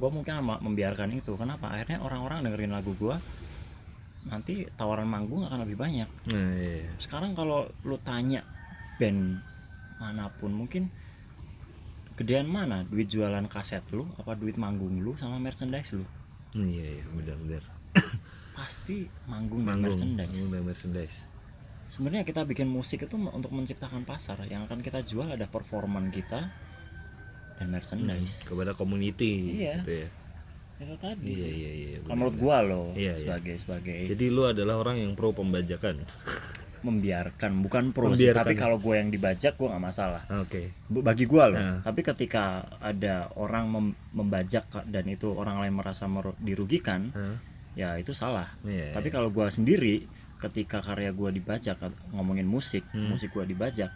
Gue 0.00 0.08
mungkin 0.08 0.40
membiarkan 0.40 1.12
itu. 1.12 1.36
Kenapa? 1.36 1.76
Akhirnya 1.76 2.00
orang-orang 2.00 2.48
dengerin 2.48 2.72
lagu 2.72 2.96
gue 2.96 3.16
nanti 4.20 4.68
tawaran 4.76 5.08
manggung 5.08 5.44
akan 5.44 5.64
lebih 5.64 5.80
banyak. 5.80 6.08
Nah, 6.28 6.52
iya. 6.56 6.92
sekarang 7.00 7.32
kalau 7.32 7.68
lu 7.88 7.96
tanya 8.04 8.44
band 9.00 9.40
mana 9.96 10.28
pun 10.28 10.52
mungkin 10.52 10.88
gedean 12.16 12.48
mana? 12.48 12.84
Duit 12.84 13.08
jualan 13.08 13.44
kaset 13.48 13.80
lu 13.92 14.08
apa 14.20 14.36
duit 14.36 14.60
manggung 14.60 15.00
lu 15.00 15.16
sama 15.16 15.40
merchandise 15.40 15.96
lu? 15.96 16.04
Hmm, 16.52 16.68
iya 16.68 17.00
iya 17.00 17.04
benar-benar 17.14 17.62
pasti 18.58 19.08
manggung, 19.24 19.64
dan 19.64 19.78
manggung 19.78 19.96
merchandise. 19.96 20.28
manggung 20.28 20.50
dan 20.52 20.62
merchandise. 20.68 21.16
Sebenarnya 21.90 22.22
kita 22.22 22.46
bikin 22.46 22.68
musik 22.70 23.02
itu 23.02 23.16
untuk 23.18 23.50
menciptakan 23.50 24.06
pasar. 24.06 24.46
Yang 24.46 24.70
akan 24.70 24.80
kita 24.84 25.00
jual 25.02 25.26
ada 25.26 25.50
performan 25.50 26.12
kita 26.14 26.46
dan 27.60 27.68
merchandise 27.68 28.40
kepada 28.42 28.72
community 28.72 29.60
Iya. 29.60 29.76
gitu 29.78 29.92
ya 29.94 30.08
itu 30.80 30.96
tadi 30.96 31.28
iya 31.28 31.36
sih. 31.38 31.52
iya 31.52 31.70
iya 31.76 31.98
Kalau 32.00 32.16
menurut 32.16 32.36
gua 32.36 32.56
loh 32.62 32.86
Iya, 32.90 33.12
iya. 33.12 33.14
sebagai 33.14 33.54
sebagai 33.54 33.98
jadi 34.06 34.24
lu 34.26 34.42
adalah 34.46 34.80
orang 34.80 34.96
yang 34.98 35.12
pro 35.12 35.28
pembajakan 35.30 36.00
membiarkan 36.80 37.60
bukan 37.60 37.92
pro 37.92 38.08
sih, 38.08 38.24
Membiarkan 38.24 38.40
tapi 38.40 38.54
ya. 38.54 38.58
kalau 38.58 38.76
gue 38.80 38.94
yang 38.96 39.10
dibajak 39.10 39.52
gue 39.52 39.68
nggak 39.68 39.84
masalah 39.84 40.24
oke 40.32 40.62
Bu- 40.88 41.04
bagi 41.04 41.28
gue 41.28 41.44
loh 41.46 41.60
Nah. 41.60 41.78
tapi 41.82 42.00
ketika 42.02 42.44
ada 42.80 43.28
orang 43.36 43.68
mem- 43.68 43.96
membajak 44.10 44.64
dan 44.88 45.04
itu 45.04 45.28
orang 45.28 45.60
lain 45.60 45.76
merasa 45.76 46.08
meru- 46.08 46.40
dirugikan 46.40 47.12
Hah? 47.12 47.36
ya 47.76 47.88
itu 47.94 48.10
salah 48.10 48.48
Iya, 48.64 48.96
tapi 48.96 49.12
kalau 49.12 49.28
gue 49.28 49.44
sendiri 49.46 50.08
ketika 50.40 50.80
karya 50.80 51.12
gue 51.12 51.28
dibajak 51.30 51.76
ngomongin 52.10 52.48
musik 52.48 52.80
Hmm. 52.88 53.12
musik 53.12 53.28
gue 53.30 53.44
dibajak 53.44 53.92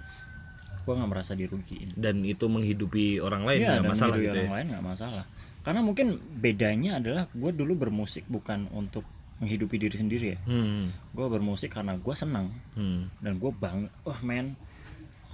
gue 0.84 0.94
nggak 0.94 1.10
merasa 1.10 1.32
dirugiin. 1.32 1.96
Dan 1.96 2.22
itu 2.22 2.44
menghidupi 2.46 3.18
orang 3.18 3.48
lain 3.48 3.64
nggak 3.64 3.80
dan 3.80 3.90
masalah 3.90 4.16
gitu 4.20 4.36
ya? 4.36 4.44
orang 4.44 4.54
lain 4.60 4.66
nggak 4.76 4.84
masalah. 4.84 5.24
Karena 5.64 5.80
mungkin 5.80 6.06
bedanya 6.38 7.00
adalah 7.00 7.24
gue 7.32 7.50
dulu 7.56 7.72
bermusik 7.88 8.28
bukan 8.28 8.68
untuk 8.70 9.02
menghidupi 9.40 9.80
diri 9.80 9.96
sendiri 9.96 10.26
ya. 10.36 10.38
Hmm. 10.46 10.92
gue 11.10 11.26
bermusik 11.26 11.72
karena 11.74 11.96
gue 11.98 12.14
senang. 12.14 12.52
Hmm. 12.78 13.08
dan 13.24 13.40
gue 13.40 13.50
bang 13.50 13.88
wah 14.04 14.20
men 14.22 14.54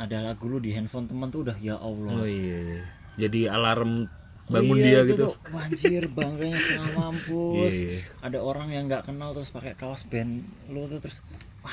ada 0.00 0.32
lagu 0.32 0.48
lu 0.48 0.56
di 0.56 0.72
handphone 0.72 1.04
teman 1.04 1.28
tuh 1.28 1.44
udah 1.44 1.56
ya 1.60 1.76
Allah. 1.76 2.14
Oh 2.16 2.24
iya, 2.24 2.88
jadi 3.20 3.52
alarm 3.52 4.08
bangun 4.50 4.76
Iya, 4.80 4.84
dia 4.84 5.00
itu 5.04 5.14
gitu. 5.14 5.24
tuh, 5.28 5.34
wah, 5.52 5.62
anjir 5.68 6.04
bangganya 6.10 6.56
setengah 6.58 6.92
mampus. 7.04 7.74
Iya, 7.76 7.86
iya. 7.86 7.98
ada 8.24 8.38
orang 8.40 8.68
yang 8.72 8.88
nggak 8.88 9.06
kenal 9.12 9.30
terus 9.36 9.52
pakai 9.52 9.76
kaos 9.76 10.08
band 10.08 10.40
lu 10.72 10.88
tuh 10.88 10.98
terus 11.04 11.20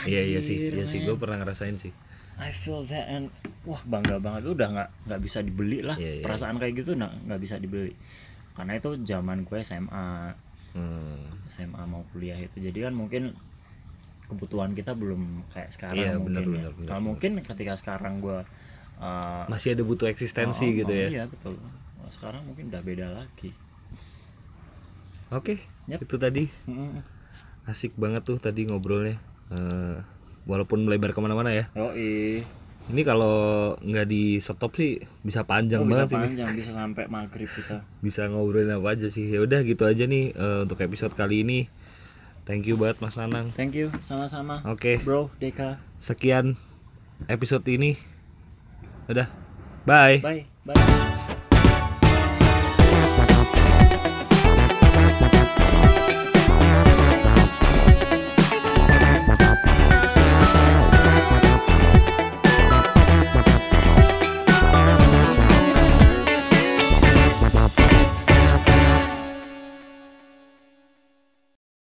iya 0.04 0.22
iya 0.28 0.40
sih 0.44 0.76
iya 0.76 0.84
sih. 0.84 1.02
Gue 1.08 1.16
pernah 1.16 1.40
ngerasain 1.40 1.80
sih 1.80 1.96
I 2.38 2.54
feel 2.54 2.86
that 2.86 3.10
and 3.10 3.34
wah 3.66 3.82
bangga 3.82 4.22
banget. 4.22 4.46
Itu 4.46 4.52
udah 4.54 4.70
nggak 4.70 4.90
nggak 5.10 5.22
bisa 5.26 5.40
dibeli 5.42 5.80
lah. 5.82 5.98
Iya, 5.98 6.22
iya. 6.22 6.24
perasaan 6.24 6.62
kayak 6.62 6.74
gitu 6.86 6.94
nggak 6.94 7.14
nggak 7.26 7.40
bisa 7.42 7.56
dibeli. 7.58 7.94
Karena 8.54 8.78
itu 8.78 8.90
zaman 9.06 9.46
gue 9.46 9.58
SMA 9.66 10.08
hmm. 10.78 11.50
SMA 11.50 11.84
mau 11.90 12.06
kuliah 12.14 12.38
itu. 12.38 12.62
Jadi 12.62 12.78
kan 12.86 12.94
mungkin 12.94 13.34
kebutuhan 14.28 14.76
kita 14.76 14.92
belum 14.94 15.48
kayak 15.56 15.72
sekarang 15.72 16.04
Iya, 16.04 16.14
mungkin 16.20 16.36
benar, 16.36 16.44
ya. 16.44 16.52
benar, 16.52 16.72
benar, 16.76 16.88
kalau 16.92 17.02
mungkin 17.02 17.32
ketika 17.40 17.74
sekarang 17.80 18.20
gue 18.20 18.40
uh, 19.00 19.44
masih 19.48 19.72
ada 19.72 19.88
butuh 19.88 20.12
eksistensi 20.12 20.68
oh, 20.68 20.78
gitu 20.84 20.92
oh, 20.92 21.00
ya? 21.00 21.08
iya 21.08 21.24
betul. 21.26 21.56
Wah, 22.04 22.12
sekarang 22.12 22.44
mungkin 22.44 22.68
udah 22.68 22.84
beda 22.84 23.08
lagi. 23.24 23.56
Oke 25.32 25.64
Yap. 25.92 26.04
itu 26.04 26.16
tadi. 26.20 26.44
Asik 27.68 27.96
banget 28.00 28.24
tuh 28.24 28.40
tadi 28.40 28.68
ngobrolnya. 28.68 29.20
Eh, 29.52 30.00
walaupun 30.48 30.88
melebar 30.88 31.12
ke 31.12 31.20
mana-mana 31.20 31.52
ya. 31.54 31.68
Yoi. 31.76 32.42
ini 32.88 33.04
kalau 33.04 33.76
nggak 33.84 34.08
di 34.08 34.40
stop 34.40 34.72
sih 34.80 34.96
bisa 35.20 35.44
panjang 35.44 35.84
Oh, 35.84 35.88
bisa 35.92 36.08
banget 36.08 36.16
sih 36.16 36.20
panjang 36.24 36.50
bisa 36.56 36.72
sampai 36.72 37.04
maghrib 37.12 37.52
kita. 37.52 37.84
Bisa 38.06 38.32
ngobrolin 38.32 38.72
apa 38.72 38.96
aja 38.96 39.12
sih. 39.12 39.28
Ya 39.28 39.44
udah 39.44 39.60
gitu 39.68 39.84
aja 39.84 40.08
nih 40.08 40.32
eh, 40.32 40.60
untuk 40.64 40.80
episode 40.80 41.12
kali 41.12 41.44
ini. 41.44 41.68
Thank 42.48 42.64
you 42.72 42.80
banget 42.80 43.04
mas 43.04 43.20
Nanang. 43.20 43.52
Thank 43.60 43.76
you 43.76 43.92
sama-sama. 44.08 44.64
Oke. 44.64 45.04
Bro 45.04 45.28
Deka. 45.36 45.84
Sekian 46.00 46.56
episode 47.28 47.68
ini. 47.68 48.00
Udah. 49.12 49.28
Bye. 49.84 50.24
Bye 50.24 50.48
bye 50.64 51.47